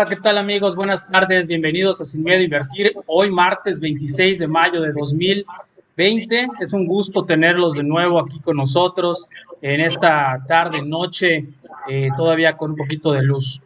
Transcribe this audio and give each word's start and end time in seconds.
Hola, 0.00 0.08
¿qué 0.08 0.16
tal 0.16 0.38
amigos? 0.38 0.76
Buenas 0.76 1.06
tardes, 1.06 1.46
bienvenidos 1.46 2.00
a 2.00 2.06
Sin 2.06 2.24
Miedo 2.24 2.40
a 2.40 2.42
Invertir. 2.42 2.94
Hoy 3.04 3.30
martes 3.30 3.80
26 3.80 4.38
de 4.38 4.48
mayo 4.48 4.80
de 4.80 4.92
2020. 4.94 6.48
Es 6.58 6.72
un 6.72 6.86
gusto 6.86 7.26
tenerlos 7.26 7.74
de 7.74 7.82
nuevo 7.82 8.18
aquí 8.18 8.40
con 8.40 8.56
nosotros 8.56 9.28
en 9.60 9.82
esta 9.82 10.42
tarde, 10.46 10.80
noche, 10.80 11.48
eh, 11.86 12.08
todavía 12.16 12.56
con 12.56 12.70
un 12.70 12.78
poquito 12.78 13.12
de 13.12 13.22
luz. 13.22 13.60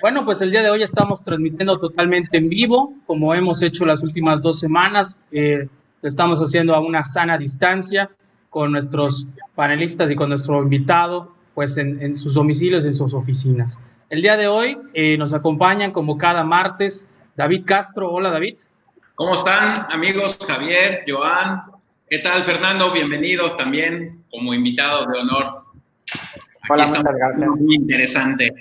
Bueno, 0.00 0.24
pues 0.24 0.40
el 0.40 0.50
día 0.50 0.62
de 0.62 0.70
hoy 0.70 0.82
estamos 0.82 1.22
transmitiendo 1.22 1.78
totalmente 1.78 2.38
en 2.38 2.48
vivo, 2.48 2.94
como 3.06 3.34
hemos 3.34 3.60
hecho 3.60 3.84
las 3.84 4.02
últimas 4.02 4.40
dos 4.40 4.58
semanas. 4.58 5.18
Eh, 5.30 5.68
lo 6.00 6.08
estamos 6.08 6.38
haciendo 6.38 6.74
a 6.74 6.80
una 6.80 7.04
sana 7.04 7.36
distancia 7.36 8.08
con 8.48 8.72
nuestros 8.72 9.26
panelistas 9.54 10.10
y 10.10 10.14
con 10.14 10.30
nuestro 10.30 10.62
invitado, 10.62 11.34
pues 11.54 11.76
en, 11.76 12.02
en 12.02 12.14
sus 12.14 12.32
domicilios, 12.32 12.86
en 12.86 12.94
sus 12.94 13.12
oficinas. 13.12 13.78
El 14.08 14.22
día 14.22 14.36
de 14.36 14.46
hoy 14.46 14.78
eh, 14.94 15.18
nos 15.18 15.34
acompañan 15.34 15.90
como 15.90 16.16
cada 16.16 16.44
martes 16.44 17.08
David 17.34 17.64
Castro. 17.66 18.12
Hola 18.12 18.30
David. 18.30 18.56
¿Cómo 19.16 19.34
están 19.34 19.84
amigos? 19.90 20.38
Javier, 20.46 21.02
Joan. 21.08 21.62
¿Qué 22.08 22.18
tal 22.18 22.44
Fernando? 22.44 22.92
Bienvenido 22.92 23.56
también 23.56 24.22
como 24.30 24.54
invitado 24.54 25.06
de 25.06 25.18
honor. 25.18 25.64
Hola, 26.70 26.86
muchas 26.86 27.02
gracias. 27.02 27.48
Muy 27.60 27.74
interesante. 27.74 28.54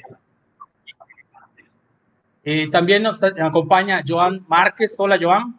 Eh, 2.43 2.67
también 2.71 3.03
nos 3.03 3.21
acompaña 3.21 4.02
Joan 4.05 4.43
Márquez. 4.47 4.99
Hola 4.99 5.19
Joan. 5.21 5.55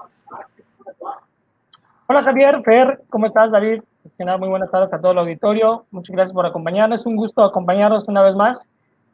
Hola 2.09 2.25
Javier, 2.25 2.61
Fer, 2.65 3.03
¿cómo 3.09 3.27
estás 3.27 3.53
David? 3.53 3.83
Muy 4.19 4.49
buenas 4.49 4.71
tardes 4.71 4.93
a 4.93 5.01
todo 5.01 5.13
el 5.13 5.19
auditorio. 5.19 5.87
Muchas 5.93 6.15
gracias 6.15 6.35
por 6.35 6.45
acompañarnos. 6.45 7.07
Un 7.07 7.15
gusto 7.15 7.45
acompañarnos 7.45 8.09
una 8.09 8.23
vez 8.23 8.35
más 8.35 8.59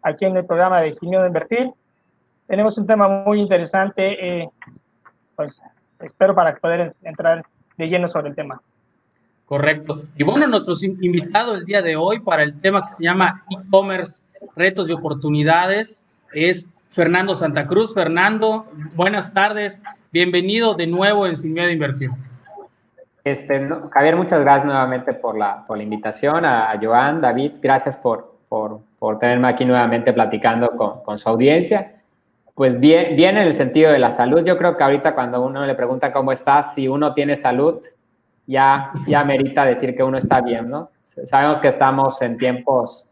aquí 0.02 0.24
en 0.24 0.36
el 0.36 0.44
programa 0.44 0.80
de 0.80 0.94
Sin 0.94 1.10
de 1.10 1.26
Invertir. 1.26 1.70
Tenemos 2.46 2.76
un 2.76 2.86
tema 2.86 3.08
muy 3.08 3.40
interesante, 3.40 4.42
eh, 4.42 4.50
pues 5.36 5.60
espero 6.00 6.34
para 6.34 6.54
poder 6.56 6.94
entrar 7.02 7.44
de 7.76 7.88
lleno 7.88 8.08
sobre 8.08 8.30
el 8.30 8.34
tema. 8.34 8.60
Correcto. 9.46 10.02
Y 10.16 10.24
bueno, 10.24 10.46
nuestro 10.46 10.74
invitado 10.82 11.54
el 11.54 11.64
día 11.64 11.82
de 11.82 11.96
hoy 11.96 12.20
para 12.20 12.42
el 12.42 12.60
tema 12.60 12.82
que 12.82 12.88
se 12.88 13.04
llama 13.04 13.44
e-commerce, 13.50 14.24
retos 14.56 14.88
y 14.88 14.92
oportunidades 14.92 16.04
es 16.32 16.68
Fernando 16.90 17.34
Santa 17.34 17.66
Cruz. 17.66 17.94
Fernando, 17.94 18.66
buenas 18.94 19.32
tardes. 19.32 19.82
Bienvenido 20.10 20.74
de 20.74 20.86
nuevo 20.86 21.26
en 21.26 21.36
Sin 21.36 21.54
Miedo 21.54 21.68
a 21.68 21.72
Invertir. 21.72 22.10
Este, 23.24 23.68
Javier, 23.90 24.16
muchas 24.16 24.40
gracias 24.40 24.66
nuevamente 24.66 25.14
por 25.14 25.38
la, 25.38 25.64
por 25.66 25.76
la 25.76 25.84
invitación. 25.84 26.44
A, 26.44 26.70
a 26.70 26.78
Joan, 26.80 27.20
David, 27.20 27.52
gracias 27.62 27.96
por, 27.96 28.34
por, 28.48 28.80
tenerme 29.18 29.48
aquí 29.48 29.64
nuevamente 29.64 30.12
platicando 30.12 30.70
con, 31.04 31.18
su 31.18 31.28
audiencia. 31.28 32.02
Pues 32.54 32.78
bien, 32.78 33.16
bien 33.16 33.36
en 33.36 33.46
el 33.46 33.54
sentido 33.54 33.90
de 33.90 33.98
la 33.98 34.10
salud, 34.10 34.44
yo 34.44 34.56
creo 34.58 34.76
que 34.76 34.84
ahorita 34.84 35.14
cuando 35.14 35.44
uno 35.44 35.64
le 35.66 35.74
pregunta 35.74 36.12
cómo 36.12 36.32
estás, 36.32 36.74
si 36.74 36.86
uno 36.86 37.14
tiene 37.14 37.34
salud, 37.34 37.80
ya, 38.46 38.92
ya 39.06 39.24
merita 39.24 39.64
decir 39.64 39.96
que 39.96 40.02
uno 40.02 40.18
está 40.18 40.40
bien, 40.40 40.68
¿no? 40.68 40.90
Sabemos 41.00 41.60
que 41.60 41.68
estamos 41.68 42.20
en 42.22 42.36
tiempos 42.36 43.08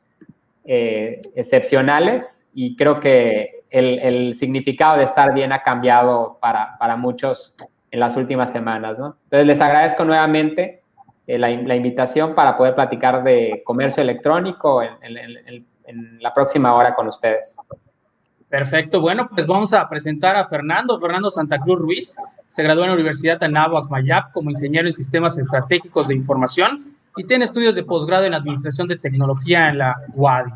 eh, 0.64 1.22
excepcionales 1.34 2.46
y 2.54 2.76
creo 2.76 3.00
que 3.00 3.64
el, 3.70 4.34
significado 4.34 4.98
de 4.98 5.04
estar 5.04 5.32
bien 5.32 5.52
ha 5.52 5.62
cambiado 5.62 6.38
para, 6.40 6.76
para 6.78 6.96
muchos 6.96 7.56
en 7.90 8.00
las 8.00 8.16
últimas 8.16 8.52
semanas, 8.52 8.98
¿no? 8.98 9.16
Entonces 9.24 9.46
les 9.46 9.60
agradezco 9.60 10.04
nuevamente 10.04 10.80
eh, 11.30 11.38
la, 11.38 11.76
invitación 11.76 12.34
para 12.34 12.56
poder 12.56 12.74
platicar 12.74 13.22
de 13.22 13.62
comercio 13.64 14.02
electrónico 14.02 14.82
en, 14.82 15.66
la 16.20 16.32
próxima 16.34 16.74
hora 16.74 16.94
con 16.94 17.08
ustedes. 17.08 17.56
Perfecto, 18.48 19.00
bueno, 19.00 19.28
pues 19.32 19.46
vamos 19.46 19.72
a 19.72 19.88
presentar 19.88 20.36
a 20.36 20.44
Fernando, 20.44 20.98
Fernando 20.98 21.30
Santa 21.30 21.58
Cruz 21.60 21.78
Ruiz, 21.78 22.16
se 22.48 22.64
graduó 22.64 22.82
en 22.82 22.90
la 22.90 22.94
Universidad 22.96 23.42
Anáhuac 23.44 23.88
Mayap 23.88 24.32
como 24.32 24.50
ingeniero 24.50 24.88
en 24.88 24.92
sistemas 24.92 25.38
estratégicos 25.38 26.08
de 26.08 26.16
información 26.16 26.96
y 27.16 27.24
tiene 27.24 27.44
estudios 27.44 27.76
de 27.76 27.84
posgrado 27.84 28.24
en 28.24 28.34
administración 28.34 28.88
de 28.88 28.98
tecnología 28.98 29.68
en 29.68 29.78
la 29.78 29.96
UADI. 30.14 30.50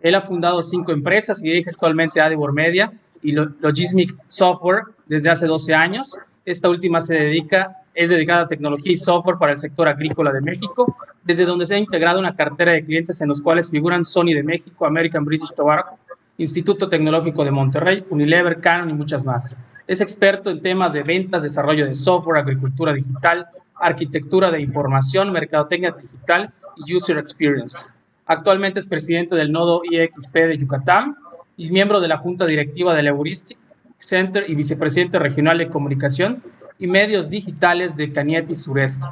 Él 0.00 0.14
ha 0.14 0.20
fundado 0.20 0.62
cinco 0.62 0.92
empresas 0.92 1.42
y 1.42 1.46
dirige 1.46 1.70
actualmente 1.70 2.20
Adibor 2.20 2.52
Media 2.52 2.92
y 3.20 3.32
Logismic 3.32 4.14
Software 4.28 4.84
desde 5.06 5.30
hace 5.30 5.46
12 5.46 5.74
años. 5.74 6.16
Esta 6.44 6.68
última 6.68 7.00
se 7.00 7.14
dedica 7.14 7.78
es 7.94 8.10
dedicada 8.10 8.42
a 8.42 8.48
tecnología 8.48 8.92
y 8.92 8.96
software 8.96 9.38
para 9.38 9.52
el 9.52 9.58
sector 9.58 9.88
agrícola 9.88 10.32
de 10.32 10.40
México, 10.40 10.96
desde 11.22 11.44
donde 11.44 11.66
se 11.66 11.76
ha 11.76 11.78
integrado 11.78 12.18
una 12.18 12.34
cartera 12.34 12.72
de 12.72 12.84
clientes 12.84 13.20
en 13.20 13.28
los 13.28 13.40
cuales 13.40 13.70
figuran 13.70 14.04
Sony 14.04 14.34
de 14.34 14.42
México, 14.42 14.84
American 14.84 15.24
British 15.24 15.54
Tobacco, 15.54 15.98
Instituto 16.36 16.88
Tecnológico 16.88 17.44
de 17.44 17.52
Monterrey, 17.52 18.04
Unilever, 18.10 18.60
Canon 18.60 18.90
y 18.90 18.94
muchas 18.94 19.24
más. 19.24 19.56
Es 19.86 20.00
experto 20.00 20.50
en 20.50 20.60
temas 20.60 20.92
de 20.92 21.02
ventas, 21.02 21.42
desarrollo 21.42 21.86
de 21.86 21.94
software, 21.94 22.38
agricultura 22.38 22.92
digital, 22.92 23.46
arquitectura 23.76 24.50
de 24.50 24.60
información, 24.60 25.30
mercadotecnia 25.30 25.92
digital 25.92 26.52
y 26.84 26.94
user 26.94 27.18
experience. 27.18 27.84
Actualmente 28.26 28.80
es 28.80 28.86
presidente 28.86 29.36
del 29.36 29.52
nodo 29.52 29.82
IXP 29.84 30.34
de 30.34 30.58
Yucatán 30.58 31.16
y 31.56 31.70
miembro 31.70 32.00
de 32.00 32.08
la 32.08 32.16
junta 32.16 32.46
directiva 32.46 32.94
del 32.96 33.06
Heuristic 33.06 33.58
Center 33.98 34.44
y 34.48 34.54
vicepresidente 34.54 35.18
regional 35.18 35.58
de 35.58 35.68
comunicación 35.68 36.42
y 36.78 36.86
medios 36.86 37.30
digitales 37.30 37.96
de 37.96 38.12
Cañete 38.12 38.54
Sureste. 38.54 39.06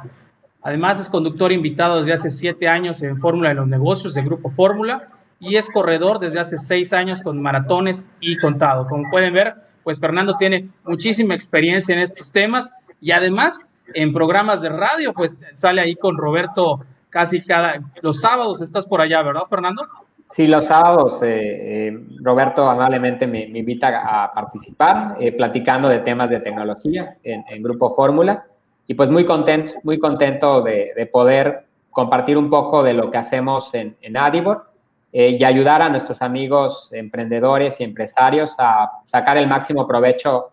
Además, 0.61 0.99
es 0.99 1.09
conductor 1.09 1.51
invitado 1.51 1.99
desde 1.99 2.13
hace 2.13 2.29
siete 2.29 2.67
años 2.67 3.01
en 3.01 3.17
Fórmula 3.17 3.49
de 3.49 3.55
los 3.55 3.67
Negocios 3.67 4.13
de 4.13 4.21
Grupo 4.21 4.49
Fórmula 4.49 5.09
y 5.39 5.57
es 5.57 5.69
corredor 5.69 6.19
desde 6.19 6.39
hace 6.39 6.57
seis 6.57 6.93
años 6.93 7.21
con 7.21 7.41
maratones 7.41 8.05
y 8.21 8.37
contado. 8.37 8.87
Como 8.87 9.09
pueden 9.09 9.33
ver, 9.33 9.55
pues 9.83 9.99
Fernando 9.99 10.37
tiene 10.37 10.69
muchísima 10.85 11.35
experiencia 11.35 11.93
en 11.93 11.99
estos 11.99 12.31
temas 12.31 12.73
y 13.01 13.11
además 13.11 13.69
en 13.93 14.13
programas 14.13 14.61
de 14.61 14.69
radio, 14.69 15.13
pues 15.13 15.37
sale 15.51 15.81
ahí 15.81 15.95
con 15.95 16.17
Roberto 16.17 16.85
casi 17.09 17.43
cada, 17.43 17.81
los 18.01 18.21
sábados 18.21 18.61
estás 18.61 18.87
por 18.87 19.01
allá, 19.01 19.21
¿verdad, 19.21 19.43
Fernando? 19.49 19.87
Sí, 20.33 20.47
los 20.47 20.65
sábados 20.65 21.21
eh, 21.21 21.89
eh, 21.89 22.07
Roberto 22.19 22.67
amablemente 22.67 23.27
me, 23.27 23.43
invita 23.43 24.23
a 24.23 24.33
participar 24.33 25.15
eh, 25.19 25.31
platicando 25.31 25.87
de 25.87 25.99
temas 25.99 26.27
de 26.27 26.39
tecnología 26.39 27.17
en, 27.21 27.61
Grupo 27.61 27.93
Fórmula 27.93 28.43
y 28.87 28.95
pues 28.95 29.11
muy 29.11 29.25
contento, 29.25 29.73
muy 29.83 29.99
contento 29.99 30.63
de, 30.63 31.07
poder 31.13 31.67
compartir 31.91 32.35
un 32.35 32.49
poco 32.49 32.81
de 32.81 32.95
lo 32.95 33.11
que 33.11 33.17
hacemos 33.19 33.75
en, 33.75 33.95
en 34.01 34.17
Adibor 34.17 34.71
y 35.11 35.43
ayudar 35.43 35.83
a 35.83 35.89
nuestros 35.89 36.23
amigos 36.23 36.89
emprendedores 36.91 37.79
y 37.79 37.83
empresarios 37.83 38.55
a 38.57 38.89
sacar 39.05 39.37
el 39.37 39.47
máximo 39.47 39.85
provecho 39.85 40.49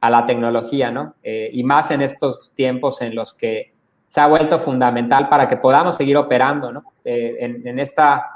a 0.00 0.10
la 0.10 0.26
tecnología, 0.26 0.92
¿no? 0.92 1.14
y 1.24 1.64
más 1.64 1.90
en 1.90 2.02
estos 2.02 2.52
tiempos 2.54 3.02
en 3.02 3.16
los 3.16 3.34
que 3.34 3.72
se 4.06 4.20
ha 4.20 4.28
vuelto 4.28 4.60
fundamental 4.60 5.28
para 5.28 5.48
que 5.48 5.56
podamos 5.56 5.96
seguir 5.96 6.16
operando, 6.16 6.70
¿no? 6.70 6.84
en, 7.04 7.66
en 7.66 7.80
esta 7.80 8.33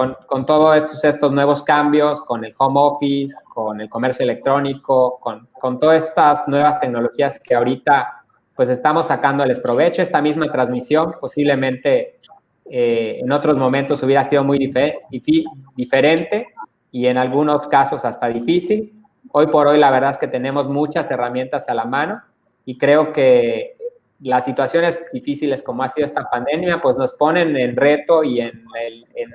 con, 0.00 0.16
con 0.26 0.46
todos 0.46 0.78
estos, 0.78 1.04
estos 1.04 1.30
nuevos 1.30 1.62
cambios, 1.62 2.22
con 2.22 2.42
el 2.42 2.54
home 2.56 2.80
office, 2.80 3.34
con 3.52 3.82
el 3.82 3.90
comercio 3.90 4.22
electrónico, 4.22 5.18
con, 5.20 5.46
con 5.52 5.78
todas 5.78 6.06
estas 6.06 6.48
nuevas 6.48 6.80
tecnologías 6.80 7.38
que 7.38 7.54
ahorita 7.54 8.24
pues 8.56 8.70
estamos 8.70 9.08
sacándoles 9.08 9.60
provecho. 9.60 10.00
Esta 10.00 10.22
misma 10.22 10.50
transmisión 10.50 11.16
posiblemente 11.20 12.18
eh, 12.70 13.18
en 13.20 13.30
otros 13.30 13.58
momentos 13.58 14.02
hubiera 14.02 14.24
sido 14.24 14.42
muy 14.42 14.58
diferente 15.76 16.46
y 16.90 17.06
en 17.06 17.18
algunos 17.18 17.68
casos 17.68 18.02
hasta 18.06 18.28
difícil. 18.28 19.02
Hoy 19.32 19.48
por 19.48 19.66
hoy 19.66 19.78
la 19.78 19.90
verdad 19.90 20.12
es 20.12 20.18
que 20.18 20.28
tenemos 20.28 20.66
muchas 20.66 21.10
herramientas 21.10 21.68
a 21.68 21.74
la 21.74 21.84
mano 21.84 22.22
y 22.64 22.78
creo 22.78 23.12
que 23.12 23.76
las 24.20 24.46
situaciones 24.46 24.98
difíciles 25.12 25.62
como 25.62 25.82
ha 25.82 25.90
sido 25.90 26.06
esta 26.06 26.24
pandemia 26.30 26.80
pues 26.80 26.96
nos 26.96 27.12
ponen 27.12 27.54
en 27.58 27.76
reto 27.76 28.24
y 28.24 28.40
en, 28.40 28.64
el, 28.82 29.06
en 29.14 29.34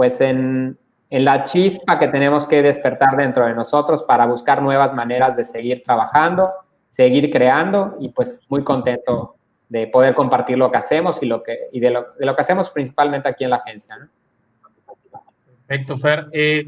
pues 0.00 0.18
en, 0.22 0.78
la 1.10 1.44
chispa 1.44 1.98
que 1.98 2.08
tenemos 2.08 2.46
que 2.46 2.62
despertar 2.62 3.18
dentro 3.18 3.44
de 3.44 3.52
nosotros 3.52 4.02
para 4.02 4.24
buscar 4.24 4.62
nuevas 4.62 4.94
maneras 4.94 5.36
de 5.36 5.44
seguir 5.44 5.82
trabajando, 5.82 6.50
seguir 6.88 7.30
creando 7.30 7.96
y 8.00 8.08
pues 8.08 8.40
muy 8.48 8.64
contento 8.64 9.34
de 9.68 9.88
poder 9.88 10.14
compartir 10.14 10.56
lo 10.56 10.70
que 10.70 10.78
hacemos 10.78 11.22
y, 11.22 11.26
lo 11.26 11.42
que, 11.42 11.68
y 11.70 11.80
de, 11.80 11.90
lo, 11.90 12.06
de 12.18 12.24
lo 12.24 12.34
que 12.34 12.40
hacemos 12.40 12.70
principalmente 12.70 13.28
aquí 13.28 13.44
en 13.44 13.50
la 13.50 13.56
agencia. 13.56 14.08
Perfecto, 15.66 15.98
Fer. 15.98 16.28
Eh, 16.32 16.66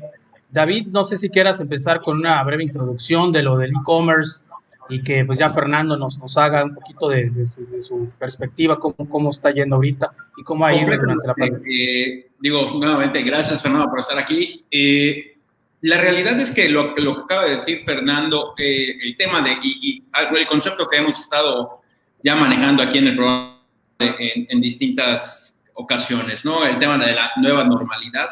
David, 0.51 0.89
no 0.89 1.05
sé 1.05 1.17
si 1.17 1.31
quieras 1.31 1.59
empezar 1.59 2.03
con 2.03 2.19
una 2.19 2.45
breve 2.45 2.65
introducción 2.65 3.33
de 3.33 3.43
lo 3.43 3.57
del 3.57 3.71
e-commerce, 3.71 4.45
y 4.89 5.03
que 5.03 5.25
pues 5.25 5.39
ya 5.39 5.51
Fernando 5.51 5.97
nos, 5.97 6.19
nos 6.19 6.37
haga 6.37 6.65
un 6.65 6.75
poquito 6.75 7.09
de, 7.09 7.31
su, 7.47 8.11
perspectiva, 8.19 8.79
cómo, 8.79 9.09
cómo 9.09 9.31
está 9.31 9.51
yendo 9.51 9.77
ahorita 9.77 10.13
y 10.37 10.43
cómo 10.43 10.67
ha 10.67 10.75
ido 10.75 10.97
durante 10.97 11.27
la 11.27 11.35
pandemia. 11.35 11.69
Eh, 11.71 12.31
digo, 12.41 12.73
nuevamente, 12.79 13.23
gracias 13.23 13.63
Fernando 13.63 13.89
por 13.89 14.01
estar 14.01 14.19
aquí. 14.19 14.65
Eh, 14.71 15.37
la 15.83 16.01
realidad 16.01 16.39
es 16.41 16.51
que 16.51 16.69
lo, 16.69 16.95
lo, 16.97 17.17
que 17.17 17.23
acaba 17.23 17.45
de 17.45 17.57
decir 17.57 17.81
Fernando, 17.85 18.55
eh, 18.59 18.97
el 19.03 19.17
tema 19.17 19.41
de, 19.43 19.57
y, 19.63 20.05
el 20.37 20.47
concepto 20.47 20.87
que 20.87 20.99
hemos 20.99 21.19
estado 21.19 21.81
ya 22.23 22.37
manejando 22.37 22.83
aquí 22.83 22.99
en 22.99 23.09
el 23.09 23.17
programa 23.17 23.61
en, 23.99 24.47
en 24.49 24.61
distintas 24.61 25.59
ocasiones, 25.75 26.45
¿no? 26.45 26.65
El 26.65 26.79
tema 26.79 26.99
de 26.99 27.15
la 27.15 27.33
nueva 27.37 27.65
normalidad. 27.65 28.29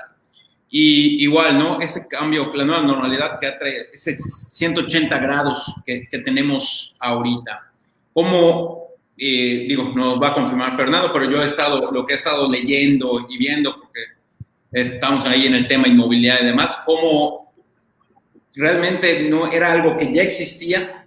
Y 0.71 1.25
igual, 1.25 1.59
¿no? 1.59 1.81
Ese 1.81 2.07
cambio, 2.07 2.53
la 2.55 2.65
nueva 2.65 2.83
normalidad 2.83 3.41
que 3.41 3.51
trae, 3.51 3.89
ese 3.93 4.17
180 4.17 5.19
grados 5.19 5.75
que, 5.85 6.09
que 6.09 6.19
tenemos 6.21 6.95
ahorita. 7.01 7.73
¿Cómo, 8.13 8.91
eh, 9.17 9.67
digo, 9.69 9.93
nos 9.95 10.23
va 10.23 10.29
a 10.29 10.33
confirmar 10.33 10.77
Fernando, 10.77 11.13
pero 11.13 11.31
yo 11.31 11.43
he 11.43 11.47
estado, 11.47 11.91
lo 11.91 12.07
que 12.07 12.15
he 12.15 12.17
estado 12.17 12.49
leyendo 12.49 13.27
y 13.29 13.37
viendo, 13.37 13.79
porque 13.81 14.01
estamos 14.73 15.27
ahí 15.27 15.47
en 15.47 15.55
el 15.55 15.69
tema 15.69 15.89
inmobiliario 15.89 16.45
y 16.45 16.47
demás, 16.47 16.83
cómo 16.87 17.53
realmente 18.55 19.29
no 19.29 19.51
era 19.51 19.73
algo 19.73 19.97
que 19.97 20.13
ya 20.13 20.23
existía, 20.23 21.07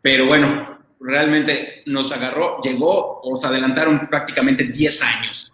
pero 0.00 0.26
bueno, 0.26 0.78
realmente 1.00 1.82
nos 1.86 2.12
agarró, 2.12 2.60
llegó, 2.62 3.20
os 3.22 3.44
adelantaron 3.44 4.08
prácticamente 4.08 4.64
10 4.64 5.02
años, 5.02 5.51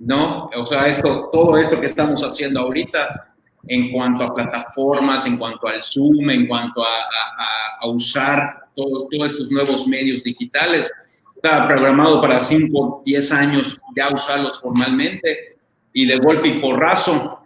¿no? 0.00 0.50
O 0.56 0.66
sea, 0.66 0.88
esto, 0.88 1.28
todo 1.30 1.56
esto 1.58 1.78
que 1.78 1.86
estamos 1.86 2.22
haciendo 2.22 2.60
ahorita 2.60 3.34
en 3.68 3.92
cuanto 3.92 4.24
a 4.24 4.34
plataformas, 4.34 5.26
en 5.26 5.36
cuanto 5.36 5.68
al 5.68 5.82
Zoom, 5.82 6.30
en 6.30 6.46
cuanto 6.46 6.82
a, 6.82 7.86
usar 7.86 8.68
todos 8.74 9.08
estos 9.26 9.50
nuevos 9.50 9.86
medios 9.86 10.22
digitales, 10.22 10.90
estaba 11.34 11.66
programado 11.66 12.20
para 12.20 12.38
5, 12.38 13.02
10 13.04 13.32
años 13.32 13.78
ya 13.96 14.10
usarlos 14.10 14.60
formalmente 14.60 15.58
y 15.92 16.06
de 16.06 16.18
golpe 16.18 16.48
y 16.48 16.60
porrazo 16.60 17.40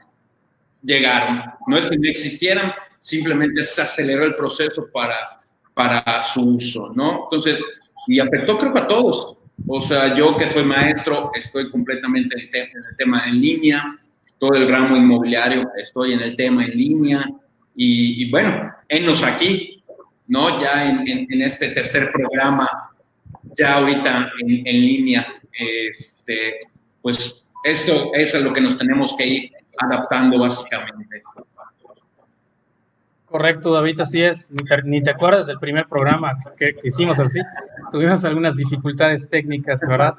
llegaron. 0.82 1.42
No 1.66 1.76
es 1.76 1.86
que 1.86 1.96
no 1.96 2.08
existieran, 2.08 2.72
simplemente 2.98 3.62
se 3.64 3.82
aceleró 3.82 4.24
el 4.24 4.34
proceso 4.34 4.86
para, 4.92 5.40
para 5.72 6.22
su 6.22 6.56
uso, 6.56 6.92
¿no? 6.94 7.24
Entonces, 7.24 7.64
y 8.06 8.20
afectó 8.20 8.58
creo 8.58 8.72
que 8.72 8.80
a 8.80 8.86
todos. 8.86 9.38
O 9.66 9.80
sea, 9.80 10.14
yo 10.14 10.36
que 10.36 10.50
soy 10.50 10.64
maestro, 10.64 11.30
estoy 11.34 11.70
completamente 11.70 12.36
en 12.36 12.48
el, 12.52 12.96
tema 12.96 13.22
en 13.26 13.40
línea, 13.40 13.98
todo 14.38 14.54
el 14.54 14.68
ramo 14.68 14.96
inmobiliario, 14.96 15.70
estoy 15.76 16.12
en 16.12 16.20
el 16.20 16.36
tema 16.36 16.64
en 16.64 16.70
línea, 16.70 17.24
y, 17.76 18.30
bueno, 18.30 18.72
enos 18.88 19.24
aquí, 19.24 19.82
¿no? 20.28 20.60
Ya 20.60 20.88
en, 20.88 21.08
en, 21.08 21.42
este 21.42 21.70
tercer 21.70 22.12
programa, 22.12 22.68
ya 23.56 23.74
ahorita 23.74 24.30
en, 24.40 24.66
en 24.66 24.80
línea, 24.80 25.26
este, 25.52 26.68
pues 27.02 27.44
esto 27.64 28.12
es 28.14 28.34
a 28.34 28.40
lo 28.40 28.52
que 28.52 28.60
nos 28.60 28.78
tenemos 28.78 29.16
que 29.16 29.26
ir 29.26 29.52
adaptando 29.78 30.38
básicamente. 30.38 31.22
Correcto, 33.34 33.72
David, 33.72 33.98
así 33.98 34.22
es. 34.22 34.48
Ni 34.84 35.02
te, 35.02 35.10
acuerdas 35.10 35.48
del 35.48 35.58
primer 35.58 35.88
programa 35.88 36.36
que, 36.56 36.76
hicimos 36.84 37.18
así. 37.18 37.40
Tuvimos 37.90 38.24
algunas 38.24 38.54
dificultades 38.54 39.28
técnicas, 39.28 39.84
¿verdad? 39.88 40.14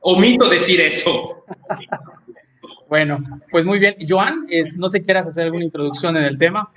Omito 0.00 0.48
decir 0.48 0.80
eso. 0.80 1.44
bueno, 2.88 3.18
pues 3.50 3.66
muy 3.66 3.78
bien. 3.78 3.96
Joan, 4.08 4.46
es, 4.48 4.74
no 4.78 4.88
sé 4.88 5.00
si 5.00 5.04
quieras 5.04 5.26
hacer 5.26 5.44
alguna 5.44 5.64
introducción 5.64 6.16
en 6.16 6.24
el 6.24 6.38
tema. 6.38 6.70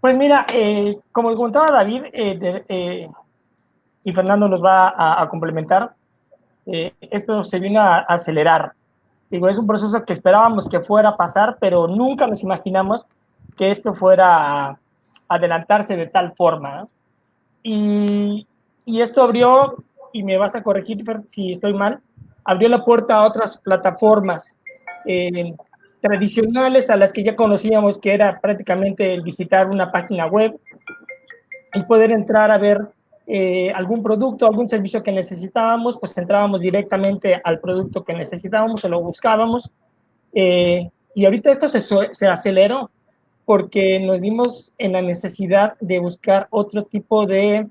Pues 0.00 0.16
mira, 0.16 0.46
eh, 0.54 0.96
como 1.10 1.34
comentaba 1.34 1.72
David, 1.72 2.04
eh, 2.12 2.64
eh, 2.68 3.08
y 4.04 4.12
Fernando 4.12 4.48
nos 4.48 4.62
va 4.62 4.90
a, 4.90 5.22
a 5.24 5.28
complementar, 5.28 5.92
esto 7.00 7.42
se 7.42 7.58
vino 7.58 7.80
a 7.80 7.96
acelerar 7.98 8.74
Digo, 9.30 9.48
es 9.48 9.58
un 9.58 9.66
proceso 9.66 10.04
que 10.04 10.12
esperábamos 10.12 10.68
que 10.68 10.80
fuera 10.80 11.10
a 11.10 11.16
pasar, 11.16 11.58
pero 11.60 11.86
nunca 11.86 12.26
nos 12.26 12.42
imaginamos 12.42 13.04
que 13.56 13.70
esto 13.70 13.92
fuera 13.92 14.70
a 14.70 14.78
adelantarse 15.28 15.96
de 15.96 16.06
tal 16.06 16.32
forma. 16.34 16.88
Y, 17.62 18.46
esto 18.86 19.22
abrió, 19.22 19.84
y 20.12 20.22
me 20.22 20.38
vas 20.38 20.54
a 20.54 20.62
corregir 20.62 21.04
si 21.26 21.52
estoy 21.52 21.74
mal, 21.74 22.00
abrió 22.44 22.68
la 22.70 22.84
puerta 22.84 23.16
a 23.16 23.26
otras 23.26 23.58
plataformas 23.58 24.56
eh, 25.04 25.54
tradicionales 26.00 26.88
a 26.88 26.96
las 26.96 27.12
que 27.12 27.22
ya 27.22 27.36
conocíamos, 27.36 27.98
que 27.98 28.14
era 28.14 28.40
prácticamente 28.40 29.12
el 29.12 29.22
visitar 29.22 29.68
una 29.68 29.92
página 29.92 30.26
web 30.26 30.58
y 31.74 31.82
poder 31.82 32.12
entrar 32.12 32.50
a 32.50 32.56
ver 32.56 32.88
eh, 33.30 33.70
algún 33.72 34.02
producto, 34.02 34.46
algún 34.46 34.70
servicio 34.70 35.02
que 35.02 35.12
necesitábamos, 35.12 35.98
pues 35.98 36.16
entrábamos 36.16 36.62
directamente 36.62 37.38
al 37.44 37.60
producto 37.60 38.02
que 38.02 38.14
necesitábamos 38.14 38.82
o 38.82 38.88
lo 38.88 39.02
buscábamos. 39.02 39.70
Eh, 40.32 40.88
y 41.14 41.26
ahorita 41.26 41.50
esto 41.50 41.68
se, 41.68 41.82
se 41.82 42.26
aceleró 42.26 42.90
porque 43.44 44.00
nos 44.00 44.18
dimos 44.22 44.72
en 44.78 44.92
la 44.92 45.02
necesidad 45.02 45.74
de 45.78 45.98
buscar 45.98 46.46
otro 46.48 46.84
tipo 46.84 47.26
de 47.26 47.66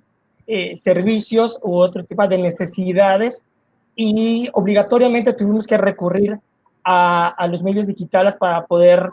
eh, 0.45 0.75
servicios 0.77 1.57
u 1.63 1.77
otro 1.77 2.03
tipo 2.05 2.27
de 2.27 2.37
necesidades 2.37 3.43
y 3.95 4.49
obligatoriamente 4.53 5.33
tuvimos 5.33 5.65
que 5.65 5.77
recurrir 5.77 6.39
a, 6.83 7.29
a 7.29 7.47
los 7.47 7.63
medios 7.63 7.87
digitales 7.87 8.35
para 8.35 8.63
poder 8.67 9.09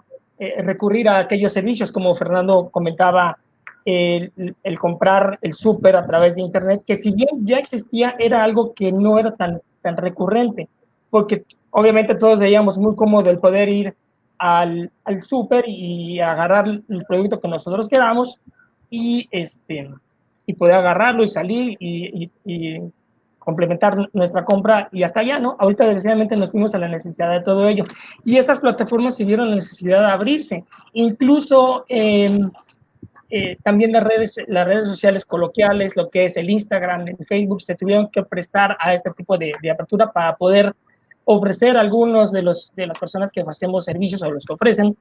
recurrir 0.59 1.09
a 1.09 1.21
aquellos 1.21 1.55
servicios, 1.55 1.91
como 1.91 2.15
Fernando 2.15 2.69
comentaba 2.71 3.39
el, 3.85 4.79
comprar 4.79 5.39
el 5.43 5.53
súper 5.53 5.97
a 5.97 6.07
través 6.07 6.37
de 6.37 6.43
Internet, 6.43 6.83
que 6.87 6.97
si 6.97 7.13
bien 7.13 7.29
ya 7.41 7.59
existía, 7.59 8.15
era 8.19 8.43
algo 8.43 8.73
que 8.75 8.93
no 8.93 9.19
era 9.19 9.35
tan, 9.35 9.61
tan 9.83 9.97
recurrente, 9.97 10.69
porque 11.11 11.45
obviamente 11.71 12.15
todos 12.15 12.39
veíamos 12.39 12.79
muy 12.79 12.95
cómodo 12.97 13.31
el 13.31 13.39
poder 13.39 13.69
ir 13.69 13.95
al, 14.39 14.91
al 15.05 15.23
súper 15.23 15.65
y 15.69 16.21
agarrar 16.21 16.67
el 16.67 17.05
producto 17.07 17.41
que 17.41 17.49
nosotros 17.49 17.89
queramos 17.89 18.41
y, 18.91 19.29
este, 19.31 19.91
y 20.47 20.55
poder 20.55 20.77
agarrarlo 20.77 21.23
y 21.23 21.29
salir 21.29 21.77
y, 21.79 22.31
y, 22.45 22.81
complementar 23.39 24.09
nuestra 24.15 24.43
compra 24.43 24.89
y 24.91 25.03
hasta 25.03 25.21
allá, 25.21 25.39
¿no? 25.39 25.55
Ahorita 25.59 25.85
desgraciadamente 25.85 26.35
nos 26.35 26.51
fuimos 26.51 26.75
a 26.75 26.79
la 26.79 26.89
necesidad 26.89 27.31
de 27.31 27.43
todo 27.43 27.69
ello. 27.69 27.85
Y 28.25 28.39
estas 28.39 28.59
plataformas 28.59 29.19
se 29.19 29.27
vieron 29.27 29.51
la 29.51 29.57
necesidad 29.57 30.01
de 30.01 30.13
abrirse. 30.13 30.65
Incluso 30.95 31.85
eh, 31.91 32.41
eh, 33.37 33.59
también 33.65 33.91
las 33.91 34.05
redes, 34.05 34.37
las 34.47 34.65
redes 34.65 34.89
sociales 34.89 35.25
coloquiales, 35.25 35.97
lo 35.97 36.09
que 36.09 36.27
es 36.27 36.37
el 36.37 36.49
Instagram, 36.49 37.09
el 37.09 37.17
Facebook, 37.27 37.63
se 37.63 37.75
tuvieron 37.75 38.09
que 38.09 38.23
prestar 38.23 38.77
a 38.79 38.95
este 38.95 39.11
tipo 39.11 39.37
de, 39.37 39.53
apertura 39.73 40.13
para 40.13 40.37
poder 40.37 40.73
ofrecer 41.25 41.77
a 41.77 41.81
algunos 41.81 42.31
de, 42.31 42.43
los, 42.43 42.73
de 42.77 42.87
las 42.87 42.97
personas 42.97 43.33
que 43.33 43.41
hacemos 43.45 43.87
servicios 43.87 44.23
o 44.23 44.31
los 44.31 44.45
que 44.45 44.53
ofrecen 44.53 44.97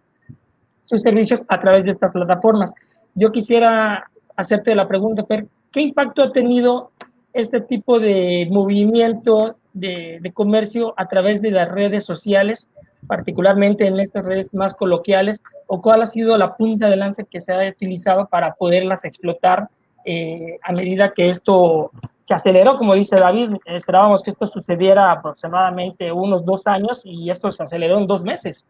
sus 0.85 1.03
servicios 1.03 1.43
a 1.47 1.59
través 1.59 1.83
de 1.83 1.91
estas 1.91 2.09
plataformas. 2.09 2.73
Yo 3.13 3.31
quisiera 3.31 4.09
hacerte 4.35 4.73
la 4.73 4.87
pregunta, 4.87 5.21
Per, 5.21 5.45
¿qué 5.71 5.81
impacto 5.81 6.23
ha 6.23 6.31
tenido 6.31 6.89
este 7.33 7.61
tipo 7.61 7.99
de 7.99 8.47
movimiento 8.49 9.57
de, 9.73 10.17
de 10.19 10.33
comercio 10.33 10.95
a 10.97 11.07
través 11.07 11.39
de 11.39 11.51
las 11.51 11.69
redes 11.69 12.03
sociales 12.03 12.71
particularmente 13.07 13.85
en 13.85 13.99
estas 13.99 14.25
redes 14.25 14.53
más 14.53 14.73
coloquiales, 14.73 15.41
o 15.67 15.81
cuál 15.81 16.01
ha 16.01 16.05
sido 16.05 16.37
la 16.37 16.55
punta 16.55 16.89
de 16.89 16.97
lanza 16.97 17.23
que 17.23 17.41
se 17.41 17.53
ha 17.53 17.69
utilizado 17.69 18.27
para 18.27 18.53
poderlas 18.53 19.05
explotar 19.05 19.69
eh, 20.05 20.59
a 20.63 20.71
medida 20.71 21.13
que 21.13 21.29
esto 21.29 21.91
se 22.23 22.33
aceleró, 22.33 22.77
como 22.77 22.93
dice 22.93 23.17
David, 23.17 23.51
esperábamos 23.65 24.23
que 24.23 24.31
esto 24.31 24.47
sucediera 24.47 25.11
aproximadamente 25.11 26.11
unos 26.11 26.45
dos 26.45 26.65
años 26.67 27.01
y 27.03 27.29
esto 27.29 27.51
se 27.51 27.63
aceleró 27.63 27.97
en 27.97 28.07
dos 28.07 28.21
meses. 28.21 28.65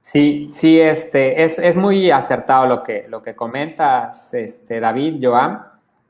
Sí, 0.00 0.48
sí, 0.52 0.80
este, 0.80 1.42
es, 1.42 1.58
es 1.58 1.76
muy 1.76 2.10
acertado 2.10 2.66
lo 2.66 2.82
que, 2.82 3.06
lo 3.08 3.22
que 3.22 3.34
comentas, 3.34 4.32
este, 4.34 4.80
David, 4.80 5.18
Joan. 5.22 5.60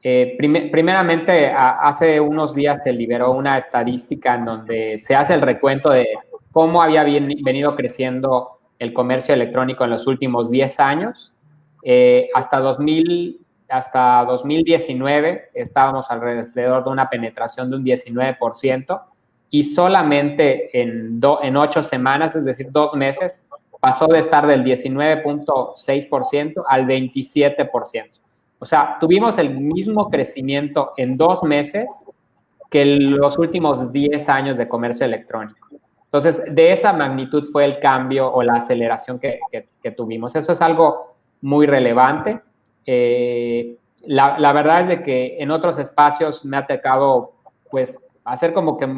Eh, 0.02 0.37
primeramente, 0.38 1.50
hace 1.50 2.20
unos 2.20 2.54
días 2.54 2.82
se 2.85 2.92
liberó 2.92 3.32
una 3.32 3.58
estadística 3.58 4.37
en 4.37 4.44
donde 4.44 4.99
se 4.99 5.16
hace 5.16 5.35
el 5.35 5.42
recuento 5.42 5.90
de 5.90 6.06
cómo 6.52 6.83
había 6.83 7.05
venido 7.05 7.76
creciendo 7.76 8.59
el 8.78 8.93
comercio 8.93 9.35
electrónico 9.35 9.85
en 9.85 9.90
los 9.90 10.07
últimos 10.07 10.50
10 10.50 10.81
años. 10.81 11.35
Eh, 11.83 12.28
hasta, 12.35 12.59
2000, 12.59 13.40
hasta 13.69 14.25
2019 14.25 15.50
estábamos 15.55 16.11
alrededor 16.11 16.85
de 16.85 16.90
una 16.90 17.09
penetración 17.09 17.71
de 17.71 17.76
un 17.76 17.85
19% 17.85 19.02
y 19.50 19.62
solamente 19.62 20.81
en, 20.81 21.21
en 21.43 21.57
ocho 21.57 21.83
semanas, 21.83 22.37
es 22.37 22.45
decir, 22.45 22.69
dos 22.71 22.95
meses, 22.95 23.47
pasó 23.81 24.07
de 24.07 24.19
estar 24.19 24.47
del 24.47 24.64
19.6% 24.64 26.64
al 26.67 26.87
27%. 26.87 28.21
O 28.59 28.64
sea, 28.64 28.97
tuvimos 29.00 29.38
el 29.38 29.59
mismo 29.59 30.11
crecimiento 30.11 30.93
en 30.97 31.17
dos 31.17 31.45
meses 31.45 32.05
que 32.71 32.85
los 32.85 33.38
últimos 33.38 33.93
10 33.93 34.28
años 34.28 34.59
de 34.59 34.69
comercio 34.69 35.07
electrónico. 35.07 35.67
Entonces, 36.09 36.43
de 36.55 36.73
esa 36.73 36.95
magnitud 36.95 37.45
fue 37.53 37.67
el 37.67 37.81
cambio 37.81 38.33
o 38.33 38.43
la 38.43 38.55
aceleración 38.55 39.19
que, 39.19 39.38
tuvimos. 39.95 40.35
Eso 40.35 40.53
es 40.53 40.62
algo 40.62 41.17
muy 41.43 41.67
relevante. 41.67 42.41
Eh, 42.87 43.77
la, 44.07 44.53
verdad 44.55 44.83
es 44.83 44.88
de 44.88 45.03
que 45.03 45.37
en 45.38 45.50
otros 45.50 45.79
espacios 45.79 46.47
me 46.47 46.57
ha 46.57 46.67
tocado, 46.67 47.35
pues, 47.71 47.99
hacer 48.25 48.55
como 48.55 48.79
que 48.79 48.88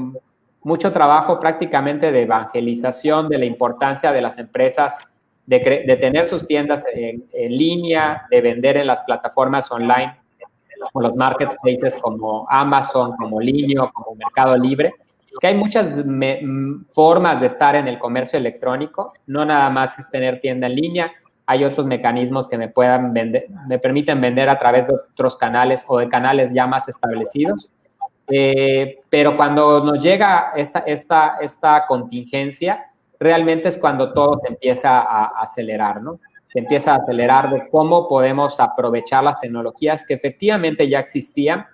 mucho 0.63 0.93
trabajo 0.93 1.41
prácticamente 1.41 2.13
de 2.13 2.23
evangelización 2.23 3.29
de 3.29 3.39
la 3.39 3.45
importancia 3.45 4.13
de 4.13 4.21
las 4.21 4.39
empresas 4.39 4.99
de, 5.47 5.99
tener 6.01 6.29
sus 6.29 6.47
tiendas 6.47 6.85
en, 6.95 7.25
en, 7.33 7.57
línea, 7.57 8.29
de 8.31 8.41
vender 8.41 8.77
en 8.77 8.87
las 8.87 9.03
plataformas 9.03 9.69
online, 9.73 10.17
como 10.93 11.09
los 11.09 11.17
marketplaces 11.17 11.97
como 11.97 12.47
Amazon, 12.49 13.17
como 13.17 13.41
Linio, 13.41 13.91
como 13.93 14.15
Mercado 14.15 14.57
Libre 14.57 14.95
que 15.41 15.47
hay 15.47 15.55
muchas 15.55 15.93
formas 16.91 17.41
de 17.41 17.47
estar 17.47 17.77
en 17.77 17.89
el 17.89 17.99
comercio 17.99 18.39
electrónico, 18.39 19.13
no 19.27 19.45
nada 19.45 19.71
más 19.71 19.99
es 19.99 20.11
tener 20.11 20.41
tienda 20.41 20.67
en 20.67 20.75
línea, 20.75 21.13
hay 21.47 21.65
otros 21.65 21.87
mecanismos 21.87 22.49
que 22.49 22.59
me 22.59 22.69
puedan 22.69 23.13
vender, 23.13 23.47
me 23.67 23.79
permiten 23.79 24.21
vender 24.21 24.49
a 24.49 24.59
través 24.59 24.87
de 24.87 24.95
otros 24.95 25.37
canales 25.37 25.85
o 25.89 25.99
de 25.99 26.09
canales 26.09 26.53
ya 26.53 26.67
más 26.67 26.89
establecidos. 26.89 27.71
Eh, 28.29 29.01
pero 29.09 29.37
cuando 29.37 29.83
nos 29.85 30.01
llega 30.01 30.53
esta, 30.55 30.81
esta, 30.81 31.39
esta 31.41 31.87
contingencia, 31.89 32.87
realmente 33.19 33.69
es 33.69 33.79
cuando 33.79 34.13
todo 34.13 34.39
se 34.41 34.49
empieza 34.49 35.01
a 35.01 35.41
acelerar, 35.41 36.01
¿no? 36.01 36.21
Se 36.47 36.61
empieza 36.61 36.93
a 36.93 36.97
acelerar 36.97 37.51
de 37.51 37.69
cómo 37.69 38.09
podemos 38.09 38.59
aprovechar 38.61 39.25
las 39.25 39.41
tecnologías 39.41 40.05
que 40.05 40.15
efectivamente 40.15 40.89
ya 40.89 41.01
existían, 41.01 41.67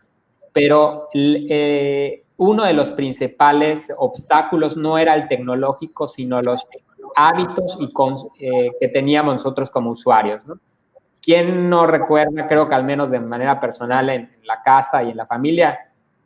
pero 0.52 1.08
eh, 1.14 2.25
uno 2.38 2.64
de 2.64 2.75
los 2.75 2.90
principales 2.90 3.93
obstáculos 3.97 4.76
no 4.76 4.99
era 4.99 5.14
el 5.14 5.28
tecnológico, 5.28 6.07
sino 6.07 6.43
los 6.43 6.66
hábitos 7.14 7.78
y 7.81 7.93
eh, 8.40 8.73
que 8.78 8.88
teníamos 8.88 9.35
nosotros 9.35 9.71
como 9.71 9.90
usuarios. 9.90 10.47
¿no? 10.47 10.59
¿Quién 11.23 11.69
no 11.71 11.87
recuerda, 11.87 12.47
creo 12.47 12.69
que 12.69 12.75
al 12.75 12.85
menos 12.85 13.11
de 13.11 13.21
manera 13.21 13.59
personal 13.59 14.09
en, 14.11 14.31
la 14.45 14.62
casa 14.62 15.02
y 15.02 15.11
en 15.11 15.16
la 15.16 15.26
familia, 15.26 15.76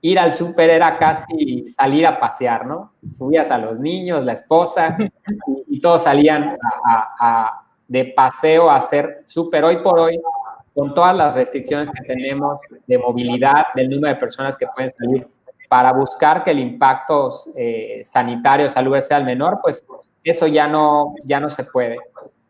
ir 0.03 0.19
al 0.19 0.33
súper 0.33 0.69
era 0.69 0.99
casi 0.99 1.67
salir 1.69 2.07
a 2.07 2.21
pasear, 2.21 2.67
¿no? 2.67 2.93
Subías 3.11 3.51
a 3.51 3.57
los 3.57 3.79
niños, 3.79 4.23
la 4.23 4.35
esposa, 4.35 4.99
y, 5.67 5.81
todos 5.81 6.03
salían 6.03 6.59
de 7.89 8.05
paseo 8.15 8.69
a 8.69 8.77
hacer 8.77 9.23
súper. 9.25 9.65
Hoy 9.65 9.79
por 9.79 9.99
hoy, 9.99 10.21
con 10.75 10.95
todas 10.95 11.17
las 11.17 11.35
restricciones 11.35 11.91
que 11.91 12.03
tenemos 12.05 12.59
de 12.87 12.99
movilidad, 12.99 13.69
del 13.75 13.89
número 13.89 14.13
de 14.13 14.21
personas 14.21 14.55
que 14.55 14.67
pueden 14.67 14.91
salir, 14.91 15.27
para 15.71 15.93
buscar 15.93 16.43
que 16.43 16.51
el 16.51 16.59
impacto 16.59 17.33
eh, 17.55 18.03
sanitario, 18.05 18.69
salud 18.71 18.99
sea 18.99 19.19
el 19.19 19.25
menor, 19.25 19.61
pues 19.63 19.87
eso 20.25 20.49
ya 20.49 20.67
no, 20.67 21.15
ya 21.23 21.39
no 21.39 21.49
se 21.49 21.63
puede. 21.63 21.97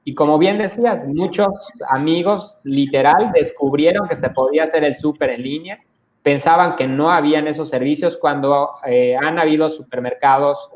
Y 0.04 0.14
como 0.14 0.38
bien 0.38 0.56
decías, 0.56 1.06
muchos 1.06 1.50
amigos 1.90 2.56
literal 2.64 3.30
descubrieron 3.34 4.08
que 4.08 4.16
se 4.16 4.30
podía 4.30 4.64
hacer 4.64 4.84
el 4.84 4.94
súper 4.94 5.28
en 5.28 5.42
línea, 5.42 5.78
pensaban 6.22 6.76
que 6.76 6.86
no 6.86 7.10
habían 7.10 7.46
esos 7.46 7.68
servicios 7.68 8.16
cuando 8.16 8.70
eh, 8.86 9.14
han 9.14 9.38
habido 9.38 9.68
supermercados 9.68 10.70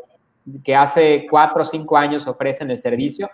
que 0.62 0.76
hace 0.76 1.26
cuatro 1.30 1.62
o 1.62 1.64
cinco 1.64 1.96
años 1.96 2.26
ofrecen 2.26 2.70
el 2.70 2.76
servicio, 2.76 3.30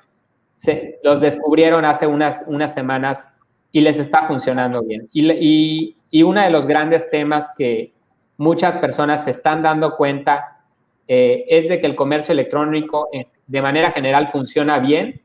se, 0.54 1.00
los 1.02 1.20
descubrieron 1.20 1.84
hace 1.84 2.06
unas, 2.06 2.44
unas 2.46 2.72
semanas 2.72 3.34
y 3.72 3.80
les 3.80 3.98
está 3.98 4.22
funcionando 4.28 4.84
bien. 4.84 5.08
Y, 5.12 5.28
y, 5.32 5.96
y 6.12 6.22
uno 6.22 6.40
de 6.40 6.50
los 6.50 6.68
grandes 6.68 7.10
temas 7.10 7.50
que, 7.58 7.92
muchas 8.40 8.78
personas 8.78 9.23
se 9.25 9.32
están 9.32 9.62
dando 9.62 9.99
cuenta 9.99 10.62
eh, 11.06 11.44
es 11.47 11.68
de 11.68 11.78
que 11.78 11.87
el 11.87 11.94
comercio 11.94 12.32
electrónico 12.32 13.11
eh, 13.12 13.26
de 13.47 13.61
manera 13.61 13.90
general 13.90 14.28
funciona 14.28 14.78
bien, 14.78 15.20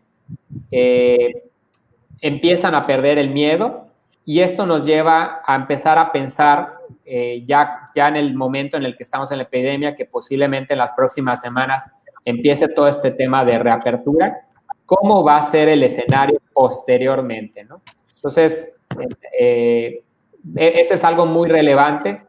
eh, 0.69 1.43
empiezan 2.19 2.75
a 2.75 2.85
perder 2.85 3.17
el 3.17 3.29
miedo 3.29 3.87
y 4.25 4.41
esto 4.41 4.65
nos 4.65 4.85
lleva 4.85 5.41
a 5.45 5.55
empezar 5.55 5.97
a 5.97 6.11
pensar 6.11 6.79
ya, 7.45 7.89
ya 7.95 8.07
en 8.09 8.17
el 8.17 8.35
momento 8.35 8.75
en 8.75 8.83
el 8.83 8.97
que 8.97 9.03
estamos 9.03 9.31
en 9.31 9.37
la 9.37 9.43
epidemia, 9.43 9.95
que 9.95 10.05
posiblemente 10.05 10.73
en 10.73 10.79
las 10.79 10.91
próximas 10.91 11.39
semanas 11.39 11.89
empiece 12.25 12.67
todo 12.67 12.87
este 12.89 13.11
tema 13.11 13.45
de 13.45 13.59
reapertura, 13.59 14.41
cómo 14.85 15.23
va 15.23 15.37
a 15.37 15.43
ser 15.43 15.69
el 15.69 15.83
escenario 15.83 16.41
posteriormente, 16.51 17.63
¿no? 17.63 17.81
Entonces, 18.15 18.75
e-, 19.39 20.03
ese 20.55 20.95
es 20.95 21.03
algo 21.03 21.27
muy 21.27 21.47
relevante 21.47 22.25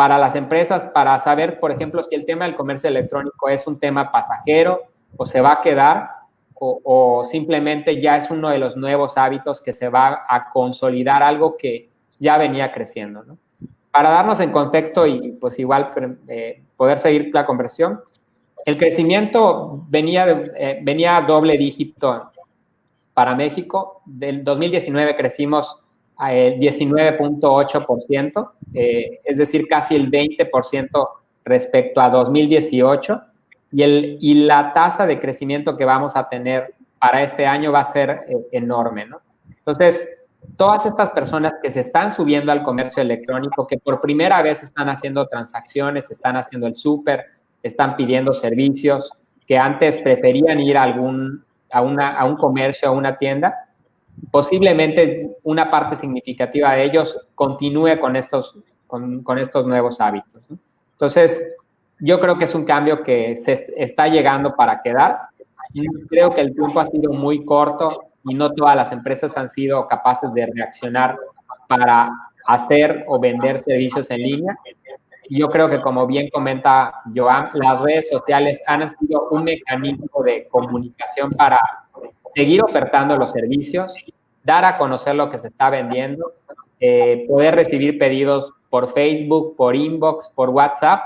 para 0.00 0.16
las 0.16 0.34
empresas 0.34 0.86
para 0.86 1.18
saber, 1.18 1.60
por 1.60 1.70
ejemplo, 1.70 2.02
si 2.02 2.14
el 2.14 2.24
tema 2.24 2.46
del 2.46 2.56
comercio 2.56 2.88
electrónico 2.88 3.50
es 3.50 3.66
un 3.66 3.78
tema 3.78 4.10
pasajero 4.10 4.80
o 5.14 5.26
se 5.26 5.42
va 5.42 5.52
a 5.52 5.60
quedar 5.60 6.08
o, 6.54 7.22
simplemente 7.26 8.00
ya 8.00 8.16
es 8.16 8.30
uno 8.30 8.48
de 8.48 8.56
los 8.56 8.78
nuevos 8.78 9.18
hábitos 9.18 9.60
que 9.60 9.74
se 9.74 9.90
va 9.90 10.22
a 10.26 10.48
consolidar 10.48 11.22
algo 11.22 11.54
que 11.54 11.90
ya 12.18 12.38
venía 12.38 12.72
creciendo. 12.72 13.36
Para 13.90 14.08
darnos 14.08 14.40
en 14.40 14.52
contexto 14.52 15.06
y 15.06 15.32
pues 15.32 15.58
igual 15.58 15.92
eh, 16.28 16.62
poder 16.78 16.98
seguir 16.98 17.30
la 17.34 17.44
conversión, 17.44 18.00
el 18.64 18.78
crecimiento 18.78 19.84
venía, 19.86 20.26
eh, 20.56 20.80
venía 20.82 21.20
doble 21.20 21.58
dígito 21.58 22.30
para 23.12 23.34
México. 23.34 24.00
Del 24.06 24.44
2019 24.44 25.14
crecimos 25.14 25.79
19.8%, 26.20 28.50
eh, 28.74 29.20
es 29.24 29.38
decir, 29.38 29.66
casi 29.66 29.96
el 29.96 30.10
20% 30.10 31.08
respecto 31.44 32.00
a 32.00 32.10
2018. 32.10 33.22
Y, 33.72 33.82
el, 33.82 34.18
y 34.20 34.34
la 34.34 34.72
tasa 34.72 35.06
de 35.06 35.20
crecimiento 35.20 35.76
que 35.76 35.84
vamos 35.84 36.16
a 36.16 36.28
tener 36.28 36.74
para 36.98 37.22
este 37.22 37.46
año 37.46 37.70
va 37.72 37.80
a 37.80 37.84
ser 37.84 38.10
eh, 38.10 38.36
enorme, 38.52 39.06
¿no? 39.06 39.20
Entonces, 39.48 40.20
todas 40.56 40.86
estas 40.86 41.10
personas 41.10 41.54
que 41.62 41.70
se 41.70 41.80
están 41.80 42.12
subiendo 42.12 42.52
al 42.52 42.62
comercio 42.62 43.02
electrónico, 43.02 43.66
que 43.66 43.78
por 43.78 44.00
primera 44.00 44.42
vez 44.42 44.62
están 44.62 44.88
haciendo 44.88 45.26
transacciones, 45.26 46.10
están 46.10 46.36
haciendo 46.36 46.66
el 46.66 46.76
súper, 46.76 47.24
están 47.62 47.96
pidiendo 47.96 48.34
servicios, 48.34 49.10
que 49.46 49.58
antes 49.58 49.98
preferían 49.98 50.60
ir 50.60 50.76
a 50.76 50.82
algún, 50.82 51.44
a, 51.70 51.82
una, 51.82 52.16
a 52.16 52.24
un 52.24 52.36
comercio, 52.36 52.88
a 52.88 52.92
una 52.92 53.16
tienda, 53.16 53.54
posiblemente 54.30 55.36
una 55.42 55.70
parte 55.70 55.96
significativa 55.96 56.72
de 56.72 56.84
ellos 56.84 57.18
continúe 57.34 57.98
con 58.00 58.16
estos, 58.16 58.58
con, 58.86 59.38
estos 59.38 59.66
nuevos 59.66 60.00
hábitos. 60.00 60.42
Entonces, 60.92 61.56
yo 61.98 62.20
creo 62.20 62.38
que 62.38 62.44
es 62.44 62.54
un 62.54 62.64
cambio 62.64 63.02
que 63.02 63.36
se 63.36 63.72
está 63.76 64.08
llegando 64.08 64.54
para 64.54 64.82
quedar. 64.82 65.18
Creo 66.08 66.34
que 66.34 66.40
el 66.40 66.54
tiempo 66.54 66.80
ha 66.80 66.86
sido 66.86 67.12
muy 67.12 67.44
corto 67.44 68.04
y 68.24 68.34
no 68.34 68.52
todas 68.52 68.76
las 68.76 68.92
empresas 68.92 69.36
han 69.36 69.48
sido 69.48 69.86
capaces 69.86 70.32
de 70.34 70.46
reaccionar 70.46 71.16
para 71.68 72.10
hacer 72.46 73.04
o 73.08 73.18
vender 73.18 73.58
servicios 73.58 74.10
en 74.10 74.22
línea. 74.22 74.58
Yo 75.30 75.48
creo 75.48 75.70
que, 75.70 75.80
como 75.80 76.08
bien 76.08 76.28
comenta 76.28 77.02
Joan, 77.14 77.50
las 77.54 77.80
redes 77.80 78.10
sociales 78.10 78.60
han 78.66 78.90
sido 78.90 79.28
un 79.30 79.44
mecanismo 79.44 80.24
de 80.24 80.48
comunicación 80.48 81.30
para 81.30 81.60
seguir 82.34 82.64
ofertando 82.64 83.16
los 83.16 83.30
servicios, 83.30 83.94
dar 84.42 84.64
a 84.64 84.76
conocer 84.76 85.14
lo 85.14 85.30
que 85.30 85.38
se 85.38 85.46
está 85.46 85.70
vendiendo, 85.70 86.32
eh, 86.80 87.26
poder 87.28 87.54
recibir 87.54 87.96
pedidos 87.96 88.52
por 88.68 88.90
Facebook, 88.90 89.54
por 89.54 89.76
inbox, 89.76 90.32
por 90.34 90.48
WhatsApp, 90.48 91.00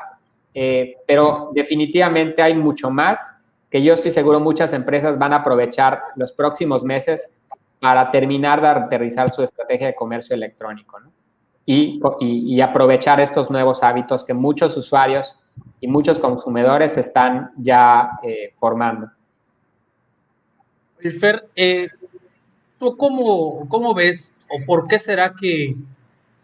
eh, 0.55 0.97
pero 1.07 1.51
definitivamente 1.53 2.41
hay 2.41 2.55
mucho 2.55 2.91
más 2.91 3.31
que 3.69 3.83
yo 3.83 3.93
estoy 3.93 4.13
seguro 4.13 4.41
muchas 4.41 4.73
empresas 4.73 5.19
van 5.19 5.35
a 5.35 5.37
aprovechar 5.37 6.01
los 6.17 6.33
próximos 6.33 6.83
meses 6.83 7.35
para 7.79 8.11
terminar 8.11 8.63
de 8.63 8.69
aterrizar 8.69 9.29
su 9.31 9.43
estrategia 9.43 9.89
de 9.89 9.95
comercio 9.95 10.35
electrónico 10.35 10.99
y, 11.67 12.01
y, 12.21 12.61
aprovechar 12.61 13.21
estos 13.21 13.51
nuevos 13.51 13.83
hábitos 13.83 14.23
que 14.23 14.35
muchos 14.35 14.77
usuarios 14.77 15.35
y 15.81 15.89
muchos 15.89 16.19
consumidores 16.19 16.97
están 16.97 17.51
ya 17.57 18.11
eh, 18.23 18.53
formando. 18.57 19.11
Fer, 20.99 21.49
eh, 21.57 21.89
¿tú 22.79 22.97
cómo, 22.97 23.67
cómo, 23.69 23.95
ves 23.95 24.35
o 24.49 24.65
por 24.65 24.89
qué 24.89 24.99
será 24.99 25.35
que 25.35 25.75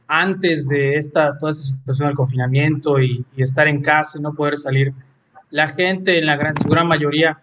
antes 0.06 0.68
de 0.68 0.96
esta, 0.96 1.38
toda 1.38 1.52
esta 1.52 1.64
situación 1.64 2.08
del 2.08 2.16
confinamiento 2.16 3.00
y, 3.00 3.24
estar 3.36 3.68
en 3.68 3.82
casa 3.82 4.18
y 4.18 4.22
no 4.22 4.34
poder 4.34 4.56
salir, 4.56 4.92
la 5.50 5.68
gente 5.68 6.18
en 6.18 6.26
la 6.26 6.36
gran, 6.36 6.56
su 6.60 6.68
gran 6.68 6.86
mayoría, 6.86 7.40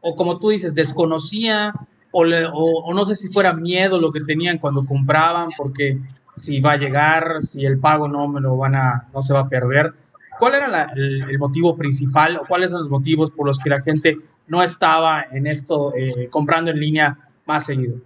o 0.00 0.14
como 0.14 0.38
tú 0.38 0.50
dices, 0.50 0.74
desconocía 0.74 1.72
o, 2.10 2.24
o, 2.24 2.94
no 2.94 3.04
sé 3.04 3.14
si 3.14 3.32
fuera 3.32 3.52
miedo 3.52 4.00
lo 4.00 4.12
que 4.12 4.20
tenían 4.20 4.58
cuando 4.58 4.84
compraban, 4.86 5.50
porque 5.56 5.98
si 6.38 6.60
va 6.60 6.72
a 6.72 6.76
llegar, 6.76 7.42
si 7.42 7.66
el 7.66 7.78
pago 7.78 8.08
no 8.08 8.28
me 8.28 8.40
lo 8.40 8.56
van 8.56 8.74
a, 8.74 9.08
no 9.12 9.22
se 9.22 9.34
va 9.34 9.40
a 9.40 9.48
perder. 9.48 9.92
¿Cuál 10.38 10.54
era 10.54 10.92
el, 10.94 11.38
motivo 11.38 11.76
principal 11.76 12.36
o 12.36 12.46
cuáles 12.46 12.70
son 12.70 12.82
los 12.82 12.90
motivos 12.90 13.30
por 13.30 13.46
los 13.46 13.58
que 13.58 13.70
la 13.70 13.80
gente 13.80 14.16
no 14.46 14.62
estaba 14.62 15.26
en 15.32 15.46
esto 15.46 15.92
eh, 15.96 16.28
comprando 16.30 16.70
en 16.70 16.78
línea 16.78 17.18
más 17.44 17.66
seguido? 17.66 17.96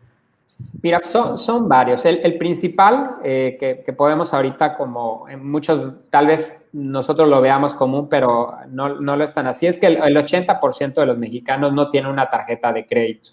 Mira, 0.80 1.00
son, 1.04 1.38
son 1.38 1.68
varios. 1.68 2.04
El, 2.04 2.38
principal 2.38 3.16
eh, 3.22 3.56
que, 3.84 3.92
podemos 3.92 4.32
ahorita, 4.32 4.76
como 4.76 5.28
en 5.28 5.48
muchos, 5.48 5.94
tal 6.10 6.26
vez 6.26 6.68
nosotros 6.72 7.28
lo 7.28 7.40
veamos 7.40 7.74
común, 7.74 8.08
pero 8.08 8.56
no, 8.68 9.00
no 9.00 9.16
lo 9.16 9.24
están 9.24 9.46
así, 9.46 9.66
es 9.66 9.78
que 9.78 9.86
el, 9.86 10.16
80% 10.16 10.94
de 10.94 11.06
los 11.06 11.18
mexicanos 11.18 11.72
no 11.72 11.90
tienen 11.90 12.10
una 12.10 12.28
tarjeta 12.28 12.72
de 12.72 12.86
crédito. 12.86 13.30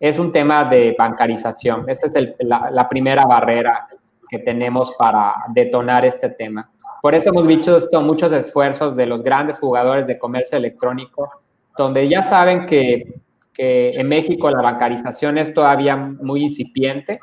Es 0.00 0.18
un 0.18 0.32
tema 0.32 0.64
de 0.64 0.94
bancarización. 0.98 1.88
Esta 1.88 2.06
es 2.08 2.14
la, 2.40 2.70
la 2.70 2.88
primera 2.88 3.24
barrera 3.24 3.88
que 4.34 4.40
tenemos 4.40 4.92
para 4.98 5.32
detonar 5.54 6.04
este 6.04 6.28
tema. 6.28 6.68
Por 7.00 7.14
eso 7.14 7.30
hemos 7.30 7.46
visto 7.46 7.78
muchos 8.02 8.32
esfuerzos 8.32 8.96
de 8.96 9.06
los 9.06 9.22
grandes 9.22 9.60
jugadores 9.60 10.08
de 10.08 10.18
comercio 10.18 10.58
electrónico, 10.58 11.30
donde 11.78 12.08
ya 12.08 12.22
saben 12.22 12.66
que, 12.66 13.20
en 13.56 14.08
México 14.08 14.50
la 14.50 14.60
bancarización 14.60 15.38
es 15.38 15.54
todavía 15.54 15.94
muy 15.94 16.42
incipiente 16.42 17.20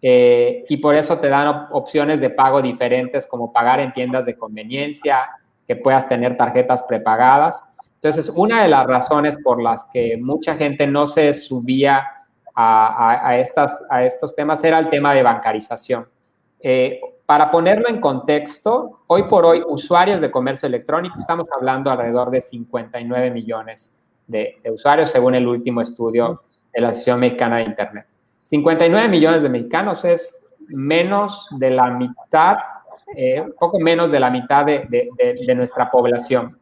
eh, 0.00 0.64
y 0.70 0.78
por 0.78 0.94
eso 0.94 1.18
te 1.18 1.28
dan 1.28 1.66
opciones 1.70 2.18
de 2.18 2.30
pago 2.30 2.62
diferentes 2.62 3.26
como 3.26 3.52
pagar 3.52 3.80
en 3.80 3.92
tiendas 3.92 4.24
de 4.24 4.38
conveniencia, 4.38 5.28
que 5.68 5.76
puedas 5.76 6.08
tener 6.08 6.38
tarjetas 6.38 6.82
prepagadas. 6.84 7.62
Entonces, 7.96 8.32
una 8.34 8.62
de 8.62 8.68
las 8.68 8.86
razones 8.86 9.36
por 9.44 9.62
las 9.62 9.84
que 9.92 10.16
mucha 10.16 10.54
gente 10.54 10.86
no 10.86 11.06
se 11.06 11.34
subía 11.34 12.02
a, 12.54 13.36
estas, 13.36 13.84
a 13.90 14.02
estos 14.02 14.34
temas 14.34 14.64
era 14.64 14.78
el 14.78 14.88
tema 14.88 15.12
de 15.12 15.22
bancarización. 15.22 16.06
Eh, 16.60 17.00
para 17.26 17.50
ponerlo 17.50 17.88
en 17.88 18.00
contexto, 18.00 19.00
hoy 19.08 19.24
por 19.24 19.44
hoy, 19.44 19.62
usuarios 19.66 20.20
de 20.20 20.30
comercio 20.30 20.66
electrónico, 20.68 21.16
estamos 21.18 21.48
hablando 21.52 21.90
alrededor 21.90 22.30
de 22.30 22.40
59 22.40 23.30
millones 23.32 23.96
de, 24.26 24.60
usuarios, 24.72 25.10
según 25.10 25.34
el 25.34 25.46
último 25.46 25.80
estudio 25.80 26.42
de 26.72 26.80
la 26.80 26.88
Asociación 26.88 27.20
Mexicana 27.20 27.56
de 27.58 27.64
Internet. 27.64 28.06
59 28.44 29.08
millones 29.08 29.42
de 29.42 29.48
mexicanos 29.48 30.04
es 30.04 30.40
menos 30.68 31.48
de 31.50 31.70
la 31.70 31.90
mitad, 31.90 32.58
eh, 33.16 33.40
un 33.40 33.54
poco 33.58 33.80
menos 33.80 34.10
de 34.10 34.20
la 34.20 34.30
mitad 34.30 34.64
de, 34.64 35.54
nuestra 35.56 35.90
población 35.90 36.56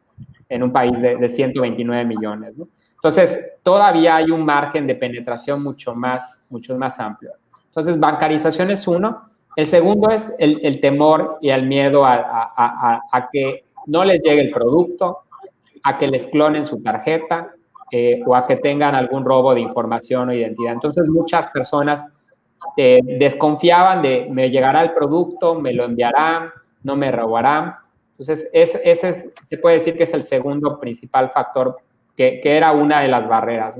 en 0.49 0.63
un 0.63 0.71
país 0.71 0.99
de, 0.99 1.29
129 1.29 2.05
millones. 2.05 2.53
Entonces, 2.95 3.53
todavía 3.61 4.15
hay 4.15 4.31
un 4.31 4.43
margen 4.43 4.87
de 4.87 4.95
penetración 4.95 5.61
mucho 5.61 5.93
más, 5.93 6.43
mucho 6.49 6.75
más 6.75 6.99
amplio. 6.99 7.33
Entonces, 7.67 7.99
bancarización 7.99 8.71
es 8.71 8.87
uno. 8.87 9.29
El 9.55 9.65
segundo 9.65 10.09
es 10.09 10.33
el, 10.37 10.81
temor 10.81 11.37
y 11.41 11.49
el 11.49 11.65
miedo 11.65 12.03
a, 12.05 13.29
que 13.31 13.63
no 13.87 14.03
les 14.03 14.21
llegue 14.21 14.41
el 14.41 14.51
producto, 14.51 15.19
a 15.83 15.97
que 15.97 16.07
les 16.07 16.27
clonen 16.27 16.65
su 16.65 16.81
tarjeta 16.81 17.51
eh, 17.91 18.21
o 18.25 18.35
a 18.35 18.45
que 18.47 18.57
tengan 18.57 18.95
algún 18.95 19.23
robo 19.23 19.53
de 19.53 19.61
información 19.61 20.29
o 20.29 20.33
identidad. 20.33 20.73
Entonces, 20.73 21.07
muchas 21.07 21.47
personas 21.47 22.07
eh, 22.75 22.99
desconfiaban 23.19 24.01
de 24.01 24.27
me 24.29 24.49
llegará 24.49 24.81
el 24.81 24.93
producto, 24.93 25.55
me 25.55 25.71
lo 25.71 25.85
enviarán, 25.85 26.49
no 26.83 26.95
me 26.95 27.11
robarán. 27.11 27.75
Entonces, 28.11 28.49
ese 28.51 29.31
se 29.43 29.57
puede 29.57 29.75
decir 29.75 29.97
que 29.97 30.03
es 30.03 30.13
el 30.13 30.23
segundo 30.23 30.79
principal 30.79 31.29
factor 31.29 31.77
que, 32.15 32.41
era 32.43 32.71
una 32.71 33.01
de 33.01 33.07
las 33.07 33.27
barreras. 33.27 33.77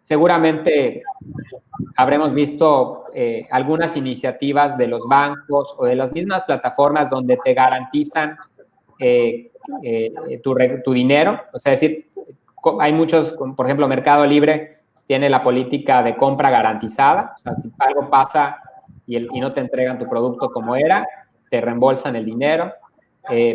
Seguramente 0.00 1.02
habremos 1.96 2.32
visto 2.34 3.04
eh, 3.14 3.46
algunas 3.50 3.96
iniciativas 3.96 4.76
de 4.76 4.86
los 4.86 5.06
bancos 5.06 5.74
o 5.78 5.86
de 5.86 5.96
las 5.96 6.12
mismas 6.12 6.42
plataformas 6.42 7.10
donde 7.10 7.38
te 7.42 7.54
garantizan 7.54 8.36
eh, 8.98 9.50
eh, 9.82 10.40
tu, 10.42 10.56
tu, 10.84 10.92
dinero. 10.92 11.40
O 11.52 11.58
sea, 11.58 11.72
decir, 11.72 12.10
hay 12.80 12.92
muchos, 12.92 13.32
por 13.32 13.66
ejemplo, 13.66 13.88
Mercado 13.88 14.26
Libre 14.26 14.78
tiene 15.06 15.28
la 15.28 15.42
política 15.42 16.02
de 16.02 16.16
compra 16.16 16.50
garantizada. 16.50 17.34
O 17.38 17.42
sea, 17.42 17.56
si 17.56 17.70
algo 17.78 18.08
pasa 18.08 18.58
y, 19.06 19.16
el, 19.16 19.28
y 19.32 19.40
no 19.40 19.52
te 19.52 19.60
entregan 19.60 19.98
tu 19.98 20.08
producto 20.08 20.50
como 20.50 20.76
era, 20.76 21.06
te 21.50 21.60
reembolsan 21.60 22.16
el 22.16 22.24
dinero. 22.24 22.72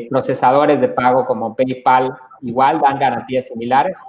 procesadores 0.09 0.79
de 0.79 0.89
pago 0.89 1.25
como 1.25 1.55
PayPal 1.55 2.15
igual 2.41 2.79
dan 2.79 2.99
garantías 2.99 3.47
similares 3.47 3.99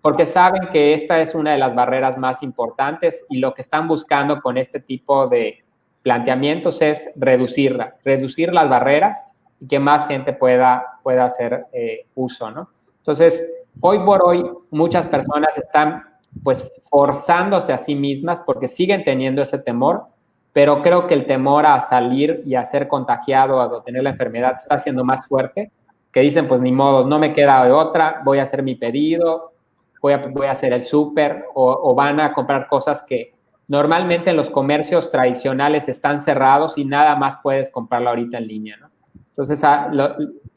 porque 0.00 0.26
saben 0.26 0.68
que 0.70 0.94
esta 0.94 1.20
es 1.20 1.34
una 1.34 1.52
de 1.52 1.58
las 1.58 1.74
barreras 1.74 2.16
más 2.18 2.42
importantes 2.42 3.26
y 3.28 3.38
lo 3.38 3.54
que 3.54 3.62
están 3.62 3.88
buscando 3.88 4.40
con 4.40 4.56
este 4.56 4.80
tipo 4.80 5.26
de 5.26 5.64
planteamientos 6.02 6.80
es 6.82 7.10
reducirla, 7.16 7.96
reducir 8.04 8.52
las 8.52 8.68
barreras 8.68 9.26
y 9.60 9.66
que 9.66 9.80
más 9.80 10.06
gente 10.06 10.32
pueda, 10.32 11.00
pueda 11.02 11.24
hacer 11.24 11.66
eh, 11.72 12.06
uso, 12.14 12.50
¿no? 12.50 12.70
Entonces, 12.98 13.64
hoy 13.80 13.98
por 14.00 14.22
hoy 14.24 14.48
muchas 14.70 15.06
personas 15.08 15.56
están 15.58 16.04
pues 16.42 16.70
forzándose 16.90 17.72
a 17.72 17.78
sí 17.78 17.94
mismas 17.94 18.40
porque 18.40 18.68
siguen 18.68 19.04
teniendo 19.04 19.42
ese 19.42 19.58
temor, 19.58 20.04
pero 20.52 20.82
creo 20.82 21.06
que 21.06 21.14
el 21.14 21.26
temor 21.26 21.66
a 21.66 21.80
salir 21.80 22.42
y 22.46 22.54
a 22.54 22.64
ser 22.64 22.86
contagiado, 22.86 23.60
a 23.60 23.82
tener 23.82 24.02
la 24.02 24.10
enfermedad, 24.10 24.54
está 24.56 24.78
siendo 24.78 25.04
más 25.04 25.26
fuerte, 25.26 25.70
que 26.12 26.20
dicen, 26.20 26.48
pues 26.48 26.60
ni 26.60 26.72
modo, 26.72 27.06
no 27.06 27.18
me 27.18 27.32
queda 27.32 27.64
de 27.64 27.72
otra, 27.72 28.22
voy 28.24 28.38
a 28.38 28.42
hacer 28.42 28.62
mi 28.62 28.74
pedido, 28.74 29.52
voy 30.00 30.12
a, 30.12 30.18
voy 30.18 30.46
a 30.46 30.52
hacer 30.52 30.72
el 30.72 30.82
súper 30.82 31.44
o, 31.54 31.94
van 31.94 32.20
a 32.20 32.32
comprar 32.32 32.68
cosas 32.68 33.02
que 33.02 33.34
normalmente 33.66 34.30
en 34.30 34.36
los 34.36 34.50
comercios 34.50 35.10
tradicionales 35.10 35.88
están 35.88 36.20
cerrados 36.20 36.78
y 36.78 36.84
nada 36.84 37.16
más 37.16 37.38
puedes 37.42 37.68
comprarlo 37.70 38.10
ahorita 38.10 38.38
en 38.38 38.46
línea, 38.46 38.76
¿no? 38.76 38.90
Entonces, 39.30 39.58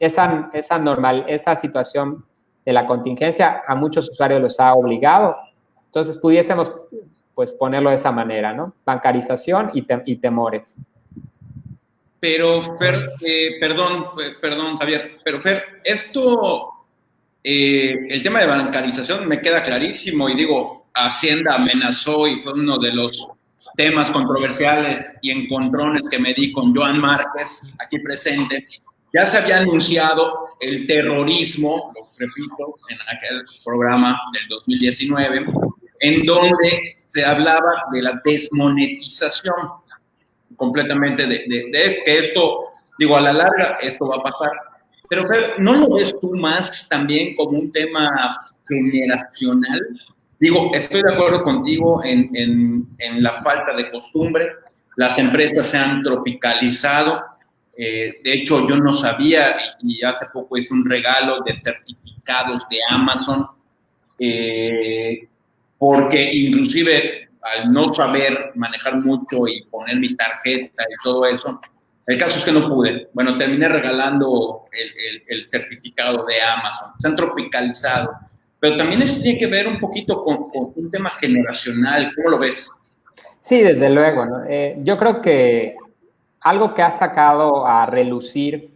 esa, 0.00 0.50
esa, 0.52 0.78
normal, 0.78 1.24
esa 1.28 1.54
situación 1.54 2.24
de 2.64 2.72
la 2.72 2.84
contingencia 2.84 3.62
a 3.66 3.76
muchos 3.76 4.10
usuarios 4.10 4.40
los 4.40 4.58
ha 4.58 4.74
obligado. 4.74 5.36
Entonces, 5.86 6.18
pudiésemos 6.18 6.72
pues 7.34 7.52
ponerlo 7.52 7.90
de 7.90 7.96
esa 7.96 8.10
manera, 8.10 8.52
¿no? 8.52 8.74
Bancarización 8.84 9.70
y, 9.72 9.86
y 10.06 10.16
temores. 10.16 10.76
Pero, 12.18 12.62
Fer, 12.78 13.12
eh, 13.24 13.56
perdón, 13.60 14.06
perdón, 14.40 14.78
Javier, 14.78 15.18
pero 15.24 15.40
Fer, 15.40 15.62
esto 15.84 16.81
eh, 17.44 18.06
el 18.08 18.22
tema 18.22 18.40
de 18.40 18.46
bancarización 18.46 19.26
me 19.26 19.40
queda 19.40 19.62
clarísimo 19.62 20.28
y 20.28 20.34
digo, 20.34 20.86
Hacienda 20.94 21.54
amenazó 21.54 22.26
y 22.28 22.38
fue 22.38 22.52
uno 22.52 22.78
de 22.78 22.92
los 22.92 23.28
temas 23.76 24.10
controversiales 24.10 25.16
y 25.22 25.30
encontrones 25.30 26.02
que 26.10 26.18
me 26.18 26.34
di 26.34 26.52
con 26.52 26.74
Joan 26.74 27.00
Márquez, 27.00 27.62
aquí 27.78 27.98
presente. 27.98 28.68
Ya 29.12 29.26
se 29.26 29.38
había 29.38 29.58
anunciado 29.58 30.50
el 30.60 30.86
terrorismo, 30.86 31.92
lo 31.94 32.10
repito, 32.16 32.76
en 32.88 32.98
aquel 33.08 33.44
programa 33.64 34.20
del 34.32 34.46
2019, 34.48 35.44
en 36.00 36.26
donde 36.26 37.04
se 37.08 37.24
hablaba 37.24 37.84
de 37.92 38.02
la 38.02 38.20
desmonetización 38.24 39.54
completamente 40.56 41.26
de, 41.26 41.44
de 41.48 42.02
que 42.04 42.18
esto, 42.18 42.72
digo, 42.98 43.16
a 43.16 43.20
la 43.20 43.32
larga, 43.32 43.78
esto 43.80 44.06
va 44.06 44.16
a 44.16 44.22
pasar 44.22 44.71
pero 45.12 45.28
¿no 45.58 45.74
lo 45.74 45.94
ves 45.94 46.16
tú 46.18 46.34
más 46.36 46.88
también 46.88 47.34
como 47.34 47.58
un 47.58 47.70
tema 47.70 48.10
generacional? 48.66 49.78
Digo, 50.40 50.70
estoy 50.72 51.02
de 51.02 51.12
acuerdo 51.12 51.42
contigo 51.42 52.02
en, 52.02 52.30
en, 52.34 52.88
en 52.96 53.22
la 53.22 53.42
falta 53.42 53.74
de 53.76 53.90
costumbre. 53.90 54.48
Las 54.96 55.18
empresas 55.18 55.66
se 55.66 55.76
han 55.76 56.02
tropicalizado. 56.02 57.22
Eh, 57.76 58.20
de 58.24 58.32
hecho, 58.32 58.66
yo 58.66 58.76
no 58.78 58.94
sabía 58.94 59.54
y 59.82 60.02
hace 60.02 60.24
poco 60.32 60.56
hice 60.56 60.72
un 60.72 60.88
regalo 60.88 61.40
de 61.44 61.56
certificados 61.56 62.66
de 62.70 62.78
Amazon, 62.88 63.46
eh, 64.18 65.28
porque 65.76 66.32
inclusive 66.32 67.28
al 67.42 67.70
no 67.70 67.92
saber 67.92 68.52
manejar 68.54 68.96
mucho 68.96 69.46
y 69.46 69.62
poner 69.64 69.96
mi 69.98 70.16
tarjeta 70.16 70.84
y 70.84 71.04
todo 71.04 71.26
eso, 71.26 71.60
el 72.12 72.18
caso 72.18 72.38
es 72.38 72.44
que 72.44 72.52
no 72.52 72.68
pude. 72.68 73.08
Bueno, 73.12 73.38
terminé 73.38 73.68
regalando 73.68 74.66
el, 75.26 75.44
certificado 75.48 76.24
de 76.26 76.42
Amazon. 76.42 76.90
Han 77.02 77.16
tropicalizado. 77.16 78.12
Pero 78.60 78.76
también 78.76 79.02
esto 79.02 79.20
tiene 79.20 79.38
que 79.38 79.46
ver 79.46 79.66
un 79.66 79.80
poquito 79.80 80.22
con, 80.22 80.50
un 80.52 80.90
tema 80.90 81.10
generacional. 81.18 82.12
¿Cómo 82.14 82.30
lo 82.30 82.38
ves? 82.38 82.70
Sí, 83.40 83.60
desde 83.60 83.88
luego. 83.88 84.26
Eh, 84.48 84.76
yo 84.82 84.96
creo 84.96 85.20
que 85.20 85.76
algo 86.40 86.74
que 86.74 86.82
ha 86.82 86.90
sacado 86.90 87.66
a 87.66 87.86
relucir 87.86 88.70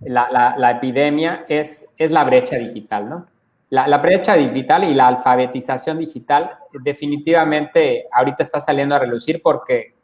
la, 0.00 0.70
epidemia 0.76 1.44
es, 1.48 1.88
es, 1.96 2.10
la 2.10 2.24
brecha 2.24 2.56
digital, 2.56 3.08
¿no? 3.08 3.26
La, 3.70 3.86
la, 3.86 3.98
brecha 3.98 4.34
digital 4.34 4.84
y 4.84 4.94
la 4.94 5.08
alfabetización 5.08 5.98
digital 5.98 6.52
definitivamente 6.72 8.06
ahorita 8.10 8.42
está 8.42 8.60
saliendo 8.60 8.94
a 8.94 8.98
relucir 8.98 9.42
porque 9.42 9.97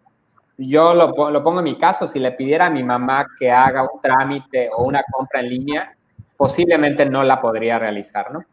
yo 0.57 0.95
lo, 0.95 1.13
pongo 1.15 1.59
en 1.59 1.65
mi 1.65 1.79
caso, 1.79 2.07
si 2.07 2.19
le 2.19 2.33
pidiera 2.33 2.67
a 2.67 2.71
mi 2.71 2.83
mamá 2.83 3.27
que 3.39 3.51
haga 3.51 3.83
un 3.83 4.01
trámite 4.01 4.71
o 4.75 4.85
una 4.85 5.03
compra 5.11 5.41
en 5.41 5.49
línea, 5.49 5.97
posiblemente 6.37 7.07
no 7.07 7.23
la 7.25 7.41
podría 7.41 7.79
realizar, 7.79 8.33
¿no? 8.33 8.45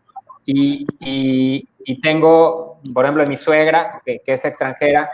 Y, 0.45 0.85
tengo, 2.01 2.79
por 2.93 3.05
ejemplo, 3.05 3.25
mi 3.27 3.37
suegra, 3.37 4.01
que, 4.05 4.21
es 4.25 4.45
extranjera, 4.45 5.09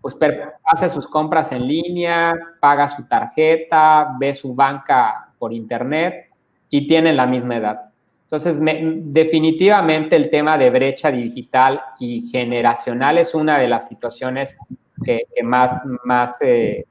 pues 0.00 0.16
hace 0.64 0.88
sus 0.88 1.06
compras 1.06 1.50
en 1.52 1.66
línea, 1.66 2.34
paga 2.60 2.88
su 2.88 3.04
tarjeta, 3.06 4.14
ve 4.18 4.32
su 4.34 4.54
banca 4.54 5.32
por 5.38 5.52
internet 5.52 6.30
y 6.70 6.86
tienen 6.86 7.16
la 7.16 7.26
misma 7.26 7.56
edad. 7.56 7.90
Entonces, 8.22 8.58
definitivamente 8.60 10.16
el 10.16 10.30
tema 10.30 10.58
de 10.58 10.70
brecha 10.70 11.10
digital 11.10 11.80
y 11.98 12.28
generacional 12.28 13.18
es 13.18 13.34
una 13.34 13.58
de 13.58 13.68
las 13.68 13.88
situaciones 13.88 14.58
que, 15.04 15.26
más, 15.42 15.84
más 16.04 16.40
eh, 16.42 16.86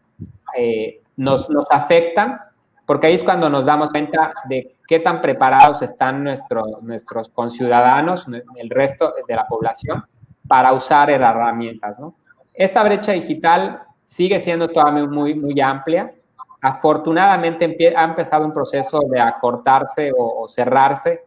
eh, 0.58 1.02
nos, 1.18 1.50
nos 1.50 1.70
afectan, 1.72 2.40
porque 2.86 3.08
ahí 3.08 3.16
es 3.16 3.24
cuando 3.24 3.50
nos 3.50 3.66
damos 3.66 3.90
cuenta 3.90 4.34
de 4.48 4.76
qué 4.88 5.00
tan 5.00 5.22
preparados 5.22 5.82
están 5.82 6.24
nuestro, 6.24 6.64
nuestros 6.82 7.30
conciudadanos, 7.30 8.28
el 8.56 8.70
resto 8.70 9.14
de 9.28 9.36
la 9.36 9.48
población, 9.48 10.04
para 10.48 10.74
usar 10.74 11.10
herramientas. 11.10 12.00
¿no? 12.00 12.16
Esta 12.54 12.84
brecha 12.84 13.14
digital 13.14 13.84
sigue 14.06 14.40
siendo 14.40 14.70
todavía 14.70 15.06
muy, 15.06 15.34
muy 15.34 15.60
amplia. 15.60 16.14
Afortunadamente 16.62 17.94
ha 17.96 18.04
empezado 18.04 18.46
un 18.46 18.54
proceso 18.54 19.02
de 19.10 19.20
acortarse 19.20 20.12
o, 20.16 20.44
o, 20.44 20.48
cerrarse 20.48 21.26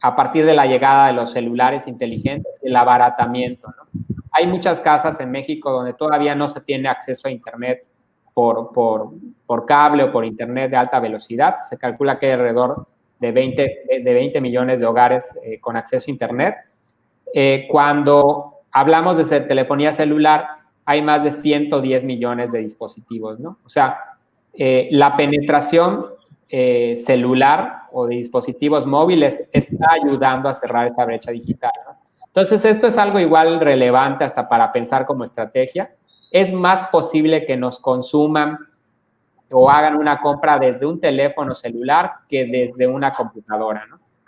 a 0.00 0.14
partir 0.14 0.44
de 0.44 0.54
la 0.54 0.66
llegada 0.66 1.06
de 1.06 1.14
los 1.14 1.32
celulares 1.32 1.86
inteligentes, 1.86 2.58
el 2.62 2.76
abaratamiento. 2.76 3.68
¿no? 3.68 4.13
Hay 4.34 4.48
muchas 4.48 4.80
casas 4.80 5.20
en 5.20 5.30
México 5.30 5.70
donde 5.70 5.94
todavía 5.94 6.34
no 6.34 6.48
se 6.48 6.60
tiene 6.60 6.88
acceso 6.88 7.28
a 7.28 7.30
Internet 7.30 7.86
por, 8.34 8.72
por, 8.72 9.12
por, 9.46 9.64
cable 9.64 10.02
o 10.02 10.10
por 10.10 10.24
Internet 10.24 10.72
de 10.72 10.76
alta 10.76 10.98
velocidad. 10.98 11.58
Se 11.60 11.78
calcula 11.78 12.18
que 12.18 12.26
hay 12.26 12.32
alrededor 12.32 12.84
de 13.20 13.30
20, 13.30 13.76
de 14.02 14.14
20 14.14 14.40
millones 14.40 14.80
de 14.80 14.86
hogares 14.86 15.38
eh, 15.44 15.60
con 15.60 15.76
acceso 15.76 16.06
a 16.08 16.10
Internet. 16.10 16.56
Eh, 17.32 17.68
cuando 17.70 18.62
hablamos 18.72 19.16
de 19.16 19.40
telefonía 19.42 19.92
celular, 19.92 20.48
hay 20.84 21.00
más 21.00 21.22
de 21.22 21.30
110 21.30 22.02
millones 22.02 22.50
de 22.50 22.58
dispositivos, 22.58 23.38
¿no? 23.38 23.58
O 23.64 23.68
sea, 23.68 24.00
eh, 24.52 24.88
la 24.90 25.16
penetración 25.16 26.06
celular 26.46 27.86
o 27.90 28.06
de 28.06 28.14
dispositivos 28.14 28.86
móviles 28.86 29.48
está 29.52 29.86
ayudando 30.00 30.48
a 30.48 30.54
cerrar 30.54 30.86
esta 30.86 31.04
brecha 31.04 31.32
digital. 31.32 31.72
Entonces, 32.36 32.64
esto 32.64 32.88
es 32.88 32.98
algo 32.98 33.20
igual 33.20 33.60
relevante 33.60 34.24
hasta 34.24 34.48
para 34.48 34.72
pensar 34.72 35.06
como 35.06 35.22
estrategia. 35.22 35.94
Es 36.32 36.52
más 36.52 36.88
posible 36.88 37.46
que 37.46 37.56
nos 37.56 37.78
consuman 37.78 38.58
o 39.52 39.70
hagan 39.70 39.94
una 39.94 40.20
compra 40.20 40.58
desde 40.58 40.84
un 40.84 41.00
teléfono 41.00 41.54
celular 41.54 42.10
que 42.28 42.44
desde 42.44 42.88
una 42.88 43.14
computadora. 43.14 43.86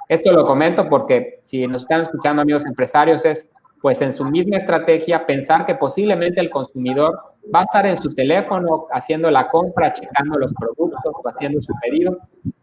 Esto 0.09 0.33
lo 0.33 0.47
comento 0.47 0.88
porque 0.88 1.40
si 1.42 1.66
nos 1.66 1.83
están 1.83 2.03
escuchando 2.03 2.42
amigos 2.42 2.64
empresarios 2.64 3.25
es, 3.25 3.51
pues 3.83 4.01
en 4.01 4.12
su 4.12 4.25
misma 4.25 4.59
estrategia, 4.59 5.27
pensar 5.27 5.66
que 5.66 5.75
posiblemente 5.75 6.40
el 6.40 6.49
consumidor 6.49 7.19
va 7.53 7.61
a 7.61 7.64
estar 7.64 7.87
en 7.87 7.97
su 7.97 8.14
teléfono 8.14 8.87
haciendo 8.92 9.29
la 9.33 9.49
compra, 9.49 9.92
checando 9.92 10.38
los 10.38 10.55
productos 10.55 11.01
o 11.05 11.29
haciendo 11.29 11.61
su 11.61 11.73
pedido, 11.83 12.19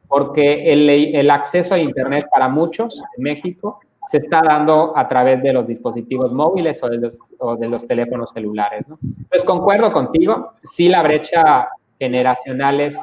porque 0.07 0.71
el 0.71 1.29
acceso 1.29 1.73
a 1.73 1.79
Internet 1.79 2.27
para 2.31 2.47
muchos 2.47 3.03
en 3.17 3.23
México 3.23 3.81
se 4.07 4.17
está 4.17 4.41
dando 4.41 4.97
a 4.97 5.07
través 5.07 5.41
de 5.41 5.53
los 5.53 5.67
dispositivos 5.67 6.31
móviles 6.31 6.83
o 6.83 6.89
de 6.89 6.97
los, 6.97 7.19
o 7.37 7.55
de 7.55 7.69
los 7.69 7.87
teléfonos 7.87 8.31
celulares. 8.31 8.87
¿no? 8.87 8.99
Pues 9.29 9.43
concuerdo 9.43 9.91
contigo, 9.91 10.53
sí 10.61 10.89
la 10.89 11.01
brecha 11.01 11.69
generacionales 11.99 12.99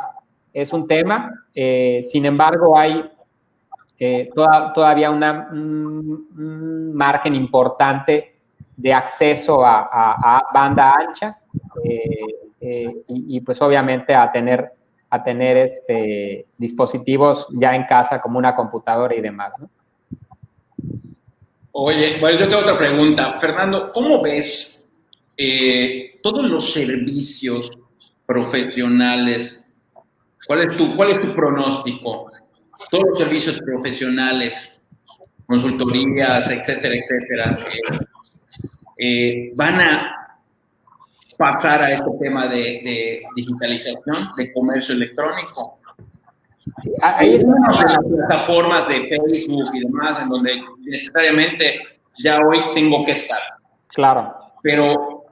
es 0.53 0.73
un 0.73 0.87
tema. 0.87 1.47
Eh, 1.55 2.01
sin 2.03 2.27
embargo, 2.27 2.77
hay 2.77 3.11
eh, 3.99 4.31
todavía 4.75 5.11
una, 5.11 5.49
un, 5.53 6.93
margen 6.95 7.35
importante 7.35 8.35
de 8.77 8.93
acceso 8.93 9.65
a, 9.65 10.43
banda 10.53 10.93
ancha 10.99 11.39
eh, 11.85 13.03
y, 13.09 13.41
pues 13.41 13.61
obviamente 13.63 14.15
a 14.15 14.31
tener, 14.31 14.73
a 15.09 15.23
tener 15.23 15.57
este, 15.59 16.47
dispositivos 16.57 17.49
ya 17.53 17.75
en 17.75 17.85
casa 17.85 18.21
como 18.21 18.39
una 18.39 18.55
computadora 18.55 19.15
y 19.15 19.21
demás. 19.21 19.55
Oye, 21.73 22.19
bueno, 22.21 22.41
yo 22.41 22.49
tengo 22.49 22.63
otra 22.63 22.77
pregunta. 22.77 23.39
Fernando, 23.39 23.91
¿cómo 23.93 24.23
ves 24.23 24.85
todos 26.23 26.47
los 26.47 26.73
servicios 26.73 27.71
profesionales. 28.31 29.61
¿Cuál 30.47 30.61
es 30.61 30.77
tu, 30.77 30.95
cuál 30.95 31.11
es 31.11 31.21
tu 31.21 31.35
pronóstico? 31.35 32.31
Todos 32.89 33.05
los 33.09 33.19
servicios 33.19 33.61
profesionales, 33.61 34.71
consultorías, 35.47 36.49
etcétera, 36.49 36.95
etcétera, 36.95 37.59
eh, 37.67 37.99
eh, 38.99 39.53
van 39.57 39.81
a 39.81 40.39
pasar 41.37 41.83
a 41.83 41.91
este 41.91 42.09
tema 42.21 42.47
de, 42.47 43.25
digitalización, 43.35 44.31
de 44.37 44.53
comercio 44.53 44.95
electrónico. 44.95 45.80
Sí, 46.83 46.93
hay 47.01 47.39
plataformas 47.39 48.87
de 48.89 49.07
Facebook 49.07 49.71
y 49.75 49.81
demás 49.81 50.21
en 50.21 50.29
donde 50.29 50.63
necesariamente 50.81 51.81
ya 52.23 52.41
hoy 52.41 52.59
tengo 52.75 53.05
que 53.05 53.13
estar. 53.13 53.41
Claro. 53.89 54.35
Pero 54.63 55.25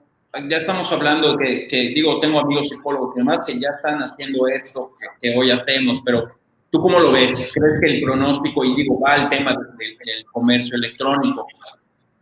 ya 0.48 0.56
estamos 0.56 0.90
hablando 0.92 1.36
que, 1.36 1.66
que, 1.68 1.92
digo, 1.94 2.20
tengo 2.20 2.40
amigos 2.40 2.68
psicólogos 2.68 3.14
y 3.14 3.18
demás 3.20 3.40
que 3.46 3.58
ya 3.58 3.70
están 3.70 4.00
haciendo 4.00 4.46
esto 4.46 4.92
que, 5.20 5.36
hoy 5.36 5.50
hacemos, 5.50 6.02
pero 6.04 6.30
¿tú 6.70 6.80
cómo 6.80 6.98
lo 6.98 7.12
ves? 7.12 7.32
¿Crees 7.32 7.80
que 7.82 7.90
el 7.90 8.02
pronóstico, 8.02 8.64
y 8.64 8.74
digo, 8.74 9.00
va 9.00 9.14
al 9.14 9.28
tema 9.28 9.52
del, 9.52 10.24
comercio 10.32 10.76
electrónico? 10.76 11.46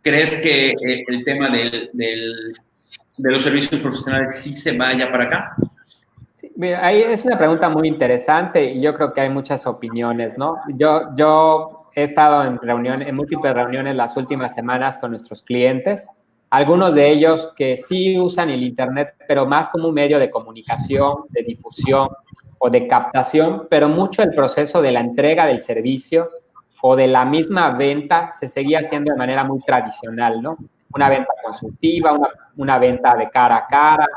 ¿Crees 0.01 0.37
que 0.37 0.69
eh, 0.69 1.03
el 1.07 1.23
tema 1.23 1.49
del, 1.49 1.89
del, 1.93 2.55
de 3.17 3.31
los 3.31 3.41
servicios 3.41 3.81
profesionales 3.81 4.39
sí 4.39 4.53
se 4.53 4.77
vaya 4.77 5.11
para 5.11 5.25
acá? 5.25 5.55
Sí, 6.37 6.51
ahí 6.79 7.01
es 7.01 7.25
una 7.25 7.37
pregunta 7.37 7.67
muy 7.67 7.87
interesante 7.87 8.63
y 8.63 8.79
yo 8.79 8.93
creo 8.93 9.11
que 9.11 9.21
hay 9.21 9.29
muchas 9.29 9.65
opiniones, 9.65 10.37
¿no? 10.37 10.57
Yo, 10.75 11.15
yo 11.15 11.89
he 11.95 12.03
estado 12.03 12.43
en 12.43 12.59
reuniones, 12.59 13.07
en 13.07 13.15
múltiples 13.15 13.53
reuniones 13.53 13.95
las 13.95 14.15
últimas 14.15 14.53
semanas 14.53 14.99
con 14.99 15.09
nuestros 15.09 15.41
clientes 15.41 16.07
algunos 16.49 16.95
de 16.95 17.09
ellos 17.09 17.51
que 17.55 17.75
sí 17.75 18.17
usan 18.19 18.49
el 18.49 18.63
Internet, 18.63 19.15
pero 19.27 19.45
más 19.45 19.69
como 19.69 19.89
un 19.89 19.93
medio 19.93 20.17
de 20.17 20.29
comunicación, 20.29 21.25
de 21.29 21.43
difusión 21.43 22.07
o 22.57 22.69
de 22.69 22.87
captación, 22.87 23.67
pero 23.69 23.89
mucho 23.89 24.23
el 24.23 24.33
proceso 24.33 24.81
de 24.81 24.91
la 24.91 25.01
entrega 25.01 25.45
del 25.45 25.59
servicio 25.59 26.29
o 26.81 26.95
de 26.95 27.07
la 27.07 27.25
misma 27.25 27.71
venta 27.71 28.31
se 28.31 28.47
seguía 28.47 28.79
haciendo 28.79 29.11
de 29.11 29.17
manera 29.17 29.43
muy 29.43 29.59
tradicional, 29.59 30.41
¿no? 30.41 30.57
Una 30.93 31.09
venta 31.09 31.33
consultiva, 31.43 32.17
una, 32.55 32.79
venta 32.79 33.15
de 33.15 33.29
cara 33.29 33.57
a 33.57 33.67
cara, 33.67 34.07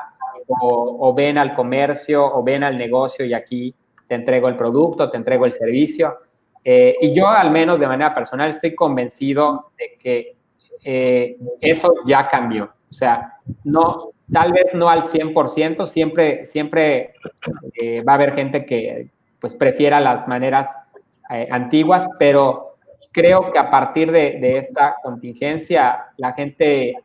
o, 0.60 1.14
ven 1.14 1.38
al 1.38 1.54
comercio 1.54 2.24
o 2.24 2.42
ven 2.42 2.64
al 2.64 2.76
negocio 2.76 3.24
y 3.24 3.32
aquí 3.32 3.74
te 4.06 4.14
entrego 4.14 4.48
el 4.48 4.56
producto, 4.56 5.10
te 5.10 5.16
entrego 5.16 5.46
el 5.46 5.52
servicio. 5.52 6.18
Eh, 6.64 6.96
y 7.00 7.14
yo 7.14 7.28
al 7.28 7.50
menos 7.50 7.80
de 7.80 7.86
manera 7.86 8.14
personal 8.14 8.50
estoy 8.50 8.74
convencido 8.74 9.70
de 9.78 9.96
que 9.98 10.36
eh, 10.84 11.38
eso 11.60 11.94
ya 12.04 12.28
cambió. 12.28 12.64
O 12.90 12.92
sea, 12.92 13.34
no, 13.64 14.10
tal 14.32 14.52
vez 14.52 14.74
no 14.74 14.88
al 14.88 15.02
100%, 15.02 15.86
siempre, 15.86 16.44
siempre 16.46 17.14
eh, 17.80 18.02
va 18.02 18.12
a 18.12 18.14
haber 18.16 18.34
gente 18.34 18.66
que 18.66 19.10
pues 19.38 19.54
prefiera 19.54 20.00
las 20.00 20.28
maneras 20.28 20.74
antiguas, 21.50 22.08
pero 22.18 22.70
creo 23.12 23.52
que 23.52 23.58
a 23.58 23.70
partir 23.70 24.10
de, 24.12 24.58
esta 24.58 24.96
contingencia 25.02 26.06
la 26.16 26.32
gente 26.32 26.96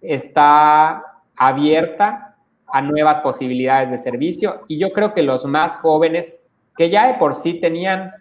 está 0.00 1.02
abierta 1.36 2.27
a 2.72 2.82
nuevas 2.82 3.20
posibilidades 3.20 3.90
de 3.90 3.98
servicio 3.98 4.64
y 4.68 4.78
yo 4.78 4.92
creo 4.92 5.14
que 5.14 5.22
los 5.22 5.44
más 5.44 5.78
jóvenes 5.78 6.44
que 6.76 6.90
ya 6.90 7.08
de 7.08 7.14
por 7.14 7.34
sí 7.34 7.54
tenían 7.54 8.12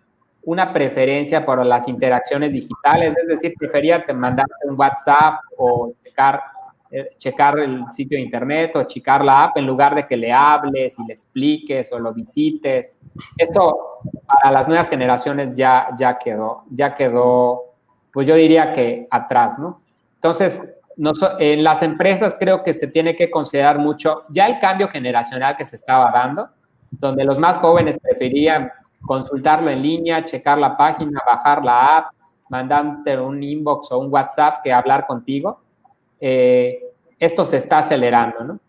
una 0.47 0.71
preferencia 0.71 1.45
por 1.45 1.63
las 1.65 1.89
interacciones 1.89 2.53
digitales, 2.53 3.13
es 3.21 3.27
decir, 3.27 3.53
prefería 3.59 4.03
mandarte 4.15 4.53
un 4.63 4.79
WhatsApp 4.79 5.41
o 5.57 5.91
checar, 6.01 6.41
eh, 6.89 7.09
checar 7.17 7.59
el 7.59 7.83
sitio 7.91 8.17
de 8.17 8.23
internet 8.23 8.71
o 8.75 8.83
checar 8.83 9.25
la 9.25 9.43
app 9.43 9.57
en 9.57 9.67
lugar 9.67 9.93
de 9.93 10.07
que 10.07 10.15
le 10.15 10.31
hables 10.31 10.97
y 10.97 11.05
le 11.05 11.13
expliques 11.13 11.91
o 11.91 11.99
lo 11.99 12.13
visites. 12.13 12.97
Esto 13.37 13.99
para 14.25 14.49
las 14.51 14.69
nuevas 14.69 14.87
generaciones 14.87 15.55
ya, 15.57 15.89
ya 15.99 16.17
quedó, 16.17 16.63
ya 16.71 16.95
quedó, 16.95 17.73
pues 18.13 18.25
yo 18.25 18.35
diría 18.35 18.71
que 18.71 19.05
atrás, 19.11 19.59
¿no? 19.59 19.81
Entonces, 20.15 20.76
en 21.39 21.63
las 21.63 21.83
empresas 21.83 22.35
creo 22.39 22.63
que 22.63 22.73
se 22.73 22.87
tiene 22.87 23.15
que 23.15 23.29
considerar 23.29 23.77
mucho 23.77 24.23
ya 24.29 24.47
el 24.47 24.59
cambio 24.59 24.87
generacional 24.89 25.55
que 25.55 25.65
se 25.65 25.75
estaba 25.75 26.11
dando, 26.11 26.49
donde 26.89 27.23
los 27.23 27.37
más 27.37 27.57
jóvenes 27.57 27.99
preferían 27.99 28.71
consultarlo 29.01 29.69
en 29.69 29.81
línea, 29.81 30.23
checar 30.23 30.57
la 30.57 30.75
página, 30.75 31.21
bajar 31.25 31.63
la 31.63 31.97
app, 31.97 32.13
mandarte 32.49 33.17
un 33.19 33.41
inbox 33.43 33.91
o 33.91 33.99
un 33.99 34.11
WhatsApp 34.11 34.61
que 34.63 34.73
hablar 34.73 35.05
contigo. 35.05 35.61
Eh, 36.19 36.79
esto 37.19 37.45
se 37.45 37.57
está 37.57 37.79
acelerando, 37.79 38.43
¿no? 38.43 38.59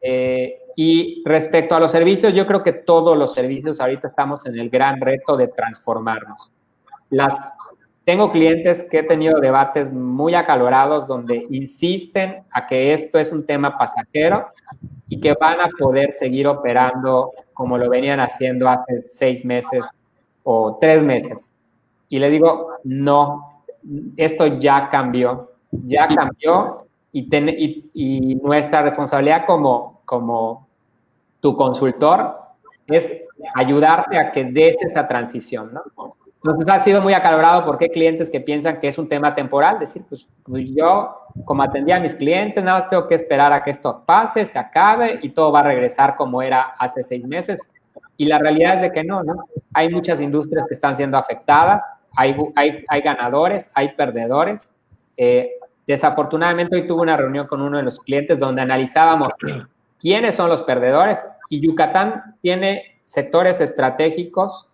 Eh, 0.00 0.60
y 0.76 1.22
respecto 1.24 1.74
a 1.74 1.80
los 1.80 1.90
servicios, 1.90 2.34
yo 2.34 2.46
creo 2.46 2.62
que 2.62 2.72
todos 2.72 3.16
los 3.16 3.32
servicios 3.32 3.80
ahorita 3.80 4.08
estamos 4.08 4.44
en 4.46 4.58
el 4.58 4.68
gran 4.68 5.00
reto 5.00 5.36
de 5.36 5.48
transformarnos. 5.48 6.52
Las, 7.10 7.52
tengo 8.06 8.30
clientes 8.30 8.84
que 8.84 9.00
he 9.00 9.02
tenido 9.02 9.40
debates 9.40 9.92
muy 9.92 10.36
acalorados 10.36 11.08
donde 11.08 11.44
insisten 11.50 12.44
a 12.52 12.64
que 12.64 12.94
esto 12.94 13.18
es 13.18 13.32
un 13.32 13.44
tema 13.44 13.76
pasajero 13.76 14.46
y 15.08 15.18
que 15.18 15.34
van 15.34 15.60
a 15.60 15.68
poder 15.76 16.12
seguir 16.12 16.46
operando 16.46 17.32
como 17.52 17.76
lo 17.76 17.90
venían 17.90 18.20
haciendo 18.20 18.68
hace 18.68 19.02
seis 19.02 19.44
meses 19.44 19.82
o 20.44 20.78
tres 20.80 21.02
meses. 21.02 21.52
Y 22.08 22.20
le 22.20 22.30
digo, 22.30 22.74
no, 22.84 23.64
esto 24.16 24.46
ya 24.46 24.88
cambió, 24.88 25.50
ya 25.72 26.06
cambió 26.06 26.86
y, 27.10 27.90
y, 27.92 28.34
nuestra 28.36 28.82
responsabilidad 28.82 29.46
como, 29.46 30.02
como 30.04 30.68
tu 31.40 31.56
consultor 31.56 32.36
es 32.86 33.20
ayudarte 33.56 34.16
a 34.16 34.30
que 34.30 34.44
des 34.44 34.80
esa 34.80 35.08
transición, 35.08 35.74
¿no? 35.74 35.82
Entonces 36.44 36.68
ha 36.68 36.78
sido 36.80 37.02
muy 37.02 37.12
acalorado 37.12 37.64
porque 37.64 37.86
hay 37.86 37.90
clientes 37.90 38.30
que 38.30 38.40
piensan 38.40 38.78
que 38.78 38.88
es 38.88 38.98
un 38.98 39.08
tema 39.08 39.34
temporal, 39.34 39.78
decir, 39.78 40.04
pues, 40.08 40.28
pues, 40.44 40.64
yo 40.74 41.22
como 41.44 41.62
atendía 41.62 41.96
a 41.96 42.00
mis 42.00 42.14
clientes, 42.14 42.62
nada 42.62 42.80
más 42.80 42.88
tengo 42.88 43.06
que 43.06 43.14
esperar 43.14 43.52
a 43.52 43.62
que 43.62 43.70
esto 43.70 44.02
pase, 44.06 44.46
se 44.46 44.58
acabe 44.58 45.18
y 45.22 45.30
todo 45.30 45.50
va 45.50 45.60
a 45.60 45.64
regresar 45.64 46.14
como 46.14 46.42
era 46.42 46.62
hace 46.78 47.02
seis 47.02 47.24
meses. 47.26 47.68
Y 48.16 48.26
la 48.26 48.38
realidad 48.38 48.76
es 48.76 48.80
de 48.82 48.92
que 48.92 49.04
no, 49.04 49.22
¿no? 49.22 49.44
Hay 49.74 49.88
muchas 49.88 50.20
industrias 50.20 50.66
que 50.68 50.74
están 50.74 50.96
siendo 50.96 51.18
afectadas, 51.18 51.84
hay, 52.16 52.36
hay, 52.54 52.84
hay 52.88 53.00
ganadores, 53.00 53.70
hay 53.74 53.92
perdedores. 53.94 54.70
Eh, 55.16 55.50
desafortunadamente 55.86 56.76
hoy 56.76 56.86
tuve 56.86 57.02
una 57.02 57.16
reunión 57.16 57.46
con 57.46 57.60
uno 57.60 57.76
de 57.76 57.82
los 57.82 58.00
clientes 58.00 58.38
donde 58.38 58.62
analizábamos 58.62 59.30
quiénes 59.98 60.34
son 60.34 60.48
los 60.48 60.62
perdedores 60.62 61.26
y 61.48 61.60
Yucatán 61.60 62.36
tiene 62.40 63.00
sectores 63.04 63.60
estratégicos 63.60 64.68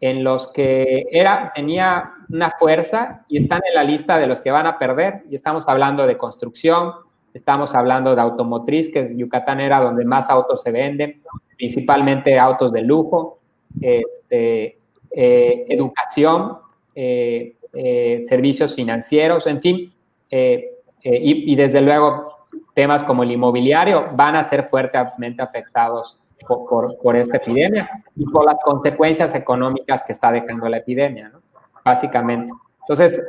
en 0.00 0.24
los 0.24 0.48
que 0.48 1.06
era, 1.10 1.52
tenía 1.54 2.12
una 2.28 2.52
fuerza 2.58 3.24
y 3.28 3.38
están 3.38 3.62
en 3.66 3.74
la 3.74 3.84
lista 3.84 4.18
de 4.18 4.26
los 4.26 4.42
que 4.42 4.50
van 4.50 4.66
a 4.66 4.78
perder. 4.78 5.24
Y 5.30 5.34
estamos 5.34 5.66
hablando 5.68 6.06
de 6.06 6.18
construcción, 6.18 6.92
estamos 7.32 7.74
hablando 7.74 8.14
de 8.14 8.20
automotriz, 8.20 8.92
que 8.92 9.14
Yucatán 9.16 9.60
era 9.60 9.80
donde 9.80 10.04
más 10.04 10.28
autos 10.28 10.62
se 10.62 10.70
venden, 10.70 11.22
principalmente 11.56 12.38
autos 12.38 12.72
de 12.72 12.82
lujo, 12.82 13.38
este, 13.80 14.78
eh, 15.10 15.64
educación, 15.68 16.58
eh, 16.94 17.56
eh, 17.72 18.22
servicios 18.28 18.74
financieros, 18.74 19.46
en 19.46 19.60
fin, 19.60 19.92
y, 20.28 21.52
y 21.52 21.56
desde 21.56 21.80
luego 21.80 22.48
temas 22.74 23.04
como 23.04 23.22
el 23.22 23.30
inmobiliario 23.30 24.08
van 24.12 24.34
a 24.34 24.42
ser 24.42 24.64
fuertemente 24.64 25.40
afectados 25.40 26.18
por, 26.46 26.98
por, 26.98 27.16
esta 27.16 27.38
epidemia 27.38 28.04
y 28.14 28.24
por 28.26 28.44
las 28.44 28.58
consecuencias 28.64 29.34
económicas 29.34 30.02
que 30.04 30.12
está 30.12 30.32
dejando 30.32 30.68
la 30.68 30.78
epidemia, 30.78 31.28
¿no? 31.28 31.40
básicamente. 31.84 32.52
Entonces, 32.80 33.22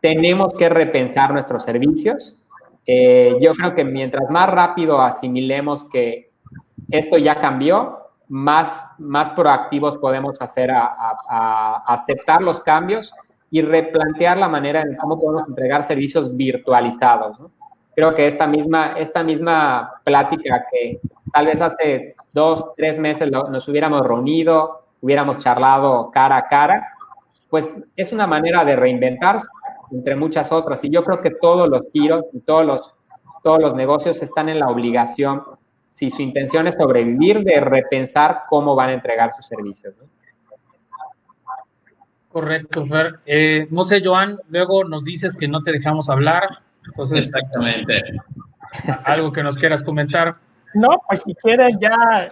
tenemos 0.00 0.54
que 0.54 0.68
repensar 0.68 1.32
nuestros 1.32 1.64
servicios. 1.64 2.36
Eh, 2.86 3.36
yo 3.40 3.54
creo 3.54 3.74
que 3.74 3.84
mientras 3.84 4.30
más 4.30 4.48
rápido 4.48 5.00
asimilemos 5.00 5.84
que 5.84 6.30
esto 6.90 7.18
ya 7.18 7.40
cambió, 7.40 7.98
más, 8.28 8.84
más 8.98 9.30
proactivos 9.30 9.96
podemos 9.96 10.40
hacer 10.40 10.70
a, 10.70 10.94
a, 11.28 11.82
aceptar 11.86 12.42
los 12.42 12.60
cambios 12.60 13.12
y 13.50 13.62
replantear 13.62 14.36
la 14.36 14.48
manera 14.48 14.82
en 14.82 14.96
cómo 14.96 15.18
podemos 15.18 15.48
entregar 15.48 15.82
servicios 15.82 16.36
virtualizados. 16.36 17.40
¿no? 17.40 17.50
Creo 17.98 18.14
que 18.14 18.28
esta 18.28 18.46
misma, 18.46 18.92
esta 18.92 19.24
misma 19.24 20.00
plática 20.04 20.66
que 20.70 21.00
tal 21.32 21.46
vez 21.46 21.60
hace 21.60 22.14
dos, 22.32 22.66
tres 22.76 22.96
meses 23.00 23.28
nos 23.28 23.66
hubiéramos 23.66 24.06
reunido, 24.06 24.84
hubiéramos 25.00 25.38
charlado 25.38 26.08
cara 26.12 26.36
a 26.36 26.46
cara, 26.46 26.92
pues 27.50 27.82
es 27.96 28.12
una 28.12 28.28
manera 28.28 28.64
de 28.64 28.76
reinventarse 28.76 29.48
entre 29.90 30.14
muchas 30.14 30.52
otras. 30.52 30.84
Y 30.84 30.90
yo 30.90 31.02
creo 31.02 31.20
que 31.20 31.32
todos 31.32 31.68
los 31.68 31.90
giros 31.92 32.26
y 32.32 32.38
todos 32.38 32.64
los, 32.64 32.94
todos 33.42 33.58
los 33.58 33.74
negocios 33.74 34.22
están 34.22 34.48
en 34.48 34.60
la 34.60 34.68
obligación, 34.68 35.42
si 35.90 36.08
su 36.08 36.22
intención 36.22 36.68
es 36.68 36.76
sobrevivir, 36.76 37.42
de 37.42 37.58
repensar 37.60 38.42
cómo 38.48 38.76
van 38.76 38.90
a 38.90 38.92
entregar 38.92 39.32
sus 39.32 39.44
servicios. 39.44 39.96
Correcto, 42.28 42.86
Fer. 42.86 43.18
Eh, 43.26 43.66
no 43.72 43.82
sé, 43.82 44.00
Joan, 44.04 44.38
luego 44.50 44.84
nos 44.84 45.02
dices 45.02 45.34
que 45.34 45.48
no 45.48 45.64
te 45.64 45.72
dejamos 45.72 46.08
hablar. 46.08 46.67
Exactamente. 47.14 48.02
Algo 49.04 49.32
que 49.32 49.42
nos 49.42 49.58
quieras 49.58 49.82
comentar. 49.82 50.32
No, 50.74 51.02
pues 51.08 51.22
si 51.22 51.34
quieren 51.34 51.78
ya 51.80 52.28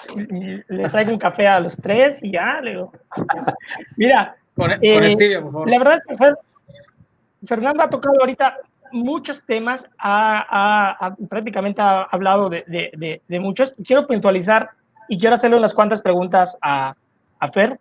les 0.68 0.92
traigo 0.92 1.12
un 1.12 1.18
café 1.18 1.46
a 1.46 1.60
los 1.60 1.76
tres 1.76 2.22
y 2.22 2.32
ya, 2.32 2.60
le 2.60 2.70
digo. 2.72 2.92
Mira. 3.96 4.36
Con, 4.54 4.72
eh, 4.80 5.40
por 5.42 5.52
favor. 5.52 5.70
La 5.70 5.78
verdad 5.78 5.94
es 5.94 6.18
que 6.18 7.46
Fernando 7.46 7.82
ha 7.82 7.90
tocado 7.90 8.16
ahorita 8.20 8.56
muchos 8.92 9.42
temas, 9.42 9.86
ha, 9.98 11.14
prácticamente 11.28 11.82
ha 11.82 12.02
hablado 12.02 12.48
de, 12.48 13.20
muchos. 13.40 13.74
Quiero 13.84 14.06
puntualizar 14.06 14.70
y 15.08 15.18
quiero 15.18 15.34
hacerle 15.34 15.56
unas 15.56 15.74
cuantas 15.74 16.02
preguntas 16.02 16.56
a, 16.60 16.94
a 17.38 17.52
Fer. 17.52 17.78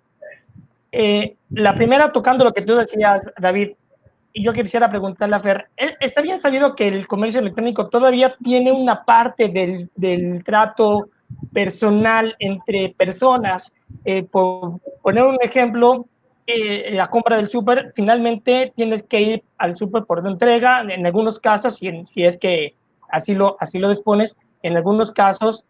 Eh, 0.91 1.36
la 1.49 1.75
primera, 1.75 2.12
tocando 2.12 2.45
lo 2.45 2.54
que 2.54 2.62
tú 2.62 2.75
decías, 2.75 3.30
David, 3.38 3.71
y 4.38 4.43
yo 4.43 4.52
quisiera 4.52 4.89
preguntarle 4.89 5.38
a 5.38 5.39
Fer, 5.39 5.69
¿e-, 5.78 5.95
¿está 6.02 6.21
bien 6.21 6.41
sabido 6.41 6.76
que 6.76 6.89
el 6.89 7.08
comercio 7.08 7.39
electrónico 7.39 7.88
todavía 7.88 8.36
tiene 8.43 8.71
una 8.71 9.06
parte 9.06 9.48
del, 9.48 9.89
del 9.95 10.43
trato 10.43 11.08
personal 11.54 12.36
entre 12.39 12.93
personas? 12.98 13.74
Eh, 14.04 14.24
por 14.24 14.82
poner 15.02 15.24
un 15.24 15.38
ejemplo, 15.41 16.06
eh, 16.48 16.91
la 16.91 17.08
compra 17.08 17.38
del 17.38 17.48
súper, 17.48 17.93
finalmente 17.95 18.74
tienes 18.76 19.04
que 19.04 19.21
ir 19.21 19.43
al 19.58 19.78
súper 19.78 20.04
por 20.04 20.19
una 20.19 20.32
entrega, 20.32 20.82
en 20.82 21.06
algunos 21.06 21.39
casos, 21.39 21.78
si, 21.78 22.06
si 22.06 22.26
es 22.26 22.36
que 22.36 22.76
así 23.10 23.36
lo, 23.36 23.56
así 23.62 23.80
lo 23.80 23.88
dispones, 23.88 24.36
en 24.63 24.76
algunos 24.76 25.13
casos, 25.13 25.63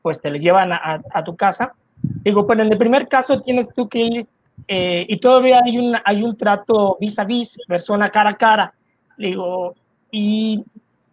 pues 0.00 0.20
te 0.20 0.30
lo 0.30 0.36
llevan 0.36 0.70
a, 0.70 1.02
a 1.12 1.24
tu 1.24 1.34
casa. 1.34 1.74
Digo, 2.22 2.46
pero 2.46 2.62
en 2.62 2.70
el 2.70 2.78
primer 2.78 3.08
caso 3.08 3.42
tienes 3.42 3.68
tú 3.74 3.88
que 3.88 3.98
ir 3.98 4.26
eh, 4.68 5.06
y 5.08 5.18
todavía 5.18 5.60
hay 5.64 5.78
un, 5.78 5.96
hay 6.04 6.22
un 6.22 6.36
trato 6.36 6.96
vis 7.00 7.18
a 7.18 7.24
vis, 7.24 7.58
persona 7.66 8.10
cara 8.10 8.30
a 8.30 8.36
cara. 8.36 8.74
Digo, 9.16 9.74
y 10.10 10.64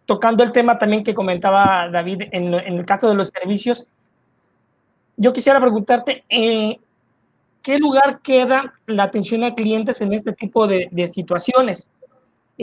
tocando 0.06 0.42
el 0.42 0.52
tema 0.52 0.78
también 0.78 1.04
que 1.04 1.14
comentaba 1.14 1.88
David 1.88 2.22
en, 2.32 2.54
en 2.54 2.78
el 2.78 2.84
caso 2.84 3.08
de 3.08 3.14
los 3.14 3.28
servicios, 3.28 3.86
yo 5.16 5.32
quisiera 5.32 5.60
preguntarte, 5.60 6.24
eh, 6.28 6.78
¿qué 7.62 7.78
lugar 7.78 8.20
queda 8.22 8.72
la 8.86 9.02
atención 9.04 9.44
a 9.44 9.54
clientes 9.54 10.00
en 10.00 10.14
este 10.14 10.32
tipo 10.32 10.66
de, 10.66 10.88
de 10.90 11.08
situaciones? 11.08 11.86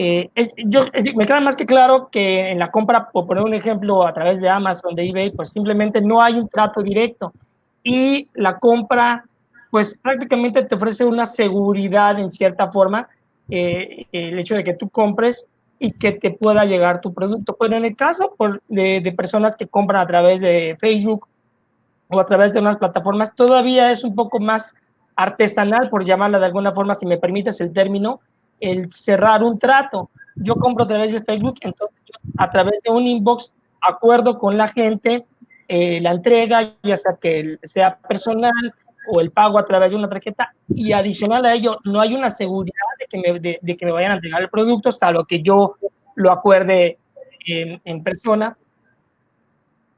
Eh, 0.00 0.30
yo, 0.66 0.86
me 1.14 1.26
queda 1.26 1.40
más 1.40 1.56
que 1.56 1.66
claro 1.66 2.08
que 2.10 2.50
en 2.50 2.58
la 2.58 2.70
compra, 2.70 3.10
por 3.10 3.26
poner 3.26 3.44
un 3.44 3.54
ejemplo, 3.54 4.06
a 4.06 4.12
través 4.12 4.40
de 4.40 4.48
Amazon, 4.48 4.94
de 4.94 5.08
eBay, 5.08 5.30
pues 5.30 5.50
simplemente 5.50 6.00
no 6.00 6.22
hay 6.22 6.34
un 6.34 6.48
trato 6.48 6.82
directo 6.82 7.32
y 7.82 8.28
la 8.34 8.58
compra 8.58 9.24
pues 9.70 9.94
prácticamente 10.02 10.62
te 10.64 10.74
ofrece 10.74 11.04
una 11.04 11.26
seguridad 11.26 12.18
en 12.18 12.30
cierta 12.30 12.70
forma, 12.70 13.08
eh, 13.50 14.06
el 14.12 14.38
hecho 14.38 14.54
de 14.54 14.64
que 14.64 14.74
tú 14.74 14.88
compres 14.88 15.46
y 15.78 15.92
que 15.92 16.12
te 16.12 16.30
pueda 16.30 16.64
llegar 16.64 17.00
tu 17.00 17.12
producto. 17.12 17.56
Pero 17.58 17.76
en 17.76 17.84
el 17.84 17.96
caso 17.96 18.34
de, 18.68 19.14
personas 19.16 19.56
que 19.56 19.66
compran 19.66 20.02
a 20.02 20.06
través 20.06 20.40
de 20.40 20.76
Facebook 20.80 21.26
o 22.08 22.18
a 22.18 22.26
través 22.26 22.52
de 22.52 22.60
unas 22.60 22.78
plataformas, 22.78 23.34
todavía 23.34 23.92
es 23.92 24.04
un 24.04 24.14
poco 24.14 24.40
más 24.40 24.74
artesanal, 25.16 25.90
por 25.90 26.04
llamarla 26.04 26.38
de 26.38 26.46
alguna 26.46 26.72
forma, 26.72 26.94
si 26.94 27.04
me 27.04 27.18
permites 27.18 27.60
el 27.60 27.72
término, 27.72 28.20
el 28.60 28.92
cerrar 28.92 29.42
un 29.42 29.58
trato. 29.58 30.10
Yo 30.36 30.54
compro 30.54 30.84
a 30.84 30.88
través 30.88 31.12
de 31.12 31.22
Facebook, 31.22 31.56
entonces 31.60 31.96
a 32.38 32.50
través 32.50 32.80
de 32.84 32.90
un 32.90 33.06
inbox 33.06 33.52
acuerdo 33.80 34.38
con 34.38 34.56
la 34.56 34.68
gente 34.68 35.26
eh, 35.68 36.00
la 36.00 36.12
entrega, 36.12 36.72
ya 36.82 36.96
sea 36.96 37.18
que 37.20 37.58
sea 37.64 37.98
personal 38.08 38.52
o 39.08 39.20
el 39.20 39.30
pago 39.30 39.58
a 39.58 39.64
través 39.64 39.90
de 39.90 39.96
una 39.96 40.08
tarjeta 40.08 40.52
y 40.68 40.92
adicional 40.92 41.44
a 41.46 41.54
ello 41.54 41.78
no 41.84 42.00
hay 42.00 42.14
una 42.14 42.30
seguridad 42.30 42.74
de 42.98 43.06
que 43.06 43.18
me, 43.18 43.40
de, 43.40 43.76
que 43.76 43.86
me 43.86 43.92
vayan 43.92 44.12
a 44.12 44.14
entregar 44.14 44.42
el 44.42 44.50
producto, 44.50 44.92
salvo 44.92 45.24
que 45.24 45.42
yo 45.42 45.76
lo 46.14 46.30
acuerde 46.30 46.98
en, 47.46 47.80
en, 47.84 48.02
persona. 48.02 48.56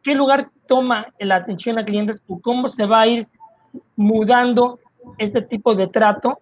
¿Qué 0.03 0.15
lugar 0.15 0.49
toma 0.67 1.13
la 1.19 1.37
atención 1.37 1.79
a 1.79 1.85
clientes 1.85 2.23
o 2.29 2.41
cómo 2.41 2.69
se 2.69 2.87
va 2.87 3.03
a 3.03 3.07
ir 3.07 3.29
mudando 3.97 4.79
este 5.19 5.43
tipo 5.43 5.75
de 5.75 5.89
trato? 5.89 6.39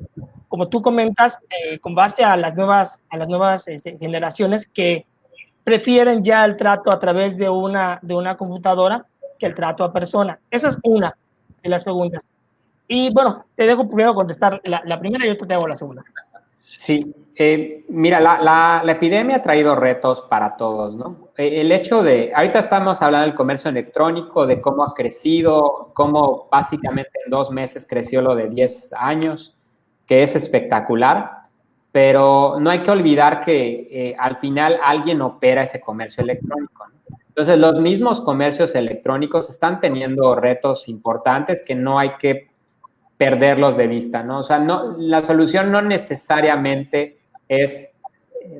Como 0.48 0.68
tú 0.68 0.82
comentas, 0.82 1.38
eh, 1.50 1.78
con 1.78 1.94
base 1.94 2.24
a 2.24 2.36
las 2.36 2.54
nuevas, 2.54 3.02
a 3.10 3.16
las 3.16 3.28
nuevas 3.28 3.68
este, 3.68 3.96
generaciones 3.98 4.66
que 4.66 5.06
prefieren 5.64 6.24
ya 6.24 6.44
el 6.44 6.56
trato 6.56 6.90
a 6.90 6.98
través 6.98 7.36
de 7.36 7.48
una, 7.48 7.98
de 8.02 8.14
una 8.14 8.36
computadora 8.36 9.04
que 9.38 9.46
el 9.46 9.54
trato 9.54 9.84
a 9.84 9.92
persona. 9.92 10.38
Esa 10.50 10.68
es 10.68 10.78
una 10.82 11.16
de 11.62 11.68
las 11.68 11.84
preguntas. 11.84 12.22
Y 12.88 13.12
bueno, 13.12 13.44
te 13.54 13.66
dejo 13.66 13.86
primero 13.86 14.14
contestar 14.14 14.62
la, 14.64 14.98
primera 14.98 15.26
y 15.26 15.28
yo 15.28 15.36
te 15.36 15.52
hago 15.52 15.68
la 15.68 15.76
segunda. 15.76 16.02
Sí, 16.76 17.14
eh, 17.36 17.84
mira, 17.88 18.18
la, 18.18 18.82
epidemia 18.86 19.36
ha 19.36 19.42
traído 19.42 19.76
retos 19.76 20.22
para 20.22 20.56
todos, 20.56 20.96
¿no? 20.96 21.28
Eh, 21.36 21.60
el 21.60 21.70
hecho 21.70 22.02
de, 22.02 22.32
ahorita 22.34 22.60
estamos 22.60 23.02
hablando 23.02 23.26
del 23.26 23.34
comercio 23.34 23.68
electrónico, 23.68 24.46
de 24.46 24.60
cómo 24.62 24.84
ha 24.84 24.94
crecido, 24.94 25.90
cómo 25.92 26.48
básicamente 26.50 27.10
en 27.24 27.30
dos 27.30 27.50
meses 27.50 27.86
creció 27.86 28.22
lo 28.22 28.34
de 28.34 28.48
10 28.48 28.94
años, 28.94 29.54
que 30.06 30.22
es 30.22 30.34
espectacular, 30.34 31.42
pero 31.92 32.56
no 32.58 32.70
hay 32.70 32.80
que 32.82 32.90
olvidar 32.90 33.42
que 33.42 33.88
eh, 33.90 34.16
al 34.18 34.36
final 34.38 34.78
alguien 34.82 35.20
opera 35.20 35.64
ese 35.64 35.80
comercio 35.80 36.22
electrónico. 36.22 36.86
¿no? 36.86 37.16
Entonces, 37.28 37.58
los 37.58 37.78
mismos 37.78 38.20
comercios 38.20 38.74
electrónicos 38.74 39.48
están 39.48 39.78
teniendo 39.78 40.34
retos 40.34 40.88
importantes 40.88 41.62
que 41.64 41.76
no 41.76 41.98
hay 41.98 42.16
que 42.18 42.47
perderlos 43.18 43.76
de 43.76 43.88
vista, 43.88 44.22
¿no? 44.22 44.38
O 44.38 44.42
sea, 44.42 44.60
no, 44.60 44.94
la 44.96 45.22
solución 45.22 45.72
no 45.72 45.82
necesariamente 45.82 47.18
es, 47.48 47.92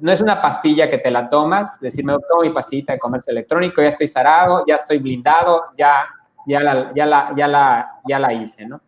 no 0.01 0.11
es 0.11 0.21
una 0.21 0.43
pastilla 0.43 0.91
que 0.91 0.99
te 0.99 1.13
la 1.13 1.31
tomas, 1.31 1.81
decirme, 1.81 2.15
tomo 2.29 2.43
mi 2.43 2.51
pastillita 2.51 2.93
de 2.93 2.99
comercio 2.99 3.31
electrónico, 3.31 3.81
ya 3.81 3.89
estoy 3.89 4.09
sarado, 4.09 4.65
ya 4.67 4.75
estoy 4.75 4.99
blindado, 4.99 5.63
ya, 5.79 6.05
ya, 6.45 6.61
la, 6.61 6.93
ya, 6.95 7.07
la, 7.07 7.33
ya, 7.37 7.49
la, 7.49 8.01
ya 8.07 8.19
la 8.19 8.33
hice, 8.35 8.67
¿no? 8.67 8.81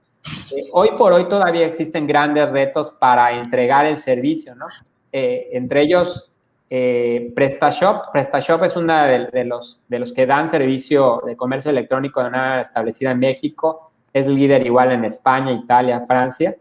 Eh, 0.55 0.69
hoy 0.73 0.91
por 0.99 1.13
hoy 1.13 1.29
todavía 1.29 1.65
existen 1.65 2.07
grandes 2.07 2.51
retos 2.51 2.91
para 2.91 3.31
entregar 3.33 3.87
el 3.87 3.97
servicio, 3.97 4.57
¿no? 4.57 4.67
Eh, 5.13 5.51
entre 5.53 5.83
ellos, 5.83 6.33
eh, 6.69 7.33
PrestaShop. 7.35 8.11
PrestaShop 8.13 8.65
es 8.65 8.77
una 8.77 9.07
de, 9.07 9.45
los, 9.45 9.83
de 9.89 9.99
los 10.01 10.13
que 10.13 10.27
dan 10.27 10.49
servicio 10.49 11.23
de 11.25 11.37
comercio 11.37 11.71
electrónico 11.71 12.23
de 12.23 12.29
una 12.29 12.61
establecida 12.61 13.13
en 13.13 13.21
México 13.21 13.90
es 14.13 14.27
líder 14.27 14.67
igual 14.67 14.93
en 14.93 15.05
España, 15.05 15.53
Italia, 15.53 16.05
Francia, 16.07 16.57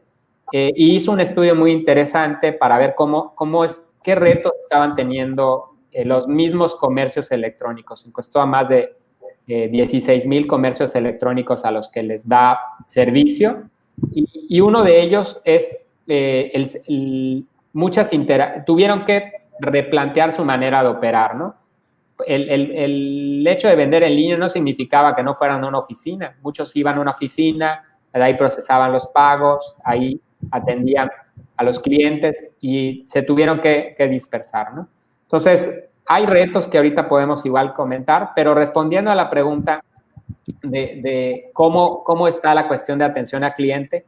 eh, 0.51 0.71
y 0.75 0.95
hizo 0.95 1.11
un 1.11 1.19
estudio 1.19 1.55
muy 1.55 1.71
interesante 1.71 2.53
para 2.53 2.77
ver 2.77 2.95
cómo, 2.95 3.35
cómo 3.35 3.63
es, 3.63 3.91
qué 4.03 4.15
retos 4.15 4.53
estaban 4.61 4.95
teniendo 4.95 5.75
eh, 5.91 6.05
los 6.05 6.27
mismos 6.27 6.75
comercios 6.75 7.31
electrónicos. 7.31 8.05
Encuestó 8.05 8.41
a 8.41 8.45
más 8.45 8.69
de 8.69 8.95
16 9.49 10.27
mil 10.27 10.45
comercios 10.45 10.93
electrónicos 10.95 11.65
a 11.65 11.71
los 11.71 11.89
que 11.89 12.03
les 12.03 12.27
da 12.27 12.59
servicio 12.85 13.63
Y, 14.11 14.61
uno 14.61 14.83
de 14.83 15.01
ellos 15.01 15.41
es, 15.43 15.87
eh, 16.07 16.51
el, 16.53 17.45
muchas 17.73 18.11
tuvieron 18.65 19.05
que 19.05 19.31
replantear 19.59 20.31
su 20.31 20.45
manera 20.45 20.83
de 20.83 20.89
operar, 20.89 21.35
¿no? 21.35 21.55
El, 22.25 22.49
el, 22.49 23.47
hecho 23.47 23.67
de 23.67 23.75
vender 23.75 24.03
en 24.03 24.15
línea 24.15 24.37
no 24.37 24.49
significaba 24.49 25.15
que 25.15 25.23
no 25.23 25.33
fueran 25.33 25.63
a 25.63 25.67
una 25.67 25.79
oficina. 25.79 26.37
Muchos 26.41 26.75
iban 26.75 26.97
a 26.97 27.01
una 27.01 27.11
oficina, 27.11 27.83
ahí 28.13 28.35
procesaban 28.35 28.91
los 28.91 29.07
pagos, 29.07 29.75
ahí 29.83 30.19
atendían 30.51 31.09
a 31.57 31.63
los 31.63 31.79
clientes 31.79 32.51
y 32.61 33.03
se 33.05 33.21
tuvieron 33.21 33.59
que, 33.59 33.95
dispersar, 34.09 34.73
¿no? 34.73 34.87
Entonces, 35.23 35.89
hay 36.05 36.25
retos 36.25 36.67
que 36.67 36.77
ahorita 36.77 37.07
podemos 37.07 37.45
igual 37.45 37.73
comentar, 37.73 38.31
pero 38.35 38.53
respondiendo 38.53 39.11
a 39.11 39.15
la 39.15 39.29
pregunta 39.29 39.83
de, 40.63 41.51
cómo, 41.53 42.03
cómo 42.03 42.27
está 42.27 42.55
la 42.55 42.67
cuestión 42.67 42.97
de 42.97 43.05
atención 43.05 43.43
al 43.43 43.53
cliente, 43.53 44.05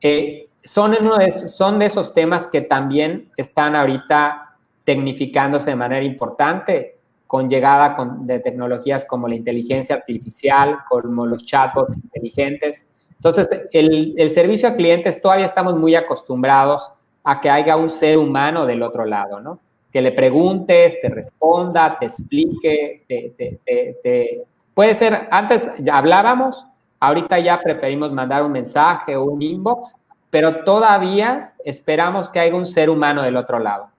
eh, 0.00 0.48
son, 0.62 0.96
uno 1.00 1.16
de 1.16 1.30
son 1.30 1.78
de 1.78 1.86
esos 1.86 2.12
temas 2.12 2.46
que 2.46 2.60
también 2.60 3.30
están 3.36 3.74
ahorita 3.74 4.56
tecnificándose 4.84 5.70
de 5.70 5.76
manera 5.76 6.02
importante 6.04 6.97
con 7.28 7.50
llegada 7.50 7.94
de 8.20 8.40
tecnologías 8.40 9.04
como 9.04 9.28
la 9.28 9.34
inteligencia 9.34 9.94
artificial, 9.94 10.78
como 10.88 11.26
los 11.26 11.44
chatbots 11.44 11.94
inteligentes. 11.94 12.86
Entonces, 13.16 13.48
el, 13.72 14.30
servicio 14.30 14.66
a 14.66 14.74
clientes 14.74 15.20
todavía 15.20 15.44
estamos 15.44 15.76
muy 15.76 15.94
acostumbrados 15.94 16.90
a 17.22 17.40
que 17.42 17.50
haya 17.50 17.76
un 17.76 17.90
ser 17.90 18.16
humano 18.16 18.64
del 18.64 18.82
otro 18.82 19.04
lado, 19.04 19.40
¿no? 19.40 19.60
que 19.92 20.00
le 20.00 20.12
preguntes, 20.12 20.98
te 21.02 21.08
responda, 21.10 21.98
te 21.98 22.06
explique, 22.06 23.04
te, 23.06 24.46
puede 24.72 24.94
ser, 24.94 25.28
antes 25.30 25.68
ya 25.80 25.98
hablábamos, 25.98 26.64
ahorita 26.98 27.38
ya 27.40 27.60
preferimos 27.60 28.10
mandar 28.10 28.42
un 28.42 28.52
mensaje 28.52 29.16
o 29.16 29.24
un 29.24 29.42
inbox, 29.42 29.94
pero 30.30 30.64
todavía 30.64 31.52
esperamos 31.62 32.30
que 32.30 32.40
haya 32.40 32.54
un 32.54 32.64
ser 32.64 32.88
humano 32.88 33.22
del 33.22 33.36
otro 33.36 33.58
lado, 33.58 33.90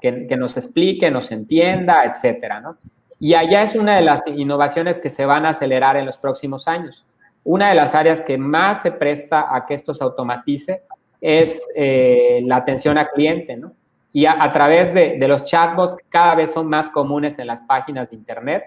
que, 0.00 0.26
que 0.26 0.36
nos 0.36 0.56
explique, 0.56 1.10
nos 1.10 1.30
entienda, 1.30 2.04
etcétera, 2.04 2.60
¿no? 2.60 2.76
Y 3.18 3.34
allá 3.34 3.62
es 3.62 3.74
una 3.74 3.96
de 3.96 4.02
las 4.02 4.22
innovaciones 4.26 4.98
que 4.98 5.10
se 5.10 5.26
van 5.26 5.44
a 5.44 5.50
acelerar 5.50 5.96
en 5.96 6.06
los 6.06 6.16
próximos 6.16 6.66
años. 6.66 7.04
Una 7.44 7.68
de 7.68 7.74
las 7.74 7.94
áreas 7.94 8.22
que 8.22 8.38
más 8.38 8.82
se 8.82 8.92
presta 8.92 9.54
a 9.54 9.66
que 9.66 9.74
esto 9.74 9.94
se 9.94 10.02
automatice 10.02 10.82
es 11.20 11.66
eh, 11.76 12.40
la 12.44 12.56
atención 12.56 12.96
al 12.96 13.10
cliente, 13.10 13.56
¿no? 13.56 13.72
y 14.12 14.26
a, 14.26 14.50
través 14.52 14.92
de, 14.92 15.16
los 15.28 15.44
chatbots 15.44 15.96
cada 16.08 16.34
vez 16.34 16.52
son 16.52 16.68
más 16.68 16.90
comunes 16.90 17.38
en 17.38 17.46
las 17.46 17.62
páginas 17.62 18.10
de 18.10 18.16
Internet. 18.16 18.64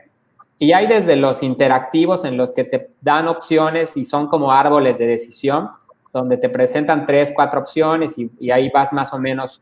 Y 0.57 0.71
hay 0.71 0.87
desde 0.87 1.17
los 1.17 1.43
interactivos 1.43 2.23
en 2.23 2.37
los 2.37 2.53
que 2.53 2.63
te 2.63 2.91
dan 3.01 3.27
opciones 3.27 3.97
y 3.97 4.05
son 4.05 4.27
como 4.27 4.51
árboles 4.51 4.97
de 4.97 5.05
decisión, 5.05 5.69
donde 6.13 6.37
te 6.37 6.47
presentan 6.47 7.05
tres, 7.05 7.33
cuatro 7.35 7.59
opciones 7.59 8.15
y, 8.17 8.51
ahí 8.51 8.69
vas 8.69 8.93
más 8.93 9.11
o 9.13 9.19
menos 9.19 9.61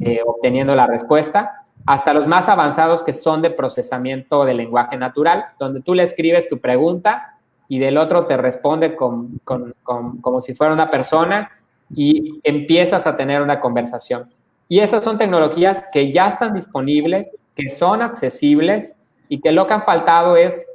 eh, 0.00 0.20
obteniendo 0.24 0.74
la 0.74 0.86
respuesta, 0.86 1.64
hasta 1.86 2.14
los 2.14 2.26
más 2.26 2.48
avanzados 2.48 3.02
que 3.02 3.12
son 3.12 3.42
de 3.42 3.50
procesamiento 3.50 4.44
de 4.44 4.54
lenguaje 4.54 4.96
natural, 4.96 5.46
donde 5.58 5.80
tú 5.80 5.94
le 5.94 6.02
escribes 6.02 6.48
tu 6.48 6.58
pregunta 6.58 7.38
y 7.68 7.78
del 7.78 7.96
otro 7.96 8.26
te 8.26 8.36
responde 8.36 8.94
con, 8.94 9.40
como 9.44 10.40
si 10.42 10.54
fuera 10.54 10.72
una 10.72 10.90
persona 10.90 11.50
y 11.94 12.40
empiezas 12.44 13.06
a 13.06 13.16
tener 13.16 13.42
una 13.42 13.60
conversación. 13.60 14.30
Y 14.68 14.80
esas 14.80 15.04
son 15.04 15.18
tecnologías 15.18 15.84
que 15.92 16.12
ya 16.12 16.28
están 16.28 16.54
disponibles, 16.54 17.32
que 17.54 17.68
son 17.68 18.02
accesibles 18.02 18.96
y 19.28 19.40
que 19.40 19.52
lo 19.52 19.66
que 19.66 19.74
han 19.74 19.82
faltado 19.82 20.36
es, 20.36 20.66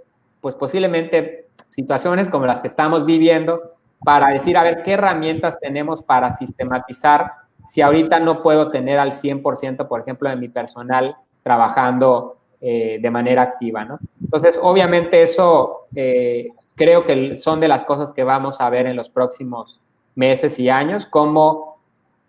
pues 0.42 0.56
posiblemente 0.56 1.48
situaciones 1.70 2.30
como 2.30 2.46
las 2.46 2.60
que 2.60 2.68
estamos 2.68 3.06
viviendo 3.06 3.74
para 4.04 4.30
decir, 4.30 4.58
a 4.58 4.64
ver, 4.64 4.84
qué 4.84 4.94
herramientas 4.94 5.60
tenemos 5.60 6.02
para 6.04 6.32
sistematizar 6.32 7.32
si 7.68 7.82
ahorita 7.82 8.20
no 8.20 8.42
puedo 8.42 8.72
tener 8.72 8.98
al 8.98 9.12
100%, 9.12 9.88
por 9.88 10.00
ejemplo, 10.00 10.30
de 10.30 10.38
mi 10.38 10.48
personal 10.48 11.16
trabajando 11.44 12.38
eh, 12.62 12.98
de 13.02 13.12
manera 13.12 13.44
activa, 13.44 13.86
¿no? 13.86 14.00
Entonces, 14.22 14.60
obviamente 14.62 15.22
eso 15.22 15.88
eh, 15.94 16.50
creo 16.76 17.06
que 17.06 17.36
son 17.36 17.60
de 17.60 17.68
las 17.68 17.84
cosas 17.84 18.12
que 18.14 18.24
vamos 18.24 18.60
a 18.62 18.70
ver 18.70 18.88
en 18.88 18.96
los 18.96 19.10
próximos 19.10 19.80
meses 20.16 20.58
y 20.58 20.70
años, 20.70 21.06
cómo 21.06 21.78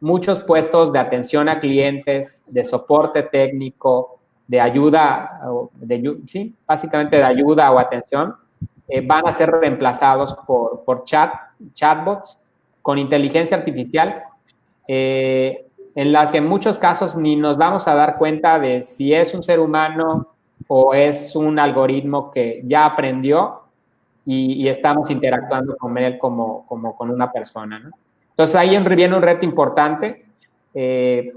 muchos 0.00 0.40
puestos 0.40 0.92
de 0.92 0.98
atención 0.98 1.48
a 1.48 1.60
clientes, 1.60 2.42
de 2.46 2.64
soporte 2.64 3.22
técnico, 3.22 4.18
de 4.46 4.60
ayuda, 4.60 5.40
de, 5.74 6.18
sí, 6.26 6.54
básicamente 6.66 7.16
de 7.16 7.24
ayuda 7.24 7.70
o 7.70 7.78
atención, 7.78 8.34
eh, 8.88 9.06
van 9.06 9.26
a 9.26 9.32
ser 9.32 9.50
reemplazados 9.50 10.34
por, 10.46 10.84
por 10.84 11.04
chat, 11.04 11.32
chatbots 11.74 12.38
con 12.82 12.98
inteligencia 12.98 13.56
artificial, 13.56 14.24
eh, 14.88 15.66
en 15.94 16.12
la 16.12 16.30
que 16.30 16.38
en 16.38 16.46
muchos 16.46 16.78
casos 16.78 17.16
ni 17.16 17.36
nos 17.36 17.56
vamos 17.56 17.86
a 17.86 17.94
dar 17.94 18.18
cuenta 18.18 18.58
de 18.58 18.82
si 18.82 19.12
es 19.12 19.34
un 19.34 19.42
ser 19.42 19.60
humano 19.60 20.28
o 20.66 20.94
es 20.94 21.36
un 21.36 21.58
algoritmo 21.58 22.30
que 22.30 22.62
ya 22.64 22.86
aprendió 22.86 23.60
y, 24.24 24.54
y 24.62 24.68
estamos 24.68 25.10
interactuando 25.10 25.76
con 25.76 25.96
él 25.98 26.18
como, 26.18 26.66
como 26.66 26.96
con 26.96 27.10
una 27.10 27.30
persona. 27.30 27.78
¿no? 27.78 27.90
Entonces 28.30 28.54
ahí 28.54 28.78
viene 28.94 29.16
un 29.16 29.22
reto 29.22 29.44
importante 29.44 30.24
eh, 30.72 31.32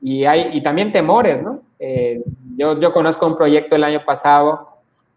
y, 0.00 0.24
hay, 0.24 0.50
y 0.52 0.62
también 0.62 0.92
temores, 0.92 1.42
¿no? 1.42 1.60
Eh, 1.78 2.22
yo, 2.56 2.78
yo 2.78 2.92
conozco 2.92 3.26
un 3.26 3.34
proyecto 3.34 3.76
el 3.76 3.84
año 3.84 4.04
pasado, 4.04 4.68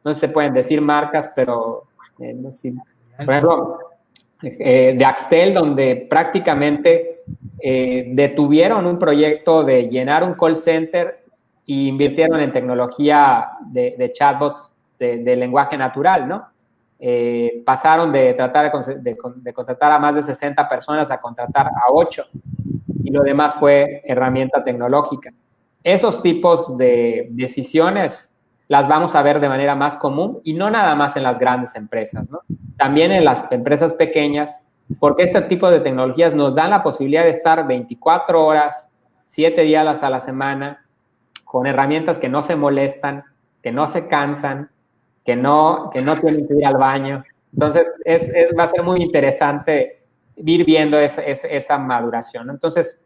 no 0.05 0.13
se 0.13 0.29
pueden 0.29 0.53
decir 0.53 0.79
marcas, 0.79 1.29
pero 1.35 1.83
eh, 2.19 2.33
no 2.33 2.49
sé, 2.53 2.73
por 3.17 3.29
ejemplo, 3.29 3.79
de 4.41 5.05
Axtel, 5.05 5.53
donde 5.53 6.07
prácticamente 6.09 7.14
detuvieron 7.61 8.85
un 8.85 8.99
proyecto 8.99 9.63
de 9.63 9.89
llenar 9.89 10.23
un 10.23 10.33
call 10.33 10.55
center 10.55 11.23
e 11.67 11.73
invirtieron 11.73 12.39
en 12.39 12.51
tecnología 12.51 13.51
de, 13.65 13.95
de 13.97 14.11
chatbots 14.11 14.71
de, 14.99 15.19
de 15.19 15.35
lenguaje 15.35 15.77
natural, 15.77 16.27
¿no? 16.27 16.55
Eh, 16.97 17.61
pasaron 17.65 18.11
de 18.11 18.33
tratar 18.33 18.71
de, 18.71 19.53
contratar 19.53 19.91
a 19.91 19.99
más 19.99 20.15
de 20.15 20.23
60 20.23 20.67
personas 20.69 21.11
a 21.11 21.19
contratar 21.19 21.67
a 21.67 21.91
8 21.91 22.23
y 23.03 23.11
lo 23.11 23.21
demás 23.21 23.55
fue 23.55 24.01
herramienta 24.05 24.63
tecnológica. 24.63 25.31
Esos 25.83 26.23
tipos 26.23 26.77
de 26.77 27.27
decisiones 27.31 28.35
las 28.69 28.87
vamos 28.87 29.13
a 29.13 29.21
ver 29.21 29.41
de 29.41 29.49
manera 29.49 29.75
más 29.75 29.97
común 29.97 30.39
y 30.43 30.53
no 30.53 30.71
nada 30.71 30.95
más 30.95 31.17
en 31.17 31.23
las 31.23 31.37
grandes 31.37 31.75
empresas, 31.75 32.29
¿no? 32.29 32.39
También 32.77 33.11
en 33.11 33.25
las 33.25 33.43
empresas 33.51 33.93
pequeñas, 33.93 34.61
porque 34.99 35.23
este 35.23 35.41
tipo 35.41 35.69
de 35.69 35.79
tecnologías 35.79 36.33
nos 36.33 36.53
dan 36.53 36.69
la 36.69 36.83
posibilidad 36.83 37.23
de 37.23 37.31
estar 37.31 37.65
24 37.67 38.45
horas, 38.45 38.91
7 39.25 39.61
días 39.63 40.03
a 40.03 40.09
la 40.09 40.19
semana, 40.19 40.85
con 41.43 41.67
herramientas 41.67 42.17
que 42.17 42.29
no 42.29 42.43
se 42.43 42.55
molestan, 42.55 43.23
que 43.61 43.71
no 43.71 43.87
se 43.87 44.07
cansan, 44.07 44.69
que 45.23 45.35
no, 45.35 45.89
que 45.91 46.01
no 46.01 46.15
tienen 46.17 46.47
que 46.47 46.53
ir 46.53 46.65
al 46.65 46.77
baño. 46.77 47.23
Entonces, 47.51 47.91
es, 48.03 48.31
va 48.57 48.63
a 48.63 48.67
ser 48.67 48.83
muy 48.83 49.01
interesante 49.01 50.03
ir 50.35 50.65
viendo 50.65 50.99
esa 50.99 51.77
maduración. 51.77 52.49
Entonces, 52.49 53.05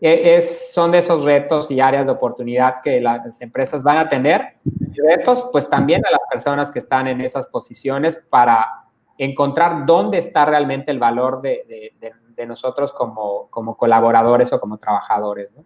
e, 0.00 0.36
es, 0.36 0.72
son 0.72 0.92
de 0.92 0.98
esos 0.98 1.24
retos 1.24 1.70
y 1.70 1.80
áreas 1.80 2.06
de 2.06 2.12
oportunidad 2.12 2.80
que 2.82 3.00
las 3.00 3.40
empresas 3.42 3.82
van 3.82 3.98
a 3.98 4.08
tener. 4.08 4.54
Y 4.64 5.00
retos, 5.00 5.48
pues 5.52 5.68
también 5.68 6.06
a 6.06 6.10
las 6.10 6.20
personas 6.30 6.70
que 6.70 6.78
están 6.78 7.06
en 7.08 7.20
esas 7.20 7.46
posiciones 7.48 8.16
para 8.30 8.87
encontrar 9.18 9.84
dónde 9.84 10.18
está 10.18 10.44
realmente 10.44 10.90
el 10.90 10.98
valor 10.98 11.42
de, 11.42 11.92
de, 12.00 12.46
nosotros 12.46 12.92
como, 12.92 13.48
como, 13.50 13.76
colaboradores 13.76 14.52
o 14.52 14.60
como 14.60 14.78
trabajadores. 14.78 15.52
¿no? 15.56 15.64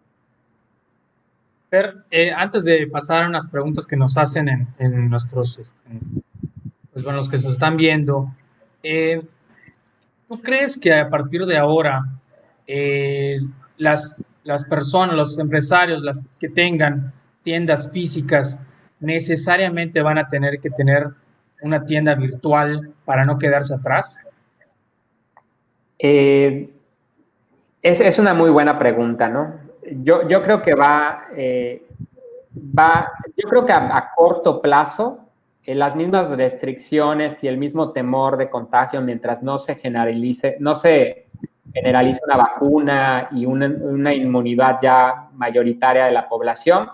Eh, 2.11 2.30
antes 2.30 2.64
de 2.64 2.86
pasar 2.86 3.24
a 3.24 3.28
unas 3.28 3.46
preguntas 3.46 3.86
que 3.86 3.96
nos 3.96 4.16
hacen 4.16 4.68
en, 4.78 5.11
nuestros, 5.11 5.59
este, 5.59 5.78
pues 6.92 7.05
bueno, 7.05 7.18
los 7.18 7.28
que 7.28 7.36
nos 7.36 7.46
están 7.46 7.76
viendo, 7.76 8.30
eh, 8.82 9.22
¿tú 10.28 10.40
crees 10.40 10.78
que 10.78 10.94
a 10.94 11.09
partir 11.09 11.44
de 11.46 11.57
ahora 11.57 12.05
eh, 12.66 13.38
las, 13.76 14.20
las 14.44 14.64
personas, 14.66 15.14
los 15.14 15.38
empresarios, 15.38 16.03
las 16.03 16.26
que 16.38 16.48
tengan 16.48 17.12
tiendas 17.42 17.90
físicas, 17.90 18.59
necesariamente 19.00 20.00
van 20.00 20.18
a 20.18 20.28
tener 20.28 20.61
que 20.61 20.70
tener 20.70 21.09
una 21.62 21.84
tienda 21.84 22.14
virtual 22.14 22.92
para 23.04 23.24
no 23.24 23.38
quedarse 23.38 23.74
atrás? 23.74 24.18
es, 25.98 26.68
es, 27.80 28.18
una 28.18 28.34
muy 28.34 28.50
buena 28.50 28.76
pregunta, 28.76 29.28
¿no? 29.28 29.54
yo, 30.02 30.26
yo 30.28 30.42
creo 30.42 30.62
que 30.62 30.74
va, 30.74 31.24
eh, 31.34 31.86
va, 32.56 33.12
yo 33.36 33.48
creo 33.48 33.66
que 33.66 33.72
a, 33.72 34.10
corto 34.14 34.60
plazo, 34.60 35.20
eh, 35.64 35.74
las 35.74 35.96
mismas 35.96 36.28
restricciones 36.30 37.42
y 37.44 37.48
el 37.48 37.58
mismo 37.58 37.92
temor 37.92 38.36
de 38.36 38.50
contagio 38.50 39.00
mientras 39.00 39.42
no 39.42 39.58
se 39.58 39.76
generalice, 39.76 40.56
no 40.60 40.74
se 40.74 41.26
generalice 41.72 42.20
una 42.26 42.36
vacuna 42.36 43.28
y 43.32 43.46
una, 43.46 44.12
inmunidad 44.14 44.78
ya 44.82 45.28
mayoritaria 45.34 46.06
de 46.06 46.12
la 46.12 46.28
población, 46.28 46.88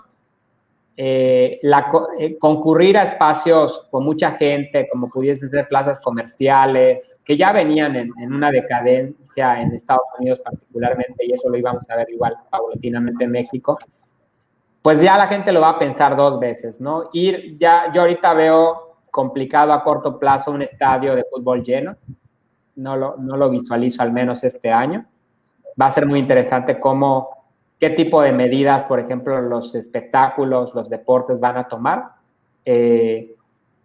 eh, 1.01 1.59
la, 1.61 1.89
eh, 2.19 2.37
concurrir 2.37 2.97
a 2.97 3.03
espacios 3.03 3.87
con 3.89 4.03
mucha 4.03 4.31
gente, 4.31 4.85
como 4.91 5.09
pudiesen 5.09 5.47
ser 5.47 5.65
plazas 5.69 6.01
comerciales, 6.01 7.21
que 7.23 7.37
ya 7.37 7.53
venían 7.53 7.95
en, 7.95 8.33
una 8.33 8.51
decadencia 8.51 9.61
en 9.61 9.71
Estados 9.71 10.03
Unidos 10.19 10.41
particularmente, 10.41 11.25
y 11.25 11.31
eso 11.31 11.47
lo 11.47 11.57
íbamos 11.57 11.89
a 11.89 11.95
ver 11.95 12.09
igual 12.09 12.35
paulatinamente 12.49 13.23
en 13.23 13.31
México, 13.31 13.79
pues 14.81 15.01
ya 15.01 15.15
la 15.15 15.27
gente 15.27 15.53
lo 15.53 15.61
va 15.61 15.69
a 15.69 15.79
pensar 15.79 16.17
dos 16.17 16.37
veces, 16.37 16.81
¿no? 16.81 17.09
Ir, 17.13 17.57
ya, 17.57 17.93
yo 17.93 18.01
ahorita 18.01 18.33
veo 18.33 18.97
complicado 19.09 19.71
a 19.71 19.81
corto 19.81 20.19
plazo 20.19 20.51
un 20.51 20.63
estadio 20.63 21.15
de 21.15 21.23
fútbol 21.31 21.63
lleno, 21.63 21.95
no 22.75 22.97
lo, 22.97 23.15
no 23.15 23.37
lo 23.37 23.49
visualizo 23.49 24.03
al 24.03 24.11
menos 24.11 24.43
este 24.43 24.69
año. 24.69 25.05
Va 25.81 25.85
a 25.85 25.91
ser 25.91 26.05
muy 26.05 26.19
interesante 26.19 26.77
cómo 26.77 27.38
qué 27.79 27.89
tipo 27.91 28.21
de 28.21 28.33
medidas, 28.33 28.85
por 28.85 28.99
ejemplo, 28.99 29.41
los 29.41 29.73
espectáculos, 29.73 30.75
los 30.75 30.89
deportes 30.89 31.39
van 31.39 31.57
a 31.57 31.67
tomar. 31.67 32.11
Eh, 32.65 33.35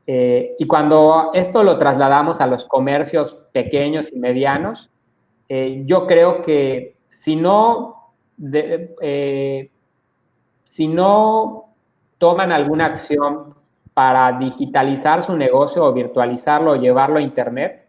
eh, 0.06 0.54
y 0.58 0.66
cuando 0.66 1.30
esto 1.32 1.62
lo 1.62 1.78
trasladamos 1.78 2.40
a 2.40 2.46
los 2.46 2.66
comercios 2.66 3.40
pequeños 3.52 4.12
y 4.12 4.18
medianos, 4.18 4.90
eh, 5.48 5.82
yo 5.86 6.06
creo 6.06 6.42
que 6.42 6.96
si 7.08 7.36
no, 7.36 8.12
si 10.64 10.88
no 10.88 11.74
toman 12.18 12.50
alguna 12.50 12.86
acción 12.86 13.54
para 13.94 14.36
digitalizar 14.38 15.22
su 15.22 15.36
negocio 15.36 15.84
o 15.84 15.92
virtualizarlo 15.92 16.72
o 16.72 16.76
llevarlo 16.76 17.18
a 17.18 17.22
Internet, 17.22 17.88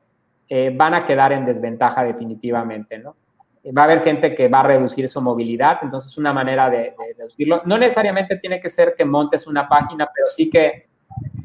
van 0.75 0.93
a 0.93 1.05
quedar 1.05 1.31
en 1.31 1.43
desventaja 1.43 2.03
definitivamente, 2.03 2.99
¿no? 2.99 3.15
Va 3.71 3.81
a 3.81 3.85
haber 3.85 4.03
gente 4.03 4.35
que 4.35 4.47
va 4.47 4.59
a 4.59 4.63
reducir 4.63 5.09
su 5.09 5.21
movilidad, 5.21 5.79
entonces 5.81 6.17
una 6.17 6.33
manera 6.33 6.69
de, 6.69 6.93
reducirlo. 7.17 7.61
No 7.65 7.77
necesariamente 7.77 8.37
tiene 8.37 8.59
que 8.59 8.69
ser 8.69 8.93
que 8.95 9.05
montes 9.05 9.47
una 9.47 9.67
página, 9.67 10.09
pero 10.13 10.27
sí 10.29 10.49
que 10.49 10.87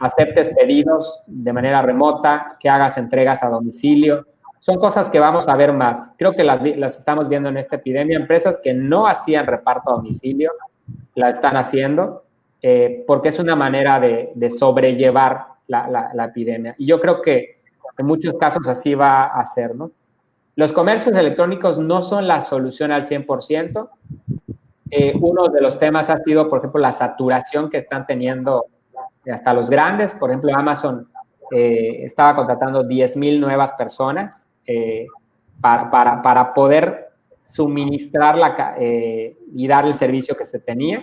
aceptes 0.00 0.50
pedidos 0.50 1.22
de 1.26 1.52
manera 1.52 1.82
remota, 1.82 2.56
que 2.58 2.68
hagas 2.68 2.98
entregas 2.98 3.42
a 3.42 3.48
domicilio. 3.48 4.26
Son 4.58 4.78
cosas 4.78 5.08
que 5.08 5.18
vamos 5.18 5.48
a 5.48 5.56
ver 5.56 5.72
más. 5.72 6.10
Creo 6.18 6.34
que 6.34 6.44
las, 6.44 6.62
estamos 6.62 7.28
viendo 7.28 7.48
en 7.48 7.56
esta 7.56 7.76
epidemia. 7.76 8.18
Empresas 8.18 8.60
que 8.62 8.74
no 8.74 9.06
hacían 9.06 9.46
reparto 9.46 9.90
a 9.90 9.96
domicilio, 9.96 10.52
la 11.14 11.30
están 11.30 11.56
haciendo, 11.56 12.24
eh, 12.60 13.04
porque 13.06 13.30
es 13.30 13.38
una 13.38 13.56
manera 13.56 13.98
de, 13.98 14.50
sobrellevar 14.50 15.46
la, 15.66 16.10
la 16.12 16.24
epidemia. 16.24 16.74
Y 16.76 16.86
yo 16.86 17.00
creo 17.00 17.22
que 17.22 17.60
en 17.96 18.06
muchos 18.06 18.34
casos 18.34 18.66
así 18.68 18.94
va 18.94 19.26
a 19.26 19.44
ser, 19.46 19.74
¿no? 19.74 19.92
Los 20.60 20.74
comercios 20.74 21.16
electrónicos 21.16 21.78
no 21.78 22.02
son 22.02 22.28
la 22.28 22.42
solución 22.42 22.92
al 22.92 23.02
100%. 23.02 23.88
Eh, 24.90 25.14
uno 25.18 25.48
de 25.48 25.62
los 25.62 25.78
temas 25.78 26.10
ha 26.10 26.18
sido, 26.18 26.50
por 26.50 26.58
ejemplo, 26.58 26.78
la 26.82 26.92
saturación 26.92 27.70
que 27.70 27.78
están 27.78 28.04
teniendo 28.06 28.66
hasta 29.32 29.54
los 29.54 29.70
grandes. 29.70 30.12
Por 30.12 30.28
ejemplo, 30.28 30.54
Amazon 30.54 31.08
eh, 31.50 32.04
estaba 32.04 32.36
contratando 32.36 32.84
10.000 32.86 33.40
nuevas 33.40 33.72
personas 33.72 34.50
eh, 34.66 35.06
para, 35.62 36.52
poder 36.52 37.08
suministrar 37.42 38.36
la, 38.36 38.76
y 38.78 39.66
dar 39.66 39.86
el 39.86 39.94
servicio 39.94 40.36
que 40.36 40.44
se 40.44 40.60
tenía. 40.60 41.02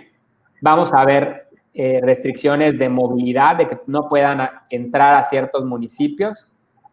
Vamos 0.62 0.94
a 0.94 1.04
ver 1.04 1.48
restricciones 1.74 2.78
de 2.78 2.88
movilidad, 2.88 3.56
de 3.56 3.66
que 3.66 3.80
no 3.88 4.08
puedan 4.08 4.48
entrar 4.70 5.16
a 5.16 5.24
ciertos 5.24 5.64
municipios. 5.64 6.48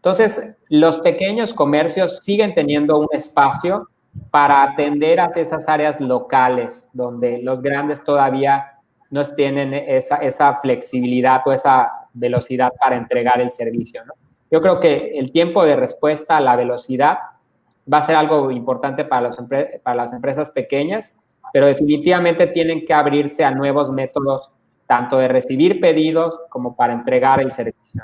Entonces, 0.06 0.56
los 0.70 1.00
pequeños 1.00 1.52
comercios 1.52 2.20
siguen 2.20 2.54
teniendo 2.54 3.00
un 3.00 3.08
espacio 3.12 3.90
para 4.30 4.62
atender 4.62 5.20
a 5.20 5.32
esas 5.34 5.68
áreas 5.68 6.00
locales 6.00 6.88
donde 6.94 7.42
los 7.42 7.60
grandes 7.64 8.04
todavía 8.04 8.74
no 9.10 9.26
tienen 9.26 9.74
esa, 9.74 10.60
flexibilidad 10.62 11.42
o 11.48 11.52
esa 11.52 11.92
velocidad 12.14 12.72
para 12.80 12.98
entregar 12.98 13.42
el 13.42 13.50
servicio. 13.50 14.04
Yo 14.52 14.62
creo 14.62 14.80
que 14.80 15.18
el 15.18 15.32
tiempo 15.32 15.66
de 15.66 15.76
respuesta 15.76 16.40
la 16.40 16.56
velocidad 16.56 17.18
va 17.92 17.98
a 17.98 18.06
ser 18.06 18.16
algo 18.16 18.52
importante 18.52 19.06
para 19.06 19.32
las, 19.96 20.14
empresas 20.14 20.52
pequeñas, 20.52 21.20
pero 21.52 21.66
definitivamente 21.66 22.46
tienen 22.46 22.86
que 22.86 22.94
abrirse 22.94 23.44
a 23.44 23.50
nuevos 23.50 23.92
métodos, 23.92 24.52
tanto 24.86 25.18
de 25.18 25.30
recibir 25.30 25.82
pedidos 25.82 26.40
como 26.50 26.76
para 26.76 26.94
entregar 26.94 27.42
el 27.42 27.52
servicio. 27.52 28.04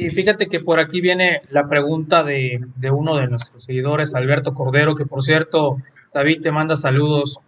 Y 0.00 0.08
fíjate 0.08 0.46
que 0.46 0.60
por 0.60 0.80
aquí 0.80 1.02
viene 1.02 1.42
la 1.50 1.68
pregunta 1.68 2.22
de, 2.24 2.58
uno 2.90 3.16
de 3.16 3.28
nuestros 3.28 3.64
seguidores, 3.64 4.14
Alberto 4.14 4.54
Cordero, 4.54 4.94
que 4.94 5.04
por 5.04 5.22
cierto, 5.22 5.76
David 6.14 6.40
te 6.40 6.50
manda 6.50 6.74
saludos. 6.74 7.38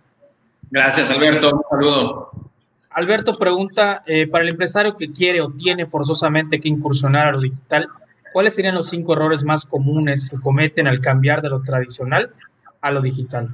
Gracias, 0.70 1.10
Alberto. 1.10 1.50
Un 1.56 1.62
saludo. 1.70 2.30
Alberto 2.90 3.38
pregunta, 3.38 4.02
eh, 4.06 4.26
para 4.26 4.44
el 4.44 4.50
empresario 4.50 4.98
que 4.98 5.10
quiere 5.10 5.40
o 5.40 5.50
tiene 5.50 5.86
forzosamente 5.86 6.60
que 6.60 6.68
incursionar 6.68 7.28
a 7.28 7.32
lo 7.32 7.40
digital, 7.40 7.88
¿cuáles 8.34 8.54
serían 8.54 8.74
los 8.74 8.90
cinco 8.90 9.14
errores 9.14 9.44
más 9.44 9.64
comunes 9.64 10.28
que 10.28 10.38
cometen 10.38 10.86
al 10.86 11.00
cambiar 11.00 11.40
de 11.40 11.48
lo 11.48 11.62
tradicional 11.62 12.34
a 12.82 12.90
lo 12.90 13.00
digital? 13.00 13.48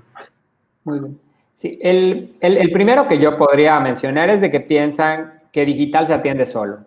Muy 0.82 0.99
bien. 0.99 1.20
Sí, 1.55 1.78
el, 1.80 2.34
el 2.40 2.72
primero 2.72 3.07
que 3.07 3.20
yo 3.20 3.36
podría 3.36 3.78
mencionar 3.78 4.28
es 4.28 4.40
de 4.40 4.51
que 4.51 4.59
piensan 4.59 5.34
que 5.53 5.64
digital 5.64 6.09
se 6.09 6.14
atiende 6.14 6.46
solo. 6.46 6.80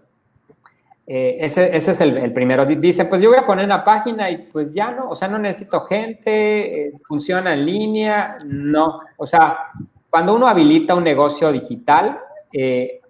Eh, 1.07 1.37
ese, 1.45 1.75
ese, 1.75 1.91
es 1.91 2.01
el, 2.01 2.31
primero. 2.31 2.65
Dice, 2.65 3.05
pues 3.05 3.21
yo 3.21 3.29
voy 3.29 3.39
a 3.39 3.45
poner 3.45 3.65
una 3.65 3.83
página 3.83 4.29
y 4.29 4.37
pues 4.37 4.73
ya 4.73 4.91
no, 4.91 5.09
o 5.09 5.15
sea, 5.15 5.27
no 5.27 5.39
necesito 5.39 5.81
gente, 5.81 6.87
eh, 6.87 6.93
funciona 7.03 7.53
en 7.53 7.65
línea, 7.65 8.37
no. 8.45 9.01
O 9.17 9.25
sea, 9.25 9.71
cuando 10.09 10.35
uno 10.35 10.47
habilita 10.47 10.95
un 10.95 11.03
negocio 11.03 11.51
digital, 11.51 12.19
eh, 12.53 13.01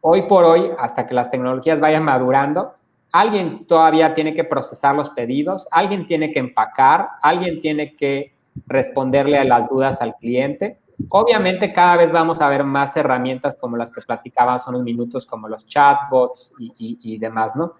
hoy 0.00 0.22
por 0.22 0.44
hoy, 0.44 0.70
hasta 0.78 1.06
que 1.06 1.14
las 1.14 1.30
tecnologías 1.30 1.80
vayan 1.80 2.04
madurando, 2.04 2.74
alguien 3.12 3.66
todavía 3.66 4.14
tiene 4.14 4.34
que 4.34 4.44
procesar 4.44 4.94
los 4.94 5.10
pedidos, 5.10 5.66
alguien 5.70 6.06
tiene 6.06 6.32
que 6.32 6.38
empacar, 6.38 7.08
alguien 7.22 7.60
tiene 7.60 7.94
que 7.96 8.34
responderle 8.66 9.38
a 9.38 9.44
las 9.44 9.68
dudas 9.68 10.00
al 10.02 10.14
cliente. 10.16 10.78
Obviamente 11.08 11.72
cada 11.72 11.96
vez 11.96 12.12
vamos 12.12 12.40
a 12.40 12.48
ver 12.48 12.64
más 12.64 12.96
herramientas 12.96 13.56
como 13.58 13.76
las 13.76 13.90
que 13.90 14.00
platicaba 14.02 14.54
hace 14.54 14.70
unos 14.70 14.82
minutos, 14.82 15.26
como 15.26 15.48
los 15.48 15.66
chatbots 15.66 16.52
y, 16.58 17.18
demás, 17.18 17.56
¿no? 17.56 17.74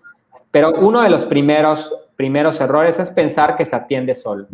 Pero 0.50 0.72
uno 0.72 1.02
de 1.02 1.10
los 1.10 1.24
primeros, 1.24 1.92
primeros 2.16 2.60
errores 2.60 2.98
es 2.98 3.10
pensar 3.10 3.56
que 3.56 3.64
se 3.64 3.76
atiende 3.76 4.14
solo, 4.14 4.46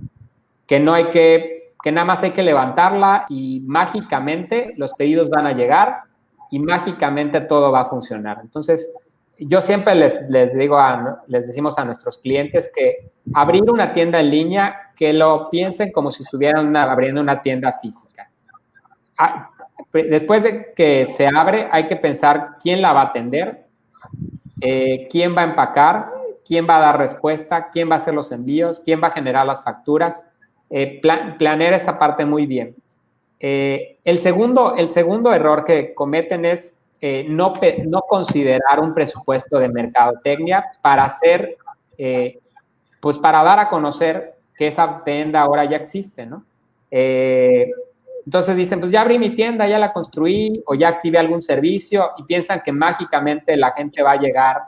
que 0.67 0.81
no 0.81 0.93
hay 0.93 1.07
que, 1.11 1.75
que 1.83 1.93
nada 1.93 2.05
más 2.05 2.23
hay 2.23 2.33
que 2.33 2.43
levantarla 2.43 3.27
y 3.29 3.61
mágicamente 3.67 4.75
los 4.77 4.93
pedidos 4.95 5.31
van 5.31 5.47
a 5.47 5.53
llegar 5.53 6.03
y 6.51 6.59
mágicamente 6.59 7.41
todo 7.43 7.71
va 7.71 7.83
a 7.83 7.85
funcionar. 7.85 8.39
Entonces, 8.43 8.93
yo 9.39 9.61
siempre 9.61 9.95
les, 9.95 10.29
les 10.29 10.53
digo, 10.59 10.79
a, 10.79 11.23
les 11.29 11.47
decimos 11.47 11.79
a 11.79 11.85
nuestros 11.85 12.19
clientes 12.19 12.73
que 12.75 13.13
abrir 13.33 13.71
una 13.71 13.93
tienda 13.93 14.19
en 14.19 14.31
línea, 14.31 14.93
que 14.97 15.13
lo 15.13 15.49
piensen 15.49 15.93
como 15.93 16.11
si 16.11 16.25
estuvieran 16.25 16.75
abriendo 16.77 17.21
una 17.21 17.41
tienda 17.41 17.79
física 17.81 18.08
después 19.93 20.43
de 20.43 20.73
que 20.75 21.07
se 21.07 21.27
abre, 21.27 21.69
hay 21.71 21.87
que 21.87 21.97
pensar 21.97 22.57
quién 22.61 22.83
la 22.83 22.93
va 22.93 23.03
a 23.03 23.05
atender, 23.07 23.67
eh, 24.61 25.07
quién 25.11 25.37
va 25.37 25.43
a 25.43 25.45
empacar, 25.45 26.11
quién 26.45 26.67
va 26.69 26.79
a 26.79 26.81
dar 26.81 26.99
respuesta, 26.99 27.69
quién 27.71 27.91
va 27.91 27.95
a 27.95 27.99
hacer 27.99 28.15
los 28.15 28.33
envíos, 28.33 28.81
quién 28.85 29.03
va 29.03 29.09
a 29.09 29.13
generar 29.13 29.47
las 29.47 29.63
facturas. 29.63 30.25
Eh, 30.71 31.01
planear 31.01 31.73
esa 31.73 31.99
parte 31.99 32.25
muy 32.25 32.47
bien. 32.47 32.75
Eh, 33.41 33.99
el, 34.05 34.19
segundo, 34.19 34.75
el 34.77 34.89
segundo 34.89 35.33
error 35.33 35.65
que 35.65 35.95
cometen 35.95 36.45
es 36.45 36.79
no, 37.29 37.53
no 37.87 38.01
considerar 38.03 38.81
un 38.81 38.93
presupuesto 38.93 39.59
de 39.59 39.69
mercadotecnia 39.69 40.65
para 40.83 41.05
hacer, 41.05 41.57
pues 43.01 43.19
para 43.19 43.45
dar 43.45 43.61
a 43.61 43.69
conocer 43.69 44.35
que 44.57 44.67
esa 44.67 45.05
tienda 45.05 45.43
ahora 45.43 45.65
ya 45.65 45.77
existe, 45.77 46.27
¿no? 46.27 46.45
Entonces 48.29 48.57
dicen, 48.59 48.79
pues 48.79 48.93
ya 48.93 49.01
abrí 49.01 49.19
mi 49.19 49.31
tienda, 49.31 49.67
ya 49.67 49.79
la 49.79 49.91
construí 49.91 50.63
o 50.67 50.75
ya 50.75 50.89
activé 50.89 51.17
algún 51.17 51.41
servicio 51.41 52.11
y 52.19 52.25
piensan 52.25 52.61
que 52.63 52.73
mágicamente 52.73 53.57
la 53.57 53.71
gente 53.73 54.03
va 54.03 54.11
a 54.11 54.21
llegar 54.21 54.65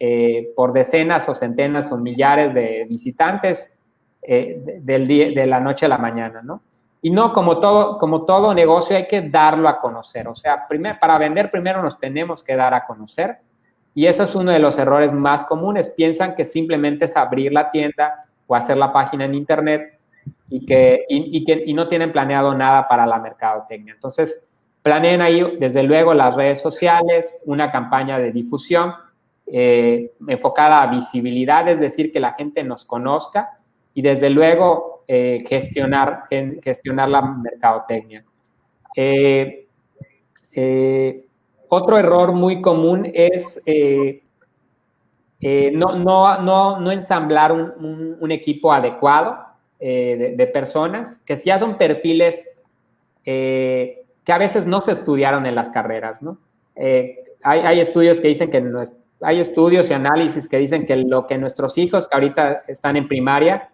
eh, 0.00 0.48
por 0.56 0.72
decenas 0.72 1.28
o 1.28 1.34
centenas 1.36 1.92
o 1.92 1.96
millares 1.96 2.52
de 2.52 2.86
visitantes 2.90 3.78
eh, 4.20 4.80
del 4.82 5.06
día, 5.06 5.30
de 5.30 5.46
la 5.46 5.60
noche 5.60 5.86
a 5.86 5.88
la 5.88 5.98
mañana, 5.98 6.42
¿no? 6.42 6.62
Y 7.00 7.10
no, 7.10 7.32
como 7.32 7.60
todo, 7.60 7.98
como 7.98 8.24
todo 8.24 8.52
negocio 8.52 8.96
hay 8.96 9.06
que 9.06 9.22
darlo 9.22 9.68
a 9.68 9.80
conocer. 9.80 10.26
O 10.26 10.34
sea, 10.34 10.66
para 11.00 11.18
vender 11.18 11.52
primero 11.52 11.80
nos 11.80 12.00
tenemos 12.00 12.42
que 12.42 12.56
dar 12.56 12.74
a 12.74 12.84
conocer. 12.84 13.38
Y 13.94 14.06
eso 14.06 14.24
es 14.24 14.34
uno 14.34 14.50
de 14.50 14.58
los 14.58 14.76
errores 14.76 15.12
más 15.12 15.44
comunes. 15.44 15.88
Piensan 15.88 16.34
que 16.34 16.44
simplemente 16.44 17.04
es 17.04 17.16
abrir 17.16 17.52
la 17.52 17.70
tienda 17.70 18.26
o 18.48 18.56
hacer 18.56 18.76
la 18.76 18.92
página 18.92 19.24
en 19.24 19.36
Internet 19.36 19.97
y 20.50 20.64
que, 20.64 21.04
y, 21.08 21.44
que 21.44 21.62
y 21.66 21.74
no 21.74 21.88
tienen 21.88 22.12
planeado 22.12 22.54
nada 22.54 22.88
para 22.88 23.06
la 23.06 23.18
mercadotecnia. 23.18 23.94
Entonces, 23.94 24.46
planeen 24.82 25.20
ahí, 25.20 25.56
desde 25.58 25.82
luego, 25.82 26.14
las 26.14 26.34
redes 26.34 26.60
sociales, 26.60 27.36
una 27.44 27.70
campaña 27.70 28.18
de 28.18 28.32
difusión 28.32 28.92
eh, 29.50 30.12
enfocada 30.26 30.82
a 30.82 30.86
visibilidad, 30.88 31.66
es 31.68 31.80
decir, 31.80 32.12
que 32.12 32.20
la 32.20 32.34
gente 32.34 32.62
nos 32.64 32.84
conozca 32.84 33.58
y 33.94 34.02
desde 34.02 34.28
luego 34.28 35.04
eh, 35.08 35.42
gestionar, 35.48 36.24
gestionar 36.62 37.08
la 37.08 37.22
mercadotecnia. 37.22 38.24
Eh, 38.94 39.66
otro 41.68 41.98
error 41.98 42.32
muy 42.32 42.60
común 42.60 43.10
es 43.12 43.62
no, 45.72 45.94
no, 45.96 46.42
no, 46.42 46.80
no, 46.80 46.92
ensamblar 46.92 47.52
un, 47.52 48.30
equipo 48.30 48.72
adecuado 48.72 49.47
de, 49.78 50.34
de, 50.36 50.46
personas, 50.46 51.18
que 51.24 51.36
ya 51.36 51.58
son 51.58 51.78
perfiles 51.78 52.48
que 53.24 54.04
a 54.26 54.38
veces 54.38 54.66
no 54.66 54.80
se 54.80 54.92
estudiaron 54.92 55.46
en 55.46 55.54
las 55.54 55.70
carreras, 55.70 56.22
¿no? 56.22 56.38
hay, 56.76 57.60
hay, 57.60 57.80
estudios 57.80 58.20
que 58.20 58.28
dicen 58.28 58.50
que 58.50 58.60
no 58.60 58.80
es, 58.80 58.94
hay 59.20 59.40
estudios 59.40 59.90
y 59.90 59.94
análisis 59.94 60.48
que 60.48 60.58
dicen 60.58 60.86
que 60.86 60.96
lo 60.96 61.26
que 61.26 61.38
nuestros 61.38 61.76
hijos 61.78 62.06
que 62.06 62.14
ahorita 62.14 62.62
están 62.68 62.96
en 62.96 63.08
primaria 63.08 63.70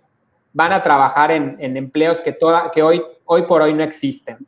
van 0.52 0.72
a 0.72 0.82
trabajar 0.82 1.30
en, 1.30 1.56
en 1.58 1.76
empleos 1.76 2.20
que, 2.20 2.32
toda, 2.32 2.70
que 2.70 2.82
hoy, 2.82 3.02
hoy 3.24 3.42
por 3.42 3.60
hoy 3.60 3.74
no 3.74 3.82
existen. 3.82 4.46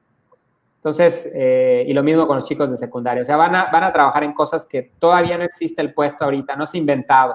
Entonces, 0.76 1.30
eh, 1.34 1.84
y 1.86 1.92
lo 1.92 2.02
mismo 2.04 2.26
con 2.28 2.36
los 2.36 2.44
chicos 2.44 2.70
de 2.70 2.76
secundaria, 2.76 3.22
o 3.22 3.26
sea, 3.26 3.36
van 3.36 3.54
a, 3.57 3.70
van 3.72 3.82
a 3.82 3.92
trabajar 3.92 4.22
en 4.22 4.32
cosas 4.32 4.64
que 4.64 4.92
todavía 5.00 5.36
no 5.36 5.42
existe 5.42 5.82
el 5.82 5.92
puesto 5.92 6.24
ahorita, 6.24 6.54
no 6.54 6.64
se 6.64 6.76
ha 6.76 6.80
inventado. 6.80 7.34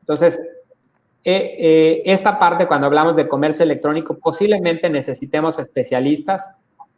Entonces, 0.00 0.40
eh, 1.28 1.56
eh, 1.58 2.02
esta 2.04 2.38
parte, 2.38 2.68
cuando 2.68 2.86
hablamos 2.86 3.16
de 3.16 3.26
comercio 3.26 3.64
electrónico, 3.64 4.16
posiblemente 4.16 4.88
necesitemos 4.88 5.58
especialistas, 5.58 6.48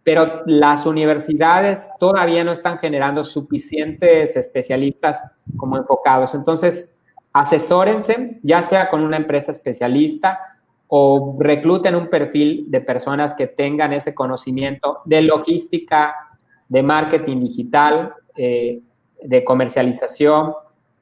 pero 0.03 0.43
las 0.45 0.85
universidades 0.85 1.89
todavía 1.99 2.45
no 2.45 2.53
están 2.53 2.77
generando 2.77 3.25
suficientes 3.25 4.37
especialistas 4.37 5.25
como 5.57 5.79
enfocados. 5.79 6.35
Entonces, 6.35 6.93
asesórense, 7.33 8.39
ya 8.43 8.61
sea 8.61 8.91
con 8.91 9.01
una 9.01 9.17
empresa 9.17 9.51
especialista 9.51 10.39
o 10.89 11.39
recluten 11.41 11.95
un 11.95 12.11
perfil 12.11 12.67
de 12.69 12.83
personas 12.83 13.33
que 13.33 13.47
tengan 13.47 13.95
ese 13.95 14.15
conocimiento 14.15 14.99
de 15.07 15.23
logística, 15.23 16.15
de 16.69 16.83
marketing 16.83 17.41
digital, 17.41 18.13
eh, 18.37 18.83
de 19.23 19.43
comercialización, 19.43 20.53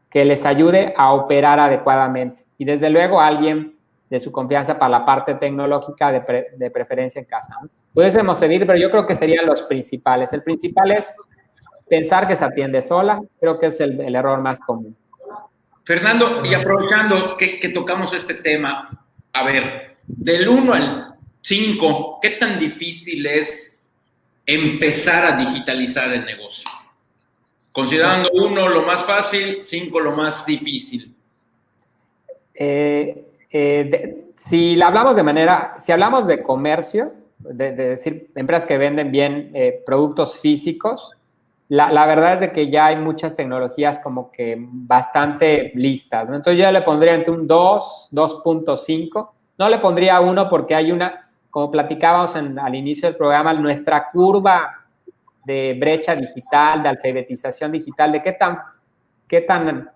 que 0.08 0.24
les 0.24 0.46
ayude 0.46 0.94
a 0.96 1.12
operar 1.12 1.58
adecuadamente. 1.58 2.45
Y 2.58 2.64
desde 2.64 2.90
luego 2.90 3.20
alguien 3.20 3.76
de 4.08 4.20
su 4.20 4.30
confianza 4.30 4.78
para 4.78 4.90
la 4.90 5.04
parte 5.04 5.34
tecnológica 5.34 6.12
de, 6.12 6.70
preferencia 6.70 7.18
en 7.18 7.24
casa. 7.24 7.56
Pudiésemos 7.92 8.38
seguir, 8.38 8.66
pero 8.66 8.78
yo 8.78 8.90
creo 8.90 9.06
que 9.06 9.16
serían 9.16 9.46
los 9.46 9.62
principales. 9.62 10.32
El 10.32 10.42
principal 10.42 10.92
es 10.92 11.14
pensar 11.88 12.28
que 12.28 12.36
se 12.36 12.44
atiende 12.44 12.82
sola, 12.82 13.20
creo 13.40 13.58
que 13.58 13.66
es 13.66 13.80
el, 13.80 14.14
error 14.14 14.40
más 14.40 14.60
común. 14.60 14.96
Fernando, 15.84 16.44
y 16.44 16.54
aprovechando 16.54 17.36
que, 17.36 17.58
que 17.60 17.68
tocamos 17.68 18.12
este 18.12 18.34
tema, 18.34 19.06
a 19.32 19.42
ver, 19.44 19.96
del 20.06 20.48
1 20.48 20.72
al 20.72 21.14
5, 21.40 22.18
¿qué 22.20 22.30
tan 22.30 22.58
difícil 22.58 23.26
es 23.26 23.78
empezar 24.44 25.24
a 25.24 25.36
digitalizar 25.36 26.12
el 26.12 26.24
negocio? 26.24 26.68
Considerando 27.72 28.30
1 28.32 28.68
lo 28.68 28.82
más 28.82 29.04
fácil, 29.04 29.60
5 29.62 30.00
lo 30.00 30.12
más 30.12 30.46
difícil. 30.46 31.15
Eh, 32.58 33.24
eh, 33.50 34.24
si 34.36 34.80
hablamos 34.80 35.16
de 35.16 35.22
manera, 35.22 35.74
si 35.78 35.92
hablamos 35.92 36.26
de 36.26 36.42
comercio, 36.42 37.12
de, 37.38 37.72
decir 37.72 38.30
empresas 38.34 38.66
que 38.66 38.78
venden 38.78 39.10
bien 39.10 39.50
eh, 39.54 39.82
productos 39.84 40.38
físicos, 40.38 41.12
la, 41.68 42.06
verdad 42.06 42.34
es 42.34 42.40
de 42.40 42.52
que 42.52 42.70
ya 42.70 42.86
hay 42.86 42.96
muchas 42.96 43.34
tecnologías 43.34 43.98
como 43.98 44.30
que 44.30 44.56
bastante 44.58 45.72
listas. 45.74 46.28
Entonces 46.28 46.62
yo 46.62 46.70
le 46.70 46.82
pondría 46.82 47.14
entre 47.14 47.32
un 47.32 47.46
2, 47.46 48.10
2.5. 48.12 49.30
No 49.58 49.68
le 49.68 49.78
pondría 49.78 50.20
1 50.20 50.48
porque 50.48 50.76
hay 50.76 50.92
una, 50.92 51.28
como 51.50 51.70
platicábamos 51.70 52.36
en, 52.36 52.58
al 52.58 52.74
inicio 52.76 53.08
del 53.08 53.16
programa, 53.16 53.52
nuestra 53.52 54.10
curva 54.12 54.86
de 55.44 55.76
brecha 55.78 56.14
digital, 56.14 56.84
de 56.84 56.88
alfabetización 56.88 57.72
digital, 57.72 58.12
de 58.12 58.22
qué 58.22 58.32
tan, 58.32 58.58
qué 59.26 59.40
tan 59.40 59.90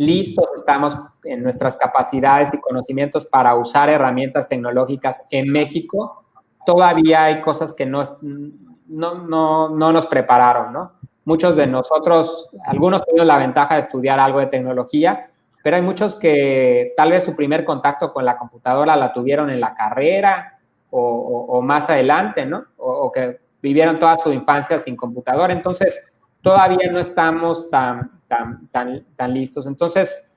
listos 0.00 0.46
estamos 0.56 0.96
en 1.24 1.42
nuestras 1.42 1.76
capacidades 1.76 2.54
y 2.54 2.58
conocimientos 2.58 3.26
para 3.26 3.54
usar 3.54 3.90
herramientas 3.90 4.48
tecnológicas 4.48 5.20
en 5.28 5.52
México, 5.52 6.24
todavía 6.64 7.24
hay 7.24 7.42
cosas 7.42 7.74
que 7.74 7.84
no, 7.84 8.02
no, 8.22 9.14
no, 9.26 9.68
no 9.68 9.92
nos 9.92 10.06
prepararon, 10.06 10.72
¿no? 10.72 10.92
Muchos 11.26 11.54
de 11.54 11.66
nosotros, 11.66 12.48
algunos 12.64 13.04
tuvimos 13.04 13.26
la 13.26 13.36
ventaja 13.36 13.74
de 13.74 13.80
estudiar 13.80 14.18
algo 14.18 14.40
de 14.40 14.46
tecnología, 14.46 15.28
pero 15.62 15.76
hay 15.76 15.82
muchos 15.82 16.16
que 16.16 16.94
tal 16.96 17.10
vez 17.10 17.24
su 17.24 17.36
primer 17.36 17.66
contacto 17.66 18.10
con 18.10 18.24
la 18.24 18.38
computadora 18.38 18.96
la 18.96 19.12
tuvieron 19.12 19.50
en 19.50 19.60
la 19.60 19.74
carrera 19.74 20.58
o, 20.88 21.60
más 21.62 21.90
adelante, 21.90 22.46
¿no? 22.46 22.64
O, 22.78 23.12
que 23.12 23.38
vivieron 23.60 23.98
toda 23.98 24.16
su 24.16 24.32
infancia 24.32 24.78
sin 24.80 24.96
computadora. 24.96 25.52
Entonces, 25.52 26.10
todavía 26.40 26.90
no 26.90 26.98
estamos 26.98 27.68
tan, 27.68 28.19
tan, 28.30 28.68
tan, 28.68 29.04
tan 29.16 29.34
listos. 29.34 29.66
Entonces, 29.66 30.32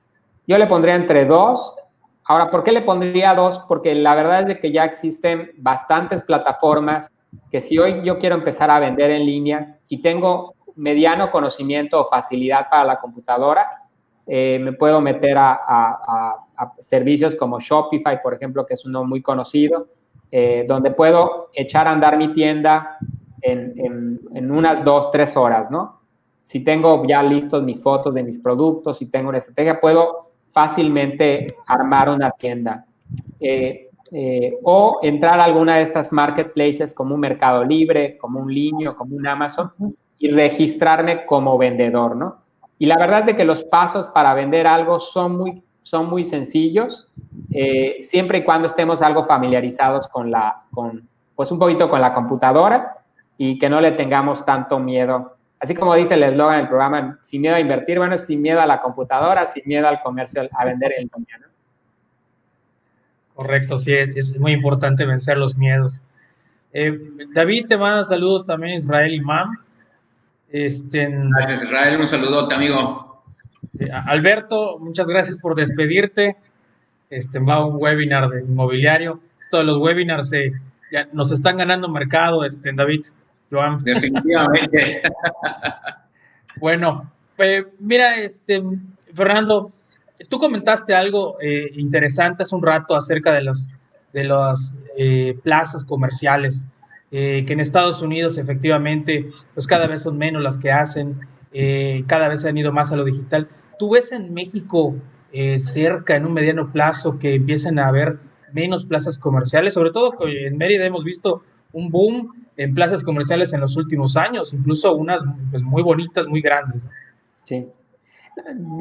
yo 0.48 0.58
le 0.58 0.66
pondría 0.66 0.96
entre 0.96 1.24
dos. 1.24 1.76
Ahora, 2.24 2.50
¿por 2.50 2.64
qué 2.64 2.72
le 2.72 2.82
pondría 2.82 3.34
dos? 3.34 3.60
Porque 3.68 3.94
la 3.94 4.16
verdad 4.16 4.40
es 4.40 4.46
de 4.48 4.58
que 4.58 4.72
ya 4.72 4.84
existen 4.84 5.52
bastantes 5.58 6.24
plataformas 6.24 7.08
que 7.50 7.60
si 7.60 7.78
hoy 7.78 8.02
yo 8.04 8.18
quiero 8.18 8.34
empezar 8.34 8.70
a 8.70 8.80
vender 8.80 9.10
en 9.12 9.24
línea 9.24 9.78
y 9.88 10.02
tengo 10.02 10.54
mediano 10.74 11.30
conocimiento 11.30 12.00
o 12.00 12.06
facilidad 12.06 12.68
para 12.68 12.84
la 12.84 13.00
computadora, 13.00 13.66
eh, 14.26 14.58
me 14.60 14.72
puedo 14.72 15.00
meter 15.00 15.36
a, 15.38 16.36
servicios 16.78 17.34
como 17.34 17.60
Shopify, 17.60 18.22
por 18.22 18.34
ejemplo, 18.34 18.64
que 18.64 18.74
es 18.74 18.84
uno 18.84 19.04
muy 19.04 19.20
conocido, 19.20 19.88
eh, 20.30 20.64
donde 20.68 20.92
puedo 20.92 21.50
echar 21.52 21.86
a 21.86 21.92
andar 21.92 22.16
mi 22.16 22.32
tienda 22.32 22.96
en, 23.42 24.18
en, 24.32 24.50
unas 24.50 24.84
dos, 24.84 25.10
tres 25.10 25.36
horas, 25.36 25.70
¿no? 25.70 26.03
Si 26.44 26.62
tengo 26.62 27.04
ya 27.06 27.22
listos 27.22 27.64
mis 27.64 27.82
fotos 27.82 28.14
de 28.14 28.22
mis 28.22 28.38
productos, 28.38 28.98
si 28.98 29.06
tengo 29.06 29.30
una 29.30 29.38
estrategia, 29.38 29.80
puedo 29.80 30.30
fácilmente 30.52 31.48
armar 31.66 32.08
una 32.10 32.30
tienda. 32.30 32.86
Eh, 34.16 34.58
o 34.62 35.00
entrar 35.02 35.40
a 35.40 35.44
alguna 35.44 35.76
de 35.76 35.82
estas 35.82 36.12
marketplaces 36.12 36.94
como 36.94 37.16
un 37.16 37.20
Mercado 37.20 37.64
Libre, 37.64 38.16
como 38.18 38.38
un 38.38 38.52
Linio, 38.52 38.94
como 38.94 39.16
un 39.16 39.26
Amazon 39.26 39.72
y 40.18 40.30
registrarme 40.30 41.26
como 41.26 41.58
vendedor, 41.58 42.14
¿no? 42.14 42.44
Y 42.78 42.86
la 42.86 42.96
verdad 42.96 43.20
es 43.20 43.26
de 43.26 43.36
que 43.36 43.44
los 43.44 43.64
pasos 43.64 44.06
para 44.08 44.34
vender 44.34 44.68
algo 44.68 45.00
son 45.00 45.36
muy, 45.36 45.64
son 45.82 46.08
muy 46.08 46.24
sencillos, 46.24 47.08
eh, 47.50 47.96
siempre 48.02 48.38
y 48.38 48.44
cuando 48.44 48.66
estemos 48.68 49.02
algo 49.02 49.24
familiarizados 49.24 50.06
con 50.06 50.30
la, 50.30 50.62
con, 50.70 51.08
pues 51.34 51.50
un 51.50 51.58
poquito 51.58 51.88
con 51.88 52.00
la 52.00 52.14
computadora 52.14 52.98
y 53.36 53.58
que 53.58 53.68
no 53.68 53.80
le 53.80 53.92
tengamos 53.92 54.44
tanto 54.44 54.78
miedo. 54.78 55.33
Así 55.64 55.74
como 55.74 55.94
dice 55.94 56.12
el 56.12 56.22
eslogan 56.22 56.58
del 56.58 56.68
programa, 56.68 57.18
sin 57.22 57.40
miedo 57.40 57.54
a 57.54 57.60
invertir, 57.60 57.96
bueno, 57.96 58.18
sin 58.18 58.42
miedo 58.42 58.60
a 58.60 58.66
la 58.66 58.82
computadora, 58.82 59.46
sin 59.46 59.62
miedo 59.64 59.88
al 59.88 60.02
comercio, 60.02 60.46
a 60.52 60.64
vender 60.66 60.92
el 60.98 61.08
dominio. 61.08 61.38
Correcto, 63.34 63.78
sí, 63.78 63.94
es, 63.94 64.10
es, 64.14 64.38
muy 64.38 64.52
importante 64.52 65.06
vencer 65.06 65.38
los 65.38 65.56
miedos. 65.56 66.02
Eh, 66.74 67.00
David, 67.32 67.64
te 67.66 67.78
manda 67.78 68.04
saludos 68.04 68.44
también 68.44 68.74
Israel 68.74 69.14
Imam. 69.14 69.56
Este, 70.50 71.08
gracias, 71.34 71.62
Israel. 71.62 71.98
Un 71.98 72.06
saludote, 72.08 72.54
amigo. 72.54 73.22
Alberto, 74.04 74.78
muchas 74.78 75.06
gracias 75.06 75.38
por 75.40 75.54
despedirte. 75.54 76.36
Este 77.08 77.38
va 77.38 77.64
un 77.64 77.82
webinar 77.82 78.28
de 78.28 78.42
inmobiliario. 78.42 79.18
Esto 79.40 79.56
de 79.56 79.64
los 79.64 79.78
webinars 79.78 80.30
eh, 80.34 80.52
ya 80.92 81.08
nos 81.14 81.32
están 81.32 81.56
ganando 81.56 81.88
mercado, 81.88 82.44
este, 82.44 82.70
David. 82.74 83.06
Joan. 83.50 83.82
Definitivamente. 83.82 85.02
bueno, 86.56 87.10
eh, 87.38 87.64
mira, 87.78 88.16
este, 88.16 88.62
Fernando, 89.12 89.72
tú 90.28 90.38
comentaste 90.38 90.94
algo 90.94 91.36
eh, 91.40 91.70
interesante 91.74 92.42
hace 92.42 92.54
un 92.54 92.62
rato 92.62 92.96
acerca 92.96 93.32
de 93.32 93.42
los 93.42 93.68
de 94.12 94.24
las 94.24 94.76
plazas 95.42 95.84
comerciales. 95.84 96.66
Eh, 97.16 97.44
que 97.46 97.52
en 97.52 97.60
Estados 97.60 98.02
Unidos 98.02 98.38
efectivamente, 98.38 99.30
pues 99.54 99.68
cada 99.68 99.86
vez 99.86 100.02
son 100.02 100.18
menos 100.18 100.42
las 100.42 100.58
que 100.58 100.72
hacen, 100.72 101.20
eh, 101.52 102.02
cada 102.08 102.26
vez 102.26 102.44
han 102.44 102.58
ido 102.58 102.72
más 102.72 102.90
a 102.90 102.96
lo 102.96 103.04
digital. 103.04 103.48
¿Tú 103.78 103.90
ves 103.90 104.10
en 104.10 104.34
México 104.34 104.96
eh, 105.32 105.60
cerca, 105.60 106.16
en 106.16 106.26
un 106.26 106.32
mediano 106.32 106.72
plazo, 106.72 107.20
que 107.20 107.36
empiecen 107.36 107.78
a 107.78 107.86
haber 107.86 108.18
menos 108.52 108.84
plazas 108.84 109.20
comerciales? 109.20 109.74
Sobre 109.74 109.92
todo 109.92 110.16
en 110.26 110.56
Mérida 110.56 110.86
hemos 110.86 111.04
visto 111.04 111.44
un 111.72 111.88
boom 111.88 112.43
en 112.56 112.74
plazas 112.74 113.02
comerciales 113.02 113.52
en 113.52 113.60
los 113.60 113.76
últimos 113.76 114.16
años, 114.16 114.52
incluso 114.54 114.94
unas 114.94 115.24
pues, 115.50 115.62
muy 115.62 115.82
bonitas, 115.82 116.26
muy 116.26 116.40
grandes. 116.40 116.88
Sí. 117.42 117.66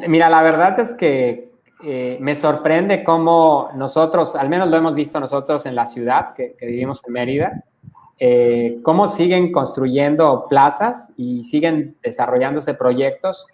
Mira, 0.08 0.30
la 0.30 0.42
verdad 0.42 0.80
es 0.80 0.94
que 0.94 1.52
me 2.20 2.34
sorprende 2.36 3.04
cómo 3.04 3.70
nosotros, 3.76 4.36
al 4.36 4.48
menos 4.48 4.70
lo 4.70 4.78
hemos 4.78 4.96
visto 4.96 5.20
nosotros 5.20 5.66
en 5.66 5.76
la 5.76 5.86
ciudad 5.86 6.34
que, 6.34 6.56
que 6.58 6.66
vivimos 6.66 7.02
en 7.06 7.14
Mérida, 7.14 7.64
eh, 8.20 8.80
cómo 8.84 9.08
siguen 9.08 9.52
construyendo 9.52 10.46
plazas 10.48 11.12
y 11.18 11.44
siguen 11.44 11.98
desarrollándose 12.02 12.74
proyectos 12.74 13.48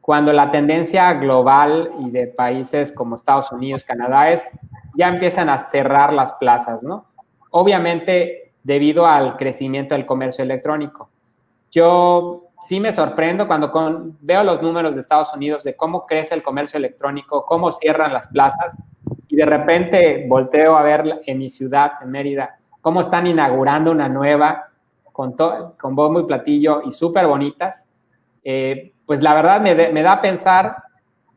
cuando 0.00 0.32
la 0.32 0.50
tendencia 0.50 1.12
global 1.14 1.90
y 1.98 2.10
de 2.10 2.28
países 2.28 2.92
como 2.92 3.16
Estados 3.16 3.50
Unidos, 3.50 3.84
Canadá 3.84 4.30
es 4.30 4.52
ya 4.96 5.08
empiezan 5.08 5.48
a 5.48 5.58
cerrar 5.58 6.12
las 6.12 6.32
plazas, 6.34 6.82
¿no? 6.82 7.06
Obviamente 7.50 8.43
debido 8.64 9.06
al 9.06 9.36
crecimiento 9.36 9.94
del 9.94 10.06
comercio 10.06 10.42
electrónico. 10.42 11.10
Yo 11.70 12.48
sí 12.62 12.80
me 12.80 12.92
sorprendo 12.92 13.46
cuando 13.46 13.70
veo 14.20 14.42
los 14.42 14.62
números 14.62 14.94
de 14.94 15.02
Estados 15.02 15.32
Unidos 15.32 15.62
de 15.62 15.76
cómo 15.76 16.06
crece 16.06 16.34
el 16.34 16.42
comercio 16.42 16.78
electrónico, 16.78 17.44
cómo 17.44 17.70
cierran 17.70 18.12
las 18.12 18.26
plazas 18.28 18.76
y 19.28 19.36
de 19.36 19.44
repente 19.44 20.24
volteo 20.26 20.76
a 20.76 20.82
ver 20.82 21.20
en 21.26 21.38
mi 21.38 21.50
ciudad, 21.50 21.92
en 22.02 22.10
Mérida, 22.10 22.58
cómo 22.80 23.00
están 23.00 23.26
inaugurando 23.26 23.90
una 23.90 24.08
nueva 24.08 24.70
con, 25.12 25.32
con 25.32 25.94
bombo 25.94 26.20
y 26.20 26.24
platillo 26.24 26.82
y 26.84 26.90
súper 26.90 27.26
bonitas. 27.26 27.86
Eh, 28.42 28.92
pues 29.06 29.22
la 29.22 29.34
verdad 29.34 29.60
me, 29.60 30.02
da 30.02 30.12
a 30.12 30.20
pensar 30.20 30.76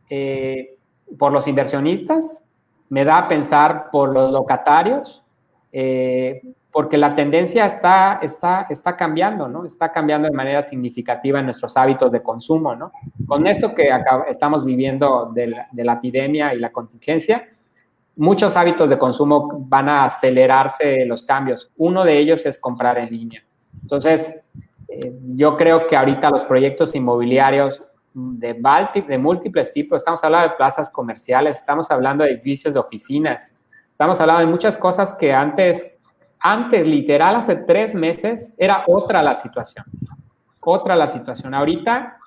eh, 0.10 0.78
por 1.18 1.32
los 1.32 1.48
inversionistas, 1.48 2.44
me 2.90 3.04
da 3.04 3.20
a 3.20 3.28
pensar 3.28 3.90
por 3.92 4.14
los 4.14 4.32
locatarios, 4.32 5.24
eh, 5.72 6.42
porque 6.78 6.96
la 6.96 7.16
tendencia 7.16 7.66
está, 7.66 8.20
está, 8.22 8.68
está 8.70 8.96
cambiando, 8.96 9.48
¿no? 9.48 9.66
Está 9.66 9.92
cambiando 9.92 10.28
de 10.28 10.36
manera 10.36 10.62
significativa 10.62 11.40
en 11.40 11.46
nuestros 11.46 11.76
hábitos 11.76 12.12
de 12.12 12.22
consumo, 12.22 12.76
¿no? 12.76 12.92
Con 13.26 13.48
esto 13.48 13.74
que 13.74 13.90
estamos 14.30 14.64
viviendo 14.64 15.32
de 15.34 15.48
la, 15.48 15.68
de 15.72 15.84
la 15.84 15.94
epidemia 15.94 16.54
y 16.54 16.60
la 16.60 16.72
contingencia, 16.72 17.50
muchos 18.16 18.56
hábitos 18.56 18.92
de 18.92 19.00
consumo 19.00 19.66
van 19.68 19.90
a 19.90 20.04
acelerarse 20.04 21.04
los 21.08 21.24
cambios. 21.24 21.72
Uno 21.78 22.04
de 22.04 22.16
ellos 22.20 22.46
es 22.46 22.60
comprar 22.60 23.00
en 23.00 23.10
línea. 23.10 23.44
Entonces, 23.82 24.40
eh, 24.88 25.18
yo 25.34 25.58
creo 25.58 25.88
que 25.88 25.98
ahorita 25.98 26.30
los 26.30 26.44
proyectos 26.44 26.94
inmobiliarios 26.94 27.84
de, 28.14 28.54
de 29.08 29.18
múltiples 29.18 29.74
tipos, 29.74 29.98
estamos 29.98 30.24
hablando 30.24 30.50
de 30.50 30.56
plazas 30.58 30.92
comerciales, 30.92 31.58
estamos 31.58 31.90
hablando 31.90 32.24
de 32.24 32.34
edificios 32.34 32.76
de 32.76 32.80
oficinas, 32.80 33.56
estamos 33.90 34.22
hablando 34.22 34.42
de 34.42 34.52
muchas 34.52 34.78
cosas 34.78 35.16
que 35.16 35.34
antes, 35.34 35.97
antes, 36.40 36.88
literal, 36.88 37.36
hace 37.36 37.56
tres 37.56 37.96
meses, 37.96 38.54
era 38.58 38.84
otra 38.88 39.22
la 39.22 39.36
situación. 39.36 39.86
Otra 40.60 40.96
la 40.96 41.08
situación. 41.08 41.54
Ahorita, 41.54 42.18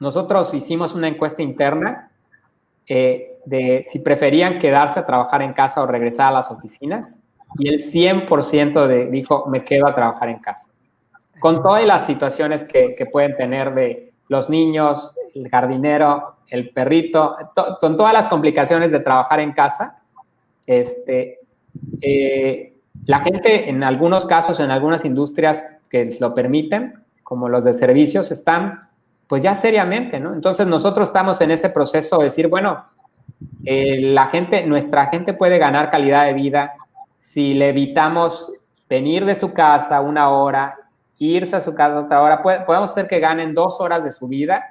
nosotros 0.00 0.52
hicimos 0.54 0.94
una 0.94 1.08
encuesta 1.08 1.42
interna 1.42 2.10
eh, 2.86 3.38
de 3.44 3.82
si 3.84 4.00
preferían 4.00 4.58
quedarse 4.58 5.00
a 5.00 5.06
trabajar 5.06 5.42
en 5.42 5.52
casa 5.52 5.82
o 5.82 5.86
regresar 5.86 6.28
a 6.28 6.32
las 6.32 6.50
oficinas 6.50 7.18
y 7.58 7.68
el 7.68 7.78
100% 7.78 8.86
de, 8.86 9.06
dijo, 9.06 9.46
me 9.46 9.64
quedo 9.64 9.86
a 9.86 9.94
trabajar 9.94 10.28
en 10.28 10.38
casa. 10.38 10.70
Con 11.40 11.62
todas 11.62 11.84
las 11.84 12.06
situaciones 12.06 12.64
que, 12.64 12.94
que 12.94 13.06
pueden 13.06 13.36
tener 13.36 13.74
de 13.74 14.12
los 14.28 14.50
niños, 14.50 15.14
el 15.34 15.48
jardinero, 15.48 16.36
el 16.48 16.70
perrito, 16.70 17.36
con 17.80 17.96
todas 17.96 18.12
las 18.12 18.26
complicaciones 18.26 18.90
de 18.90 19.00
trabajar 19.00 19.40
en 19.40 19.52
casa, 19.52 19.98
este, 20.66 21.40
eh, 22.00 22.74
la 23.06 23.20
gente 23.20 23.70
en 23.70 23.82
algunos 23.82 24.26
casos, 24.26 24.60
en 24.60 24.70
algunas 24.70 25.04
industrias 25.04 25.64
que 25.88 26.16
lo 26.20 26.34
permiten, 26.34 27.02
como 27.22 27.48
los 27.48 27.64
de 27.64 27.74
servicios, 27.74 28.30
están 28.30 28.88
pues 29.26 29.42
ya 29.42 29.54
seriamente, 29.54 30.18
¿no? 30.18 30.32
Entonces 30.32 30.66
nosotros 30.66 31.08
estamos 31.08 31.40
en 31.42 31.50
ese 31.50 31.68
proceso 31.68 32.18
de 32.18 32.24
decir, 32.24 32.48
bueno, 32.48 32.86
eh, 33.64 34.00
la 34.00 34.26
gente, 34.26 34.66
nuestra 34.66 35.06
gente 35.06 35.34
puede 35.34 35.58
ganar 35.58 35.90
calidad 35.90 36.24
de 36.24 36.32
vida 36.32 36.72
si 37.18 37.52
le 37.52 37.68
evitamos 37.68 38.50
venir 38.88 39.24
de 39.26 39.34
su 39.34 39.52
casa 39.52 40.00
una 40.00 40.30
hora, 40.30 40.76
irse 41.18 41.56
a 41.56 41.60
su 41.60 41.74
casa 41.74 42.00
otra 42.00 42.22
hora, 42.22 42.42
podemos 42.42 42.90
hacer 42.90 43.06
que 43.06 43.20
ganen 43.20 43.54
dos 43.54 43.80
horas 43.80 44.02
de 44.02 44.10
su 44.10 44.28
vida, 44.28 44.64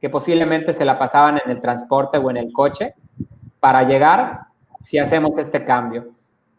que 0.00 0.10
posiblemente 0.10 0.72
se 0.72 0.84
la 0.84 0.98
pasaban 0.98 1.40
en 1.44 1.50
el 1.50 1.60
transporte 1.60 2.18
o 2.18 2.28
en 2.30 2.38
el 2.38 2.52
coche, 2.52 2.94
para 3.60 3.84
llegar 3.84 4.40
si 4.80 4.98
hacemos 4.98 5.38
este 5.38 5.64
cambio. 5.64 6.08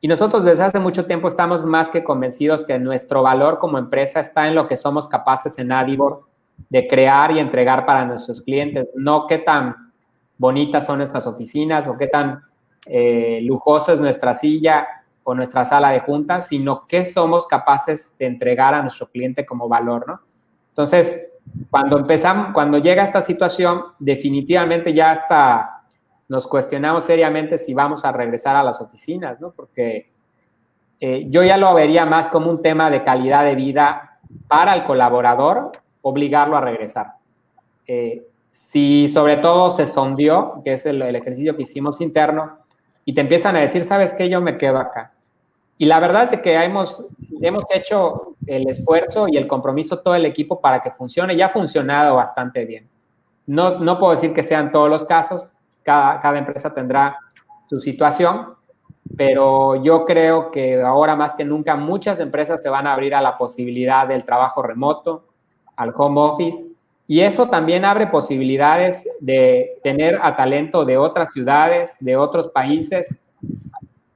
Y 0.04 0.10
nosotros 0.10 0.44
desde 0.44 0.64
hace 0.64 0.80
mucho 0.80 1.06
tiempo 1.06 1.30
estamos 1.30 1.64
más 1.64 1.90
que 1.90 2.04
convencidos 2.04 2.66
que 2.66 2.78
nuestro 2.78 3.24
valor 3.24 3.58
como 3.58 3.78
empresa 3.78 4.20
está 4.20 4.50
en 4.50 4.54
lo 4.54 4.68
que 4.68 4.76
somos 4.76 5.08
capaces 5.08 5.58
en 5.60 5.72
Adibor 5.72 6.24
de 6.70 6.90
crear 6.90 7.32
y 7.32 7.40
entregar 7.40 7.86
para 7.86 8.04
nuestros 8.04 8.42
clientes, 8.42 8.90
no 8.96 9.28
qué 9.28 9.38
tan 9.38 9.94
bonitas 10.38 10.86
son 10.86 10.98
nuestras 10.98 11.26
oficinas 11.26 11.88
o 11.88 11.98
qué 11.98 12.08
tan 12.08 12.42
eh, 12.86 13.40
lujosa 13.44 13.94
es 13.94 14.02
nuestra 14.02 14.34
silla 14.34 14.86
o 15.24 15.34
nuestra 15.34 15.64
sala 15.64 15.92
de 15.92 16.02
juntas, 16.02 16.50
sino 16.50 16.86
qué 16.86 17.06
somos 17.06 17.48
capaces 17.48 18.14
de 18.20 18.26
entregar 18.26 18.74
a 18.74 18.82
nuestro 18.82 19.08
cliente 19.08 19.46
como 19.46 19.70
valor, 19.70 20.06
¿no? 20.06 20.20
Entonces, 20.68 21.30
cuando 21.70 21.98
empezamos, 21.98 22.48
cuando 22.54 22.78
llega 22.78 23.04
esta 23.04 23.22
situación, 23.22 23.84
definitivamente 24.00 24.94
ya 24.94 25.12
hasta 25.12 25.73
nos 26.34 26.48
cuestionamos 26.48 27.04
seriamente 27.04 27.60
si 27.60 27.76
vamos 27.76 28.04
a 28.06 28.12
regresar 28.12 28.56
a 28.56 28.64
las 28.64 28.82
oficinas, 28.82 29.40
¿no? 29.40 29.52
Porque 29.52 30.10
eh, 31.00 31.28
yo 31.30 31.44
ya 31.44 31.58
lo 31.58 31.72
vería 31.76 32.08
más 32.08 32.28
como 32.28 32.50
un 32.50 32.60
tema 32.60 32.90
de 32.90 33.04
calidad 33.04 33.46
de 33.46 33.54
vida 33.54 34.18
para 34.48 34.74
el 34.74 34.84
colaborador, 34.84 35.74
obligarlo 36.02 36.58
a 36.58 36.62
regresar. 36.62 37.18
Eh, 37.86 38.26
si 38.50 39.08
sobre 39.10 39.38
todo 39.38 39.70
se 39.70 39.86
sondió, 39.86 40.60
que 40.64 40.74
es 40.74 40.88
el, 40.88 41.04
el 41.04 41.16
ejercicio 41.16 41.56
que 41.56 41.62
hicimos 41.62 42.02
interno, 42.02 42.58
y 43.06 43.14
te 43.14 43.22
empiezan 43.22 43.56
a 43.56 43.60
decir, 43.60 43.86
¿sabes 43.86 44.16
qué? 44.16 44.28
Yo 44.28 44.42
me 44.42 44.58
quedo 44.58 44.80
acá. 44.80 45.14
Y 45.78 45.86
la 45.86 46.00
verdad 46.00 46.34
es 46.34 46.42
que 46.42 46.56
hemos, 46.56 47.06
hemos 47.42 47.66
hecho 47.70 48.36
el 48.48 48.68
esfuerzo 48.68 49.28
y 49.28 49.38
el 49.38 49.46
compromiso 49.46 50.00
todo 50.00 50.16
el 50.16 50.26
equipo 50.26 50.60
para 50.60 50.82
que 50.82 50.90
funcione. 50.90 51.36
Ya 51.36 51.46
ha 51.46 51.50
funcionado 51.50 52.16
bastante 52.16 52.66
bien. 52.66 52.90
No, 53.46 53.78
no 53.78 54.00
puedo 54.00 54.14
decir 54.14 54.34
que 54.34 54.42
sean 54.42 54.72
todos 54.72 54.90
los 54.90 55.06
casos, 55.06 55.48
cada, 55.84 56.20
cada 56.20 56.38
empresa 56.38 56.74
tendrá 56.74 57.18
su 57.66 57.80
situación, 57.80 58.56
pero 59.16 59.84
yo 59.84 60.06
creo 60.06 60.50
que 60.50 60.82
ahora 60.82 61.16
más 61.16 61.36
que 61.36 61.46
nunca 61.46 61.76
muchas 61.76 62.20
empresas 62.20 62.62
se 62.62 62.70
van 62.70 62.88
a 62.88 62.94
abrir 62.94 63.14
a 63.14 63.22
la 63.22 63.38
posibilidad 63.38 64.08
del 64.08 64.24
trabajo 64.24 64.62
remoto, 64.62 65.26
al 65.76 65.94
home 65.96 66.22
office, 66.22 66.74
y 67.08 67.20
eso 67.20 67.50
también 67.50 67.84
abre 67.86 68.08
posibilidades 68.08 69.08
de 69.20 69.80
tener 69.84 70.20
a 70.22 70.36
talento 70.36 70.86
de 70.86 70.98
otras 70.98 71.32
ciudades, 71.34 71.98
de 72.00 72.16
otros 72.16 72.48
países, 72.48 73.20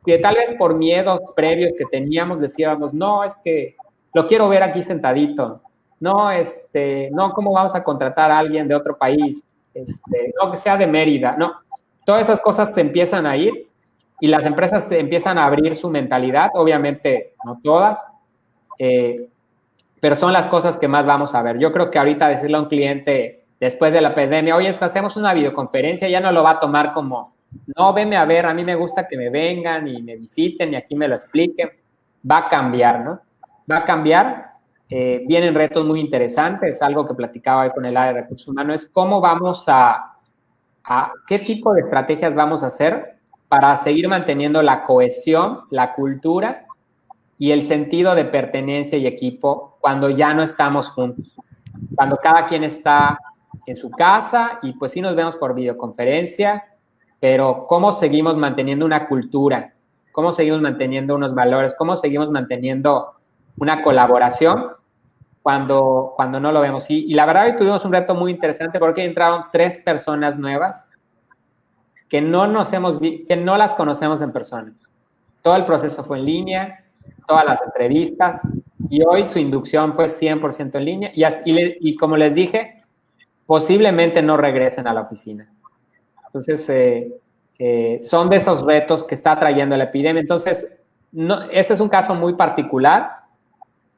que 0.05 0.17
tal 0.17 0.35
vez 0.35 0.53
por 0.53 0.75
miedos 0.75 1.19
previos 1.35 1.73
que 1.77 1.85
teníamos 1.85 2.39
decíamos, 2.39 2.93
no, 2.93 3.23
es 3.23 3.35
que 3.43 3.75
lo 4.13 4.25
quiero 4.25 4.47
ver 4.47 4.63
aquí 4.63 4.81
sentadito, 4.81 5.61
no, 5.99 6.31
este, 6.31 7.09
no, 7.11 7.33
¿cómo 7.33 7.51
vamos 7.51 7.75
a 7.75 7.83
contratar 7.83 8.31
a 8.31 8.39
alguien 8.39 8.67
de 8.67 8.75
otro 8.75 8.97
país? 8.97 9.43
Este, 9.77 10.33
no, 10.41 10.49
que 10.49 10.57
sea 10.57 10.75
de 10.77 10.87
Mérida, 10.87 11.35
no. 11.37 11.53
Todas 12.05 12.23
esas 12.23 12.41
cosas 12.41 12.73
se 12.73 12.81
empiezan 12.81 13.25
a 13.25 13.35
ir 13.35 13.67
y 14.19 14.27
las 14.27 14.45
empresas 14.45 14.91
empiezan 14.91 15.37
a 15.37 15.45
abrir 15.45 15.75
su 15.75 15.89
mentalidad, 15.89 16.49
obviamente 16.55 17.35
no 17.45 17.59
todas, 17.63 18.03
eh, 18.79 19.27
pero 19.99 20.15
son 20.15 20.33
las 20.33 20.47
cosas 20.47 20.77
que 20.77 20.87
más 20.87 21.05
vamos 21.05 21.35
a 21.35 21.41
ver. 21.41 21.59
Yo 21.59 21.71
creo 21.71 21.91
que 21.91 21.99
ahorita 21.99 22.27
decirle 22.27 22.57
a 22.57 22.61
un 22.61 22.67
cliente 22.67 23.43
después 23.59 23.93
de 23.93 24.01
la 24.01 24.15
pandemia, 24.15 24.55
oye, 24.55 24.69
hacemos 24.69 25.15
una 25.17 25.33
videoconferencia, 25.33 26.09
ya 26.09 26.19
no 26.19 26.31
lo 26.31 26.43
va 26.43 26.51
a 26.51 26.59
tomar 26.59 26.93
como, 26.93 27.35
no, 27.75 27.93
venme 27.93 28.17
a 28.17 28.25
ver, 28.25 28.45
a 28.45 28.53
mí 28.53 28.63
me 28.63 28.75
gusta 28.75 29.07
que 29.07 29.17
me 29.17 29.29
vengan 29.29 29.87
y 29.87 30.01
me 30.01 30.15
visiten 30.15 30.73
y 30.73 30.75
aquí 30.75 30.95
me 30.95 31.07
lo 31.07 31.15
expliquen. 31.15 31.69
Va 32.29 32.39
a 32.39 32.49
cambiar, 32.49 33.01
¿no? 33.01 33.19
Va 33.69 33.77
a 33.77 33.85
cambiar. 33.85 34.56
Eh, 34.89 35.23
vienen 35.27 35.53
retos 35.53 35.85
muy 35.85 35.99
interesantes, 35.99 36.81
algo 36.81 37.05
que 37.05 37.13
platicaba 37.13 37.63
hoy 37.63 37.71
con 37.71 37.85
el 37.85 37.97
área 37.97 38.13
de 38.13 38.21
recursos 38.21 38.47
humanos, 38.47 38.83
es 38.83 38.89
cómo 38.89 39.19
vamos 39.19 39.65
a, 39.67 40.13
a, 40.85 41.11
qué 41.27 41.39
tipo 41.39 41.73
de 41.73 41.81
estrategias 41.81 42.33
vamos 42.33 42.63
a 42.63 42.67
hacer 42.67 43.17
para 43.49 43.75
seguir 43.75 44.07
manteniendo 44.07 44.61
la 44.61 44.83
cohesión, 44.83 45.61
la 45.71 45.93
cultura 45.93 46.65
y 47.37 47.51
el 47.51 47.63
sentido 47.63 48.15
de 48.15 48.25
pertenencia 48.25 48.97
y 48.97 49.05
equipo 49.05 49.77
cuando 49.81 50.09
ya 50.09 50.33
no 50.33 50.41
estamos 50.41 50.89
juntos, 50.89 51.35
cuando 51.95 52.17
cada 52.17 52.45
quien 52.45 52.63
está 52.63 53.19
en 53.65 53.75
su 53.75 53.91
casa 53.91 54.59
y 54.61 54.71
pues 54.73 54.93
sí 54.93 55.01
nos 55.01 55.15
vemos 55.15 55.35
por 55.35 55.53
videoconferencia, 55.53 56.63
pero 57.19 57.65
cómo 57.67 57.91
seguimos 57.91 58.37
manteniendo 58.37 58.85
una 58.85 59.07
cultura, 59.07 59.73
cómo 60.13 60.31
seguimos 60.31 60.61
manteniendo 60.61 61.13
unos 61.13 61.35
valores, 61.35 61.75
cómo 61.77 61.97
seguimos 61.97 62.31
manteniendo 62.31 63.15
una 63.57 63.83
colaboración 63.83 64.76
cuando, 65.47 66.11
cuando 66.17 66.41
no 66.41 66.51
lo 66.51 66.59
vemos. 66.59 66.89
Y, 66.89 67.05
y 67.05 67.13
la 67.13 67.25
verdad 67.25 67.45
que 67.45 67.53
tuvimos 67.53 67.85
un 67.85 67.93
reto 67.93 68.13
muy 68.13 68.31
interesante 68.31 68.79
porque 68.79 69.05
entraron 69.05 69.45
tres 69.49 69.77
personas 69.77 70.37
nuevas 70.37 70.91
que 72.09 72.19
no 72.19 72.47
nos 72.47 72.73
hemos 72.73 72.99
que 72.99 73.37
no 73.37 73.55
las 73.55 73.73
conocemos 73.73 74.19
en 74.19 74.33
persona. 74.33 74.73
Todo 75.41 75.55
el 75.55 75.63
proceso 75.63 76.03
fue 76.03 76.17
en 76.17 76.25
línea, 76.25 76.83
todas 77.25 77.45
las 77.45 77.61
entrevistas 77.61 78.41
y 78.89 79.01
hoy 79.05 79.23
su 79.23 79.39
inducción 79.39 79.93
fue 79.93 80.07
100% 80.07 80.75
en 80.75 80.83
línea 80.83 81.11
y, 81.15 81.23
y, 81.45 81.95
como 81.95 82.17
les 82.17 82.35
dije, 82.35 82.83
posiblemente 83.45 84.21
no 84.21 84.35
regresen 84.35 84.85
a 84.85 84.93
la 84.93 84.99
oficina. 84.99 85.49
Entonces, 86.25 86.69
eh, 86.69 87.13
eh, 87.57 87.99
son 88.01 88.29
de 88.29 88.35
esos 88.35 88.65
retos 88.65 89.05
que 89.05 89.15
está 89.15 89.39
trayendo 89.39 89.77
la 89.77 89.85
epidemia. 89.85 90.19
Entonces, 90.19 90.77
no, 91.13 91.43
este 91.43 91.73
es 91.73 91.79
un 91.79 91.87
caso 91.87 92.13
muy 92.15 92.33
particular, 92.33 93.16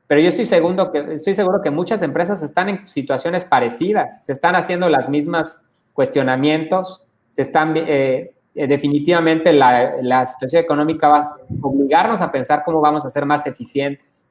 pero 0.10 0.22
yo 0.22 0.30
estoy 0.30 0.47
seguro, 0.47 0.91
que, 0.91 1.14
estoy 1.14 1.36
seguro 1.36 1.62
que 1.62 1.70
muchas 1.70 2.01
empresas 2.01 2.41
están 2.41 2.68
en 2.68 2.88
situaciones 2.88 3.45
parecidas, 3.45 4.26
se 4.26 4.34
están 4.34 4.55
haciendo 4.55 4.89
las 4.89 5.07
mismas 5.07 5.62
cuestionamientos, 5.93 7.03
se 7.30 7.43
están, 7.43 7.76
eh, 7.76 8.34
definitivamente 8.55 9.53
la, 9.53 9.97
la, 10.01 10.26
situación 10.26 10.64
económica 10.64 11.10
va 11.10 11.20
a 11.20 11.38
obligarnos 11.62 12.22
a 12.22 12.32
pensar 12.32 12.64
cómo 12.66 12.82
vamos 12.82 13.05
a 13.05 13.12
ser 13.12 13.24
más 13.28 13.45
eficientes, 13.45 14.28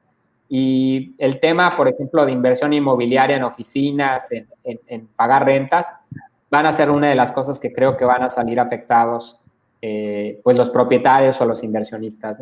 Y 0.49 1.15
el 1.17 1.39
tema, 1.39 1.77
por 1.77 1.87
ejemplo, 1.87 2.25
de 2.25 2.33
inversión 2.33 2.73
inmobiliaria 2.73 3.37
en 3.37 3.43
oficinas, 3.43 4.27
en, 4.31 5.07
pagar 5.15 5.45
rentas, 5.45 5.95
van 6.51 6.65
a 6.65 6.73
ser 6.73 6.89
una 6.89 7.07
de 7.07 7.15
las 7.15 7.31
cosas 7.31 7.57
que 7.57 7.71
creo 7.71 7.95
que 7.95 8.03
van 8.03 8.23
a 8.23 8.29
salir 8.29 8.59
afectados 8.59 9.39
eh, 9.81 10.41
pues 10.43 10.57
los 10.57 10.71
propietarios 10.71 11.39
o 11.39 11.45
los 11.45 11.63
inversionistas. 11.63 12.37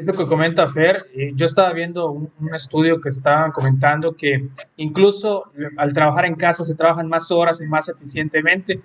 Eso 0.00 0.14
que 0.14 0.26
comenta 0.26 0.66
Fer, 0.66 1.10
eh, 1.14 1.32
yo 1.34 1.44
estaba 1.44 1.74
viendo 1.74 2.10
un, 2.10 2.30
estudio 2.54 3.02
que 3.02 3.10
estaban 3.10 3.52
comentando 3.52 4.16
que 4.16 4.48
incluso 4.78 5.52
al 5.76 5.92
trabajar 5.92 6.24
en 6.24 6.36
casa 6.36 6.64
se 6.64 6.74
trabajan 6.74 7.06
más 7.06 7.30
horas 7.30 7.60
y 7.60 7.66
más 7.66 7.90
eficientemente. 7.90 8.80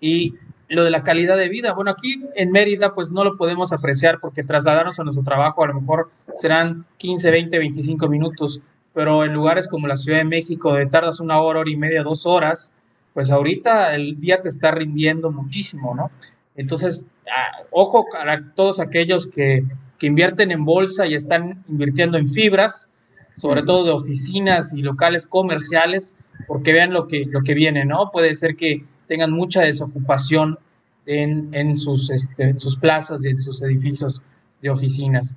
Y 0.00 0.36
lo 0.70 0.82
de 0.84 0.90
la 0.90 1.02
calidad 1.02 1.36
de 1.36 1.50
vida, 1.50 1.74
bueno, 1.74 1.90
aquí 1.90 2.24
en 2.34 2.50
Mérida 2.50 2.94
pues 2.94 3.12
no 3.12 3.24
lo 3.24 3.36
podemos 3.36 3.74
apreciar 3.74 4.20
porque 4.20 4.42
trasladarnos 4.42 4.98
a 4.98 5.04
nuestro 5.04 5.22
trabajo 5.22 5.62
a 5.62 5.68
lo 5.68 5.82
mejor 5.82 6.10
serán 6.34 6.86
15, 6.96 7.30
20, 7.30 7.58
25 7.58 8.08
minutos, 8.08 8.62
pero 8.94 9.22
en 9.22 9.34
lugares 9.34 9.68
como 9.68 9.86
la 9.86 9.98
Ciudad 9.98 10.16
de 10.16 10.24
México, 10.24 10.72
de 10.72 10.86
tardas 10.86 11.20
una 11.20 11.42
hora, 11.42 11.60
hora 11.60 11.70
y 11.70 11.76
media, 11.76 12.02
dos 12.02 12.24
horas, 12.24 12.72
pues 13.12 13.30
ahorita 13.30 13.94
el 13.94 14.18
día 14.18 14.40
te 14.40 14.48
está 14.48 14.70
rindiendo 14.70 15.30
muchísimo, 15.30 15.94
¿no? 15.94 16.10
Entonces, 16.56 17.06
ah, 17.26 17.64
ojo 17.70 18.06
para 18.10 18.54
todos 18.54 18.80
aquellos 18.80 19.26
que 19.26 19.62
que 19.98 20.06
invierten 20.06 20.50
en 20.50 20.64
bolsa 20.64 21.06
y 21.06 21.14
están 21.14 21.64
invirtiendo 21.68 22.18
en 22.18 22.28
fibras, 22.28 22.90
sobre 23.34 23.62
todo 23.62 23.84
de 23.84 23.92
oficinas 23.92 24.72
y 24.72 24.82
locales 24.82 25.26
comerciales, 25.26 26.14
porque 26.46 26.72
vean 26.72 26.92
lo 26.92 27.06
que, 27.06 27.24
lo 27.26 27.42
que 27.42 27.54
viene, 27.54 27.84
¿no? 27.84 28.10
Puede 28.12 28.34
ser 28.34 28.56
que 28.56 28.84
tengan 29.06 29.32
mucha 29.32 29.62
desocupación 29.62 30.58
en, 31.06 31.52
en 31.52 31.76
sus, 31.76 32.10
este, 32.10 32.58
sus 32.58 32.76
plazas 32.76 33.24
y 33.24 33.28
en 33.28 33.38
sus 33.38 33.62
edificios 33.62 34.22
de 34.62 34.70
oficinas. 34.70 35.36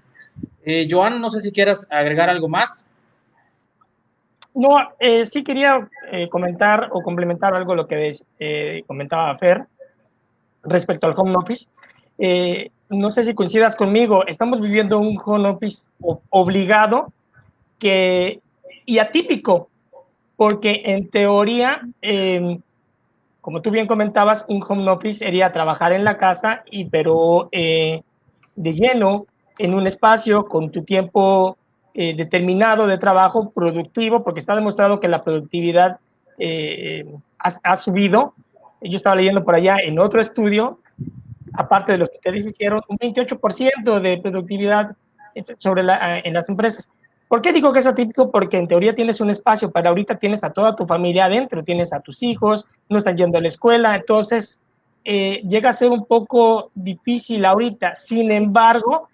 Eh, 0.64 0.88
Joan, 0.89 1.22
no 1.22 1.30
sé 1.30 1.39
si 1.41 1.51
quieras 1.51 1.88
agregar 1.89 2.30
algo 2.30 2.47
más. 2.47 2.86
No, 4.53 4.78
eh, 4.99 5.26
sí 5.26 5.43
quería 5.43 5.88
eh, 6.12 6.30
comentar 6.30 6.89
o 6.91 7.01
complementar 7.03 7.53
algo 7.53 7.76
lo 7.76 7.88
que 7.88 8.12
eh, 8.39 8.84
comentaba 8.88 9.38
Fer 9.38 9.66
respecto 10.64 11.05
al 11.05 11.14
home 11.16 11.36
office 11.36 11.68
no 12.89 13.11
sé 13.11 13.23
si 13.23 13.33
coincidas 13.33 13.75
conmigo, 13.75 14.25
estamos 14.27 14.61
viviendo 14.61 14.99
un 14.99 15.19
home 15.23 15.49
office 15.49 15.89
obligado 16.29 17.11
que, 17.79 18.39
y 18.85 18.99
atípico, 18.99 19.69
porque 20.35 20.83
en 20.85 21.09
teoría, 21.09 21.81
em, 22.01 22.61
como 23.41 23.61
tú 23.61 23.71
bien 23.71 23.88
comentabas, 23.88 24.45
un 24.47 24.63
home 24.67 24.89
office 24.89 25.19
sería 25.19 25.51
trabajar 25.51 25.91
en 25.93 26.03
la 26.03 26.17
casa, 26.17 26.63
y, 26.71 26.85
pero 26.85 27.49
eh, 27.51 28.01
de 28.55 28.73
lleno, 28.73 29.25
en 29.59 29.73
un 29.73 29.88
espacio 29.88 30.45
con 30.45 30.71
tu 30.71 30.83
tiempo 30.83 31.57
eh, 31.93 32.15
determinado 32.15 32.85
de 32.85 32.97
trabajo 32.97 33.49
productivo, 33.49 34.23
porque 34.23 34.39
está 34.39 34.55
demostrado 34.55 34.99
que 34.99 35.07
la 35.07 35.23
productividad 35.23 35.99
eh, 36.38 37.05
ha, 37.39 37.49
ha 37.63 37.75
subido. 37.75 38.33
Yo 38.81 38.97
estaba 38.97 39.15
leyendo 39.15 39.43
por 39.43 39.55
allá 39.55 39.77
en 39.83 39.97
otro 39.97 40.21
estudio 40.21 40.77
aparte 41.58 41.91
de 41.91 41.97
los 41.97 42.10
que 42.10 42.18
ustedes 42.18 42.45
hicieron, 42.45 42.82
un 42.88 42.97
28% 42.97 43.99
de 43.99 44.18
productividad 44.18 44.95
sobre 45.60 45.84
la, 45.84 46.20
en 46.20 46.34
las 46.34 46.49
empresas. 46.49 46.89
¿Por 47.28 47.41
qué 47.41 47.51
digo 47.51 47.74
que 47.74 47.80
es 47.80 47.88
atípico? 47.88 48.32
Porque 48.32 48.58
en 48.58 48.68
teoría 48.68 48.95
tienes 48.95 49.20
un 49.20 49.30
espacio, 49.30 49.70
pero 49.72 49.89
ahorita 49.89 50.16
tienes 50.16 50.43
a 50.43 50.51
toda 50.51 50.76
tu 50.76 50.86
familia 50.86 51.26
adentro, 51.26 51.64
tienes 51.64 51.91
a 51.91 51.99
tus 51.99 52.24
hijos, 52.24 52.66
no 52.88 52.99
están 52.99 53.18
yendo 53.18 53.38
a 53.38 53.41
la 53.41 53.49
escuela, 53.49 53.95
entonces 53.95 54.62
eh, 55.03 55.41
llega 55.47 55.72
a 55.72 55.74
ser 55.74 55.89
un 55.89 56.05
poco 56.05 56.72
difícil 56.74 57.43
ahorita. 57.43 57.95
Sin 57.95 58.32
embargo, 58.32 59.10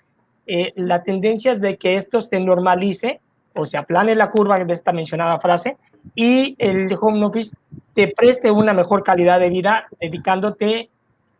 eh, 0.45 0.73
la 0.75 1.01
tendencia 1.01 1.53
es 1.53 1.61
de 1.61 1.77
que 1.77 1.95
esto 1.95 2.21
se 2.21 2.39
normalice 2.39 3.19
o 3.55 3.65
se 3.65 3.77
aplane 3.77 4.15
la 4.15 4.29
curva 4.29 4.63
de 4.63 4.73
esta 4.73 4.91
mencionada 4.91 5.39
frase 5.39 5.77
y 6.15 6.55
el 6.59 6.95
home 6.99 7.23
office 7.25 7.55
te 7.93 8.09
preste 8.09 8.51
una 8.51 8.73
mejor 8.73 9.03
calidad 9.03 9.39
de 9.39 9.49
vida 9.49 9.87
dedicándote 9.99 10.89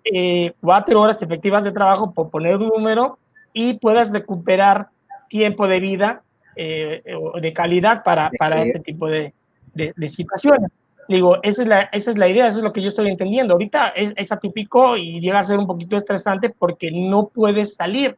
eh, 0.05 0.53
cuatro 0.61 1.01
horas 1.01 1.21
efectivas 1.21 1.63
de 1.63 1.71
trabajo, 1.71 2.11
por 2.11 2.29
poner 2.29 2.57
un 2.57 2.67
número, 2.67 3.17
y 3.53 3.75
puedas 3.75 4.11
recuperar 4.11 4.87
tiempo 5.29 5.67
de 5.67 5.79
vida 5.79 6.21
eh, 6.55 7.03
o 7.19 7.39
de 7.39 7.53
calidad 7.53 8.03
para, 8.03 8.31
para 8.37 8.61
este 8.61 8.79
tipo 8.79 9.07
de, 9.07 9.33
de, 9.73 10.09
situaciones. 10.09 10.71
Digo, 11.07 11.37
esa 11.43 11.63
es, 11.63 11.67
la, 11.67 11.81
esa 11.91 12.11
es 12.11 12.17
la 12.17 12.27
idea, 12.27 12.47
eso 12.47 12.59
es 12.59 12.63
lo 12.63 12.73
que 12.73 12.81
yo 12.81 12.87
estoy 12.87 13.09
entendiendo. 13.09 13.53
Ahorita 13.53 13.89
es, 13.89 14.13
es 14.15 14.31
atípico 14.31 14.95
y 14.95 15.19
llega 15.19 15.39
a 15.39 15.43
ser 15.43 15.57
un 15.57 15.67
poquito 15.67 15.97
estresante 15.97 16.49
porque 16.49 16.91
no 16.91 17.27
puedes 17.27 17.75
salir. 17.75 18.15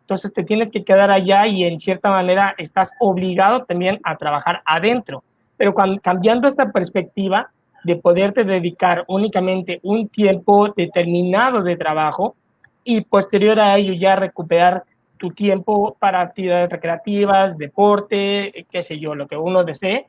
Entonces 0.00 0.32
te 0.32 0.42
tienes 0.42 0.70
que 0.70 0.84
quedar 0.84 1.10
allá 1.10 1.46
y 1.46 1.64
en 1.64 1.80
cierta 1.80 2.10
manera 2.10 2.54
estás 2.58 2.90
obligado 3.00 3.64
también 3.64 4.00
a 4.02 4.16
trabajar 4.16 4.62
adentro. 4.66 5.22
Pero 5.56 5.72
cuando, 5.72 6.00
cambiando 6.00 6.48
esta 6.48 6.72
perspectiva, 6.72 7.50
de 7.84 7.96
poderte 7.96 8.44
dedicar 8.44 9.04
únicamente 9.08 9.78
un 9.82 10.08
tiempo 10.08 10.72
determinado 10.74 11.62
de 11.62 11.76
trabajo 11.76 12.34
y 12.82 13.02
posterior 13.02 13.60
a 13.60 13.76
ello 13.76 13.92
ya 13.92 14.16
recuperar 14.16 14.84
tu 15.18 15.30
tiempo 15.30 15.96
para 15.98 16.20
actividades 16.20 16.70
recreativas, 16.70 17.56
deporte, 17.56 18.66
qué 18.70 18.82
sé 18.82 18.98
yo, 18.98 19.14
lo 19.14 19.28
que 19.28 19.36
uno 19.36 19.64
desee. 19.64 20.06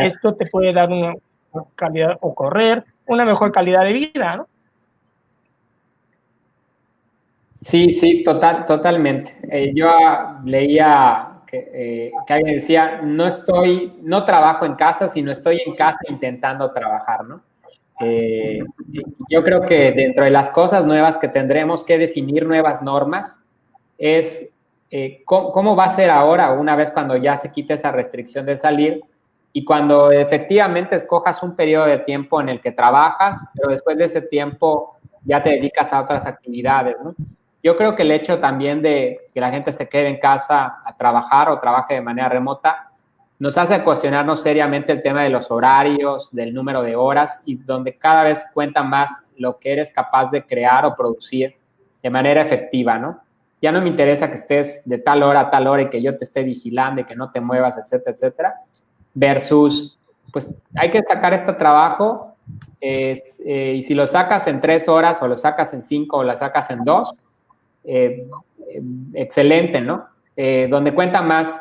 Esto 0.00 0.34
te 0.34 0.46
puede 0.46 0.72
dar 0.72 0.90
una 0.90 1.14
calidad 1.74 2.18
o 2.20 2.34
correr, 2.34 2.84
una 3.06 3.24
mejor 3.24 3.52
calidad 3.52 3.84
de 3.84 3.92
vida, 3.92 4.36
¿no? 4.36 4.46
Sí, 7.60 7.92
sí, 7.92 8.24
total, 8.24 8.66
totalmente. 8.66 9.36
Eh, 9.48 9.72
yo 9.74 9.88
leía 10.44 11.31
eh, 11.54 12.10
que, 12.26 12.32
alguien 12.32 12.54
decía, 12.54 13.02
no 13.02 13.26
estoy, 13.26 13.98
no 14.02 14.24
trabajo 14.24 14.64
en 14.64 14.74
casa, 14.74 15.08
sino 15.08 15.30
estoy 15.30 15.62
en 15.66 15.74
casa 15.74 15.98
intentando 16.08 16.72
trabajar, 16.72 17.24
¿no? 17.24 17.42
Eh, 18.00 18.60
yo 19.28 19.44
creo 19.44 19.60
que 19.60 19.92
dentro 19.92 20.24
de 20.24 20.30
las 20.30 20.50
cosas 20.50 20.86
nuevas 20.86 21.18
que 21.18 21.28
tendremos 21.28 21.84
que 21.84 21.98
definir 21.98 22.46
nuevas 22.46 22.80
normas 22.82 23.44
es 23.98 24.54
eh, 24.90 25.22
cómo, 25.26 25.76
va 25.76 25.84
a 25.84 25.90
ser 25.90 26.10
ahora, 26.10 26.52
una 26.52 26.74
vez 26.74 26.90
cuando 26.90 27.16
ya 27.16 27.36
se 27.36 27.52
quite 27.52 27.74
esa 27.74 27.92
restricción 27.92 28.46
de 28.46 28.56
salir 28.56 29.02
y 29.52 29.62
cuando 29.62 30.10
efectivamente 30.10 30.96
escojas 30.96 31.42
un 31.42 31.54
periodo 31.54 31.84
de 31.84 31.98
tiempo 31.98 32.40
en 32.40 32.48
el 32.48 32.60
que 32.60 32.72
trabajas, 32.72 33.38
pero 33.54 33.68
después 33.68 33.98
de 33.98 34.06
ese 34.06 34.22
tiempo 34.22 34.96
ya 35.22 35.42
te 35.42 35.50
dedicas 35.50 35.92
a 35.92 36.00
otras 36.00 36.24
actividades, 36.24 36.96
¿no? 37.04 37.14
Yo 37.62 37.76
creo 37.76 37.94
que 37.94 38.02
el 38.02 38.10
hecho 38.10 38.38
también 38.40 38.82
de 38.82 39.20
que 39.32 39.40
la 39.40 39.50
gente 39.50 39.70
se 39.70 39.88
quede 39.88 40.08
en 40.08 40.18
casa 40.18 40.80
a 40.84 40.96
trabajar 40.96 41.48
o 41.48 41.60
trabaje 41.60 41.94
de 41.94 42.00
manera 42.00 42.28
remota 42.28 42.92
nos 43.38 43.58
hace 43.58 43.82
cuestionarnos 43.82 44.40
seriamente 44.40 44.92
el 44.92 45.02
tema 45.02 45.22
de 45.24 45.28
los 45.28 45.50
horarios, 45.50 46.28
del 46.30 46.54
número 46.54 46.82
de 46.82 46.94
horas 46.94 47.42
y 47.44 47.56
donde 47.56 47.98
cada 47.98 48.22
vez 48.22 48.44
cuenta 48.54 48.84
más 48.84 49.26
lo 49.36 49.58
que 49.58 49.72
eres 49.72 49.90
capaz 49.90 50.30
de 50.30 50.44
crear 50.44 50.84
o 50.84 50.94
producir 50.94 51.56
de 52.02 52.10
manera 52.10 52.40
efectiva, 52.42 52.98
¿no? 52.98 53.20
Ya 53.60 53.72
no 53.72 53.80
me 53.80 53.88
interesa 53.88 54.28
que 54.28 54.36
estés 54.36 54.82
de 54.84 54.98
tal 54.98 55.22
hora 55.22 55.40
a 55.40 55.50
tal 55.50 55.66
hora 55.66 55.82
y 55.82 55.90
que 55.90 56.02
yo 56.02 56.16
te 56.16 56.24
esté 56.24 56.42
vigilando 56.42 57.00
y 57.00 57.04
que 57.04 57.16
no 57.16 57.30
te 57.30 57.40
muevas, 57.40 57.76
etcétera, 57.78 58.14
etcétera, 58.14 58.54
versus, 59.14 59.98
pues 60.32 60.54
hay 60.76 60.90
que 60.90 61.02
sacar 61.02 61.34
este 61.34 61.52
trabajo 61.52 62.36
eh, 62.80 63.74
y 63.76 63.82
si 63.82 63.94
lo 63.94 64.06
sacas 64.06 64.46
en 64.46 64.60
tres 64.60 64.88
horas 64.88 65.22
o 65.22 65.28
lo 65.28 65.36
sacas 65.36 65.72
en 65.74 65.82
cinco 65.82 66.18
o 66.18 66.22
lo 66.24 66.34
sacas 66.36 66.70
en 66.70 66.84
dos, 66.84 67.14
eh, 67.84 68.28
excelente, 69.14 69.80
¿no? 69.80 70.06
Eh, 70.36 70.66
donde 70.70 70.94
cuenta 70.94 71.20
más 71.22 71.60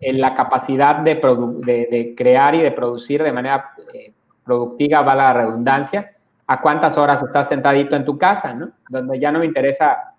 la 0.00 0.34
capacidad 0.34 0.96
de, 0.96 2.14
crear 2.16 2.54
y 2.54 2.60
de 2.60 2.72
producir 2.72 3.22
de 3.22 3.32
manera 3.32 3.70
eh, 3.94 4.12
productiva, 4.44 5.02
va 5.02 5.14
la 5.14 5.32
redundancia, 5.32 6.12
a 6.46 6.60
cuántas 6.60 6.96
horas 6.96 7.22
estás 7.22 7.48
sentadito 7.48 7.94
en 7.94 8.04
tu 8.04 8.18
casa, 8.18 8.54
¿no? 8.54 8.70
Donde 8.88 9.18
ya 9.18 9.30
no 9.30 9.38
me 9.38 9.46
interesa, 9.46 10.14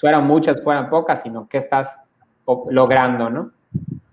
fueran 0.00 0.26
muchas, 0.26 0.62
fueran 0.62 0.88
pocas, 0.88 1.22
sino 1.22 1.48
qué 1.48 1.58
estás 1.58 2.00
logrando, 2.70 3.30
¿no? 3.30 3.50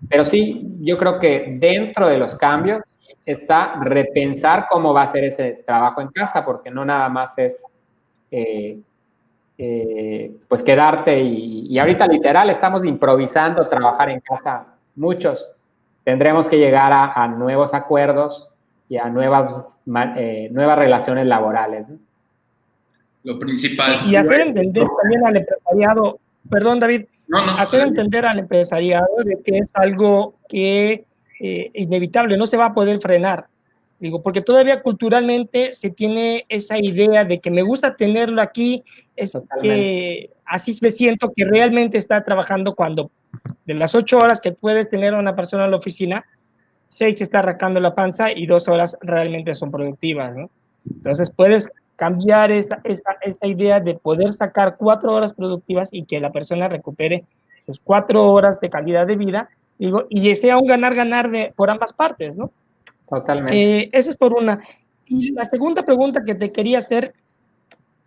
Pero 0.08 0.24
sí, 0.24 0.76
yo 0.80 0.98
creo 0.98 1.18
que 1.18 1.56
dentro 1.58 2.08
de 2.08 2.18
los 2.18 2.34
cambios 2.34 2.82
está 3.24 3.74
repensar 3.80 4.66
cómo 4.70 4.92
va 4.92 5.02
a 5.02 5.06
ser 5.06 5.24
ese 5.24 5.62
trabajo 5.66 6.00
en 6.00 6.08
casa, 6.08 6.44
porque 6.44 6.70
no 6.70 6.84
nada 6.84 7.08
más 7.08 7.38
es 7.38 7.64
eh, 8.30 8.80
pues 10.48 10.62
quedarte 10.62 11.20
y, 11.20 11.78
ahorita 11.78 12.06
literal 12.06 12.50
estamos 12.50 12.84
improvisando 12.84 13.68
trabajar 13.68 14.10
en 14.10 14.20
casa 14.20 14.66
muchos. 14.94 15.50
Tendremos 16.04 16.48
que 16.48 16.58
llegar 16.58 16.92
a, 16.92 17.28
nuevos 17.28 17.74
acuerdos 17.74 18.48
y 18.88 18.96
a 18.96 19.08
nuevas, 19.08 19.78
eh, 20.16 20.48
nuevas 20.50 20.78
relaciones 20.78 21.26
laborales. 21.26 21.92
Lo 23.22 23.38
principal. 23.38 24.10
Y 24.10 24.16
hacer 24.16 24.40
entender 24.40 24.86
también 25.00 25.24
al 25.26 25.36
empresariado, 25.36 26.18
perdón 26.50 26.80
David, 26.80 27.04
hacer 27.58 27.80
entender 27.80 28.26
al 28.26 28.40
empresariado 28.40 29.06
de 29.24 29.40
que 29.42 29.58
es 29.58 29.70
algo 29.74 30.34
que 30.48 31.04
eh, 31.44 31.70
inevitable, 31.74 32.36
no 32.36 32.46
se 32.46 32.56
va 32.56 32.66
a 32.66 32.74
poder 32.74 33.00
frenar. 33.00 33.46
Digo, 33.98 34.22
porque 34.22 34.40
todavía 34.40 34.82
culturalmente 34.82 35.72
se 35.72 35.90
tiene 35.90 36.44
esa 36.48 36.78
idea 36.78 37.24
de 37.24 37.40
que 37.40 37.50
me 37.50 37.62
gusta 37.62 37.96
tenerlo 37.96 38.42
aquí, 38.42 38.84
es 39.16 39.36
que 39.62 40.30
así 40.44 40.76
me 40.80 40.90
siento 40.90 41.32
que 41.34 41.44
realmente 41.44 41.98
está 41.98 42.24
trabajando 42.24 42.74
cuando 42.74 43.10
de 43.66 43.74
las 43.74 43.94
ocho 43.94 44.18
horas 44.18 44.40
que 44.40 44.52
puedes 44.52 44.88
tener 44.88 45.14
una 45.14 45.36
persona 45.36 45.64
en 45.64 45.70
la 45.70 45.76
oficina, 45.76 46.24
seis 46.88 47.20
está 47.20 47.40
arrancando 47.40 47.80
la 47.80 47.94
panza 47.94 48.32
y 48.32 48.46
dos 48.46 48.68
horas 48.68 48.96
realmente 49.00 49.54
son 49.54 49.70
productivas, 49.70 50.36
¿no? 50.36 50.50
Entonces 50.90 51.30
puedes 51.30 51.70
cambiar 51.96 52.50
esa, 52.50 52.80
esa, 52.84 53.16
esa, 53.20 53.46
idea 53.46 53.78
de 53.78 53.94
poder 53.94 54.32
sacar 54.32 54.76
cuatro 54.76 55.12
horas 55.12 55.32
productivas 55.32 55.90
y 55.92 56.04
que 56.04 56.18
la 56.20 56.32
persona 56.32 56.68
recupere 56.68 57.24
sus 57.66 57.78
cuatro 57.78 58.30
horas 58.32 58.60
de 58.60 58.70
calidad 58.70 59.06
de 59.06 59.16
vida, 59.16 59.48
digo, 59.78 60.06
y 60.08 60.34
sea 60.34 60.58
un 60.58 60.66
ganar-ganar 60.66 61.30
por 61.54 61.70
ambas 61.70 61.92
partes, 61.92 62.36
¿no? 62.36 62.50
Totalmente. 63.08 63.82
Eh, 63.82 63.90
eso 63.92 64.10
es 64.10 64.16
por 64.16 64.32
una. 64.32 64.60
Y 65.06 65.32
la 65.32 65.44
segunda 65.44 65.84
pregunta 65.84 66.22
que 66.24 66.34
te 66.34 66.50
quería 66.50 66.78
hacer, 66.78 67.14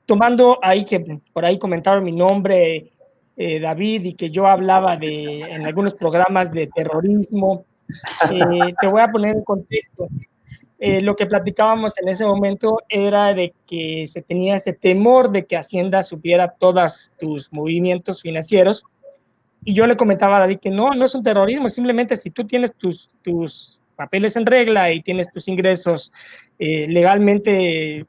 tomando 0.05 0.59
ahí 0.61 0.85
que 0.85 1.19
por 1.33 1.45
ahí 1.45 1.57
comentaron 1.59 2.03
mi 2.03 2.11
nombre, 2.11 2.91
eh, 3.37 3.59
David, 3.59 4.05
y 4.05 4.13
que 4.13 4.29
yo 4.29 4.47
hablaba 4.47 4.95
de 4.97 5.41
en 5.41 5.65
algunos 5.65 5.93
programas 5.93 6.51
de 6.51 6.67
terrorismo, 6.67 7.65
eh, 8.31 8.73
te 8.79 8.87
voy 8.87 9.01
a 9.01 9.11
poner 9.11 9.35
en 9.35 9.43
contexto. 9.43 10.07
Eh, 10.77 11.01
lo 11.01 11.15
que 11.15 11.25
platicábamos 11.25 11.97
en 11.99 12.09
ese 12.09 12.25
momento 12.25 12.79
era 12.89 13.33
de 13.33 13.53
que 13.65 14.05
se 14.07 14.21
tenía 14.21 14.55
ese 14.55 14.73
temor 14.73 15.31
de 15.31 15.45
que 15.45 15.57
Hacienda 15.57 16.03
supiera 16.03 16.53
todos 16.59 17.11
tus 17.17 17.51
movimientos 17.51 18.21
financieros. 18.21 18.83
Y 19.63 19.73
yo 19.73 19.87
le 19.87 19.97
comentaba 19.97 20.37
a 20.37 20.41
David 20.41 20.59
que 20.61 20.69
no, 20.69 20.91
no 20.91 21.05
es 21.05 21.15
un 21.15 21.23
terrorismo, 21.23 21.69
simplemente 21.69 22.17
si 22.17 22.29
tú 22.29 22.45
tienes 22.45 22.73
tus, 22.75 23.09
tus 23.23 23.79
papeles 23.95 24.35
en 24.35 24.45
regla 24.45 24.91
y 24.91 25.01
tienes 25.01 25.31
tus 25.31 25.47
ingresos 25.47 26.11
eh, 26.59 26.87
legalmente, 26.87 28.05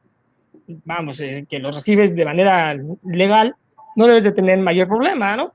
vamos, 0.85 1.21
eh, 1.21 1.47
que 1.49 1.59
los 1.59 1.75
recibes 1.75 2.15
de 2.15 2.25
manera 2.25 2.77
legal, 3.05 3.55
no 3.97 4.07
debes 4.07 4.25
de 4.25 4.33
tener 4.33 4.59
mayor 4.59 4.89
problema, 4.89 5.37
¿no? 5.37 5.53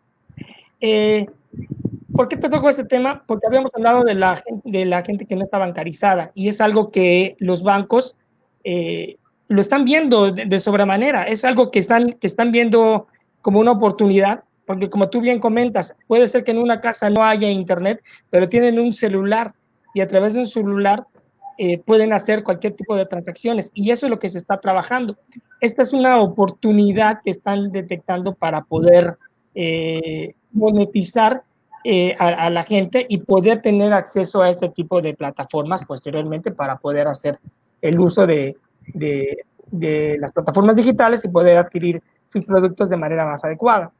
Eh, 0.79 1.25
¿Por 2.13 2.27
qué 2.27 2.37
te 2.37 2.49
tocó 2.49 2.69
este 2.69 2.83
tema? 2.83 3.23
Porque 3.25 3.47
habíamos 3.47 3.71
hablado 3.75 4.03
de 4.03 4.15
la, 4.15 4.43
de 4.63 4.85
la 4.85 5.03
gente 5.03 5.25
que 5.25 5.35
no 5.35 5.43
está 5.43 5.57
bancarizada 5.57 6.31
y 6.33 6.49
es 6.49 6.59
algo 6.59 6.91
que 6.91 7.35
los 7.39 7.63
bancos 7.63 8.15
eh, 8.63 9.17
lo 9.47 9.61
están 9.61 9.85
viendo 9.85 10.31
de, 10.31 10.45
de, 10.45 10.59
sobremanera, 10.59 11.23
es 11.23 11.45
algo 11.45 11.71
que 11.71 11.79
están, 11.79 12.13
que 12.13 12.27
están 12.27 12.51
viendo 12.51 13.07
como 13.41 13.59
una 13.59 13.71
oportunidad, 13.71 14.43
porque 14.65 14.89
como 14.89 15.09
tú 15.09 15.21
bien 15.21 15.39
comentas, 15.39 15.95
puede 16.07 16.27
ser 16.27 16.43
que 16.43 16.51
en 16.51 16.59
una 16.59 16.81
casa 16.81 17.09
no 17.09 17.23
haya 17.23 17.49
internet, 17.49 18.01
pero 18.29 18.47
tienen 18.47 18.79
un 18.79 18.93
celular 18.93 19.53
y 19.93 20.01
a 20.01 20.07
través 20.07 20.33
de 20.33 20.41
un 20.41 20.47
celular 20.47 21.05
eh, 21.63 21.77
pueden 21.77 22.11
hacer 22.11 22.43
cualquier 22.43 22.73
tipo 22.73 22.95
de 22.95 23.05
transacciones 23.05 23.69
y 23.75 23.91
eso 23.91 24.07
es 24.07 24.09
lo 24.09 24.17
que 24.17 24.29
se 24.29 24.39
está 24.39 24.59
trabajando. 24.59 25.15
Esta 25.59 25.83
es 25.83 25.93
una 25.93 26.19
oportunidad 26.19 27.21
que 27.23 27.29
están 27.29 27.71
detectando 27.71 28.33
para 28.33 28.63
poder 28.63 29.19
eh, 29.53 30.33
monetizar 30.51 31.43
eh, 31.83 32.15
a, 32.17 32.49
la 32.49 32.63
gente 32.63 33.05
y 33.07 33.19
poder 33.19 33.61
tener 33.61 33.93
acceso 33.93 34.41
a 34.41 34.49
este 34.49 34.69
tipo 34.69 35.03
de 35.03 35.13
plataformas 35.13 35.85
posteriormente 35.85 36.49
para 36.49 36.77
poder 36.77 37.07
hacer 37.07 37.37
el 37.83 37.99
uso 37.99 38.25
de, 38.25 38.57
de, 38.95 39.45
de 39.69 40.17
las 40.19 40.31
plataformas 40.31 40.75
digitales 40.75 41.23
y 41.25 41.29
poder 41.29 41.59
adquirir 41.59 42.01
sus 42.33 42.43
productos 42.43 42.89
de 42.89 42.97
manera 42.97 43.23
más 43.23 43.45
adecuada. 43.45 43.91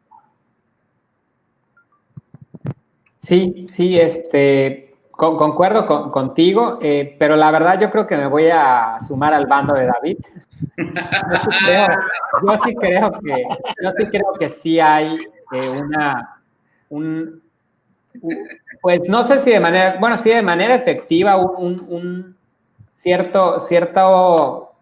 Sí, 3.20 3.68
sí, 3.68 4.00
este, 4.00 4.91
con, 5.22 5.38
concuerdo 5.38 5.86
con, 5.86 6.10
contigo, 6.10 6.80
eh, 6.82 7.16
pero 7.20 7.36
la 7.36 7.52
verdad 7.52 7.80
yo 7.80 7.92
creo 7.92 8.08
que 8.08 8.18
me 8.18 8.26
voy 8.26 8.50
a 8.52 8.98
sumar 9.06 9.36
al 9.36 9.46
bando 9.46 9.76
de 9.76 9.86
David. 9.86 10.18
Yo 12.44 12.54
sí 12.66 12.76
creo, 12.76 14.34
que, 14.40 14.50
sí 14.50 14.80
hay 14.80 15.20
eh, 15.52 15.70
una, 15.80 16.42
un, 16.90 17.40
pues 18.82 19.02
no 19.08 19.24
sé 19.24 19.38
si 19.38 19.52
de 19.52 19.60
manera, 19.60 19.98
bueno, 20.00 20.18
sí 20.18 20.32
de 20.32 20.42
manera 20.42 20.74
efectiva 20.74 21.38
un, 21.38 21.86
un 21.88 22.36
cierto, 22.92 23.60
cierto, 23.60 24.74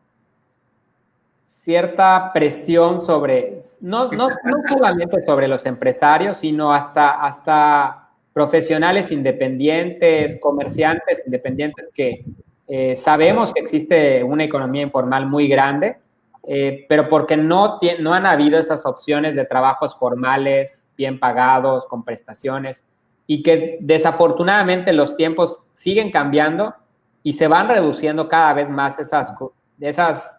cierta 1.41 2.31
presión 2.31 3.01
sobre, 3.01 3.59
no, 3.81 4.09
no, 4.13 4.29
no, 4.29 4.55
solamente 4.69 5.21
sobre 5.21 5.49
los 5.49 5.65
empresarios, 5.65 6.37
sino 6.37 6.73
hasta, 6.73 7.25
hasta 7.25 8.08
profesionales 8.33 9.11
independientes, 9.11 10.39
comerciantes 10.39 11.23
independientes 11.25 11.89
que 11.93 12.25
eh, 12.67 12.95
sabemos 12.95 13.53
que 13.53 13.61
existe 13.61 14.23
una 14.23 14.43
economía 14.43 14.83
informal 14.83 15.25
muy 15.25 15.47
grande, 15.47 15.97
eh, 16.43 16.85
pero 16.87 17.09
porque 17.09 17.35
no, 17.35 17.79
no 17.99 18.13
han 18.13 18.25
habido 18.25 18.59
esas 18.59 18.85
opciones 18.85 19.35
de 19.35 19.45
trabajos 19.45 19.95
formales, 19.97 20.87
bien 20.95 21.19
pagados, 21.19 21.85
con 21.87 22.03
prestaciones 22.03 22.85
y 23.25 23.43
que 23.43 23.77
desafortunadamente 23.81 24.93
los 24.93 25.15
tiempos 25.15 25.61
siguen 25.73 26.11
cambiando 26.11 26.73
y 27.21 27.33
se 27.33 27.47
van 27.47 27.67
reduciendo 27.67 28.27
cada 28.27 28.53
vez 28.53 28.69
más 28.69 28.97
esas, 28.97 29.33
esas 29.79 30.38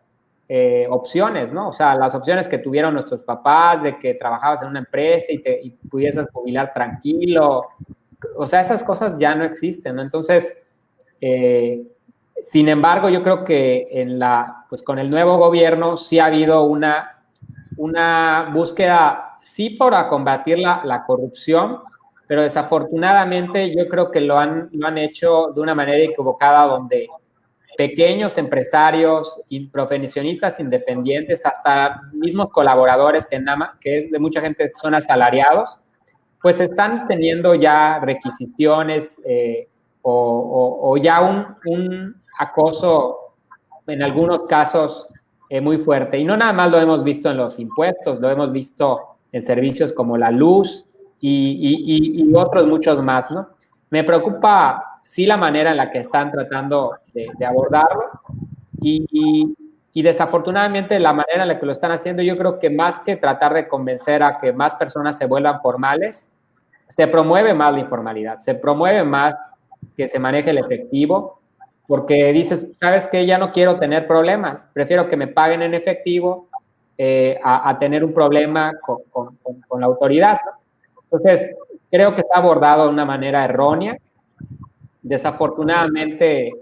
eh, 0.52 0.88
opciones, 0.90 1.52
¿no? 1.52 1.68
O 1.68 1.72
sea, 1.72 1.94
las 1.94 2.12
opciones 2.12 2.48
que 2.48 2.58
tuvieron 2.58 2.92
nuestros 2.92 3.22
papás 3.22 3.84
de 3.84 3.96
que 3.96 4.14
trabajabas 4.14 4.62
en 4.62 4.68
una 4.70 4.80
empresa 4.80 5.26
y, 5.30 5.38
te, 5.38 5.60
y 5.62 5.70
pudieses 5.70 6.26
jubilar 6.32 6.72
tranquilo, 6.74 7.68
o 8.34 8.46
sea, 8.48 8.60
esas 8.60 8.82
cosas 8.82 9.16
ya 9.16 9.32
no 9.36 9.44
existen, 9.44 9.94
¿no? 9.94 10.02
Entonces, 10.02 10.60
eh, 11.20 11.86
sin 12.42 12.68
embargo, 12.68 13.08
yo 13.08 13.22
creo 13.22 13.44
que 13.44 13.86
en 13.92 14.18
la, 14.18 14.66
pues 14.68 14.82
con 14.82 14.98
el 14.98 15.08
nuevo 15.08 15.38
gobierno 15.38 15.96
sí 15.96 16.18
ha 16.18 16.26
habido 16.26 16.64
una, 16.64 17.22
una 17.76 18.50
búsqueda, 18.52 19.38
sí 19.42 19.70
para 19.70 20.08
combatir 20.08 20.58
la, 20.58 20.82
la 20.84 21.04
corrupción, 21.04 21.78
pero 22.26 22.42
desafortunadamente 22.42 23.72
yo 23.72 23.86
creo 23.88 24.10
que 24.10 24.20
lo 24.20 24.36
han, 24.36 24.68
lo 24.72 24.88
han 24.88 24.98
hecho 24.98 25.52
de 25.54 25.60
una 25.60 25.76
manera 25.76 26.02
equivocada 26.02 26.66
donde 26.66 27.08
pequeños 27.80 28.36
empresarios 28.36 29.40
y 29.48 29.68
profesionistas 29.68 30.60
independientes, 30.60 31.46
hasta 31.46 32.02
mismos 32.12 32.50
colaboradores 32.50 33.26
que, 33.26 33.40
nada, 33.40 33.78
que 33.80 34.00
es 34.00 34.10
de 34.10 34.18
mucha 34.18 34.42
gente 34.42 34.70
son 34.78 34.94
asalariados, 34.94 35.78
pues 36.42 36.60
están 36.60 37.08
teniendo 37.08 37.54
ya 37.54 37.98
requisiciones 38.00 39.18
eh, 39.24 39.66
o, 40.02 40.12
o, 40.12 40.90
o, 40.90 40.96
ya 40.98 41.22
un, 41.22 41.46
un, 41.64 42.20
acoso, 42.38 43.16
en 43.86 44.02
algunos 44.02 44.44
casos, 44.44 45.08
eh, 45.48 45.62
muy 45.62 45.78
fuerte. 45.78 46.18
Y 46.18 46.24
no 46.24 46.36
nada 46.36 46.52
más 46.52 46.70
lo 46.70 46.78
hemos 46.78 47.02
visto 47.02 47.30
en 47.30 47.38
los 47.38 47.58
impuestos, 47.58 48.20
lo 48.20 48.28
hemos 48.28 48.52
visto 48.52 49.16
en 49.32 49.40
servicios 49.40 49.94
como 49.94 50.18
la 50.18 50.30
luz, 50.30 50.84
y, 51.18 51.30
y, 51.30 52.30
y, 52.30 52.34
otros 52.34 52.66
muchos 52.66 53.02
más, 53.02 53.30
¿no? 53.30 53.48
Me 53.88 54.04
preocupa, 54.04 54.89
sí, 55.10 55.26
la 55.26 55.36
manera 55.36 55.72
en 55.72 55.76
la 55.76 55.90
que 55.90 55.98
están 55.98 56.30
tratando 56.30 56.92
de, 57.12 57.26
de 57.36 57.44
abordarlo 57.44 58.04
y, 58.80 59.56
desafortunadamente 59.92 61.00
la 61.00 61.12
manera 61.12 61.42
en 61.42 61.48
la 61.48 61.58
que 61.58 61.66
lo 61.66 61.72
están 61.72 61.90
haciendo, 61.90 62.22
yo 62.22 62.38
creo 62.38 62.60
que 62.60 62.70
más 62.70 63.00
que 63.00 63.16
tratar 63.16 63.52
de 63.52 63.66
convencer 63.66 64.22
a 64.22 64.38
que 64.38 64.52
más 64.52 64.76
personas 64.76 65.18
se 65.18 65.26
vuelvan 65.26 65.60
formales, 65.60 66.28
se 66.88 67.08
promueve 67.08 67.52
más 67.54 67.72
la 67.74 67.80
informalidad, 67.80 68.38
se 68.38 68.54
promueve 68.54 69.02
más 69.02 69.34
que 69.96 70.06
se 70.06 70.20
maneje 70.20 70.50
el 70.50 70.58
efectivo, 70.58 71.40
porque 71.88 72.32
dices, 72.32 72.68
sabes 72.76 73.08
que 73.08 73.26
ya 73.26 73.36
no 73.36 73.50
quiero 73.50 73.80
tener 73.80 74.06
problemas, 74.06 74.64
prefiero 74.72 75.08
que 75.08 75.16
me 75.16 75.26
paguen 75.26 75.62
en 75.62 75.74
efectivo 75.74 76.48
eh, 76.96 77.38
a, 77.42 77.76
tener 77.80 78.04
un 78.04 78.14
problema 78.14 78.72
con 78.80 79.80
la 79.80 79.86
autoridad. 79.86 80.38
¿no? 80.44 80.60
Entonces, 81.10 81.52
creo 81.90 82.14
que 82.14 82.20
está 82.20 82.38
abordado 82.38 82.84
de 82.84 82.90
una 82.90 83.04
manera 83.04 83.44
errónea. 83.44 83.98
Desafortunadamente, 85.02 86.52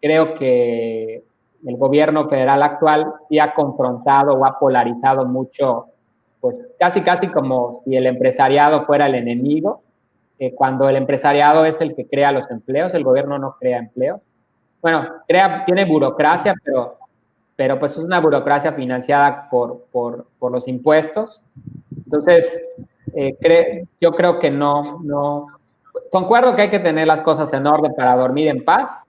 creo 0.00 0.34
que 0.34 1.24
el 1.66 1.76
gobierno 1.76 2.28
federal 2.28 2.62
actual 2.62 3.12
sí 3.28 3.38
ha 3.38 3.54
confrontado 3.54 4.32
o 4.32 4.44
ha 4.44 4.58
polarizado 4.58 5.24
mucho, 5.24 5.86
pues 6.40 6.60
casi, 6.78 7.02
casi 7.02 7.28
como 7.28 7.82
si 7.84 7.96
el 7.96 8.06
empresariado 8.06 8.84
fuera 8.84 9.06
el 9.06 9.14
enemigo, 9.14 9.82
eh, 10.38 10.54
cuando 10.54 10.88
el 10.88 10.96
empresariado 10.96 11.64
es 11.64 11.80
el 11.80 11.94
que 11.96 12.06
crea 12.06 12.30
los 12.30 12.48
empleos, 12.50 12.94
el 12.94 13.04
gobierno 13.04 13.38
no 13.38 13.56
crea 13.58 13.78
empleo. 13.78 14.20
Bueno, 14.80 15.04
crea, 15.26 15.64
tiene 15.64 15.84
burocracia, 15.84 16.54
pero, 16.62 16.96
pero 17.56 17.78
pues 17.78 17.96
es 17.96 18.04
una 18.04 18.20
burocracia 18.20 18.72
financiada 18.72 19.48
por, 19.50 19.86
por, 19.90 20.26
por 20.38 20.52
los 20.52 20.68
impuestos. 20.68 21.42
Entonces, 21.96 22.62
eh, 23.14 23.84
yo 24.00 24.12
creo 24.12 24.38
que 24.38 24.50
no, 24.50 25.00
no, 25.02 25.57
concuerdo 26.10 26.54
que 26.54 26.62
hay 26.62 26.70
que 26.70 26.78
tener 26.78 27.06
las 27.06 27.22
cosas 27.22 27.52
en 27.52 27.66
orden 27.66 27.92
para 27.96 28.16
dormir 28.16 28.48
en 28.48 28.64
paz, 28.64 29.04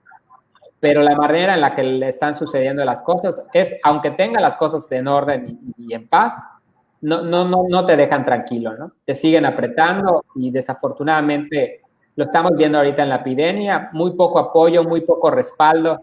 pero 0.78 1.02
la 1.02 1.14
manera 1.14 1.54
en 1.54 1.60
la 1.60 1.74
que 1.74 1.82
le 1.82 2.08
están 2.08 2.34
sucediendo 2.34 2.84
las 2.84 3.02
cosas 3.02 3.42
es, 3.52 3.76
aunque 3.82 4.12
tenga 4.12 4.40
las 4.40 4.56
cosas 4.56 4.90
en 4.92 5.08
orden 5.08 5.58
y, 5.76 5.88
y 5.88 5.94
en 5.94 6.08
paz, 6.08 6.34
no, 7.02 7.22
no, 7.22 7.44
no, 7.44 7.64
no 7.68 7.84
te 7.84 7.96
dejan 7.96 8.24
tranquilo, 8.24 8.76
¿no? 8.76 8.92
Te 9.04 9.14
siguen 9.14 9.44
apretando 9.44 10.24
y 10.34 10.50
desafortunadamente 10.50 11.80
lo 12.16 12.24
estamos 12.24 12.52
viendo 12.56 12.78
ahorita 12.78 13.02
en 13.02 13.08
la 13.08 13.16
epidemia, 13.16 13.90
muy 13.92 14.12
poco 14.12 14.38
apoyo, 14.38 14.84
muy 14.84 15.02
poco 15.02 15.30
respaldo. 15.30 16.00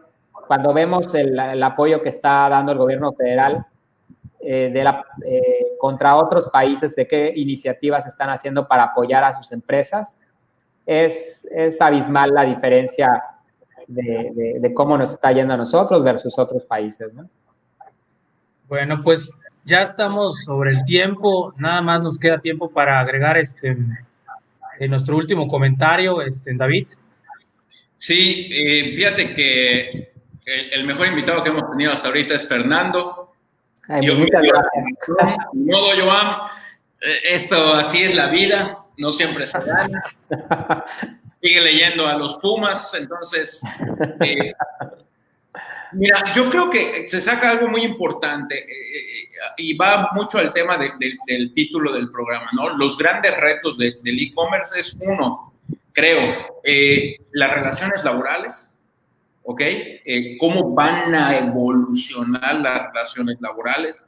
Cuando 0.48 0.74
vemos 0.74 1.14
el, 1.14 1.38
el 1.38 1.62
apoyo 1.62 2.02
que 2.02 2.10
está 2.10 2.50
dando 2.50 2.72
el 2.72 2.78
gobierno 2.78 3.14
federal 3.14 3.66
eh, 4.39 4.72
de 4.74 4.84
la, 4.84 5.04
eh, 5.26 5.76
contra 5.80 6.16
otros 6.16 6.50
países, 6.50 6.95
de 6.95 7.08
qué 7.08 7.34
iniciativas 7.36 8.06
están 8.08 8.30
haciendo 8.30 8.68
para 8.68 8.84
apoyar 8.84 9.24
a 9.24 9.34
sus 9.34 9.52
empresas. 9.52 10.18
Es, 10.88 11.47
es 11.51 11.79
abismal 11.81 12.33
la 12.33 12.43
diferencia 12.45 13.21
de, 13.88 14.57
de, 14.59 14.73
cómo 14.73 14.97
nos 14.97 15.11
está 15.11 15.31
yendo 15.31 15.53
a 15.53 15.57
nosotros 15.57 16.03
versus 16.03 16.39
otros 16.39 16.65
países, 16.65 17.13
¿no? 17.13 17.29
Bueno, 18.67 19.01
pues 19.03 19.31
ya 19.63 19.81
estamos 19.81 20.43
sobre 20.43 20.71
el 20.71 20.83
tiempo, 20.83 21.53
nada 21.57 21.81
más 21.81 22.01
nos 22.01 22.17
queda 22.17 22.39
tiempo 22.39 22.69
para 22.71 22.99
agregar 22.99 23.38
este 23.38 23.77
en 24.79 24.91
nuestro 24.91 25.17
último 25.17 25.47
comentario, 25.47 26.21
este, 26.21 26.53
David. 26.55 26.88
Sí, 27.97 28.49
eh, 28.51 28.93
fíjate 28.95 29.33
que 29.33 30.13
el, 30.45 30.85
mejor 30.85 31.07
invitado 31.07 31.43
que 31.43 31.49
hemos 31.49 31.69
tenido 31.69 31.91
hasta 31.91 32.07
ahorita 32.07 32.35
es 32.35 32.47
Fernando. 32.47 33.33
Ay, 33.88 34.05
yo, 34.05 34.15
modo, 34.15 34.27
Joan, 35.99 36.27
eh, 37.01 37.33
esto 37.33 37.73
así 37.73 38.03
es 38.03 38.15
la 38.15 38.27
vida, 38.27 38.85
no 38.98 39.12
siempre 39.12 39.48
se 39.48 39.60
gana. 39.60 40.04
Sigue 41.41 41.62
leyendo 41.62 42.08
a 42.08 42.18
los 42.18 42.38
Pumas, 42.38 42.93
entonces 42.95 43.62
eh, 44.22 44.52
Mira, 45.93 46.34
yo 46.34 46.50
creo 46.50 46.70
que 46.70 47.08
se 47.08 47.22
saca 47.22 47.52
algo 47.52 47.68
muy 47.70 47.84
importante 47.84 48.58
eh, 48.58 48.66
eh, 48.66 49.30
y 49.58 49.78
va 49.78 50.10
mucho 50.14 50.38
al 50.38 50.54
tema 50.54 50.78
del 50.78 51.54
título 51.54 51.93
del 51.93 52.12
programa, 52.12 52.50
¿no? 52.54 52.78
Los 52.78 52.98
grandes 52.98 53.36
retos 53.38 53.78
del 53.78 54.00
e-commerce 54.04 54.80
es 54.80 54.98
uno, 55.02 55.54
creo, 55.93 56.60
eh, 56.64 57.18
las 57.32 57.52
relaciones 57.54 58.04
laborales, 58.04 58.80
¿ok? 59.43 59.62
¿Cómo 60.39 60.74
van 60.74 61.16
a 61.16 61.38
evolucionar 61.38 62.60
las 62.60 62.88
relaciones 62.88 63.38
laborales? 63.39 64.04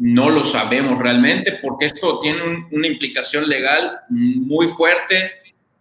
No 0.00 0.30
lo 0.30 0.42
sabemos 0.42 0.98
realmente 0.98 1.58
porque 1.62 1.86
esto 1.86 2.20
tiene 2.20 2.66
una 2.72 2.86
implicación 2.86 3.48
legal 3.48 4.00
muy 4.08 4.66
fuerte, 4.68 5.30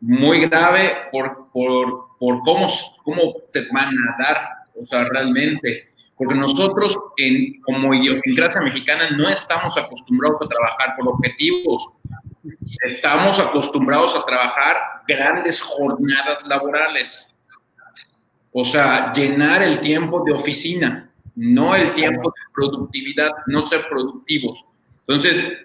muy 0.01 0.45
grave 0.45 0.91
por, 1.11 1.49
por, 1.51 2.17
por 2.20 2.39
cómo, 2.41 2.67
cómo 3.03 3.34
se 3.47 3.65
van 3.72 3.88
a 3.88 4.24
dar 4.24 4.59
o 4.82 4.86
sea, 4.86 5.03
realmente, 5.05 5.89
porque 6.15 6.36
nosotros 6.36 6.97
en, 7.17 7.61
como 7.61 7.93
idiosincrasia 7.93 8.61
mexicana 8.61 9.09
no 9.11 9.30
estamos 9.30 9.78
acostumbrados 9.78 10.41
a 10.41 10.47
trabajar 10.47 10.95
por 10.97 11.09
objetivos, 11.09 11.88
estamos 12.84 13.39
acostumbrados 13.39 14.15
a 14.15 14.26
trabajar 14.26 14.78
grandes 15.07 15.61
jornadas 15.61 16.45
laborales, 16.47 17.34
o 18.51 18.63
sea, 18.65 19.11
llenar 19.13 19.61
el 19.61 19.80
tiempo 19.80 20.24
de 20.26 20.34
oficina, 20.34 21.09
no 21.39 21.73
el 21.73 21.93
tiempo 21.93 22.29
de 22.29 22.41
productividad, 22.53 23.31
no 23.47 23.61
ser 23.61 23.87
productivos. 23.87 24.65
Entonces, 25.07 25.57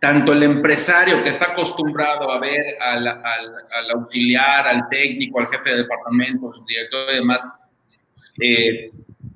tanto 0.00 0.32
el 0.32 0.42
empresario 0.42 1.22
que 1.22 1.28
está 1.28 1.52
acostumbrado 1.52 2.30
a 2.30 2.40
ver 2.40 2.76
al, 2.80 3.06
al, 3.06 3.90
auxiliar, 3.94 4.66
al 4.66 4.88
técnico, 4.88 5.38
al 5.38 5.46
jefe 5.46 5.70
de 5.70 5.76
departamento, 5.78 6.52
su 6.52 6.64
director 6.64 7.06
y 7.12 7.14
demás, 7.14 7.40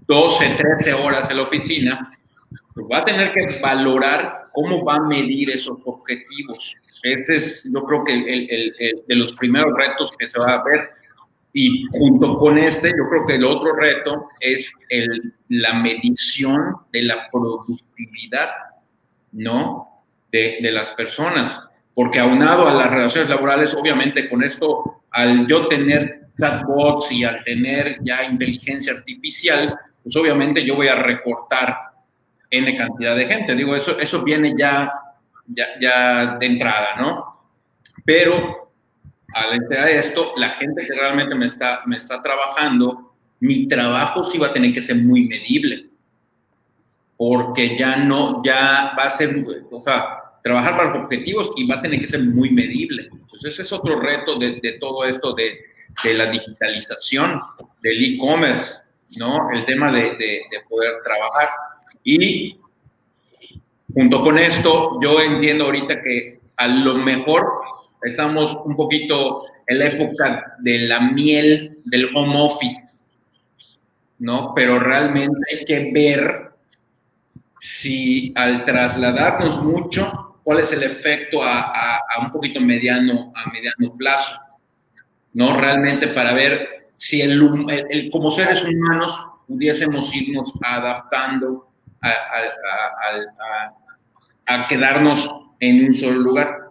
12, 0.06 0.44
eh, 0.44 0.56
13 0.56 0.94
horas 0.94 1.30
en 1.30 1.36
la 1.36 1.42
oficina, 1.44 2.18
pues 2.74 2.86
va 2.90 2.98
a 2.98 3.04
tener 3.04 3.30
que 3.30 3.60
valorar 3.60 4.48
cómo 4.52 4.84
va 4.84 4.96
a 4.96 5.00
medir 5.00 5.50
esos 5.50 5.78
objetivos. 5.84 6.74
Ese 7.04 7.36
es, 7.36 7.70
yo 7.72 7.84
creo 7.84 8.02
que 8.02 8.12
el, 8.12 9.04
de 9.06 9.14
los 9.14 9.34
primeros 9.34 9.72
retos 9.76 10.12
que 10.18 10.26
se 10.26 10.40
va 10.40 10.54
a 10.54 10.64
ver. 10.64 10.90
Y 11.56 11.86
junto 11.92 12.36
con 12.36 12.58
este, 12.58 12.88
yo 12.88 13.08
creo 13.08 13.26
que 13.26 13.36
el 13.36 13.44
otro 13.44 13.76
reto 13.76 14.28
es 14.40 14.74
el, 14.88 15.34
la 15.48 15.74
medición 15.74 16.74
de 16.92 17.02
la 17.02 17.30
productividad, 17.30 18.50
¿no? 19.32 20.02
De, 20.32 20.58
de 20.60 20.72
las 20.72 20.90
personas. 20.94 21.62
Porque 21.94 22.18
aunado 22.18 22.66
a 22.66 22.74
las 22.74 22.90
relaciones 22.90 23.30
laborales, 23.30 23.72
obviamente 23.74 24.28
con 24.28 24.42
esto, 24.42 25.04
al 25.12 25.46
yo 25.46 25.68
tener 25.68 26.26
chatbots 26.36 27.12
y 27.12 27.22
al 27.22 27.44
tener 27.44 27.98
ya 28.02 28.24
inteligencia 28.24 28.92
artificial, 28.92 29.78
pues 30.02 30.16
obviamente 30.16 30.66
yo 30.66 30.74
voy 30.74 30.88
a 30.88 30.96
recortar 30.96 31.76
N 32.50 32.74
cantidad 32.74 33.14
de 33.14 33.26
gente. 33.26 33.54
Digo, 33.54 33.76
eso, 33.76 33.96
eso 33.98 34.24
viene 34.24 34.54
ya, 34.58 34.92
ya, 35.46 35.66
ya 35.80 36.36
de 36.36 36.46
entrada, 36.46 36.96
¿no? 36.98 37.46
Pero 38.04 38.63
al 39.34 39.54
entrar 39.54 39.88
esto, 39.88 40.32
la 40.36 40.50
gente 40.50 40.86
que 40.86 40.94
realmente 40.94 41.34
me 41.34 41.46
está, 41.46 41.82
me 41.86 41.96
está 41.96 42.22
trabajando, 42.22 43.14
mi 43.40 43.66
trabajo 43.66 44.24
sí 44.24 44.38
va 44.38 44.48
a 44.48 44.52
tener 44.52 44.72
que 44.72 44.82
ser 44.82 44.96
muy 44.96 45.26
medible. 45.26 45.86
Porque 47.16 47.76
ya 47.76 47.96
no, 47.96 48.42
ya 48.44 48.94
va 48.98 49.04
a 49.04 49.10
ser, 49.10 49.44
o 49.70 49.82
sea, 49.82 50.20
trabajar 50.42 50.76
para 50.76 51.02
objetivos 51.02 51.52
y 51.56 51.66
va 51.66 51.76
a 51.76 51.82
tener 51.82 52.00
que 52.00 52.06
ser 52.06 52.20
muy 52.20 52.50
medible. 52.50 53.08
Entonces, 53.10 53.52
ese 53.52 53.62
es 53.62 53.72
otro 53.72 54.00
reto 54.00 54.38
de, 54.38 54.60
de 54.60 54.72
todo 54.78 55.04
esto 55.04 55.32
de, 55.34 55.58
de 56.02 56.14
la 56.14 56.26
digitalización 56.26 57.40
del 57.82 58.14
e-commerce, 58.14 58.82
¿no? 59.16 59.50
El 59.52 59.64
tema 59.64 59.92
de, 59.92 60.16
de, 60.16 60.60
poder 60.68 60.92
trabajar. 61.04 61.50
Y 62.02 62.58
junto 63.92 64.22
con 64.22 64.38
esto, 64.38 64.98
yo 65.00 65.20
entiendo 65.20 65.64
ahorita 65.66 66.02
que 66.02 66.40
a 66.56 66.66
lo 66.66 66.94
mejor 66.96 67.46
estamos 68.04 68.56
un 68.64 68.76
poquito 68.76 69.44
en 69.66 69.78
la 69.78 69.86
época 69.86 70.56
de 70.60 70.78
la 70.80 71.00
miel 71.00 71.78
del 71.84 72.10
home 72.14 72.40
office, 72.40 72.98
¿no? 74.18 74.52
Pero 74.54 74.78
realmente 74.78 75.38
hay 75.50 75.64
que 75.64 75.90
ver 75.92 76.50
si 77.58 78.32
al 78.36 78.64
trasladarnos 78.64 79.62
mucho, 79.62 80.34
cuál 80.44 80.60
es 80.60 80.70
el 80.72 80.82
efecto 80.82 81.42
a, 81.42 81.70
a, 81.70 82.20
un 82.20 82.30
poquito 82.30 82.60
mediano, 82.60 83.32
a 83.34 83.50
mediano 83.50 83.96
plazo. 83.96 84.38
¿no? 85.32 85.56
Realmente 85.58 86.08
para 86.08 86.32
ver 86.32 86.90
si 86.96 87.20
el, 87.20 87.40
como 88.10 88.30
seres 88.30 88.64
humanos 88.64 89.26
pudiésemos 89.46 90.14
irnos 90.14 90.52
adaptando 90.62 91.68
a, 92.00 92.12
a, 94.46 94.66
quedarnos 94.66 95.30
en 95.60 95.84
un 95.84 95.94
solo 95.94 96.20
lugar. 96.20 96.63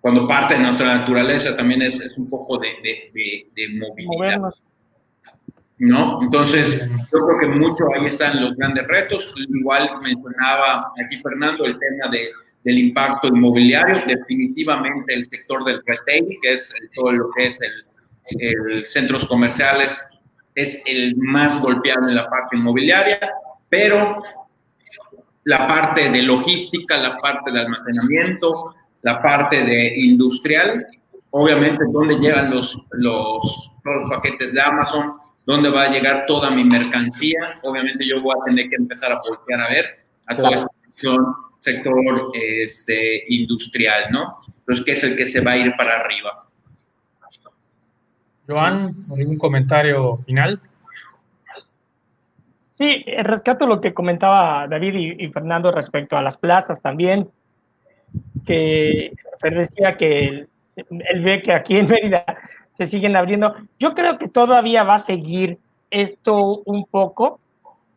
Cuando 0.00 0.26
parte 0.26 0.54
de 0.54 0.60
nuestra 0.60 0.98
naturaleza 0.98 1.56
también 1.56 1.82
es, 1.82 2.00
es 2.00 2.16
un 2.16 2.28
poco 2.28 2.58
de, 2.58 2.68
de, 2.82 3.46
de, 3.54 3.68
movilidad. 3.78 4.40
¿No? 5.78 6.20
Entonces, 6.22 6.80
yo 7.12 7.26
creo 7.26 7.40
que 7.40 7.48
mucho 7.48 7.84
ahí 7.94 8.06
están 8.06 8.40
los 8.40 8.54
grandes 8.56 8.86
retos. 8.86 9.32
Igual 9.36 9.90
mencionaba 10.02 10.92
aquí 11.04 11.16
Fernando 11.18 11.64
el 11.64 11.78
tema 11.78 12.10
de, 12.10 12.30
del 12.64 12.78
impacto 12.78 13.28
inmobiliario, 13.28 14.02
definitivamente 14.06 15.14
el 15.14 15.24
sector 15.24 15.64
del 15.64 15.82
retail, 15.84 16.38
que 16.42 16.54
es 16.54 16.72
todo 16.94 17.12
lo 17.12 17.30
que 17.30 17.46
es 17.46 17.58
el, 17.60 18.86
centros 18.86 19.26
comerciales, 19.26 20.00
es 20.54 20.82
el 20.86 21.16
más 21.16 21.60
golpeado 21.60 22.08
en 22.08 22.14
la 22.14 22.28
parte 22.28 22.56
inmobiliaria, 22.56 23.18
pero 23.68 24.22
la 25.44 25.66
parte 25.66 26.10
de 26.10 26.22
logística, 26.22 26.96
la 26.98 27.16
parte 27.18 27.50
de 27.50 27.60
almacenamiento, 27.60 28.74
la 29.02 29.22
parte 29.22 29.64
de 29.64 29.98
industrial, 29.98 30.86
obviamente 31.30 31.84
dónde 31.90 32.16
llegan 32.16 32.50
los, 32.50 32.78
los, 32.92 33.72
los 33.84 34.10
paquetes 34.10 34.52
de 34.52 34.60
Amazon, 34.60 35.14
dónde 35.46 35.70
va 35.70 35.84
a 35.84 35.90
llegar 35.90 36.26
toda 36.26 36.50
mi 36.50 36.64
mercancía, 36.64 37.58
obviamente 37.62 38.06
yo 38.06 38.20
voy 38.20 38.34
a 38.40 38.44
tener 38.44 38.68
que 38.68 38.76
empezar 38.76 39.12
a 39.12 39.20
voltear 39.26 39.60
a 39.60 39.68
ver 39.68 40.04
a 40.26 40.36
toda 40.36 40.50
esta 40.50 40.68
sector 41.60 41.94
este, 42.34 43.24
industrial, 43.28 44.10
¿no? 44.10 44.38
Entonces, 44.60 44.84
¿qué 44.84 44.92
es 44.92 45.04
el 45.04 45.16
que 45.16 45.26
se 45.26 45.40
va 45.40 45.52
a 45.52 45.56
ir 45.58 45.74
para 45.76 45.96
arriba? 45.96 46.46
Joan, 48.48 48.94
¿algún 49.10 49.38
comentario 49.38 50.18
final? 50.26 50.60
Sí, 52.78 53.04
rescato 53.22 53.66
lo 53.66 53.80
que 53.80 53.92
comentaba 53.92 54.66
David 54.66 55.16
y, 55.18 55.28
Fernando 55.28 55.70
respecto 55.70 56.16
a 56.16 56.22
las 56.22 56.36
plazas 56.36 56.80
también, 56.80 57.30
que 58.46 59.12
decía 59.42 59.96
que 59.96 60.46
él, 60.76 61.22
ve 61.22 61.42
que 61.42 61.52
aquí 61.52 61.76
en 61.76 61.86
Mérida 61.86 62.24
se 62.76 62.86
siguen 62.86 63.16
abriendo. 63.16 63.54
Yo 63.78 63.94
creo 63.94 64.18
que 64.18 64.28
todavía 64.28 64.82
va 64.82 64.94
a 64.94 64.98
seguir 64.98 65.58
esto 65.90 66.62
un 66.64 66.84
poco, 66.86 67.40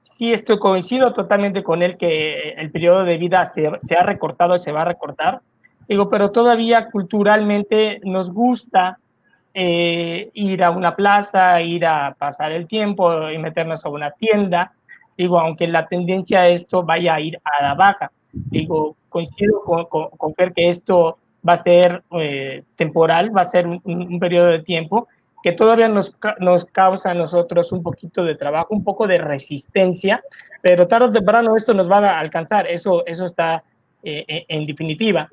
sí 0.03 0.33
estoy 0.33 0.59
coincido 0.59 1.13
totalmente 1.13 1.63
con 1.63 1.81
él 1.81 1.97
que 1.97 2.49
el 2.51 2.71
periodo 2.71 3.03
de 3.03 3.17
vida 3.17 3.45
se, 3.45 3.69
se, 3.81 3.95
ha 3.95 4.03
recortado 4.03 4.55
y 4.55 4.59
se 4.59 4.71
va 4.71 4.81
a 4.81 4.85
recortar. 4.85 5.41
Digo, 5.87 6.09
pero 6.09 6.31
todavía 6.31 6.89
culturalmente 6.89 7.99
nos 8.03 8.31
gusta 8.31 8.97
eh, 9.53 10.31
ir 10.33 10.63
a 10.63 10.71
una 10.71 10.95
plaza, 10.95 11.61
ir 11.61 11.85
a 11.85 12.15
pasar 12.17 12.51
el 12.51 12.67
tiempo 12.67 13.29
y 13.29 13.37
meternos 13.37 13.85
a 13.85 13.89
una 13.89 14.11
tienda. 14.11 14.73
Digo, 15.17 15.39
aunque 15.39 15.67
la 15.67 15.87
tendencia 15.87 16.41
a 16.41 16.47
esto 16.47 16.83
vaya 16.83 17.15
a 17.15 17.19
ir 17.19 17.39
a 17.43 17.63
la 17.63 17.75
baja. 17.75 18.11
Digo, 18.31 18.95
coincido 19.13 19.61
con, 19.61 19.85
con, 19.85 20.09
con 20.09 20.33
que 20.33 20.67
esto 20.67 21.17
va 21.47 21.53
a 21.53 21.57
ser 21.57 22.03
eh, 22.19 22.63
temporal, 22.75 23.35
va 23.35 23.41
a 23.41 23.45
ser 23.45 23.67
un, 23.67 23.79
un 23.85 24.19
periodo 24.19 24.47
de 24.47 24.63
tiempo 24.63 25.07
que 25.43 25.51
todavía 25.51 25.89
nos, 25.89 26.15
nos 26.39 26.65
causa 26.65 27.11
a 27.11 27.13
nosotros 27.13 27.71
un 27.71 27.83
poquito 27.83 28.23
de 28.23 28.35
trabajo, 28.35 28.73
un 28.73 28.83
poco 28.83 29.07
de 29.07 29.17
resistencia, 29.17 30.23
pero 30.61 30.87
tarde 30.87 31.07
o 31.07 31.11
temprano 31.11 31.55
esto 31.55 31.73
nos 31.73 31.91
va 31.91 31.99
a 31.99 32.19
alcanzar, 32.19 32.65
eso, 32.67 33.05
eso 33.05 33.25
está 33.25 33.63
eh, 34.03 34.45
en 34.47 34.65
definitiva. 34.65 35.29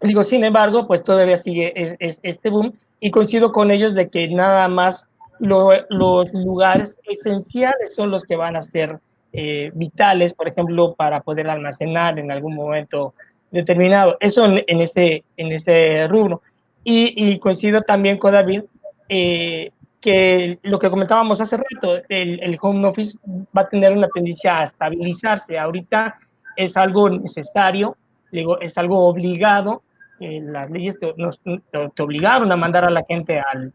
Digo, 0.00 0.24
sin 0.24 0.44
embargo, 0.44 0.86
pues 0.86 1.02
todavía 1.02 1.38
sigue 1.38 1.96
este 1.98 2.50
boom 2.50 2.74
y 3.00 3.10
coincido 3.10 3.52
con 3.52 3.70
ellos 3.70 3.94
de 3.94 4.08
que 4.10 4.28
nada 4.28 4.68
más 4.68 5.08
los 5.38 6.32
lugares 6.32 6.98
esenciales 7.04 7.94
son 7.94 8.10
los 8.10 8.24
que 8.24 8.36
van 8.36 8.56
a 8.56 8.62
ser 8.62 8.98
eh, 9.36 9.72
vitales, 9.74 10.32
por 10.32 10.46
ejemplo, 10.46 10.94
para 10.94 11.20
poder 11.20 11.50
almacenar 11.50 12.20
en 12.20 12.30
algún 12.30 12.54
momento 12.54 13.14
determinado. 13.50 14.16
Eso 14.20 14.46
en, 14.46 14.80
ese, 14.80 15.24
en 15.36 15.50
ese 15.50 16.06
rubro. 16.06 16.40
Y, 16.84 17.36
coincido 17.40 17.82
también 17.82 18.18
con 18.18 18.32
David 18.32 18.62
eh, 19.08 19.72
que 20.00 20.58
lo 20.62 20.78
que 20.78 20.88
comentábamos 20.90 21.40
hace 21.40 21.56
rato, 21.56 21.96
el, 22.08 22.38
el, 22.42 22.58
home 22.60 22.86
office 22.86 23.16
va 23.56 23.62
a 23.62 23.68
tener 23.68 23.90
una 23.92 24.06
tendencia 24.14 24.60
a 24.60 24.62
estabilizarse. 24.62 25.58
Ahorita 25.58 26.16
es 26.56 26.76
algo 26.76 27.10
necesario, 27.10 27.96
digo, 28.30 28.60
es 28.60 28.78
algo 28.78 29.08
obligado. 29.08 29.82
Eh, 30.20 30.40
las 30.42 30.70
leyes 30.70 31.00
te, 31.00 31.12
nos, 31.16 31.40
te, 31.40 32.02
obligaron 32.02 32.52
a 32.52 32.56
mandar 32.56 32.84
a 32.84 32.90
la 32.90 33.02
gente 33.08 33.40
al, 33.40 33.72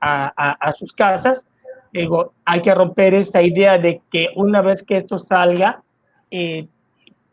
a, 0.00 0.50
a, 0.50 0.72
sus 0.74 0.92
casas. 0.92 1.46
Digo, 1.92 2.32
hay 2.44 2.62
que 2.62 2.74
romper 2.74 3.14
esa 3.14 3.42
idea 3.42 3.78
de 3.78 4.02
que 4.10 4.28
una 4.36 4.62
vez 4.62 4.82
que 4.82 4.96
esto 4.96 5.18
salga, 5.18 5.82
eh, 6.30 6.66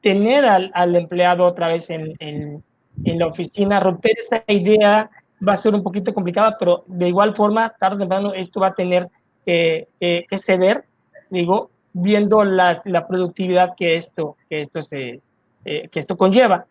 tener 0.02 0.46
al, 0.46 0.72
al, 0.74 0.96
empleado 0.96 1.46
otra 1.46 1.68
vez 1.68 1.90
en, 1.90 2.14
en, 2.20 2.64
en, 3.04 3.20
la 3.20 3.28
oficina, 3.28 3.80
romper 3.80 4.14
esa 4.18 4.44
idea 4.48 5.10
va 5.46 5.54
a 5.54 5.58
ser 5.58 5.74
un 5.74 5.84
poquito 5.84 6.14
complicada, 6.14 6.56
pero 6.58 6.84
de 6.88 7.08
igual 7.08 7.36
forma, 7.36 7.74
tarde 7.80 7.98
o 7.98 8.00
temprano, 8.00 8.34
esto 8.34 8.60
va 8.60 8.68
a 8.68 8.76
tener 8.76 9.10
eh, 9.46 9.88
eh, 10.00 10.26
que 10.30 10.38
ceder, 10.38 10.86
digo, 11.30 11.70
viendo 11.94 12.44
la, 12.44 12.82
la, 12.86 13.08
productividad 13.08 13.74
que 13.76 13.96
esto, 13.96 14.36
que 14.50 14.62
esto, 14.62 14.82
se, 14.82 15.22
eh, 15.64 15.90
que 15.90 16.00
esto 16.00 16.18
conlleva. 16.18 16.66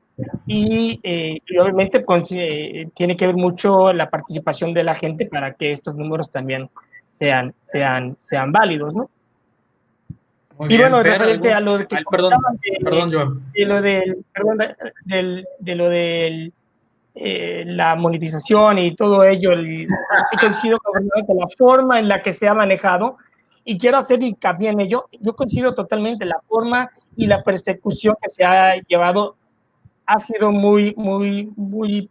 Y, 0.46 1.00
eh, 1.02 1.40
y 1.44 1.58
obviamente 1.58 2.00
pues, 2.00 2.30
eh, 2.32 2.88
tiene 2.94 3.16
que 3.16 3.26
ver 3.26 3.34
mucho 3.34 3.92
la 3.92 4.10
participación 4.10 4.72
de 4.72 4.84
la 4.84 4.94
gente 4.94 5.26
para 5.26 5.54
que 5.54 5.72
estos 5.72 5.96
números 5.96 6.30
también 6.30 6.68
sean, 7.18 7.54
sean, 7.70 8.16
sean 8.28 8.52
válidos, 8.52 8.94
¿no? 8.94 9.10
Muy 10.58 10.66
y 10.66 10.76
bien, 10.76 10.82
bueno, 10.82 11.02
referente 11.02 11.52
a 11.52 11.60
lo 11.60 11.78
que 11.86 11.96
Ay, 11.96 12.04
perdón, 12.08 12.32
de, 12.62 12.84
perdón, 12.84 13.12
Joan. 13.12 13.52
de 13.52 13.64
lo 13.64 13.82
del, 13.82 14.24
perdón, 14.32 14.58
del, 15.04 15.46
de 15.58 15.74
lo 15.74 15.88
del 15.88 16.52
eh, 17.16 17.64
la 17.66 17.94
monetización 17.94 18.78
y 18.78 18.96
todo 18.96 19.22
ello, 19.22 19.52
el, 19.52 19.86
coincido 20.40 20.78
con 20.80 21.38
la 21.38 21.46
forma 21.56 21.98
en 21.98 22.08
la 22.08 22.22
que 22.22 22.32
se 22.32 22.48
ha 22.48 22.54
manejado 22.54 23.18
y 23.64 23.78
quiero 23.78 23.98
hacer 23.98 24.22
hincapié 24.22 24.70
en 24.70 24.80
ello. 24.80 25.06
Yo 25.20 25.34
coincido 25.34 25.74
totalmente 25.74 26.24
la 26.24 26.40
forma 26.48 26.90
y 27.16 27.26
la 27.26 27.42
persecución 27.42 28.16
que 28.20 28.28
se 28.30 28.44
ha 28.44 28.74
llevado 28.88 29.36
ha 30.06 30.18
sido 30.18 30.50
muy, 30.50 30.92
muy, 30.96 31.52
muy, 31.56 32.10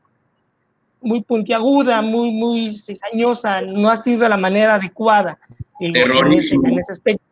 muy 1.04 1.22
puntiaguda, 1.22 2.02
muy, 2.02 2.32
muy 2.32 2.74
cizañosa, 2.74 3.62
no 3.62 3.90
ha 3.90 3.98
sido 3.98 4.24
de 4.24 4.30
la 4.30 4.38
manera 4.38 4.76
adecuada. 4.76 5.38
Terrorismo. 5.92 6.68
En 6.68 6.80
ese, 6.80 6.94
aspecto. 6.94 7.24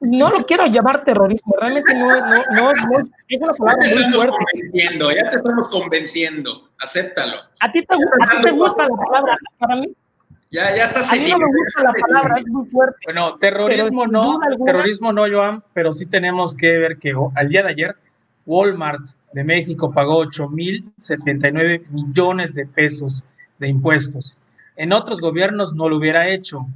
No 0.00 0.30
lo 0.30 0.44
quiero 0.44 0.66
llamar 0.66 1.04
terrorismo, 1.04 1.54
realmente 1.58 1.94
no, 1.94 2.08
no, 2.08 2.42
no, 2.52 2.72
no 2.72 2.98
es 3.00 3.40
una 3.40 3.54
palabra 3.54 3.86
muy 3.88 4.12
fuerte. 4.12 4.36
Convenciendo, 4.52 5.10
ya 5.10 5.30
te 5.30 5.36
estamos 5.36 5.68
convenciendo, 5.68 6.70
acéptalo. 6.78 7.36
¿A 7.60 7.70
ti 7.70 7.82
te, 7.82 7.94
a 7.94 8.28
ti 8.28 8.42
te 8.42 8.50
gusta 8.50 8.86
la 8.86 8.96
palabra? 8.96 9.38
Para 9.58 9.76
mí, 9.76 9.88
ya, 10.50 10.76
ya 10.76 10.84
estás 10.84 11.12
A 11.12 11.16
mí 11.16 11.28
no 11.30 11.38
me 11.38 11.46
gusta 11.46 11.82
la 11.82 11.92
palabra, 11.92 12.38
es 12.38 12.46
muy 12.46 12.66
fuerte. 12.68 12.98
Bueno, 13.04 13.36
terrorismo 13.38 14.06
no, 14.06 14.40
alguna... 14.42 14.72
terrorismo 14.72 15.12
no, 15.12 15.24
Joan, 15.28 15.62
pero 15.72 15.92
sí 15.92 16.06
tenemos 16.06 16.54
que 16.54 16.78
ver 16.78 16.98
que 16.98 17.14
al 17.34 17.48
día 17.48 17.62
de 17.62 17.70
ayer 17.70 17.96
Walmart 18.46 19.08
de 19.32 19.44
México 19.44 19.92
pagó 19.92 20.24
8.079 20.24 21.88
millones 21.90 22.54
de 22.54 22.66
pesos 22.66 23.24
de 23.58 23.68
impuestos. 23.68 24.34
En 24.76 24.92
otros 24.92 25.20
gobiernos 25.20 25.74
no 25.74 25.88
lo 25.88 25.96
hubiera 25.96 26.28
hecho. 26.28 26.66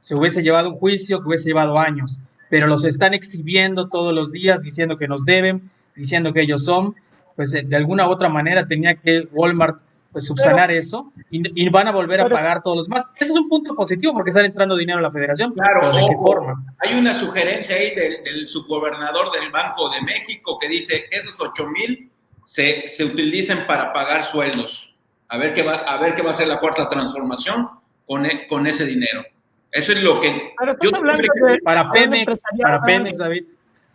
Se 0.00 0.14
hubiese 0.14 0.42
llevado 0.42 0.70
un 0.70 0.76
juicio 0.76 1.20
que 1.20 1.28
hubiese 1.28 1.48
llevado 1.48 1.78
años, 1.78 2.20
pero 2.50 2.66
los 2.66 2.84
están 2.84 3.14
exhibiendo 3.14 3.88
todos 3.88 4.12
los 4.12 4.32
días 4.32 4.60
diciendo 4.60 4.98
que 4.98 5.08
nos 5.08 5.24
deben, 5.24 5.70
diciendo 5.94 6.32
que 6.32 6.42
ellos 6.42 6.64
son. 6.64 6.94
Pues 7.36 7.52
de, 7.52 7.62
de 7.62 7.76
alguna 7.76 8.08
u 8.08 8.10
otra 8.10 8.28
manera 8.28 8.66
tenía 8.66 8.96
que 8.96 9.28
Walmart 9.32 9.80
pues 10.12 10.26
subsanar 10.26 10.68
pero, 10.68 10.78
eso 10.78 11.12
y, 11.30 11.64
y, 11.64 11.68
van 11.68 11.88
a 11.88 11.92
volver 11.92 12.20
pero, 12.22 12.34
a 12.34 12.38
pagar 12.38 12.62
todos 12.62 12.76
los 12.76 12.88
más. 12.88 13.06
Ese 13.16 13.32
es 13.32 13.38
un 13.38 13.48
punto 13.48 13.74
positivo 13.74 14.12
porque 14.12 14.30
están 14.30 14.44
entrando 14.44 14.76
dinero 14.76 14.98
a 14.98 15.02
la 15.02 15.10
federación. 15.10 15.52
Claro, 15.52 15.94
¿de 15.94 16.08
qué 16.08 16.16
forma? 16.16 16.64
Hay 16.78 16.98
una 16.98 17.14
sugerencia 17.14 17.76
ahí 17.76 17.94
del, 17.94 18.24
del, 18.24 18.48
subgobernador 18.48 19.30
del 19.32 19.50
Banco 19.50 19.88
de 19.90 20.00
México 20.02 20.58
que 20.60 20.68
dice 20.68 21.06
que 21.08 21.18
esos 21.18 21.40
8 21.40 21.66
mil 21.68 22.10
se, 22.44 22.88
se 22.88 23.04
utilicen 23.04 23.66
para 23.66 23.92
pagar 23.92 24.24
sueldos. 24.24 24.96
A 25.28 25.38
ver, 25.38 25.54
qué 25.54 25.62
va, 25.62 25.74
a 25.74 25.98
ver 25.98 26.14
qué 26.14 26.22
va 26.22 26.32
a 26.32 26.34
ser 26.34 26.48
la 26.48 26.58
cuarta 26.58 26.88
transformación 26.88 27.68
con, 28.04 28.26
e, 28.26 28.48
con 28.48 28.66
ese 28.66 28.84
dinero. 28.84 29.24
Eso 29.70 29.92
es 29.92 30.02
lo 30.02 30.20
que... 30.20 30.54
Yo 30.82 30.90
de, 30.90 31.58
para 31.62 31.92
Pemex, 31.92 32.42
para 32.60 32.82
Pemex, 32.82 33.18
David. 33.18 33.44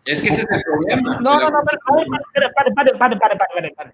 Es 0.06 0.22
que 0.22 0.30
ese 0.30 0.41
es 0.41 0.47
el 0.51 0.62
problema. 0.64 1.20
No, 1.20 1.39
no, 1.39 1.49
no, 1.49 1.60
pare, 1.64 2.49
pare, 2.74 2.95
pare, 2.95 3.18
pare, 3.18 3.72
pare. 3.76 3.93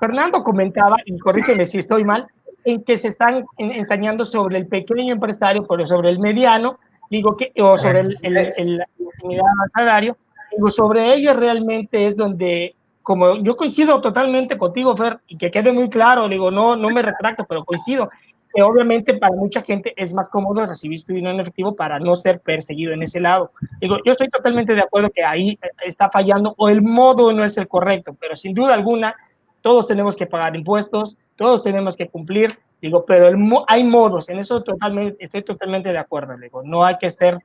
Fernando 0.00 0.42
comentaba, 0.42 0.96
y 1.04 1.18
corrígeme 1.18 1.66
si 1.66 1.78
estoy 1.78 2.04
mal, 2.04 2.26
en 2.64 2.82
que 2.82 2.98
se 2.98 3.08
están 3.08 3.44
enseñando 3.58 4.24
sobre 4.24 4.58
el 4.58 4.66
pequeño 4.66 5.14
empresario, 5.14 5.66
pero 5.66 5.86
sobre 5.86 6.10
el 6.10 6.18
mediano, 6.18 6.78
digo 7.10 7.36
que, 7.36 7.52
o 7.60 7.76
sobre 7.76 8.00
el, 8.00 8.18
el, 8.22 8.36
el, 8.36 8.54
el 8.56 9.40
salario, 9.74 10.16
digo, 10.50 10.70
sobre 10.70 11.14
ello 11.14 11.34
realmente 11.34 12.06
es 12.06 12.16
donde, 12.16 12.74
como 13.02 13.36
yo 13.36 13.56
coincido 13.56 14.00
totalmente 14.00 14.56
contigo, 14.56 14.96
Fer, 14.96 15.20
y 15.26 15.36
que 15.36 15.50
quede 15.50 15.72
muy 15.72 15.90
claro, 15.90 16.28
digo, 16.28 16.50
no, 16.50 16.76
no 16.76 16.88
me 16.90 17.02
retracto, 17.02 17.44
pero 17.44 17.64
coincido, 17.64 18.10
que 18.52 18.62
obviamente 18.62 19.14
para 19.14 19.34
mucha 19.34 19.62
gente 19.62 19.94
es 19.96 20.12
más 20.12 20.28
cómodo 20.28 20.66
recibir 20.66 20.98
su 20.98 21.12
dinero 21.12 21.34
en 21.34 21.40
efectivo 21.40 21.74
para 21.74 21.98
no 21.98 22.16
ser 22.16 22.40
perseguido 22.40 22.92
en 22.92 23.02
ese 23.02 23.20
lado. 23.20 23.52
Digo, 23.80 23.98
yo 24.04 24.12
estoy 24.12 24.28
totalmente 24.28 24.74
de 24.74 24.80
acuerdo 24.80 25.10
que 25.10 25.24
ahí 25.24 25.58
está 25.84 26.10
fallando 26.10 26.54
o 26.58 26.68
el 26.68 26.82
modo 26.82 27.32
no 27.32 27.44
es 27.44 27.56
el 27.56 27.68
correcto, 27.68 28.16
pero 28.18 28.36
sin 28.36 28.54
duda 28.54 28.74
alguna 28.74 29.14
todos 29.62 29.86
tenemos 29.86 30.16
que 30.16 30.26
pagar 30.26 30.56
impuestos, 30.56 31.16
todos 31.36 31.62
tenemos 31.62 31.96
que 31.96 32.08
cumplir, 32.08 32.58
digo, 32.80 33.04
pero 33.04 33.28
el, 33.28 33.36
hay 33.68 33.84
modos, 33.84 34.28
en 34.28 34.38
eso 34.38 34.62
totalmente, 34.62 35.22
estoy 35.22 35.42
totalmente 35.42 35.92
de 35.92 35.98
acuerdo, 35.98 36.36
digo, 36.36 36.62
no 36.62 36.84
hay 36.84 36.96
que 36.98 37.10
ser 37.10 37.38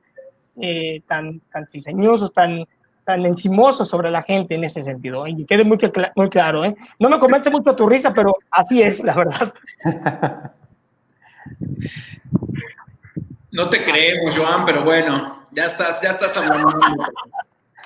eh, 0.60 1.02
tan, 1.06 1.40
tan 1.52 1.68
ciseñosos, 1.68 2.32
tan, 2.32 2.64
tan 3.04 3.26
encimosos 3.26 3.88
sobre 3.88 4.10
la 4.10 4.22
gente 4.22 4.54
en 4.54 4.64
ese 4.64 4.82
sentido, 4.82 5.26
y 5.26 5.44
quede 5.44 5.64
muy, 5.64 5.78
muy 6.14 6.30
claro, 6.30 6.64
¿eh? 6.64 6.74
No 6.98 7.08
me 7.08 7.18
convence 7.18 7.50
mucho 7.50 7.76
tu 7.76 7.86
risa, 7.86 8.12
pero 8.14 8.34
así 8.50 8.82
es, 8.82 9.02
la 9.04 9.14
verdad. 9.14 9.52
No 13.52 13.70
te 13.70 13.82
creemos, 13.82 14.36
Joan, 14.36 14.64
pero 14.64 14.84
bueno, 14.84 15.46
ya 15.52 15.66
estás, 15.66 16.00
ya 16.02 16.10
estás 16.10 16.36
hablando. 16.36 16.78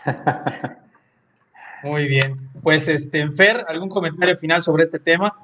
Muy 1.82 2.07
bien. 2.07 2.51
Pues, 2.62 2.89
este, 2.89 3.28
Fer, 3.31 3.65
¿algún 3.69 3.89
comentario 3.89 4.37
final 4.37 4.62
sobre 4.62 4.82
este 4.82 4.99
tema? 4.99 5.35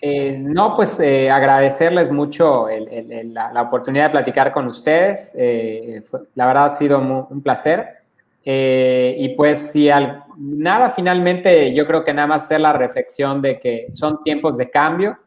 Eh, 0.00 0.36
no, 0.38 0.74
pues 0.74 0.98
eh, 1.00 1.30
agradecerles 1.30 2.10
mucho 2.10 2.68
el, 2.68 2.88
el, 2.88 3.12
el, 3.12 3.34
la, 3.34 3.52
la, 3.52 3.62
oportunidad 3.62 4.06
de 4.06 4.10
platicar 4.10 4.52
con 4.52 4.66
ustedes. 4.66 5.32
Eh, 5.34 6.02
fue, 6.10 6.20
la 6.34 6.46
verdad 6.46 6.66
ha 6.66 6.70
sido 6.70 7.00
muy, 7.00 7.24
un 7.30 7.42
placer. 7.42 8.02
Eh, 8.44 9.14
y 9.18 9.28
pues 9.30 9.70
si 9.70 9.88
al, 9.88 10.24
nada, 10.36 10.90
finalmente 10.90 11.72
yo 11.72 11.86
creo 11.86 12.02
que 12.02 12.12
nada 12.12 12.26
más 12.26 12.44
hacer 12.44 12.60
la 12.60 12.72
reflexión 12.72 13.40
de 13.40 13.60
que 13.60 13.86
son 13.92 14.22
tiempos 14.22 14.56
de 14.56 14.70
cambio. 14.70 15.18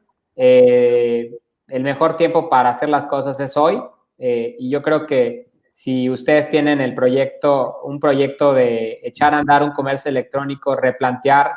El 1.67 1.83
mejor 1.83 2.15
tiempo 2.15 2.49
para 2.49 2.69
hacer 2.69 2.89
las 2.89 3.05
cosas 3.07 3.39
es 3.39 3.57
hoy. 3.57 3.81
Eh, 4.17 4.55
y 4.59 4.69
yo 4.69 4.81
creo 4.81 5.05
que 5.05 5.51
si 5.71 6.09
ustedes 6.09 6.49
tienen 6.49 6.79
el 6.79 6.93
proyecto, 6.93 7.81
un 7.83 7.99
proyecto 7.99 8.53
de 8.53 8.99
echar 9.03 9.33
a 9.33 9.39
andar 9.39 9.63
un 9.63 9.71
comercio 9.71 10.09
electrónico, 10.09 10.75
replantear 10.75 11.51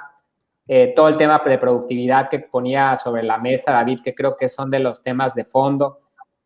eh, 0.66 0.93
todo 0.97 1.09
el 1.09 1.16
tema 1.16 1.40
de 1.44 1.59
productividad 1.59 2.28
que 2.28 2.40
ponía 2.40 2.97
sobre 2.97 3.22
la 3.22 3.39
mesa 3.39 3.72
David, 3.72 4.01
que 4.02 4.14
creo 4.14 4.36
que 4.36 4.48
son 4.48 4.70
de 4.70 4.80
los 4.80 5.02
temas 5.02 5.35
de 5.35 5.44
fondo. 5.44 6.01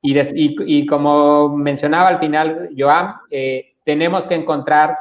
Y, 0.04 0.84
como 0.84 1.48
mencionaba 1.56 2.08
al 2.08 2.18
final 2.18 2.70
Joan, 2.76 3.14
eh, 3.30 3.76
tenemos 3.84 4.26
que 4.26 4.34
encontrar 4.34 4.98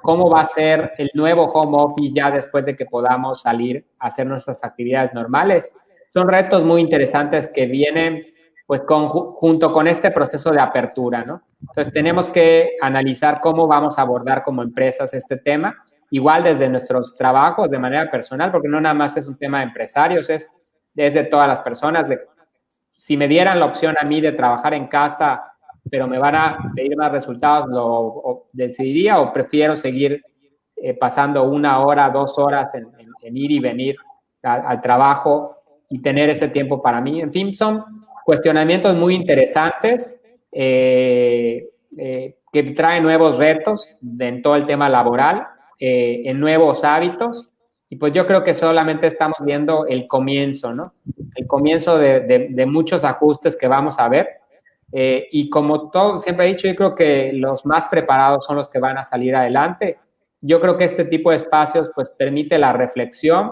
cómo 0.00 0.30
va 0.30 0.40
a 0.40 0.46
ser 0.46 0.92
el 0.96 1.10
nuevo 1.12 1.44
home 1.44 1.76
office 1.76 2.14
ya 2.14 2.30
después 2.30 2.64
de 2.64 2.74
que 2.74 2.86
podamos 2.86 3.42
salir 3.42 3.84
a 3.98 4.06
hacer 4.06 4.26
nuestras 4.26 4.64
actividades 4.64 5.12
normales 5.12 5.76
son 6.14 6.28
retos 6.28 6.62
muy 6.62 6.80
interesantes 6.80 7.48
que 7.48 7.66
vienen 7.66 8.24
pues 8.66 8.82
con, 8.82 9.08
junto 9.08 9.72
con 9.72 9.88
este 9.88 10.12
proceso 10.12 10.52
de 10.52 10.60
apertura, 10.60 11.24
¿no? 11.24 11.42
Entonces 11.60 11.92
tenemos 11.92 12.30
que 12.30 12.76
analizar 12.80 13.40
cómo 13.40 13.66
vamos 13.66 13.98
a 13.98 14.02
abordar 14.02 14.44
como 14.44 14.62
empresas 14.62 15.12
este 15.12 15.38
tema, 15.38 15.84
igual 16.10 16.44
desde 16.44 16.68
nuestros 16.68 17.16
trabajos 17.16 17.68
de 17.68 17.80
manera 17.80 18.08
personal, 18.12 18.52
porque 18.52 18.68
no 18.68 18.80
nada 18.80 18.94
más 18.94 19.16
es 19.16 19.26
un 19.26 19.36
tema 19.36 19.58
de 19.58 19.64
empresarios, 19.64 20.30
es, 20.30 20.52
es 20.94 21.14
de 21.14 21.24
todas 21.24 21.48
las 21.48 21.60
personas. 21.62 22.08
Si 22.96 23.16
me 23.16 23.26
dieran 23.26 23.58
la 23.58 23.66
opción 23.66 23.96
a 24.00 24.04
mí 24.04 24.20
de 24.20 24.32
trabajar 24.32 24.72
en 24.72 24.86
casa, 24.86 25.42
pero 25.90 26.06
me 26.06 26.18
van 26.18 26.36
a 26.36 26.58
pedir 26.76 26.96
más 26.96 27.10
resultados, 27.10 27.68
lo 27.68 28.46
decidiría 28.52 29.18
o 29.18 29.32
prefiero 29.32 29.74
seguir 29.74 30.22
eh, 30.76 30.94
pasando 30.94 31.42
una 31.42 31.80
hora, 31.80 32.08
dos 32.08 32.38
horas 32.38 32.72
en, 32.74 32.86
ir 33.36 33.50
y 33.50 33.58
venir 33.58 33.96
al, 34.42 34.80
trabajo 34.80 35.53
y 35.94 36.02
tener 36.02 36.30
ese 36.30 36.48
tiempo 36.48 36.82
para 36.82 37.00
mí. 37.00 37.20
En 37.20 37.32
fin, 37.32 37.54
son 37.54 37.84
cuestionamientos 38.24 38.94
muy 38.96 39.14
interesantes 39.14 40.20
eh, 40.52 41.68
eh, 41.96 42.36
que 42.52 42.62
traen 42.72 43.02
nuevos 43.02 43.38
retos 43.38 43.88
en 44.18 44.42
todo 44.42 44.56
el 44.56 44.66
tema 44.66 44.88
laboral, 44.88 45.46
eh, 45.78 46.22
en 46.24 46.40
nuevos 46.40 46.84
hábitos. 46.84 47.48
Y 47.88 47.96
pues 47.96 48.12
yo 48.12 48.26
creo 48.26 48.42
que 48.42 48.54
solamente 48.54 49.06
estamos 49.06 49.38
viendo 49.40 49.86
el 49.86 50.06
comienzo, 50.06 50.74
¿no? 50.74 50.94
El 51.36 51.46
comienzo 51.46 51.98
de, 51.98 52.48
de 52.50 52.66
muchos 52.66 53.04
ajustes 53.04 53.56
que 53.56 53.68
vamos 53.68 53.98
a 53.98 54.08
ver 54.08 54.44
eh, 54.96 55.26
y 55.32 55.50
como 55.50 55.90
todo 55.90 56.18
siempre 56.18 56.46
he 56.46 56.50
dicho, 56.50 56.68
yo 56.68 56.76
creo 56.76 56.94
que 56.94 57.32
los 57.32 57.66
más 57.66 57.86
preparados 57.86 58.46
son 58.46 58.54
los 58.54 58.68
que 58.68 58.78
van 58.78 58.96
a 58.96 59.02
salir 59.02 59.34
adelante. 59.34 59.98
Yo 60.40 60.60
creo 60.60 60.78
que 60.78 60.84
este 60.84 61.04
tipo 61.04 61.32
de 61.32 61.38
espacios 61.38 61.90
pues 61.96 62.10
permite 62.10 62.58
la 62.58 62.72
reflexión, 62.72 63.50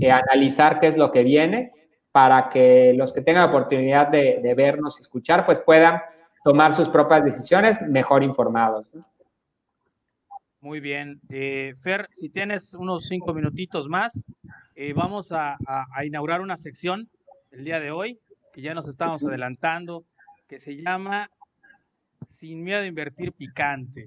eh, 0.00 0.12
analizar 0.12 0.78
qué 0.78 0.86
es 0.86 0.96
lo 0.96 1.10
que 1.10 1.24
viene 1.24 1.72
para 2.14 2.48
que 2.48 2.94
los 2.96 3.12
que 3.12 3.22
tengan 3.22 3.48
oportunidad 3.48 4.06
de, 4.06 4.38
de 4.40 4.54
vernos 4.54 4.98
y 4.98 5.02
escuchar 5.02 5.44
pues 5.44 5.58
puedan 5.58 6.00
tomar 6.44 6.72
sus 6.72 6.88
propias 6.88 7.24
decisiones 7.24 7.82
mejor 7.82 8.22
informados. 8.22 8.86
Muy 10.60 10.78
bien. 10.78 11.20
Eh, 11.28 11.74
Fer, 11.82 12.08
si 12.12 12.28
tienes 12.28 12.72
unos 12.74 13.06
cinco 13.06 13.34
minutitos 13.34 13.88
más, 13.88 14.26
vamos 14.94 15.32
a, 15.32 15.56
a 15.66 16.04
inaugurar 16.04 16.40
una 16.40 16.56
sección 16.56 17.08
el 17.50 17.64
día 17.64 17.80
de 17.80 17.90
hoy, 17.90 18.20
que 18.52 18.62
ya 18.62 18.74
nos 18.74 18.86
estamos 18.86 19.24
adelantando 19.24 20.04
que 20.46 20.60
se 20.60 20.76
llama 20.76 21.28
Sin 22.28 22.62
miedo 22.62 22.82
a 22.82 22.86
invertir 22.86 23.32
picante. 23.32 24.06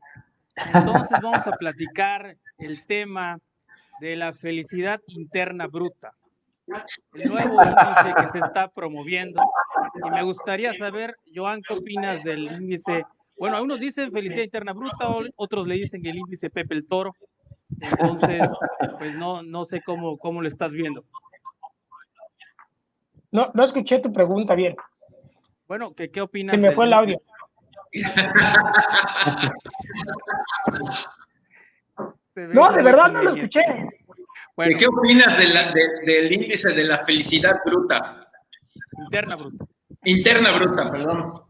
Entonces 0.74 1.20
vamos 1.22 1.46
a 1.46 1.52
platicar 1.52 2.38
el 2.58 2.86
tema 2.86 3.38
de 4.00 4.16
la 4.16 4.32
felicidad 4.32 5.02
interna 5.08 5.68
bruta, 5.68 6.14
el 7.14 7.30
nuevo 7.30 7.62
índice 7.62 8.14
que 8.18 8.28
se 8.28 8.40
está 8.40 8.68
promoviendo. 8.70 9.42
Y 10.06 10.10
me 10.10 10.24
gustaría 10.24 10.74
saber, 10.74 11.16
Joan, 11.34 11.62
¿qué 11.62 11.74
opinas 11.74 12.24
del 12.24 12.52
índice? 12.52 13.06
Bueno, 13.38 13.56
algunos 13.56 13.80
dicen 13.80 14.12
felicidad 14.12 14.44
interna 14.44 14.74
bruta, 14.74 15.08
otros 15.36 15.68
le 15.68 15.76
dicen 15.76 16.02
que 16.02 16.10
el 16.10 16.18
índice 16.18 16.50
Pepe 16.50 16.76
el 16.76 16.86
Toro. 16.86 17.14
Entonces, 17.80 18.50
pues 18.98 19.16
no, 19.16 19.44
no 19.44 19.66
sé 19.66 19.82
cómo, 19.82 20.18
cómo 20.18 20.42
lo 20.42 20.48
estás 20.48 20.74
viendo. 20.74 21.04
No, 23.32 23.52
no 23.54 23.64
escuché 23.64 24.00
tu 24.00 24.12
pregunta 24.12 24.56
bien. 24.56 24.76
Bueno, 25.68 25.94
¿qué, 25.94 26.10
qué 26.10 26.22
opinas? 26.22 26.56
Se 26.56 26.62
me 26.62 26.72
fue 26.72 26.86
el 26.86 26.94
audio. 26.94 27.22
no, 32.36 32.72
de 32.72 32.84
verdad 32.84 33.12
no 33.12 33.22
lo 33.24 33.32
escuché. 33.32 33.62
¿Qué 34.58 34.88
opinas 34.88 35.38
del 35.38 36.32
índice 36.32 36.74
de 36.74 36.84
la 36.84 37.06
felicidad 37.06 37.60
bruta? 37.64 38.28
Interna 38.98 39.36
bruta. 39.36 39.66
Interna 40.04 40.52
bruta, 40.52 40.92
perdón. 40.92 41.44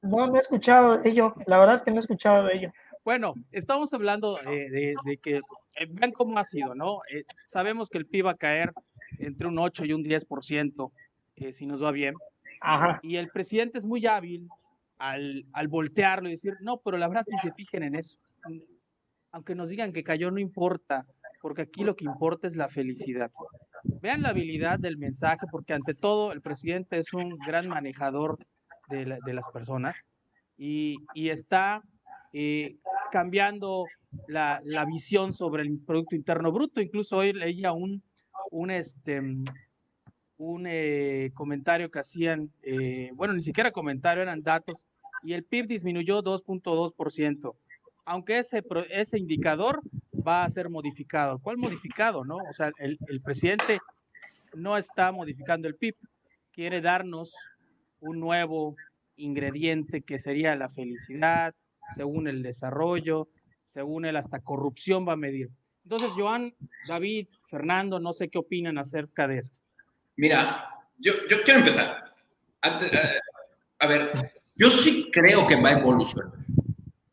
No, 0.00 0.26
no 0.26 0.36
he 0.36 0.38
escuchado 0.38 0.96
de 0.96 1.10
ello. 1.10 1.34
La 1.46 1.58
verdad 1.58 1.76
es 1.76 1.82
que 1.82 1.90
no 1.90 1.96
he 1.96 2.00
escuchado 2.00 2.44
de 2.44 2.54
ello. 2.54 2.72
Bueno, 3.04 3.34
estamos 3.52 3.92
hablando 3.92 4.38
de, 4.42 5.18
que, 5.22 5.36
eh, 5.36 5.86
vean 5.90 6.12
cómo 6.12 6.38
ha 6.38 6.44
sido, 6.44 6.74
¿no? 6.74 7.00
Eh, 7.12 7.24
sabemos 7.46 7.90
que 7.90 7.98
el 7.98 8.06
PIB 8.06 8.26
va 8.26 8.30
a 8.30 8.36
caer 8.36 8.72
entre 9.18 9.48
un 9.48 9.58
8 9.58 9.84
y 9.84 9.92
un 9.92 10.02
10% 10.02 10.92
eh, 11.36 11.52
si 11.52 11.66
nos 11.66 11.82
va 11.82 11.90
bien. 11.90 12.14
Y 13.02 13.16
el 13.16 13.28
presidente 13.28 13.76
es 13.76 13.84
muy 13.84 14.06
hábil 14.06 14.48
al, 14.96 15.44
al, 15.52 15.68
voltearlo 15.68 16.28
y 16.28 16.32
decir, 16.32 16.54
no, 16.60 16.78
pero 16.78 16.96
la 16.96 17.06
verdad 17.06 17.26
ni 17.28 17.38
se 17.38 17.52
fijen 17.52 17.82
en 17.82 17.96
eso. 17.96 18.18
Aunque 19.30 19.54
nos 19.54 19.68
digan 19.68 19.92
que 19.92 20.02
cayó, 20.02 20.30
no 20.30 20.38
importa, 20.38 21.06
porque 21.48 21.62
aquí 21.62 21.82
lo 21.82 21.96
que 21.96 22.04
importa 22.04 22.46
es 22.46 22.56
la 22.56 22.68
felicidad. 22.68 23.30
Vean 24.02 24.20
la 24.20 24.28
habilidad 24.28 24.78
del 24.78 24.98
mensaje, 24.98 25.46
porque 25.50 25.72
ante 25.72 25.94
todo 25.94 26.32
el 26.32 26.42
presidente 26.42 26.98
es 26.98 27.14
un 27.14 27.38
gran 27.38 27.66
manejador 27.68 28.36
de, 28.90 29.18
de 29.24 29.32
las 29.32 29.46
personas 29.50 29.96
y, 30.58 30.98
y 31.14 31.30
está 31.30 31.80
eh, 32.34 32.76
cambiando 33.10 33.86
la, 34.26 34.60
la, 34.62 34.84
visión 34.84 35.32
sobre 35.32 35.62
el 35.62 35.78
Producto 35.78 36.16
Interno 36.16 36.52
Bruto. 36.52 36.82
Incluso 36.82 37.16
hoy 37.16 37.32
leía 37.32 37.72
un, 37.72 38.02
un, 38.50 38.70
este, 38.70 39.18
un 40.36 40.66
eh, 40.66 41.30
comentario 41.32 41.90
que 41.90 42.00
hacían, 42.00 42.52
eh, 42.62 43.08
bueno, 43.14 43.32
ni 43.32 43.40
siquiera 43.40 43.70
comentario, 43.70 44.22
eran 44.22 44.42
datos, 44.42 44.84
y 45.22 45.32
el 45.32 45.44
PIB 45.44 45.66
disminuyó 45.66 46.22
2.2%, 46.22 47.54
aunque 48.04 48.38
ese, 48.38 48.62
ese 48.90 49.18
indicador 49.18 49.80
va 50.26 50.44
a 50.44 50.50
ser 50.50 50.68
modificado. 50.68 51.38
¿Cuál 51.38 51.58
modificado, 51.58 52.24
no? 52.24 52.36
O 52.36 52.52
sea, 52.52 52.72
el, 52.78 52.98
el 53.08 53.20
presidente 53.20 53.78
no 54.54 54.76
está 54.76 55.12
modificando 55.12 55.68
el 55.68 55.76
PIB, 55.76 55.96
quiere 56.52 56.80
darnos 56.80 57.34
un 58.00 58.20
nuevo 58.20 58.76
ingrediente 59.16 60.02
que 60.02 60.18
sería 60.18 60.56
la 60.56 60.68
felicidad, 60.68 61.54
según 61.94 62.28
el 62.28 62.42
desarrollo, 62.42 63.28
según 63.64 64.04
él 64.04 64.16
hasta 64.16 64.40
corrupción 64.40 65.06
va 65.06 65.12
a 65.12 65.16
medir. 65.16 65.50
Entonces, 65.84 66.10
Joan, 66.16 66.54
David, 66.86 67.28
Fernando, 67.48 67.98
no 67.98 68.12
sé 68.12 68.28
qué 68.28 68.38
opinan 68.38 68.78
acerca 68.78 69.26
de 69.26 69.38
esto. 69.38 69.60
Mira, 70.16 70.68
yo, 70.98 71.12
yo 71.30 71.42
quiero 71.42 71.60
empezar. 71.60 72.12
Eh, 72.62 73.18
a, 73.78 73.86
ver, 73.86 74.32
yo 74.56 74.70
sí 74.70 75.08
creo 75.12 75.46
que 75.46 75.56
va 75.56 75.70
a 75.70 75.78
evolucionar. 75.78 76.32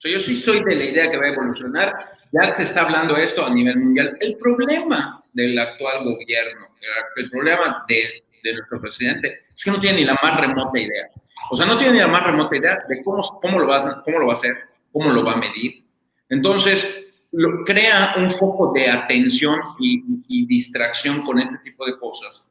yo 0.03 0.19
sí 0.19 0.36
soy 0.36 0.64
de 0.64 0.76
la 0.76 0.86
idea 0.86 1.10
que 1.10 1.18
va 1.18 1.26
a 1.26 1.34
evolucionar. 1.34 1.94
Ya 2.35 2.53
se 2.53 2.63
está 2.63 2.81
hablando 2.81 3.15
esto 3.15 3.45
a 3.45 3.49
nivel 3.49 3.79
mundial. 3.79 4.17
El 4.19 4.35
problema 4.35 5.23
del 5.31 5.57
actual 5.57 6.03
gobierno, 6.03 6.67
el 7.15 7.29
problema 7.29 7.85
de, 7.87 8.23
de 8.43 8.53
nuestro 8.53 8.81
presidente, 8.81 9.45
es 9.53 9.63
que 9.63 9.71
no 9.71 9.79
tiene 9.79 9.99
ni 9.99 10.05
la 10.05 10.17
más 10.21 10.39
remota 10.41 10.77
idea. 10.77 11.09
O 11.49 11.55
sea, 11.55 11.65
no 11.65 11.77
tiene 11.77 11.93
ni 11.93 11.99
la 11.99 12.07
más 12.07 12.23
remota 12.23 12.57
idea 12.57 12.83
de 12.89 13.03
cómo, 13.03 13.21
cómo, 13.41 13.59
lo, 13.59 13.67
va 13.67 14.01
cómo 14.03 14.19
lo 14.19 14.27
va 14.27 14.33
a 14.33 14.35
hacer, 14.35 14.57
cómo 14.91 15.11
lo 15.11 15.23
va 15.23 15.33
a 15.33 15.37
medir. 15.37 15.85
Entonces, 16.27 16.85
lo, 17.31 17.63
crea 17.63 18.15
un 18.17 18.29
foco 18.31 18.73
de 18.73 18.89
atención 18.89 19.57
y, 19.79 20.03
y, 20.27 20.45
distracción 20.45 21.21
con 21.21 21.39
este 21.39 21.57
tipo 21.59 21.85
de 21.85 21.97
cosas 21.97 22.45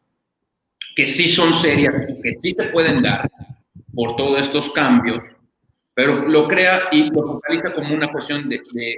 que 0.94 1.06
sí 1.06 1.28
son 1.28 1.52
serias, 1.54 1.94
que 2.22 2.38
sí 2.40 2.52
se 2.52 2.64
pueden 2.64 3.02
dar 3.02 3.28
por 3.94 4.16
todos 4.16 4.40
estos 4.40 4.70
cambios, 4.70 5.22
pero 5.92 6.28
lo 6.28 6.46
crea 6.48 6.88
y 6.92 7.10
lo 7.10 7.22
focaliza 7.22 7.72
como 7.72 7.94
una 7.94 8.08
cuestión 8.08 8.48
de, 8.48 8.60
de, 8.72 8.96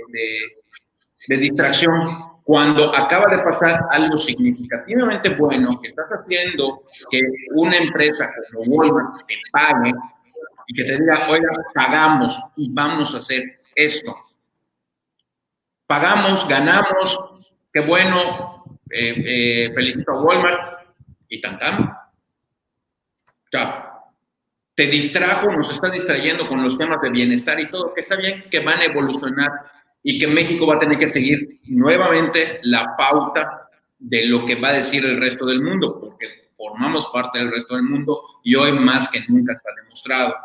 distracción 1.29 2.27
cuando 2.45 2.95
acaba 2.95 3.27
de 3.35 3.43
pasar 3.43 3.87
algo 3.91 4.17
significativamente 4.17 5.31
bueno 5.31 5.81
que 5.81 5.89
estás 5.89 6.07
haciendo 6.11 6.83
que 7.11 7.21
una 7.55 7.77
empresa 7.77 8.31
como 8.53 8.77
Walmart 8.77 9.27
te 9.27 9.35
pague 9.51 9.93
y 10.69 10.75
que 10.75 10.85
te 10.85 10.97
diga, 10.99 11.27
oiga, 11.29 11.49
pagamos 11.75 12.41
y 12.57 12.73
vamos 12.73 13.15
a 13.15 13.19
hacer 13.19 13.61
esto. 13.75 14.17
Pagamos, 15.87 16.47
ganamos, 16.49 17.21
qué 17.73 17.81
bueno, 17.81 18.65
eh, 18.91 19.15
eh, 19.27 19.73
felicito 19.75 20.13
a 20.13 20.23
Walmart, 20.23 20.77
y 21.29 21.41
tan 21.41 21.59
tan. 21.59 21.97
te 24.75 24.87
distrajo, 24.87 25.51
nos 25.53 25.73
está 25.73 25.89
distrayendo 25.89 26.47
con 26.49 26.63
los 26.63 26.77
temas 26.77 27.01
de 27.01 27.11
bienestar 27.11 27.59
y 27.61 27.71
todo, 27.71 27.95
que 27.95 28.01
está 28.01 28.17
bien 28.17 28.45
que 28.51 28.61
van 28.61 28.81
a 28.81 28.85
evolucionar 28.85 29.51
y 30.09 30.21
que 30.21 30.29
México 30.29 30.69
va 30.69 30.77
a 30.77 30.79
tener 30.79 30.99
que 30.99 31.09
seguir 31.09 31.59
nuevamente 31.65 32.61
la 32.63 32.95
pauta 32.97 33.69
de 33.99 34.27
lo 34.27 34.47
que 34.47 34.55
va 34.55 34.69
a 34.69 34.75
decir 34.75 35.05
el 35.05 35.17
resto 35.17 35.45
del 35.45 35.61
mundo, 35.61 35.99
porque 35.99 36.53
formamos 36.57 37.09
parte 37.13 37.41
del 37.41 37.51
resto 37.51 37.75
del 37.75 37.83
mundo 37.83 38.23
y 38.45 38.55
hoy 38.55 38.71
más 38.71 39.11
que 39.11 39.25
nunca 39.27 39.55
está 39.55 39.71
demostrado. 39.83 40.37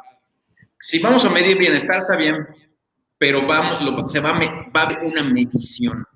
Si 0.79 0.97
vamos 0.97 1.23
a 1.25 1.29
medir 1.29 1.59
bienestar, 1.59 2.01
está 2.01 2.17
bien, 2.17 2.47
pero 3.19 3.45
vamos, 3.45 4.11
se 4.11 4.19
va, 4.19 4.31
va 4.31 4.81
a 4.81 4.83
haber 4.83 5.03
una 5.03 5.21
medición. 5.21 6.07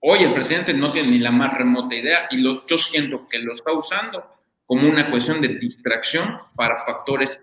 Hoy 0.00 0.24
el 0.24 0.34
presidente 0.34 0.74
no 0.74 0.90
tiene 0.90 1.12
ni 1.12 1.20
la 1.20 1.30
más 1.30 1.56
remota 1.56 1.94
idea 1.94 2.26
y 2.32 2.38
lo, 2.38 2.66
yo 2.66 2.76
siento 2.76 3.28
que 3.28 3.38
lo 3.38 3.52
está 3.52 3.72
usando 3.72 4.24
como 4.66 4.88
una 4.88 5.08
cuestión 5.12 5.40
de 5.40 5.46
distracción 5.46 6.40
para 6.56 6.84
factores 6.84 7.40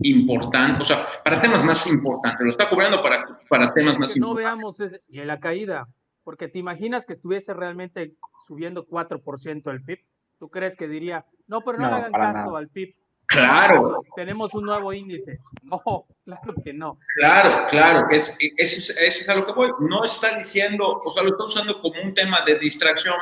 importantes, 0.00 0.82
o 0.82 0.94
sea, 0.94 1.06
para 1.22 1.40
temas 1.40 1.64
más 1.64 1.86
importantes. 1.86 2.40
Lo 2.40 2.50
está 2.50 2.68
cobrando 2.68 3.02
para, 3.02 3.38
para 3.48 3.72
temas 3.72 3.98
más 3.98 4.16
importantes. 4.16 4.20
No 4.20 4.34
veamos 4.34 4.80
en 4.80 5.26
la 5.26 5.40
caída, 5.40 5.88
porque 6.22 6.48
te 6.48 6.58
imaginas 6.58 7.06
que 7.06 7.14
estuviese 7.14 7.54
realmente 7.54 8.14
subiendo 8.46 8.86
4% 8.86 9.70
el 9.70 9.82
PIB. 9.82 10.00
¿Tú 10.38 10.48
crees 10.50 10.76
que 10.76 10.88
diría, 10.88 11.24
no, 11.46 11.60
pero 11.60 11.78
no, 11.78 11.88
le 11.88 11.94
hagan 11.94 12.12
caso 12.12 12.56
al 12.56 12.68
PIB? 12.68 12.94
Claro. 13.26 14.02
Tenemos 14.14 14.54
un 14.54 14.64
nuevo 14.64 14.92
índice. 14.92 15.38
No, 15.64 15.80
claro 16.26 16.54
que 16.62 16.74
no. 16.74 16.98
Claro, 17.16 17.66
claro, 17.70 18.06
que 18.06 18.18
es, 18.18 18.36
es, 18.38 18.90
es, 18.90 19.28
a 19.30 19.34
lo 19.34 19.46
que 19.46 19.52
voy. 19.52 19.70
No 19.80 20.04
está 20.04 20.36
diciendo, 20.36 21.00
o 21.02 21.10
sea, 21.10 21.22
lo 21.22 21.30
está 21.30 21.44
usando 21.44 21.80
como 21.80 22.02
un 22.02 22.12
tema 22.12 22.40
de 22.44 22.58
distracción 22.58 23.16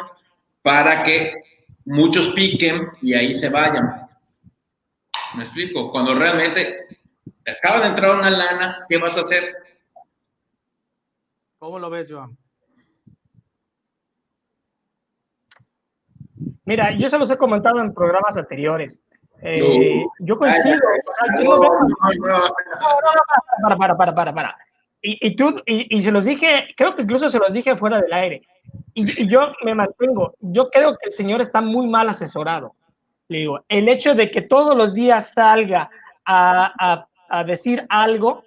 para 0.60 1.04
que 1.04 1.40
muchos 1.84 2.32
piquen 2.34 2.88
y 3.00 3.14
ahí 3.14 3.36
se 3.36 3.48
vayan. 3.48 4.01
Me 5.36 5.44
explico, 5.44 5.90
cuando 5.90 6.14
realmente 6.14 6.86
te 7.42 7.50
acaba 7.50 7.80
de 7.80 7.86
entrar 7.86 8.14
una 8.14 8.30
lana, 8.30 8.86
¿qué 8.88 8.98
vas 8.98 9.16
a 9.16 9.22
hacer? 9.22 9.54
¿Cómo 11.58 11.78
lo 11.78 11.88
ves, 11.90 12.10
Joan? 12.10 12.36
Mira, 16.64 16.96
yo 16.98 17.08
se 17.08 17.18
los 17.18 17.30
he 17.30 17.36
comentado 17.36 17.80
en 17.80 17.94
programas 17.94 18.36
anteriores. 18.36 19.00
Eh, 19.40 20.04
yo 20.20 20.38
coincido. 20.38 20.78
No, 21.40 21.56
no, 21.56 21.74
para, 23.62 23.76
para, 23.76 23.96
para, 23.96 24.14
para, 24.14 24.34
para. 24.34 24.56
Y, 25.00 25.26
y 25.26 25.34
tú, 25.34 25.60
y, 25.66 25.98
y, 25.98 26.02
se 26.02 26.12
los 26.12 26.24
dije, 26.24 26.68
creo 26.76 26.94
que 26.94 27.02
incluso 27.02 27.28
se 27.28 27.38
los 27.38 27.52
dije 27.52 27.76
fuera 27.76 28.00
del 28.00 28.12
aire. 28.12 28.42
Y 28.94 29.26
yo 29.26 29.52
me 29.64 29.74
mantengo. 29.74 30.34
Yo 30.40 30.70
creo 30.70 30.96
que 30.96 31.06
el 31.06 31.12
señor 31.12 31.40
está 31.40 31.60
muy 31.60 31.88
mal 31.88 32.08
asesorado. 32.08 32.76
Le 33.32 33.38
digo, 33.38 33.64
el 33.68 33.88
hecho 33.88 34.14
de 34.14 34.30
que 34.30 34.42
todos 34.42 34.76
los 34.76 34.92
días 34.92 35.32
salga 35.32 35.90
a, 36.24 37.06
a, 37.28 37.44
decir 37.44 37.84
algo, 37.88 38.44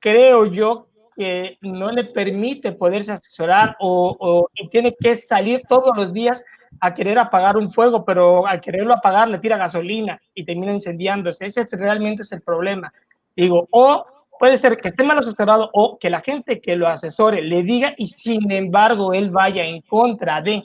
creo 0.00 0.46
yo 0.46 0.88
que 1.14 1.58
no 1.60 1.92
le 1.92 2.04
permite 2.04 2.72
poderse 2.72 3.12
asesorar 3.12 3.76
o, 3.78 4.16
o 4.18 4.48
tiene 4.70 4.96
que 4.98 5.14
salir 5.14 5.60
todos 5.68 5.94
los 5.94 6.12
días 6.12 6.42
a 6.80 6.94
querer 6.94 7.18
apagar 7.18 7.58
un 7.58 7.70
fuego, 7.70 8.04
pero 8.04 8.46
al 8.46 8.62
quererlo 8.62 8.94
apagar 8.94 9.28
le 9.28 9.38
tira 9.38 9.58
gasolina 9.58 10.20
y 10.34 10.44
termina 10.44 10.72
incendiándose. 10.72 11.44
Ese 11.44 11.66
realmente 11.72 12.22
es 12.22 12.32
el 12.32 12.40
problema. 12.40 12.90
Digo, 13.36 13.68
o 13.70 14.06
puede 14.38 14.56
ser 14.56 14.78
que 14.78 14.88
esté 14.88 15.04
mal 15.04 15.18
asesorado 15.18 15.70
o 15.74 15.98
que 15.98 16.10
la 16.10 16.20
gente 16.20 16.60
que 16.60 16.76
lo 16.76 16.88
asesore 16.88 17.42
le 17.42 17.62
diga 17.62 17.94
y 17.98 18.06
sin 18.06 18.50
embargo 18.50 19.12
él 19.12 19.30
vaya 19.30 19.64
en 19.64 19.82
contra 19.82 20.40
de. 20.40 20.64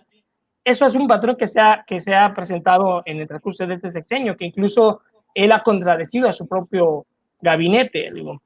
Eso 0.67 0.85
es 0.85 0.95
un 0.95 1.07
patrón 1.07 1.37
que 1.37 1.47
se 1.47 1.61
ha, 1.61 1.85
que 1.87 2.01
se 2.01 2.11
presentado 2.35 3.01
en 3.05 3.21
el 3.21 3.27
transcurso 3.29 3.65
de 3.65 3.75
este 3.75 3.89
sexenio, 3.89 4.35
que 4.35 4.43
incluso 4.43 4.99
él 5.33 5.53
ha 5.53 5.63
contradecido 5.63 6.27
a 6.27 6.33
su 6.33 6.45
propio 6.45 7.05
gabinete. 7.39 8.11
Digo. 8.13 8.41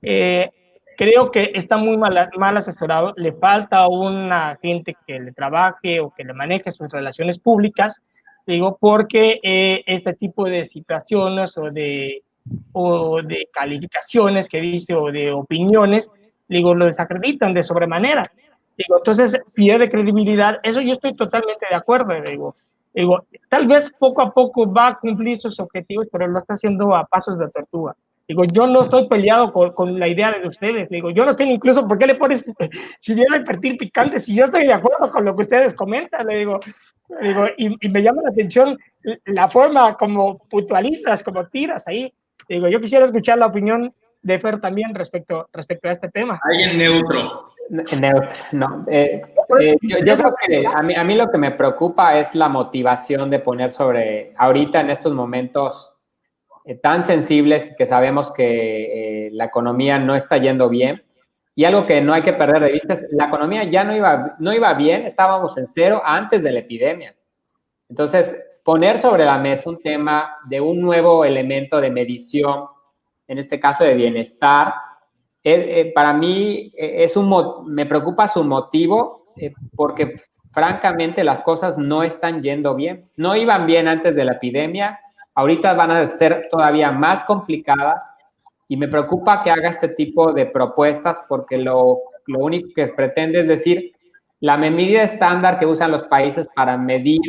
Eh, 0.00 0.50
creo 0.96 1.30
que 1.30 1.50
está 1.54 1.76
muy 1.76 1.98
mal, 1.98 2.30
mal 2.38 2.56
asesorado, 2.56 3.12
le 3.18 3.32
falta 3.32 3.88
una 3.88 4.56
gente 4.62 4.96
que 5.06 5.20
le 5.20 5.32
trabaje 5.32 6.00
o 6.00 6.14
que 6.16 6.24
le 6.24 6.32
maneje 6.32 6.72
sus 6.72 6.88
relaciones 6.88 7.38
públicas, 7.38 8.00
digo, 8.46 8.78
porque 8.80 9.38
eh, 9.42 9.84
este 9.86 10.14
tipo 10.14 10.46
de 10.46 10.64
situaciones 10.64 11.58
o 11.58 11.70
de, 11.70 12.22
o 12.72 13.20
de 13.20 13.50
calificaciones 13.52 14.48
que 14.48 14.62
dice 14.62 14.94
o 14.94 15.12
de 15.12 15.30
opiniones, 15.30 16.10
digo, 16.48 16.74
lo 16.74 16.86
desacreditan 16.86 17.52
de 17.52 17.62
sobremanera. 17.62 18.32
Digo, 18.76 18.98
entonces 18.98 19.40
pierde 19.54 19.90
credibilidad. 19.90 20.58
Eso 20.62 20.80
yo 20.80 20.92
estoy 20.92 21.14
totalmente 21.14 21.66
de 21.68 21.76
acuerdo, 21.76 22.14
digo. 22.22 22.56
Digo, 22.92 23.26
tal 23.50 23.66
vez 23.66 23.92
poco 23.98 24.22
a 24.22 24.32
poco 24.32 24.72
va 24.72 24.88
a 24.88 24.98
cumplir 24.98 25.38
sus 25.40 25.60
objetivos, 25.60 26.08
pero 26.10 26.26
lo 26.26 26.38
está 26.38 26.54
haciendo 26.54 26.94
a 26.96 27.04
pasos 27.04 27.38
de 27.38 27.48
tortuga. 27.50 27.94
Digo, 28.28 28.44
yo 28.44 28.66
no 28.66 28.82
estoy 28.82 29.06
peleado 29.06 29.52
con, 29.52 29.72
con, 29.72 30.00
la 30.00 30.08
idea 30.08 30.32
de 30.32 30.48
ustedes. 30.48 30.88
Digo, 30.88 31.10
yo 31.10 31.24
no 31.24 31.30
estoy 31.30 31.48
incluso, 31.50 31.86
¿por 31.86 31.98
qué 31.98 32.06
le 32.06 32.16
pones, 32.16 32.44
si 33.00 33.14
yo 33.14 33.22
el 33.34 33.44
perfil 33.44 33.76
picante, 33.76 34.18
si 34.18 34.34
yo 34.34 34.46
estoy 34.46 34.66
de 34.66 34.72
acuerdo 34.72 35.10
con 35.12 35.24
lo 35.24 35.36
que 35.36 35.42
ustedes 35.42 35.74
comentan? 35.74 36.26
Le 36.26 36.38
digo, 36.38 36.58
digo 37.20 37.46
y, 37.56 37.86
y, 37.86 37.88
me 37.88 38.02
llama 38.02 38.22
la 38.22 38.30
atención 38.30 38.78
la 39.26 39.48
forma 39.48 39.96
como 39.96 40.38
puntualizas, 40.38 41.22
como 41.22 41.46
tiras 41.46 41.86
ahí. 41.86 42.12
Digo, 42.48 42.68
yo 42.68 42.80
quisiera 42.80 43.04
escuchar 43.04 43.38
la 43.38 43.46
opinión 43.46 43.92
de 44.22 44.38
Fer 44.40 44.60
también 44.60 44.94
respecto, 44.94 45.48
respecto 45.52 45.88
a 45.88 45.92
este 45.92 46.08
tema. 46.08 46.40
Alguien 46.42 46.78
neutro. 46.78 47.52
Neutro, 47.70 48.36
no. 48.52 48.84
Eh, 48.88 49.22
eh, 49.60 49.76
yo, 49.82 49.98
yo, 49.98 50.16
creo 50.16 50.34
que 50.46 50.66
a 50.66 50.82
mí, 50.82 50.94
a 50.94 51.04
mí 51.04 51.14
lo 51.14 51.28
que 51.28 51.38
me 51.38 51.50
preocupa 51.50 52.18
es 52.18 52.34
la 52.34 52.48
motivación 52.48 53.30
de 53.30 53.38
poner 53.38 53.70
sobre, 53.70 54.34
ahorita 54.36 54.80
en 54.80 54.90
estos 54.90 55.12
momentos, 55.12 55.96
eh, 56.68 56.74
tan 56.74 57.04
sensibles 57.04 57.72
que 57.78 57.86
sabemos 57.86 58.32
que 58.32 59.26
eh, 59.26 59.30
la 59.32 59.44
economía 59.44 60.00
no 60.00 60.16
está 60.16 60.36
yendo 60.36 60.68
bien. 60.68 61.00
Y 61.54 61.64
algo 61.64 61.86
que 61.86 62.00
no 62.02 62.12
hay 62.12 62.22
que 62.22 62.32
perder 62.32 62.60
de 62.60 62.72
vista 62.72 62.94
es 62.94 63.06
la 63.12 63.26
economía 63.26 63.62
ya 63.64 63.84
no 63.84 63.94
iba, 63.94 64.34
no 64.40 64.52
iba 64.52 64.74
bien, 64.74 65.06
estábamos 65.06 65.56
en 65.58 65.68
cero 65.72 66.02
antes 66.04 66.42
de 66.42 66.50
la 66.50 66.58
epidemia. 66.58 67.14
Entonces, 67.88 68.36
poner 68.64 68.98
sobre 68.98 69.24
la 69.24 69.38
mesa 69.38 69.70
un 69.70 69.80
tema 69.80 70.38
de 70.48 70.60
un 70.60 70.80
nuevo 70.80 71.24
elemento 71.24 71.80
de 71.80 71.90
medición, 71.90 72.66
en 73.28 73.38
este 73.38 73.60
caso 73.60 73.84
de 73.84 73.94
bienestar, 73.94 74.74
eh, 75.48 75.80
eh, 75.80 75.92
para 75.94 76.12
mí 76.12 76.72
eh, 76.76 77.04
es 77.04 77.16
un, 77.16 77.32
me 77.66 77.86
preocupa 77.86 78.26
su 78.26 78.42
motivo 78.42 79.28
eh, 79.36 79.54
porque 79.76 80.16
francamente 80.50 81.22
las 81.22 81.40
cosas 81.40 81.78
no 81.78 82.02
están 82.02 82.42
yendo 82.42 82.74
bien. 82.74 83.08
No 83.14 83.36
iban 83.36 83.64
bien 83.64 83.86
antes 83.86 84.16
de 84.16 84.24
la 84.24 84.32
epidemia, 84.32 84.98
ahorita 85.36 85.74
van 85.74 85.92
a 85.92 86.08
ser 86.08 86.48
todavía 86.50 86.90
más 86.90 87.22
complicadas 87.22 88.12
y 88.66 88.76
me 88.76 88.88
preocupa 88.88 89.44
que 89.44 89.52
haga 89.52 89.68
este 89.68 89.86
tipo 89.86 90.32
de 90.32 90.46
propuestas 90.46 91.22
porque 91.28 91.58
lo, 91.58 92.00
lo 92.26 92.40
único 92.40 92.70
que 92.74 92.88
pretende 92.88 93.38
es 93.38 93.46
decir, 93.46 93.92
la 94.40 94.56
medida 94.56 95.04
estándar 95.04 95.60
que 95.60 95.66
usan 95.66 95.92
los 95.92 96.02
países 96.02 96.48
para 96.56 96.76
medir 96.76 97.20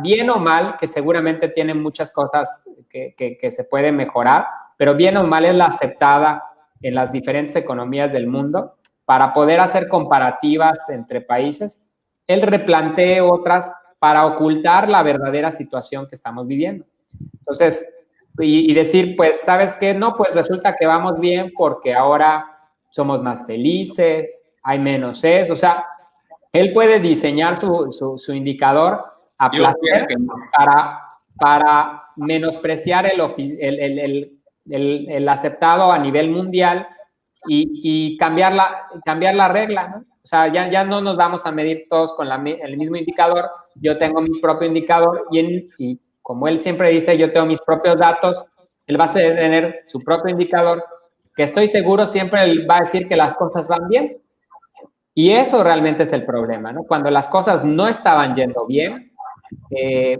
bien 0.00 0.30
o 0.30 0.36
mal, 0.36 0.76
que 0.78 0.86
seguramente 0.86 1.48
tienen 1.48 1.82
muchas 1.82 2.12
cosas 2.12 2.62
que, 2.88 3.16
que, 3.16 3.36
que 3.36 3.50
se 3.50 3.64
pueden 3.64 3.96
mejorar, 3.96 4.46
pero 4.76 4.94
bien 4.94 5.16
o 5.16 5.24
mal 5.24 5.44
es 5.44 5.56
la 5.56 5.66
aceptada 5.66 6.40
en 6.82 6.94
las 6.94 7.12
diferentes 7.12 7.56
economías 7.56 8.12
del 8.12 8.26
mundo 8.26 8.74
para 9.04 9.32
poder 9.32 9.60
hacer 9.60 9.88
comparativas 9.88 10.78
entre 10.88 11.20
países. 11.20 11.86
Él 12.26 12.42
replantee 12.42 13.20
otras 13.20 13.72
para 13.98 14.26
ocultar 14.26 14.88
la 14.88 15.02
verdadera 15.02 15.50
situación 15.50 16.06
que 16.08 16.14
estamos 16.14 16.46
viviendo. 16.46 16.84
Entonces, 17.38 17.86
y, 18.38 18.70
y, 18.70 18.74
decir, 18.74 19.14
pues, 19.16 19.40
¿sabes 19.40 19.76
qué? 19.76 19.94
No, 19.94 20.16
pues 20.16 20.34
resulta 20.34 20.74
que 20.76 20.86
vamos 20.86 21.20
bien 21.20 21.52
porque 21.56 21.94
ahora 21.94 22.44
somos 22.90 23.22
más 23.22 23.46
felices, 23.46 24.44
hay 24.62 24.78
menos 24.78 25.22
eso. 25.22 25.52
O 25.52 25.56
sea, 25.56 25.84
él 26.52 26.72
puede 26.72 27.00
diseñar 27.00 27.60
su, 27.60 27.92
su, 27.92 28.18
su 28.18 28.32
indicador 28.32 29.04
a 29.38 29.50
placer 29.50 30.06
para, 30.56 31.00
para 31.36 32.04
menospreciar 32.16 33.06
el, 33.06 33.20
el, 33.60 33.80
el, 33.80 33.98
el, 33.98 34.38
aceptado 35.28 35.92
a 35.92 35.98
nivel 35.98 36.30
mundial 36.30 36.86
y, 37.46 37.68
y, 37.82 38.16
cambiar, 38.16 38.54
la, 38.54 38.86
cambiar 39.04 39.34
la 39.34 39.48
regla, 39.48 39.88
¿no? 39.88 40.04
O 40.24 40.26
sea, 40.26 40.48
ya, 40.48 40.70
ya 40.70 40.84
no 40.84 41.02
nos 41.02 41.18
vamos 41.18 41.44
a 41.44 41.52
medir 41.52 41.86
todos 41.90 42.14
con 42.14 42.28
la, 42.28 42.36
el 42.36 42.78
mismo 42.78 42.96
indicador. 42.96 43.50
Yo 43.74 43.98
tengo 43.98 44.22
mi 44.22 44.40
propio 44.40 44.66
indicador 44.66 45.26
y, 45.30 45.38
en, 45.38 45.70
y 45.76 46.00
como 46.22 46.48
él 46.48 46.58
siempre 46.58 46.88
dice, 46.88 47.18
yo 47.18 47.30
tengo 47.30 47.44
mis 47.44 47.60
propios 47.60 47.98
datos, 47.98 48.46
él 48.86 48.98
va 48.98 49.04
a 49.04 49.12
tener 49.12 49.82
su 49.86 50.00
propio 50.00 50.30
indicador, 50.30 50.82
que 51.36 51.42
estoy 51.42 51.68
seguro 51.68 52.06
siempre 52.06 52.44
él 52.44 52.66
va 52.68 52.78
a 52.78 52.80
decir 52.80 53.06
que 53.06 53.16
las 53.16 53.34
cosas 53.34 53.68
van 53.68 53.88
bien. 53.88 54.18
Y 55.14 55.32
eso 55.32 55.62
realmente 55.62 56.04
es 56.04 56.12
el 56.14 56.24
problema, 56.24 56.72
¿no? 56.72 56.84
Cuando 56.84 57.10
las 57.10 57.28
cosas 57.28 57.62
no 57.62 57.86
estaban 57.86 58.34
yendo 58.34 58.66
bien, 58.66 59.12
eh, 59.70 60.18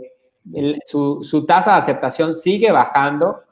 el, 0.52 0.80
su, 0.84 1.24
su, 1.24 1.46
tasa 1.46 1.72
de 1.72 1.78
aceptación 1.78 2.34
sigue 2.34 2.70
bajando. 2.70 3.43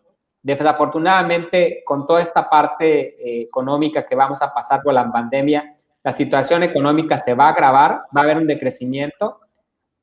Desafortunadamente, 0.42 1.82
con 1.84 2.04
toda 2.04 2.20
esta 2.20 2.50
parte 2.50 3.14
eh, 3.16 3.42
económica 3.42 4.04
que 4.04 4.16
vamos 4.16 4.42
a 4.42 4.52
pasar 4.52 4.82
por 4.82 4.92
la 4.92 5.10
pandemia, 5.10 5.76
la 6.02 6.12
situación 6.12 6.64
económica 6.64 7.16
se 7.18 7.34
va 7.34 7.46
a 7.46 7.50
agravar, 7.50 8.02
va 8.14 8.20
a 8.20 8.24
haber 8.24 8.38
un 8.38 8.48
decrecimiento. 8.48 9.40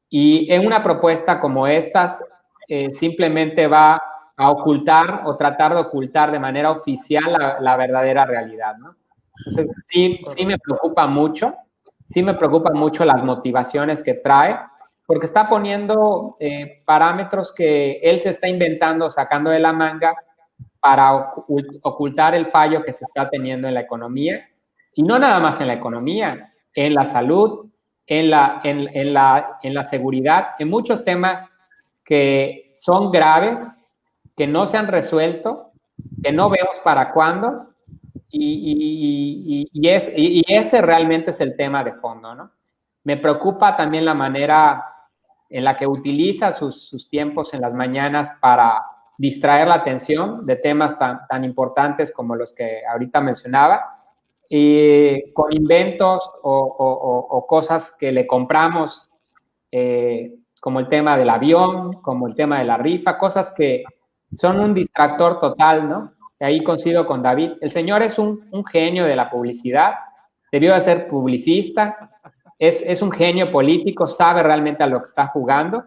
Y 0.09 0.51
en 0.51 0.65
una 0.65 0.81
propuesta 0.81 1.41
como 1.41 1.67
estas, 1.67 2.19
eh, 2.69 2.91
simplemente 2.93 3.67
va 3.67 4.01
a 4.37 4.49
ocultar 4.49 5.23
o 5.25 5.35
tratar 5.35 5.73
de 5.73 5.81
ocultar 5.81 6.31
de 6.31 6.39
manera 6.39 6.71
oficial 6.71 7.57
la, 7.59 7.75
verdadera 7.75 8.25
realidad. 8.25 8.75
Entonces, 9.37 9.67
sí, 9.87 10.21
sí 10.37 10.45
me 10.45 10.57
preocupa 10.57 11.05
mucho, 11.05 11.53
sí 12.05 12.23
me 12.23 12.33
preocupan 12.33 12.77
mucho 12.77 13.03
las 13.03 13.21
motivaciones 13.23 14.01
que 14.01 14.13
trae, 14.13 14.57
porque 15.05 15.25
está 15.25 15.49
poniendo 15.49 16.37
eh, 16.39 16.81
parámetros 16.85 17.51
que 17.51 17.99
él 18.01 18.21
se 18.21 18.29
está 18.29 18.47
inventando, 18.47 19.11
sacando 19.11 19.49
de 19.49 19.59
la 19.59 19.73
manga 19.73 20.15
para 20.79 21.33
ocultar 21.81 22.35
el 22.35 22.47
fallo 22.47 22.83
que 22.83 22.93
se 22.93 23.03
está 23.03 23.29
teniendo 23.29 23.67
en 23.67 23.73
la 23.73 23.81
economía, 23.81 24.47
y 24.93 25.03
no 25.03 25.19
nada 25.19 25.39
más 25.39 25.59
en 25.61 25.67
la 25.67 25.73
economía, 25.73 26.53
en 26.73 26.93
la 26.93 27.05
salud, 27.05 27.69
en 28.07 28.29
la, 28.29 28.59
en, 28.63 28.89
en 28.93 29.13
la, 29.13 29.57
en 29.61 29.73
la 29.73 29.83
seguridad, 29.83 30.49
en 30.57 30.69
muchos 30.69 31.03
temas 31.03 31.51
que 32.03 32.71
son 32.73 33.11
graves, 33.11 33.61
que 34.35 34.47
no 34.47 34.65
se 34.67 34.77
han 34.77 34.87
resuelto, 34.87 35.71
que 36.23 36.31
no 36.31 36.49
vemos 36.49 36.79
para 36.83 37.11
cuándo, 37.11 37.69
y, 38.31 39.65
y, 39.65 39.69
y, 39.73 39.89
es, 39.89 40.11
y, 40.15 40.43
ese 40.47 40.81
realmente 40.81 41.31
es 41.31 41.41
el 41.41 41.55
tema 41.55 41.83
de 41.83 41.93
fondo, 41.93 42.35
¿no? 42.35 42.51
Me 43.03 43.17
preocupa 43.17 43.75
también 43.75 44.05
la 44.05 44.13
manera 44.13 44.85
en 45.49 45.63
la 45.63 45.75
que 45.75 45.87
utiliza 45.87 46.51
sus, 46.51 46.87
sus 46.87 47.09
tiempos 47.09 47.53
en 47.53 47.61
las 47.61 47.73
mañanas 47.73 48.31
para 48.39 48.83
distraer 49.19 49.67
la 49.67 49.75
atención 49.75 50.45
de 50.45 50.55
temas 50.55 50.97
tan, 50.97 51.27
tan 51.27 51.43
importantes 51.43 52.13
como 52.13 52.37
los 52.37 52.53
que 52.53 52.81
ahorita 52.89 53.19
mencionaba, 53.19 53.97
y 54.49 55.31
con 55.33 55.53
inventos 55.53 56.27
o, 56.41 57.45
cosas 57.47 57.95
que 57.99 58.11
le 58.11 58.25
compramos 58.25 59.07
eh, 59.71 60.35
como 60.61 60.79
el 60.79 60.87
tema 60.87 61.17
del 61.17 61.29
avión, 61.29 62.01
como 62.01 62.27
el 62.27 62.33
tema 62.33 62.59
de 62.59 62.65
la 62.65 62.77
rifa, 62.77 63.17
cosas 63.17 63.53
que 63.55 63.83
son 64.35 64.59
un 64.59 64.73
distractor 64.73 65.39
total, 65.39 65.87
¿no? 65.87 66.13
Y 66.39 66.45
ahí 66.45 66.63
coincido 66.63 67.05
con 67.05 67.21
David. 67.21 67.51
El 67.61 67.71
señor 67.71 68.01
es 68.01 68.17
un, 68.17 68.47
un 68.51 68.65
genio 68.65 69.05
de 69.05 69.15
la 69.15 69.29
publicidad, 69.29 69.95
debió 70.51 70.73
de 70.73 70.81
ser 70.81 71.07
publicista, 71.09 72.11
es, 72.57 72.81
es, 72.81 73.01
un 73.01 73.11
genio 73.11 73.51
político, 73.51 74.07
sabe 74.07 74.43
realmente 74.43 74.81
a 74.81 74.87
lo 74.87 74.99
que 74.99 75.09
está 75.09 75.27
jugando 75.27 75.83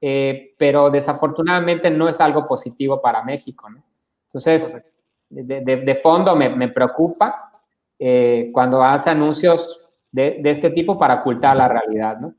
eh, 0.00 0.54
pero 0.58 0.90
desafortunadamente 0.90 1.90
no 1.90 2.08
es 2.08 2.20
algo 2.20 2.46
positivo 2.46 3.00
para 3.00 3.22
México. 3.22 3.68
¿no? 3.68 3.82
Entonces, 4.26 4.84
de, 5.28 5.60
de, 5.60 5.94
fondo 5.96 6.34
me, 6.34 6.48
me 6.48 6.68
preocupa 6.68 7.62
eh, 7.98 8.50
cuando 8.52 8.82
hace 8.82 9.10
anuncios 9.10 9.80
de, 10.10 10.38
de, 10.42 10.50
este 10.50 10.70
tipo 10.70 10.98
para 10.98 11.20
ocultar 11.20 11.56
la 11.56 11.68
realidad. 11.68 12.18
¿no? 12.18 12.34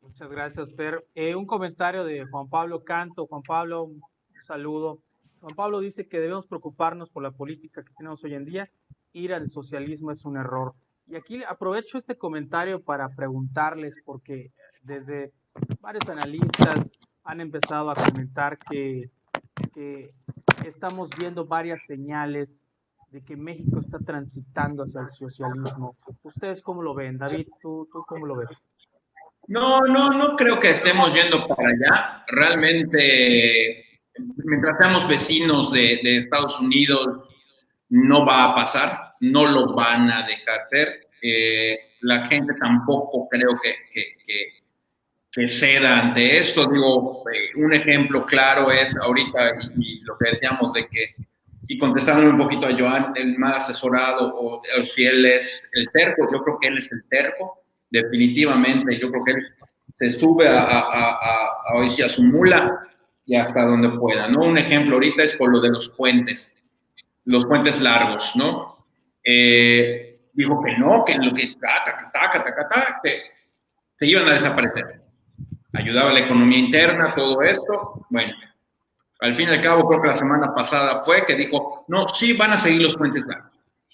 Muchas 0.00 0.30
gracias, 0.30 0.74
Fer. 0.74 1.04
Eh, 1.14 1.34
un 1.34 1.46
comentario 1.46 2.04
de 2.04 2.24
Juan 2.26 2.48
Pablo 2.48 2.82
Canto. 2.82 3.26
Juan 3.26 3.42
Pablo, 3.42 3.84
un 3.84 4.02
saludo. 4.42 5.00
Juan 5.40 5.54
Pablo 5.54 5.80
dice 5.80 6.08
que 6.08 6.20
debemos 6.20 6.46
preocuparnos 6.46 7.10
por 7.10 7.22
la 7.22 7.32
política 7.32 7.82
que 7.82 7.92
tenemos 7.96 8.22
hoy 8.24 8.34
en 8.34 8.44
día. 8.44 8.70
Ir 9.12 9.34
al 9.34 9.48
socialismo 9.48 10.10
es 10.10 10.24
un 10.24 10.36
error. 10.36 10.74
Y 11.06 11.16
aquí 11.16 11.42
aprovecho 11.44 11.98
este 11.98 12.16
comentario 12.16 12.82
para 12.82 13.08
preguntarles, 13.10 13.96
porque 14.04 14.50
desde 14.82 15.32
varios 15.80 16.08
analistas 16.08 16.90
han 17.24 17.40
empezado 17.40 17.90
a 17.90 17.94
comentar 17.94 18.58
que, 18.58 19.10
estamos 20.66 21.10
viendo 21.18 21.46
varias 21.46 21.84
señales 21.86 22.62
de 23.10 23.22
que 23.22 23.36
México 23.36 23.80
está 23.80 23.98
transitando 23.98 24.84
hacia 24.84 25.00
el 25.02 25.08
socialismo. 25.08 25.96
¿Ustedes 26.22 26.62
cómo 26.62 26.82
lo 26.82 26.94
ven? 26.94 27.18
David, 27.18 27.48
¿tú, 27.60 27.88
cómo 28.06 28.26
lo 28.26 28.36
ves? 28.36 28.50
No, 29.48 29.80
no, 29.80 30.10
no 30.10 30.36
creo 30.36 30.60
que 30.60 30.70
estemos 30.70 31.12
yendo 31.12 31.46
para 31.48 31.68
allá. 31.68 32.24
Realmente, 32.28 34.00
mientras 34.36 34.78
seamos 34.78 35.08
vecinos 35.08 35.72
de, 35.72 36.00
de 36.02 36.18
Estados 36.18 36.60
Unidos, 36.60 37.28
no 37.92 38.24
va 38.24 38.44
a 38.44 38.54
pasar, 38.54 39.14
no 39.20 39.46
lo 39.46 39.74
van 39.74 40.10
a 40.10 40.26
dejar 40.26 40.60
hacer. 40.60 41.08
Eh, 41.20 41.78
la 42.00 42.26
gente 42.26 42.54
tampoco 42.60 43.28
creo 43.28 43.50
que, 43.62 43.74
que, 45.32 45.48
ceda 45.48 45.98
ante 45.98 46.38
esto. 46.38 46.66
Digo, 46.66 47.24
eh, 47.32 47.58
un 47.58 47.72
ejemplo 47.72 48.24
claro 48.26 48.70
es 48.70 48.94
ahorita, 48.96 49.54
y, 49.76 49.98
y, 49.98 50.00
lo 50.02 50.16
que 50.18 50.30
decíamos 50.30 50.72
de 50.72 50.86
que, 50.88 51.14
y 51.68 51.78
contestándole 51.78 52.28
un 52.28 52.38
poquito 52.38 52.66
a 52.66 52.72
Joan, 52.78 53.12
el 53.16 53.38
mal 53.38 53.54
asesorado, 53.54 54.34
o, 54.34 54.60
o 54.60 54.84
si 54.84 55.04
él 55.04 55.24
es 55.24 55.68
el 55.72 55.88
terco, 55.90 56.28
yo 56.32 56.42
creo 56.42 56.58
que 56.60 56.68
él 56.68 56.78
es 56.78 56.92
el 56.92 57.02
terco 57.08 57.62
definitivamente. 57.90 58.98
Yo 58.98 59.10
creo 59.10 59.24
que 59.24 59.32
él 59.32 59.46
se 59.98 60.10
sube 60.10 60.48
a, 60.48 60.62
a, 60.62 60.80
a, 60.80 61.16
a, 61.74 61.84
a 61.84 62.08
su 62.08 62.22
mula 62.24 62.88
y 63.24 63.36
hasta 63.36 63.64
donde 63.64 63.90
pueda, 63.90 64.28
¿no? 64.28 64.40
Un 64.40 64.58
ejemplo 64.58 64.96
ahorita 64.96 65.22
es 65.22 65.36
por 65.36 65.50
lo 65.50 65.60
de 65.60 65.68
los 65.68 65.88
puentes, 65.90 66.56
los 67.24 67.46
puentes 67.46 67.80
largos, 67.80 68.32
¿no? 68.34 68.86
Eh, 69.22 70.20
dijo 70.32 70.60
que 70.62 70.76
no, 70.76 71.04
que 71.04 71.14
lo 71.16 71.32
que 71.32 71.54
taca, 71.60 72.10
taca, 72.12 72.44
taca, 72.44 72.68
taca, 72.68 73.00
que 73.02 73.20
se 73.98 74.06
iban 74.06 74.26
a 74.26 74.32
desaparecer. 74.32 75.01
Ayudaba 75.74 76.10
a 76.10 76.14
la 76.14 76.20
economía 76.20 76.58
interna, 76.58 77.14
todo 77.14 77.40
esto. 77.42 78.06
Bueno, 78.10 78.34
al 79.20 79.34
fin 79.34 79.48
y 79.48 79.52
al 79.52 79.60
cabo, 79.60 79.88
creo 79.88 80.02
que 80.02 80.08
la 80.08 80.16
semana 80.16 80.54
pasada 80.54 81.02
fue 81.02 81.24
que 81.24 81.34
dijo, 81.34 81.84
no, 81.88 82.08
sí 82.08 82.32
van 82.34 82.52
a 82.52 82.58
seguir 82.58 82.82
los 82.82 82.96
puentes 82.96 83.24
largos. 83.26 83.52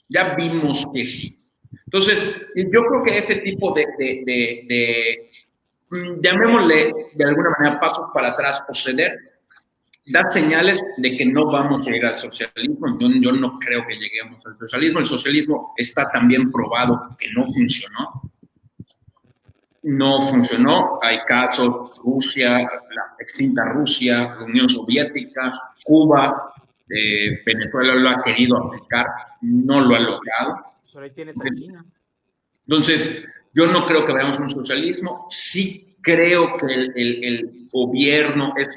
Ya 0.09 0.35
vimos 0.35 0.87
que 0.93 1.05
sí. 1.05 1.39
Entonces, 1.85 2.35
yo 2.57 2.83
creo 2.83 3.03
que 3.05 3.19
ese 3.19 3.37
tipo 3.37 3.73
de, 3.73 3.87
de, 3.99 4.23
de, 4.25 4.67
de, 4.69 5.31
mm, 5.91 6.21
llamémosle 6.23 6.95
de 7.15 7.25
alguna 7.25 7.51
manera 7.59 7.79
pasos 7.79 8.07
para 8.13 8.29
atrás 8.29 8.65
o 8.69 8.75
ceder, 8.75 9.19
da 10.07 10.29
señales 10.31 10.83
de 10.97 11.17
que 11.17 11.27
no 11.27 11.51
vamos 11.51 11.87
a 11.87 11.91
llegar 11.91 12.15
al 12.15 12.19
socialismo. 12.19 12.99
Yo, 12.99 13.09
yo, 13.21 13.33
no 13.33 13.59
creo 13.59 13.87
que 13.87 13.97
lleguemos 13.97 14.45
al 14.47 14.59
socialismo. 14.59 15.01
El 15.01 15.07
socialismo 15.07 15.75
está 15.77 16.07
también 16.07 16.51
probado 16.51 17.17
que 17.19 17.31
no 17.33 17.45
funcionó. 17.45 18.23
No 19.83 20.23
funcionó. 20.29 20.99
Hay 21.03 21.19
casos, 21.27 21.93
Rusia, 22.03 22.59
la 22.59 23.15
extinta 23.19 23.65
Rusia, 23.65 24.35
la 24.39 24.45
Unión 24.45 24.69
Soviética, 24.69 25.53
Cuba, 25.85 26.53
eh, 26.91 27.41
Venezuela 27.45 27.95
lo 27.95 28.09
ha 28.09 28.23
querido 28.23 28.57
aplicar, 28.57 29.07
no 29.43 29.81
lo 29.81 29.95
ha 29.95 30.01
logrado. 30.01 30.57
Pero 30.93 31.05
ahí 31.05 31.11
tienes 31.11 31.37
a 31.41 31.45
China. 31.55 31.85
Entonces, 32.67 33.25
yo 33.55 33.67
no 33.67 33.87
creo 33.87 34.05
que 34.05 34.13
vayamos 34.13 34.39
a 34.39 34.43
un 34.43 34.51
socialismo. 34.51 35.27
Sí 35.31 35.89
creo 36.03 36.57
que 36.57 36.67
el, 36.67 36.93
el, 36.97 37.25
el 37.25 37.69
gobierno 37.71 38.55
es 38.57 38.69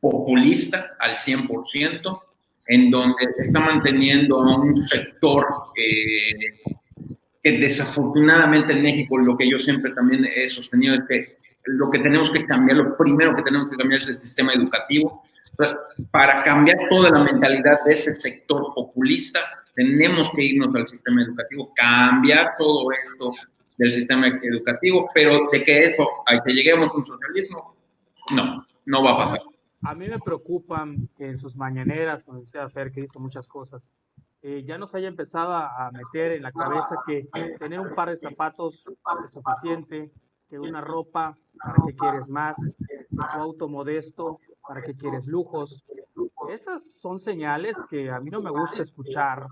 populista 0.00 0.96
al 0.98 1.16
100%, 1.16 2.20
en 2.66 2.90
donde 2.90 3.28
está 3.38 3.60
manteniendo 3.60 4.40
a 4.40 4.56
un 4.56 4.88
sector 4.88 5.46
eh, 5.76 6.60
que 7.42 7.58
desafortunadamente 7.58 8.72
en 8.72 8.82
México, 8.82 9.18
lo 9.18 9.36
que 9.36 9.48
yo 9.48 9.58
siempre 9.58 9.92
también 9.92 10.24
he 10.24 10.48
sostenido 10.48 10.94
es 10.94 11.02
que 11.08 11.38
lo 11.64 11.90
que 11.90 11.98
tenemos 11.98 12.30
que 12.30 12.46
cambiar, 12.46 12.78
lo 12.78 12.96
primero 12.96 13.34
que 13.34 13.42
tenemos 13.42 13.70
que 13.70 13.76
cambiar 13.76 14.00
es 14.00 14.08
el 14.08 14.16
sistema 14.16 14.52
educativo. 14.52 15.22
Para 16.10 16.42
cambiar 16.42 16.76
toda 16.88 17.10
la 17.10 17.24
mentalidad 17.24 17.80
de 17.84 17.92
ese 17.92 18.14
sector 18.14 18.72
populista, 18.74 19.40
tenemos 19.74 20.30
que 20.32 20.44
irnos 20.44 20.74
al 20.74 20.88
sistema 20.88 21.22
educativo, 21.22 21.72
cambiar 21.74 22.54
todo 22.58 22.90
esto 22.92 23.32
del 23.76 23.90
sistema 23.90 24.28
educativo, 24.28 25.10
pero 25.14 25.48
de 25.50 25.64
que 25.64 25.84
eso, 25.84 26.06
a 26.26 26.42
que 26.42 26.52
lleguemos 26.52 26.90
a 26.90 26.94
un 26.94 27.06
socialismo, 27.06 27.76
no, 28.34 28.66
no 28.86 29.02
va 29.02 29.12
a 29.12 29.16
pasar. 29.16 29.40
A 29.82 29.94
mí 29.94 30.08
me 30.08 30.18
preocupan 30.18 31.08
en 31.18 31.38
sus 31.38 31.56
mañaneras, 31.56 32.22
como 32.22 32.40
decía 32.40 32.68
Fer, 32.68 32.92
que 32.92 33.00
hizo 33.00 33.18
muchas 33.18 33.48
cosas, 33.48 33.88
eh, 34.42 34.64
ya 34.64 34.78
nos 34.78 34.94
haya 34.94 35.08
empezado 35.08 35.52
a 35.52 35.90
meter 35.92 36.32
en 36.32 36.42
la 36.42 36.52
cabeza 36.52 36.96
que 37.06 37.28
tener 37.58 37.80
un 37.80 37.94
par 37.94 38.08
de 38.10 38.16
zapatos 38.16 38.86
es 39.24 39.32
suficiente, 39.32 40.10
que 40.48 40.58
una 40.58 40.80
ropa, 40.80 41.38
¿para 41.62 41.76
qué 41.86 41.94
quieres 41.94 42.28
más? 42.28 42.56
Tu 43.10 43.22
auto 43.22 43.68
modesto, 43.68 44.40
¿para 44.66 44.82
qué 44.82 44.94
quieres 44.94 45.26
lujos? 45.26 45.84
Esas 46.48 46.82
son 47.00 47.20
señales 47.20 47.80
que 47.88 48.10
a 48.10 48.18
mí 48.18 48.30
no 48.30 48.40
me 48.40 48.50
gusta 48.50 48.82
escuchar 48.82 49.46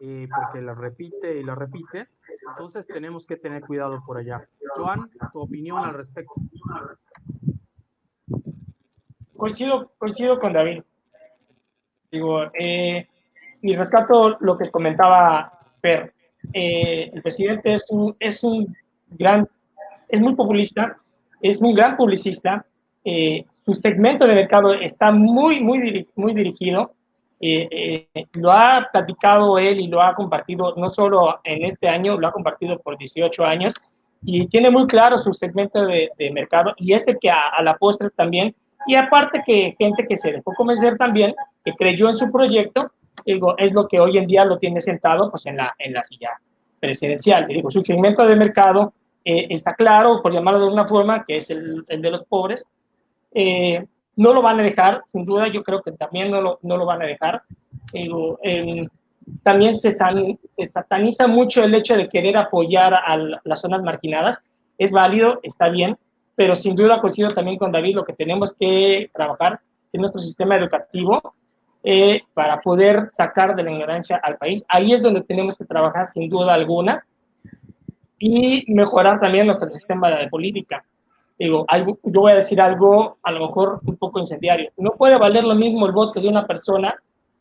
eh, 0.00 0.28
porque 0.34 0.60
las 0.60 0.76
repite 0.76 1.38
y 1.38 1.42
las 1.42 1.56
repite. 1.56 2.08
Entonces 2.50 2.86
tenemos 2.86 3.24
que 3.26 3.36
tener 3.36 3.62
cuidado 3.62 4.02
por 4.04 4.18
allá. 4.18 4.46
Joan, 4.76 5.10
tu 5.32 5.40
opinión 5.40 5.78
al 5.78 5.94
respecto. 5.94 6.34
Coincido, 9.36 9.92
coincido 9.96 10.38
con 10.38 10.52
David. 10.52 10.82
Digo, 12.10 12.42
eh, 12.52 13.08
y 13.62 13.76
rescato 13.76 14.36
lo 14.40 14.58
que 14.58 14.70
comentaba 14.70 15.52
Per. 15.80 16.12
Eh, 16.52 17.10
el 17.12 17.22
presidente 17.22 17.74
es 17.74 17.84
un, 17.90 18.14
es 18.18 18.42
un 18.42 18.76
gran 19.10 19.48
es 20.08 20.20
muy 20.20 20.34
populista, 20.34 20.98
es 21.40 21.58
un 21.58 21.74
gran 21.74 21.96
publicista, 21.96 22.66
eh, 23.04 23.46
su 23.64 23.74
segmento 23.74 24.26
de 24.26 24.34
mercado 24.34 24.74
está 24.74 25.10
muy, 25.10 25.60
muy, 25.60 26.06
muy 26.14 26.34
dirigido. 26.34 26.92
Eh, 27.40 28.06
lo 28.34 28.52
ha 28.52 28.88
platicado 28.92 29.58
él 29.58 29.80
y 29.80 29.88
lo 29.88 30.00
ha 30.00 30.14
compartido 30.14 30.74
no 30.76 30.92
solo 30.92 31.40
en 31.42 31.64
este 31.64 31.88
año, 31.88 32.18
lo 32.18 32.28
ha 32.28 32.32
compartido 32.32 32.78
por 32.78 32.96
18 32.96 33.44
años 33.44 33.72
y 34.24 34.46
tiene 34.46 34.70
muy 34.70 34.86
claro 34.86 35.18
su 35.18 35.34
segmento 35.34 35.84
de, 35.84 36.10
de 36.16 36.30
mercado 36.30 36.74
y 36.76 36.92
ese 36.92 37.18
que 37.18 37.30
a, 37.30 37.48
a, 37.48 37.62
la 37.62 37.76
postre 37.76 38.10
también. 38.10 38.54
Y 38.86 38.94
aparte 38.94 39.42
que 39.44 39.74
gente 39.78 40.06
que 40.06 40.16
se 40.16 40.32
dejó 40.32 40.52
convencer 40.54 40.96
también, 40.98 41.34
que 41.64 41.72
creyó 41.72 42.08
en 42.08 42.16
su 42.16 42.30
proyecto, 42.30 42.92
digo, 43.24 43.56
es 43.58 43.72
lo 43.72 43.88
que 43.88 44.00
hoy 44.00 44.18
en 44.18 44.26
día 44.26 44.44
lo 44.44 44.58
tiene 44.58 44.80
sentado 44.80 45.30
pues 45.30 45.46
en 45.46 45.56
la, 45.56 45.74
en 45.78 45.92
la 45.92 46.02
silla 46.04 46.30
presidencial. 46.80 47.46
Digo, 47.46 47.70
su 47.70 47.82
segmento 47.82 48.26
de 48.26 48.36
mercado 48.36 48.92
eh, 49.24 49.46
está 49.50 49.74
claro, 49.74 50.20
por 50.22 50.32
llamarlo 50.32 50.60
de 50.60 50.66
alguna 50.66 50.88
forma, 50.88 51.24
que 51.24 51.36
es 51.36 51.50
el, 51.50 51.84
el 51.88 52.02
de 52.02 52.10
los 52.10 52.24
pobres. 52.26 52.66
Eh, 53.32 53.84
no 54.16 54.34
lo 54.34 54.42
van 54.42 54.60
a 54.60 54.62
dejar, 54.62 55.02
sin 55.06 55.24
duda, 55.24 55.48
yo 55.48 55.62
creo 55.62 55.80
que 55.82 55.92
también 55.92 56.30
no 56.30 56.40
lo, 56.40 56.58
no 56.62 56.76
lo 56.76 56.84
van 56.84 57.02
a 57.02 57.06
dejar. 57.06 57.42
Eh, 57.94 58.86
también 59.42 59.76
se, 59.76 59.92
san, 59.92 60.38
se, 60.56 60.68
sataniza 60.68 61.26
mucho 61.26 61.62
el 61.62 61.74
hecho 61.74 61.96
de 61.96 62.08
querer 62.08 62.36
apoyar 62.36 62.94
a 62.94 63.16
las 63.44 63.60
zonas 63.60 63.82
marginadas. 63.82 64.38
Es 64.76 64.90
válido, 64.90 65.38
está 65.42 65.68
bien, 65.68 65.96
pero 66.34 66.56
sin 66.56 66.74
duda 66.74 67.00
coincido 67.00 67.30
también 67.30 67.58
con 67.58 67.72
David, 67.72 67.94
lo 67.94 68.04
que 68.04 68.14
tenemos 68.14 68.52
que 68.58 69.10
trabajar 69.14 69.60
en 69.92 70.00
nuestro 70.00 70.20
sistema 70.20 70.56
educativo 70.56 71.34
eh, 71.84 72.22
para 72.34 72.60
poder 72.60 73.10
sacar 73.10 73.56
de 73.56 73.62
la 73.62 73.72
ignorancia 73.72 74.20
al 74.22 74.36
país. 74.36 74.64
Ahí 74.68 74.92
es 74.92 75.02
donde 75.02 75.22
tenemos 75.22 75.58
que 75.58 75.64
trabajar 75.64 76.06
sin 76.06 76.28
duda 76.28 76.54
alguna 76.54 77.04
y 78.18 78.64
mejorar 78.72 79.18
también 79.18 79.46
nuestro 79.46 79.68
sistema 79.70 80.08
de 80.10 80.28
política. 80.28 80.84
Digo, 81.38 81.64
algo, 81.66 81.98
yo 82.04 82.20
voy 82.20 82.32
a 82.32 82.36
decir 82.36 82.60
algo 82.60 83.18
a 83.22 83.32
lo 83.32 83.48
mejor 83.48 83.80
un 83.84 83.96
poco 83.96 84.20
incendiario. 84.20 84.70
No 84.76 84.92
puede 84.92 85.18
valer 85.18 85.42
lo 85.42 85.56
mismo 85.56 85.86
el 85.86 85.92
voto 85.92 86.20
de 86.20 86.28
una 86.28 86.46
persona 86.46 86.94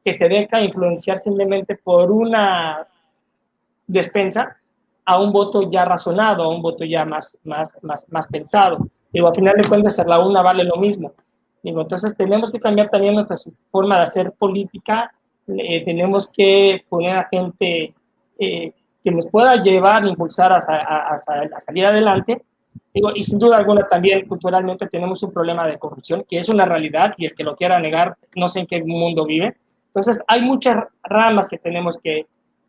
que 0.03 0.13
se 0.13 0.27
deja 0.27 0.59
influenciar 0.59 1.19
simplemente 1.19 1.76
por 1.76 2.09
una 2.09 2.88
despensa 3.85 4.57
a 5.05 5.22
un 5.22 5.31
voto 5.31 5.69
ya 5.69 5.85
razonado, 5.85 6.43
a 6.43 6.49
un 6.49 6.61
voto 6.61 6.84
ya 6.84 7.05
más, 7.05 7.38
más, 7.43 7.77
más, 7.84 8.07
más 8.09 8.26
pensado. 8.27 8.88
Digo, 9.11 9.27
al 9.27 9.35
final 9.35 9.55
de 9.57 9.68
cuentas, 9.68 10.01
la 10.07 10.19
una 10.19 10.41
vale 10.41 10.63
lo 10.63 10.77
mismo. 10.77 11.13
Digo, 11.63 11.81
entonces 11.81 12.15
tenemos 12.15 12.51
que 12.51 12.59
cambiar 12.59 12.89
también 12.89 13.15
nuestra 13.15 13.38
forma 13.69 13.97
de 13.97 14.03
hacer 14.03 14.31
política, 14.31 15.13
eh, 15.47 15.83
tenemos 15.85 16.27
que 16.27 16.83
poner 16.89 17.17
a 17.17 17.27
gente 17.29 17.93
eh, 18.39 18.73
que 19.03 19.11
nos 19.11 19.27
pueda 19.27 19.61
llevar, 19.61 20.05
impulsar 20.05 20.51
a, 20.51 20.57
a, 20.57 21.13
a, 21.13 21.15
a, 21.15 21.59
salir 21.59 21.85
adelante 21.85 22.41
y 22.93 23.23
sin 23.23 23.39
duda 23.39 23.57
alguna 23.57 23.88
también 23.88 24.27
culturalmente 24.27 24.88
tenemos 24.88 25.23
un 25.23 25.31
problema 25.31 25.65
de 25.65 25.79
corrupción, 25.79 26.25
que 26.29 26.39
es 26.39 26.49
una 26.49 26.65
realidad 26.65 27.13
y 27.17 27.25
el 27.25 27.35
que 27.35 27.43
lo 27.43 27.55
quiera 27.55 27.79
negar, 27.79 28.17
no 28.35 28.49
sé 28.49 28.61
en 28.61 28.67
qué 28.67 28.83
mundo 28.83 29.25
vive. 29.25 29.55
Entonces, 29.88 30.21
hay 30.27 30.41
muchas 30.41 30.85
ramas 31.03 31.47
que 31.47 31.57
tenemos 31.57 31.97
que, 31.97 32.25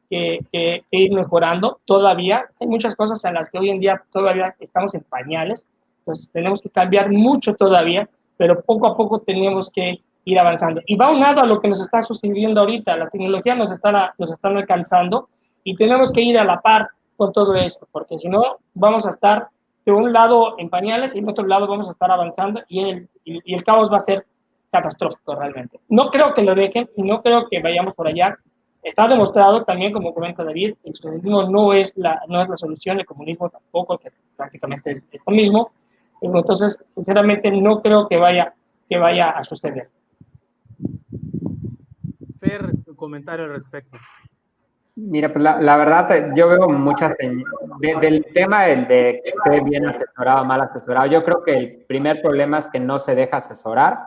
que, 0.08 0.40
que, 0.52 0.84
ir 0.90 1.12
mejorando 1.12 1.80
todavía. 1.84 2.44
Hay 2.60 2.66
muchas 2.68 2.94
cosas 2.94 3.24
en 3.24 3.34
las 3.34 3.48
que 3.50 3.58
hoy 3.58 3.70
en 3.70 3.80
día 3.80 4.02
todavía 4.12 4.54
estamos 4.60 4.94
en 4.94 5.02
pañales. 5.02 5.66
Entonces, 6.00 6.30
tenemos 6.30 6.60
que 6.60 6.70
cambiar 6.70 7.10
mucho 7.10 7.54
todavía, 7.54 8.08
pero 8.36 8.62
poco 8.62 8.86
a 8.86 8.96
poco 8.96 9.20
tenemos 9.20 9.70
que 9.70 10.00
ir 10.24 10.38
avanzando. 10.38 10.80
Y 10.86 10.96
va 10.96 11.10
unado 11.10 11.40
a 11.40 11.46
lo 11.46 11.60
que 11.60 11.68
nos 11.68 11.80
está 11.80 12.02
sucediendo 12.02 12.60
ahorita. 12.60 12.96
La 12.96 13.08
tecnología 13.08 13.54
nos 13.54 13.70
está, 13.72 14.14
nos 14.18 14.30
está 14.30 14.48
alcanzando 14.48 15.28
y 15.64 15.76
tenemos 15.76 16.12
que 16.12 16.22
ir 16.22 16.38
a 16.38 16.44
la 16.44 16.60
par 16.60 16.88
con 17.16 17.32
todo 17.32 17.54
esto, 17.54 17.86
porque 17.92 18.18
si 18.18 18.28
no, 18.28 18.58
vamos 18.74 19.06
a 19.06 19.10
estar 19.10 19.48
de 19.84 19.92
un 19.92 20.12
lado 20.12 20.56
en 20.58 20.68
pañales 20.68 21.14
y 21.14 21.18
en 21.18 21.28
otro 21.28 21.46
lado 21.46 21.66
vamos 21.66 21.88
a 21.88 21.92
estar 21.92 22.10
avanzando 22.10 22.62
y 22.68 22.80
el, 22.80 23.08
y, 23.24 23.54
el 23.54 23.64
caos 23.64 23.90
va 23.90 23.96
a 23.96 24.00
ser 24.00 24.26
catastrófico 24.70 25.34
realmente. 25.34 25.80
No 25.88 26.10
creo 26.10 26.34
que 26.34 26.42
lo 26.42 26.54
dejen 26.54 26.88
y 26.96 27.02
no 27.02 27.22
creo 27.22 27.48
que 27.48 27.60
vayamos 27.60 27.94
por 27.94 28.06
allá. 28.06 28.38
Está 28.82 29.06
demostrado 29.06 29.64
también, 29.64 29.92
como 29.92 30.12
comenta 30.14 30.42
David, 30.42 30.74
el 30.82 30.94
socialismo 30.94 31.44
no 31.44 31.72
es 31.72 31.96
la, 31.96 32.20
no 32.26 32.42
es 32.42 32.48
la 32.48 32.56
solución, 32.56 32.98
el 32.98 33.06
comunismo 33.06 33.48
tampoco, 33.48 33.98
que 33.98 34.10
prácticamente 34.36 35.02
es 35.12 35.20
lo 35.24 35.32
mismo. 35.32 35.70
Entonces, 36.22 36.78
sinceramente, 36.94 37.50
no 37.50 37.82
creo 37.82 38.08
que 38.08 38.16
vaya, 38.16 38.54
que 38.88 38.98
vaya 38.98 39.30
a 39.30 39.44
suceder. 39.44 39.88
Fer, 42.40 42.70
tu 42.84 42.94
comentario 42.94 43.44
al 43.44 43.52
respecto. 43.52 43.98
Mira, 44.94 45.32
pues 45.32 45.42
la, 45.42 45.76
verdad, 45.76 46.32
yo 46.34 46.48
veo 46.48 46.68
muchas 46.68 47.16
del 47.80 48.26
tema 48.34 48.64
del 48.64 48.86
de 48.86 49.20
que 49.22 49.30
esté 49.30 49.60
bien 49.60 49.86
asesorado 49.86 50.42
o 50.42 50.44
mal 50.44 50.60
asesorado. 50.60 51.06
Yo 51.06 51.24
creo 51.24 51.42
que 51.42 51.56
el 51.56 51.84
primer 51.88 52.20
problema 52.20 52.58
es 52.58 52.68
que 52.68 52.78
no 52.78 52.98
se 52.98 53.14
deja 53.14 53.38
asesorar. 53.38 53.98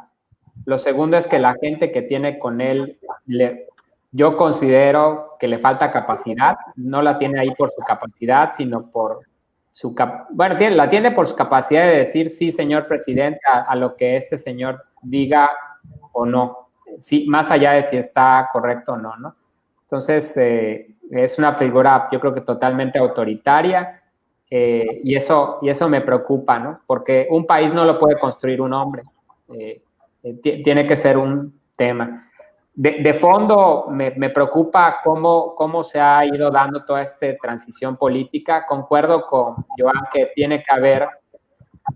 Lo 0.66 0.78
segundo 0.78 1.18
es 1.18 1.28
que 1.28 1.40
la 1.40 1.56
gente 1.60 1.92
que 1.92 2.04
tiene 2.04 2.38
con 2.38 2.62
él, 2.62 3.00
le, 3.26 3.68
yo 4.12 4.38
considero 4.38 5.36
que 5.40 5.48
le 5.48 5.58
falta 5.58 5.92
capacidad. 5.92 6.56
No 6.76 7.02
la 7.02 7.18
tiene 7.18 7.40
ahí 7.40 7.50
por 7.56 7.72
su 7.72 7.82
capacidad, 7.82 8.52
sino 8.56 8.92
por 8.92 9.22
su 9.76 9.94
bueno, 10.30 10.56
tiene, 10.56 10.74
la 10.74 10.88
tiene 10.88 11.12
por 11.12 11.28
su 11.28 11.36
capacidad 11.36 11.86
de 11.86 11.98
decir 11.98 12.30
sí, 12.30 12.50
señor 12.50 12.88
presidente, 12.88 13.42
a, 13.46 13.76
lo 13.76 13.98
que 13.98 14.16
este 14.16 14.38
señor 14.38 14.82
diga 15.02 15.50
o 16.14 16.26
no. 16.26 16.70
Sí, 16.98 17.26
más 17.28 17.52
allá 17.52 17.74
de 17.74 17.82
si 17.82 17.98
está 17.98 18.48
correcto 18.54 18.94
o 18.94 18.98
no, 18.98 19.18
¿no? 19.18 19.36
Entonces, 19.82 20.38
eh, 20.38 20.96
es 21.12 21.38
una 21.38 21.56
figura, 21.56 22.08
yo 22.10 22.22
creo 22.22 22.34
que 22.34 22.40
totalmente 22.40 23.00
autoritaria 23.00 24.02
eh, 24.50 25.02
y, 25.04 25.14
eso, 25.14 25.60
y 25.62 25.68
eso 25.68 25.90
me 25.90 26.00
preocupa, 26.00 26.58
¿no? 26.58 26.80
Porque 26.88 27.28
un 27.30 27.46
país 27.46 27.74
no 27.74 27.84
lo 27.84 28.00
puede 28.00 28.18
construir 28.18 28.62
un 28.62 28.72
hombre, 28.72 29.04
eh, 29.50 29.82
tiene 30.64 30.88
que 30.88 30.96
ser 30.96 31.18
un 31.18 31.60
tema. 31.76 32.32
De, 32.78 33.14
fondo, 33.14 33.88
me, 33.90 34.12
me, 34.12 34.30
preocupa 34.30 35.00
cómo, 35.02 35.56
cómo 35.56 35.84
se 35.84 36.00
ha 36.00 36.26
ido 36.26 36.52
dando 36.52 36.84
toda 36.84 37.02
esta 37.02 37.28
transición 37.42 37.96
política. 37.96 38.66
Concuerdo 38.66 39.26
con 39.26 39.66
Joan 39.78 40.08
que 40.12 40.32
tiene 40.36 40.62
que 40.62 40.74
haber 40.74 41.08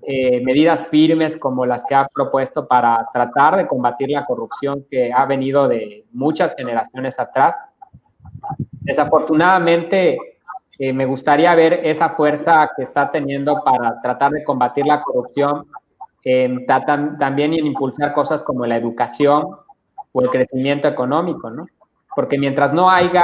medidas 0.02 0.88
firmes 0.88 1.36
como 1.36 1.66
las 1.66 1.84
que 1.84 1.96
ha 1.96 2.08
propuesto 2.08 2.68
para 2.68 3.10
tratar 3.12 3.58
de 3.58 3.68
combatir 3.68 4.10
la 4.10 4.26
corrupción 4.26 4.86
que 4.90 5.12
ha 5.12 5.26
venido 5.26 5.68
de 5.68 6.06
muchas 6.12 6.56
generaciones 6.56 7.20
atrás 7.20 7.58
Desafortunadamente, 8.90 10.18
eh, 10.80 10.94
me 10.94 11.06
gustaría 11.06 11.54
ver 11.54 11.82
esa 11.84 12.10
fuerza 12.10 12.70
que 12.76 12.84
está 12.84 13.10
teniendo 13.10 13.62
para 13.64 14.02
tratar 14.02 14.32
de 14.32 14.44
combatir 14.44 14.86
la 14.86 15.02
corrupción, 15.02 15.68
también 17.20 17.54
en 17.54 17.68
impulsar 17.68 18.14
cosas 18.14 18.44
como 18.44 18.66
la 18.66 18.78
educación 18.78 19.48
o 20.12 20.22
el 20.22 20.30
crecimiento 20.30 20.88
económico, 20.88 21.50
¿no? 21.50 21.68
Porque 22.16 22.38
mientras 22.38 22.74
no 22.74 22.90
haya, 22.90 23.24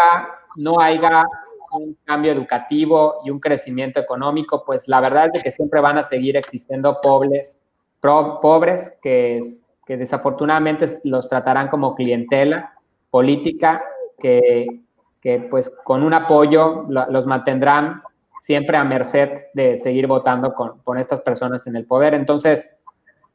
no 0.55 0.79
haya 0.79 1.25
un 1.71 1.97
cambio 2.05 2.31
educativo 2.31 3.15
y 3.25 3.31
un 3.31 3.39
crecimiento 3.39 3.99
económico, 3.99 4.63
pues 4.65 4.87
la 4.87 5.01
verdad 5.01 5.29
es 5.33 5.43
que 5.43 5.51
siempre 5.51 5.81
van 5.81 5.97
a 5.97 6.03
seguir 6.03 6.37
existiendo 6.37 6.99
pobres, 7.01 7.59
pobres 7.99 8.97
que, 9.01 9.41
que 9.85 9.97
desafortunadamente 9.97 10.85
los 11.03 11.27
tratarán 11.27 11.69
como 11.69 11.95
clientela 11.95 12.73
política 13.09 13.83
que, 14.19 14.81
que 15.21 15.39
pues 15.39 15.69
con 15.83 16.03
un 16.03 16.13
apoyo 16.13 16.85
los 16.87 17.25
mantendrán 17.25 18.01
siempre 18.39 18.77
a 18.77 18.83
merced 18.83 19.45
de 19.53 19.77
seguir 19.77 20.05
votando 20.05 20.53
con, 20.53 20.79
con 20.83 20.99
estas 20.99 21.21
personas 21.21 21.65
en 21.65 21.75
el 21.75 21.85
poder. 21.85 22.13
Entonces, 22.13 22.75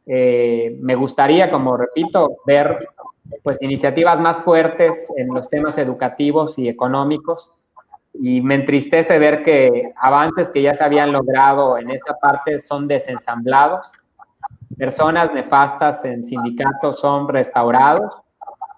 eh, 0.06 0.76
me 0.80 0.94
gustaría, 0.94 1.50
como 1.50 1.76
repito, 1.76 2.36
ver 2.46 2.78
pues 3.42 3.58
iniciativas 3.60 4.20
más 4.20 4.40
fuertes 4.40 5.08
en 5.16 5.28
los 5.28 5.48
temas 5.48 5.78
educativos 5.78 6.58
y 6.58 6.68
económicos. 6.68 7.52
Y 8.12 8.40
me 8.40 8.56
entristece 8.56 9.18
ver 9.18 9.42
que 9.42 9.92
avances 9.96 10.50
que 10.50 10.62
ya 10.62 10.74
se 10.74 10.84
habían 10.84 11.12
logrado 11.12 11.78
en 11.78 11.90
esta 11.90 12.14
parte 12.14 12.58
son 12.58 12.88
desensamblados. 12.88 13.86
Personas 14.76 15.32
nefastas 15.32 16.04
en 16.04 16.24
sindicatos 16.24 16.98
son 16.98 17.28
restaurados 17.28 18.12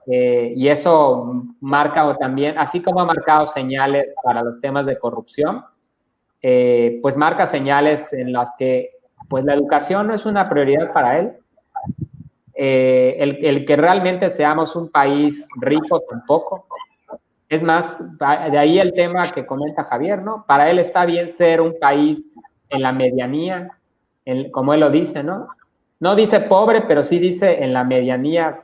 eh, 0.07 0.53
y 0.57 0.69
eso 0.69 1.45
marca 1.61 2.17
también, 2.19 2.59
así 2.59 2.83
como 2.83 3.01
ha 3.01 3.05
marcado 3.05 3.47
señales 3.47 4.13
para 4.23 4.43
los 4.43 4.61
temas 4.61 4.85
de 4.87 4.99
corrupción, 4.99 5.65
eh, 6.41 6.99
pues 7.03 7.17
marca 7.17 7.47
señales 7.47 8.13
en 8.13 8.33
las 8.33 8.53
que 8.59 8.91
pues 9.29 9.45
la 9.45 9.55
educación 9.55 10.09
no 10.09 10.15
es 10.15 10.27
una 10.27 10.49
prioridad 10.49 10.93
para 10.93 11.19
él. 11.19 11.33
Eh, 12.55 13.17
el, 13.19 13.65
que 13.65 13.77
realmente 13.77 14.29
seamos 14.29 14.77
un 14.77 14.89
país 14.91 15.49
rico 15.57 16.03
tampoco. 16.09 16.67
Es 17.49 17.63
más, 17.63 18.03
de 18.19 18.59
ahí 18.59 18.79
el 18.79 18.95
tema 18.95 19.31
que 19.31 19.45
comenta 19.45 19.85
Javier, 19.85 20.23
¿no? 20.23 20.45
Para 20.47 20.71
él 20.71 20.79
está 20.79 21.05
bien 21.05 21.29
ser 21.29 21.61
un 21.61 21.79
país 21.79 22.29
en 22.71 22.83
la 22.83 22.93
medianía, 22.93 23.79
como 24.53 24.73
él 24.73 24.81
lo 24.81 24.91
dice, 24.91 25.23
¿no? 25.23 25.49
No 26.01 26.17
dice 26.17 26.41
pobre, 26.41 26.83
pero 26.83 27.05
sí 27.05 27.19
dice 27.19 27.63
en 27.63 27.73
la 27.73 27.85
medianía. 27.85 28.63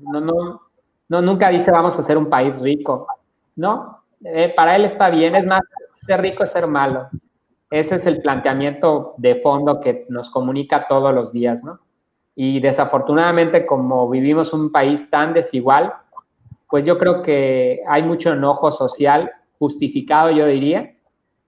No, 0.00 0.20
no, 0.20 0.62
no, 1.08 1.20
nunca 1.20 1.48
dice 1.48 1.70
vamos 1.70 1.98
a 1.98 2.02
ser 2.02 2.16
un 2.16 2.30
país 2.30 2.60
rico. 2.60 3.08
No, 3.56 4.02
eh, 4.24 4.52
para 4.54 4.76
él 4.76 4.84
está 4.84 5.10
bien. 5.10 5.34
Es 5.34 5.46
más, 5.46 5.60
ser 5.96 6.20
rico 6.22 6.44
es 6.44 6.52
ser 6.52 6.66
malo. 6.66 7.08
Ese 7.70 7.96
es 7.96 8.06
el 8.06 8.22
planteamiento 8.22 9.14
de 9.18 9.34
fondo 9.34 9.80
que 9.80 10.06
nos 10.08 10.30
comunica 10.30 10.86
todos 10.88 11.12
los 11.14 11.32
días, 11.32 11.62
¿no? 11.62 11.80
Y 12.40 12.60
desafortunadamente, 12.60 13.66
como 13.66 14.08
vivimos 14.08 14.52
un 14.52 14.70
país 14.70 15.10
tan 15.10 15.32
desigual, 15.32 15.92
pues 16.70 16.84
yo 16.84 16.96
creo 16.96 17.20
que 17.20 17.82
hay 17.88 18.04
mucho 18.04 18.32
enojo 18.32 18.70
social 18.70 19.32
justificado, 19.58 20.30
yo 20.30 20.46
diría. 20.46 20.94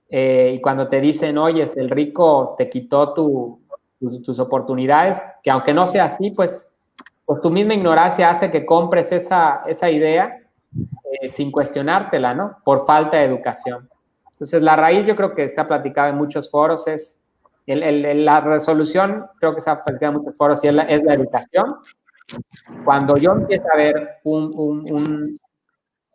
Eh, 0.08 0.54
y 0.56 0.60
cuando 0.60 0.88
te 0.88 1.00
dicen, 1.00 1.38
oye, 1.38 1.64
el 1.76 1.90
rico 1.90 2.56
te 2.58 2.68
quitó 2.68 3.14
tus 3.14 4.38
oportunidades, 4.40 5.24
que 5.44 5.52
aunque 5.52 5.72
no 5.72 5.86
sea 5.86 6.06
así, 6.06 6.32
pues 6.32 6.66
pues 7.30 7.42
tu 7.42 7.50
misma 7.50 7.74
ignorancia 7.74 8.28
hace 8.28 8.50
que 8.50 8.66
compres 8.66 9.12
esa, 9.12 9.62
esa 9.64 9.88
idea 9.88 10.40
eh, 11.12 11.28
sin 11.28 11.52
cuestionártela, 11.52 12.34
¿no? 12.34 12.56
Por 12.64 12.84
falta 12.84 13.18
de 13.18 13.24
educación. 13.26 13.88
Entonces, 14.32 14.60
la 14.60 14.74
raíz 14.74 15.06
yo 15.06 15.14
creo 15.14 15.32
que 15.32 15.48
se 15.48 15.60
ha 15.60 15.68
platicado 15.68 16.08
en 16.08 16.16
muchos 16.16 16.50
foros, 16.50 16.88
es 16.88 17.19
la 17.66 18.40
resolución, 18.40 19.26
creo 19.38 19.54
que 19.54 19.60
se 19.60 19.70
ha 19.70 19.82
platicado 19.82 20.12
en 20.12 20.18
muchos 20.18 20.36
foros, 20.36 20.62
es 20.64 20.72
la, 20.72 20.82
es 20.82 21.02
la 21.02 21.14
educación. 21.14 21.76
Cuando 22.84 23.16
yo 23.16 23.32
empiezo 23.32 23.66
a 23.72 23.76
ver 23.76 24.18
un, 24.24 24.52
un, 24.54 25.36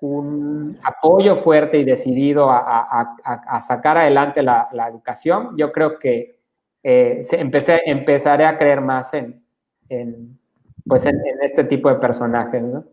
un, 0.02 0.80
apoyo 0.84 1.36
fuerte 1.36 1.78
y 1.78 1.84
decidido 1.84 2.50
a, 2.50 3.62
sacar 3.62 3.98
adelante 3.98 4.42
la, 4.42 4.70
educación, 4.90 5.56
yo 5.58 5.72
creo 5.72 6.00
que 6.00 6.40
eh, 6.84 7.22
empecé, 7.32 7.82
empezaré 7.86 8.46
a 8.46 8.58
creer 8.58 8.82
más 8.82 9.14
en, 9.14 9.44
en 9.90 10.38
pues 10.86 11.06
en, 11.06 11.20
este 11.42 11.64
tipo 11.64 11.90
de 11.90 11.96
personajes, 11.96 12.62
¿no? 12.62 12.86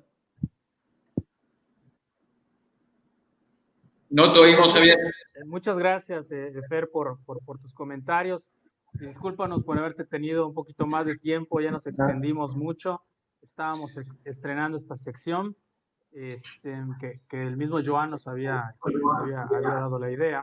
No 4.12 4.32
te 4.32 4.40
oímos, 4.40 4.74
Javier. 4.74 4.98
Muchas 5.46 5.76
gracias, 5.76 6.30
eh, 6.30 6.52
Fer, 6.68 6.90
por, 6.90 7.18
por, 7.24 7.58
tus 7.58 7.72
comentarios. 7.72 8.50
Discúlpanos 8.92 9.64
por 9.64 9.78
haberte 9.78 10.04
tenido 10.04 10.46
un 10.46 10.54
poquito 10.54 10.86
más 10.86 11.06
de 11.06 11.16
tiempo, 11.16 11.60
ya 11.60 11.70
nos 11.70 11.86
extendimos 11.86 12.54
mucho. 12.54 13.00
Estábamos 13.40 13.98
estrenando 14.24 14.76
esta 14.76 14.96
sección, 14.98 15.56
este, 16.12 16.78
que, 17.00 17.20
que, 17.26 17.42
el 17.42 17.56
mismo 17.56 17.78
Joan 17.82 18.10
nos 18.10 18.26
había, 18.26 18.74
había, 19.18 19.46
dado 19.50 19.98
la 19.98 20.10
idea. 20.10 20.42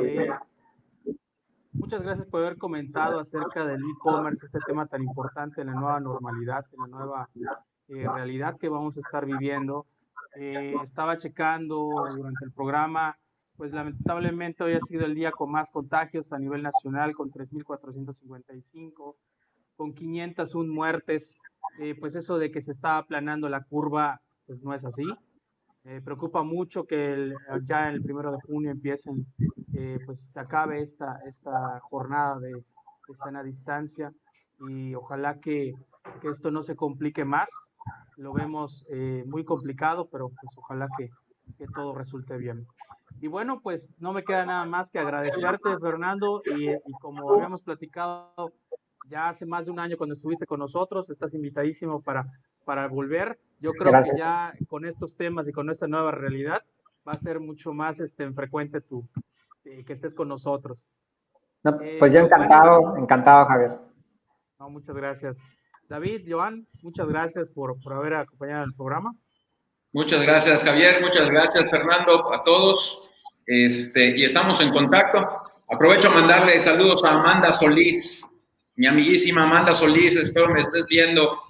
Eh, 0.00 0.28
Muchas 1.72 2.02
gracias 2.02 2.28
por 2.28 2.40
haber 2.40 2.56
comentado 2.56 3.18
acerca 3.18 3.66
del 3.66 3.80
e-commerce, 3.80 4.46
este 4.46 4.60
tema 4.64 4.86
tan 4.86 5.02
importante 5.02 5.60
en 5.60 5.66
la 5.66 5.74
nueva 5.74 5.98
normalidad, 5.98 6.64
en 6.72 6.80
la 6.80 6.86
nueva 6.86 7.28
eh, 7.88 8.06
realidad 8.14 8.56
que 8.60 8.68
vamos 8.68 8.96
a 8.96 9.00
estar 9.00 9.26
viviendo. 9.26 9.84
Eh, 10.36 10.74
estaba 10.82 11.16
checando 11.16 11.88
durante 12.16 12.44
el 12.44 12.52
programa 12.52 13.16
pues 13.56 13.72
lamentablemente 13.72 14.64
hoy 14.64 14.74
ha 14.74 14.80
sido 14.80 15.04
el 15.04 15.14
día 15.14 15.30
con 15.30 15.50
más 15.50 15.70
contagios 15.70 16.32
a 16.32 16.38
nivel 16.38 16.62
nacional, 16.62 17.14
con 17.14 17.30
3.455, 17.30 19.16
con 19.76 19.94
501 19.94 20.72
muertes. 20.72 21.36
Eh, 21.80 21.94
pues 21.98 22.14
eso 22.14 22.38
de 22.38 22.50
que 22.50 22.60
se 22.60 22.72
está 22.72 22.98
aplanando 22.98 23.48
la 23.48 23.62
curva, 23.62 24.20
pues 24.46 24.62
no 24.62 24.74
es 24.74 24.84
así. 24.84 25.04
Eh, 25.84 26.00
preocupa 26.02 26.42
mucho 26.42 26.84
que 26.84 27.32
ya 27.66 27.90
el 27.90 28.02
primero 28.02 28.32
de 28.32 28.38
junio 28.46 28.70
empiecen, 28.70 29.26
eh, 29.74 29.98
pues 30.06 30.32
se 30.32 30.40
acabe 30.40 30.80
esta, 30.80 31.20
esta 31.26 31.78
jornada 31.80 32.38
de, 32.40 32.52
de 32.52 33.14
sana 33.22 33.42
distancia 33.42 34.12
y 34.68 34.94
ojalá 34.94 35.40
que, 35.40 35.74
que, 36.22 36.28
esto 36.28 36.50
no 36.50 36.62
se 36.62 36.74
complique 36.74 37.24
más. 37.24 37.50
Lo 38.16 38.32
vemos 38.32 38.86
muy 39.26 39.44
complicado, 39.44 40.08
pero 40.10 40.28
pues 40.28 40.56
ojalá 40.56 40.88
que, 40.96 41.10
que 41.58 41.66
todo 41.66 41.94
resulte 41.94 42.36
bien. 42.36 42.66
Y 43.20 43.28
bueno, 43.28 43.60
pues 43.60 43.94
no 43.98 44.12
me 44.12 44.24
queda 44.24 44.44
nada 44.44 44.64
más 44.64 44.90
que 44.90 44.98
agradecerte, 44.98 45.78
Fernando, 45.80 46.42
y, 46.44 46.70
y, 46.70 46.92
como 47.00 47.32
habíamos 47.32 47.62
platicado 47.62 48.52
ya 49.08 49.28
hace 49.28 49.46
más 49.46 49.66
de 49.66 49.70
un 49.70 49.78
año 49.78 49.96
cuando 49.96 50.14
estuviste 50.14 50.46
con 50.46 50.60
nosotros, 50.60 51.10
estás 51.10 51.34
invitadísimo 51.34 52.02
para, 52.02 52.26
para 52.64 52.88
volver. 52.88 53.38
Yo 53.60 53.72
creo 53.72 53.92
que 54.02 54.18
ya 54.18 54.52
con 54.68 54.84
estos 54.84 55.16
temas 55.16 55.48
y 55.48 55.52
con 55.52 55.70
esta 55.70 55.86
nueva 55.86 56.10
realidad 56.10 56.62
va 57.06 57.12
a 57.12 57.18
ser 57.18 57.40
mucho 57.40 57.72
más 57.72 58.00
este, 58.00 58.30
frecuente 58.32 58.80
tú, 58.80 59.06
eh, 59.64 59.84
que 59.84 59.92
estés 59.92 60.14
con 60.14 60.28
nosotros. 60.28 60.86
No, 61.62 61.80
eh, 61.80 61.96
pues 61.98 62.12
yo 62.12 62.20
encantado, 62.20 62.96
encantado, 62.96 63.46
Javier. 63.46 63.78
No, 64.58 64.70
muchas 64.70 64.94
gracias. 64.94 65.42
David, 65.88 66.26
Joan, 66.28 66.66
muchas 66.82 67.06
gracias 67.08 67.50
por, 67.50 67.80
por 67.80 67.92
haber 67.92 68.14
acompañado 68.14 68.64
el 68.64 68.74
programa. 68.74 69.14
Muchas 69.92 70.22
gracias, 70.22 70.64
Javier. 70.64 71.00
Muchas 71.00 71.30
gracias, 71.30 71.70
Fernando, 71.70 72.32
a 72.32 72.42
todos. 72.42 73.02
Este, 73.46 74.18
y 74.18 74.24
estamos 74.24 74.60
en 74.60 74.70
contacto. 74.70 75.44
Aprovecho 75.70 76.08
a 76.08 76.14
mandarle 76.14 76.60
saludos 76.60 77.04
a 77.04 77.18
Amanda 77.18 77.50
Solís, 77.52 78.26
mi 78.76 78.86
amiguísima 78.86 79.44
Amanda 79.44 79.74
Solís, 79.74 80.16
espero 80.16 80.48
me 80.52 80.60
estés 80.60 80.84
viendo. 80.86 81.40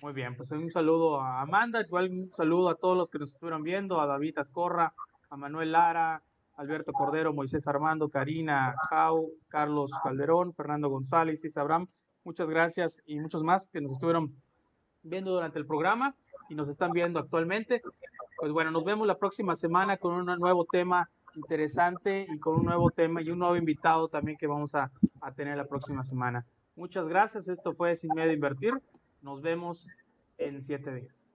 Muy 0.00 0.12
bien, 0.12 0.36
pues 0.36 0.50
un 0.50 0.70
saludo 0.70 1.20
a 1.20 1.40
Amanda, 1.40 1.80
igual 1.80 2.10
un 2.10 2.32
saludo 2.32 2.68
a 2.68 2.76
todos 2.76 2.96
los 2.96 3.10
que 3.10 3.18
nos 3.18 3.32
estuvieron 3.32 3.62
viendo, 3.62 4.00
a 4.00 4.06
David 4.06 4.38
Ascorra, 4.38 4.92
a 5.30 5.36
Manuel 5.36 5.72
Lara, 5.72 6.22
Alberto 6.56 6.92
Cordero, 6.92 7.32
Moisés 7.32 7.66
Armando, 7.66 8.08
Karina 8.08 8.74
Jau, 8.88 9.30
Carlos 9.48 9.90
Calderón, 10.02 10.54
Fernando 10.54 10.88
González, 10.88 11.44
Isabram. 11.44 11.88
Muchas 12.24 12.48
gracias 12.48 13.02
y 13.06 13.18
muchos 13.18 13.42
más 13.42 13.68
que 13.68 13.80
nos 13.80 13.92
estuvieron 13.92 14.34
viendo 15.02 15.32
durante 15.32 15.58
el 15.58 15.66
programa 15.66 16.14
y 16.48 16.54
nos 16.54 16.68
están 16.68 16.92
viendo 16.92 17.18
actualmente. 17.18 17.82
Pues 18.36 18.52
bueno, 18.52 18.70
nos 18.70 18.84
vemos 18.84 19.06
la 19.06 19.18
próxima 19.18 19.56
semana 19.56 19.96
con 19.96 20.14
un 20.14 20.26
nuevo 20.38 20.64
tema 20.64 21.08
interesante 21.34 22.26
y 22.28 22.38
con 22.38 22.60
un 22.60 22.66
nuevo 22.66 22.90
tema 22.90 23.22
y 23.22 23.30
un 23.30 23.38
nuevo 23.38 23.56
invitado 23.56 24.08
también 24.08 24.36
que 24.36 24.46
vamos 24.46 24.74
a, 24.74 24.90
a 25.20 25.32
tener 25.32 25.56
la 25.56 25.66
próxima 25.66 26.04
semana. 26.04 26.44
Muchas 26.76 27.06
gracias. 27.06 27.48
Esto 27.48 27.74
fue 27.74 27.96
Sin 27.96 28.10
Miedo 28.14 28.30
a 28.30 28.34
Invertir. 28.34 28.74
Nos 29.20 29.42
vemos 29.42 29.88
en 30.38 30.62
siete 30.62 30.94
días. 30.94 31.31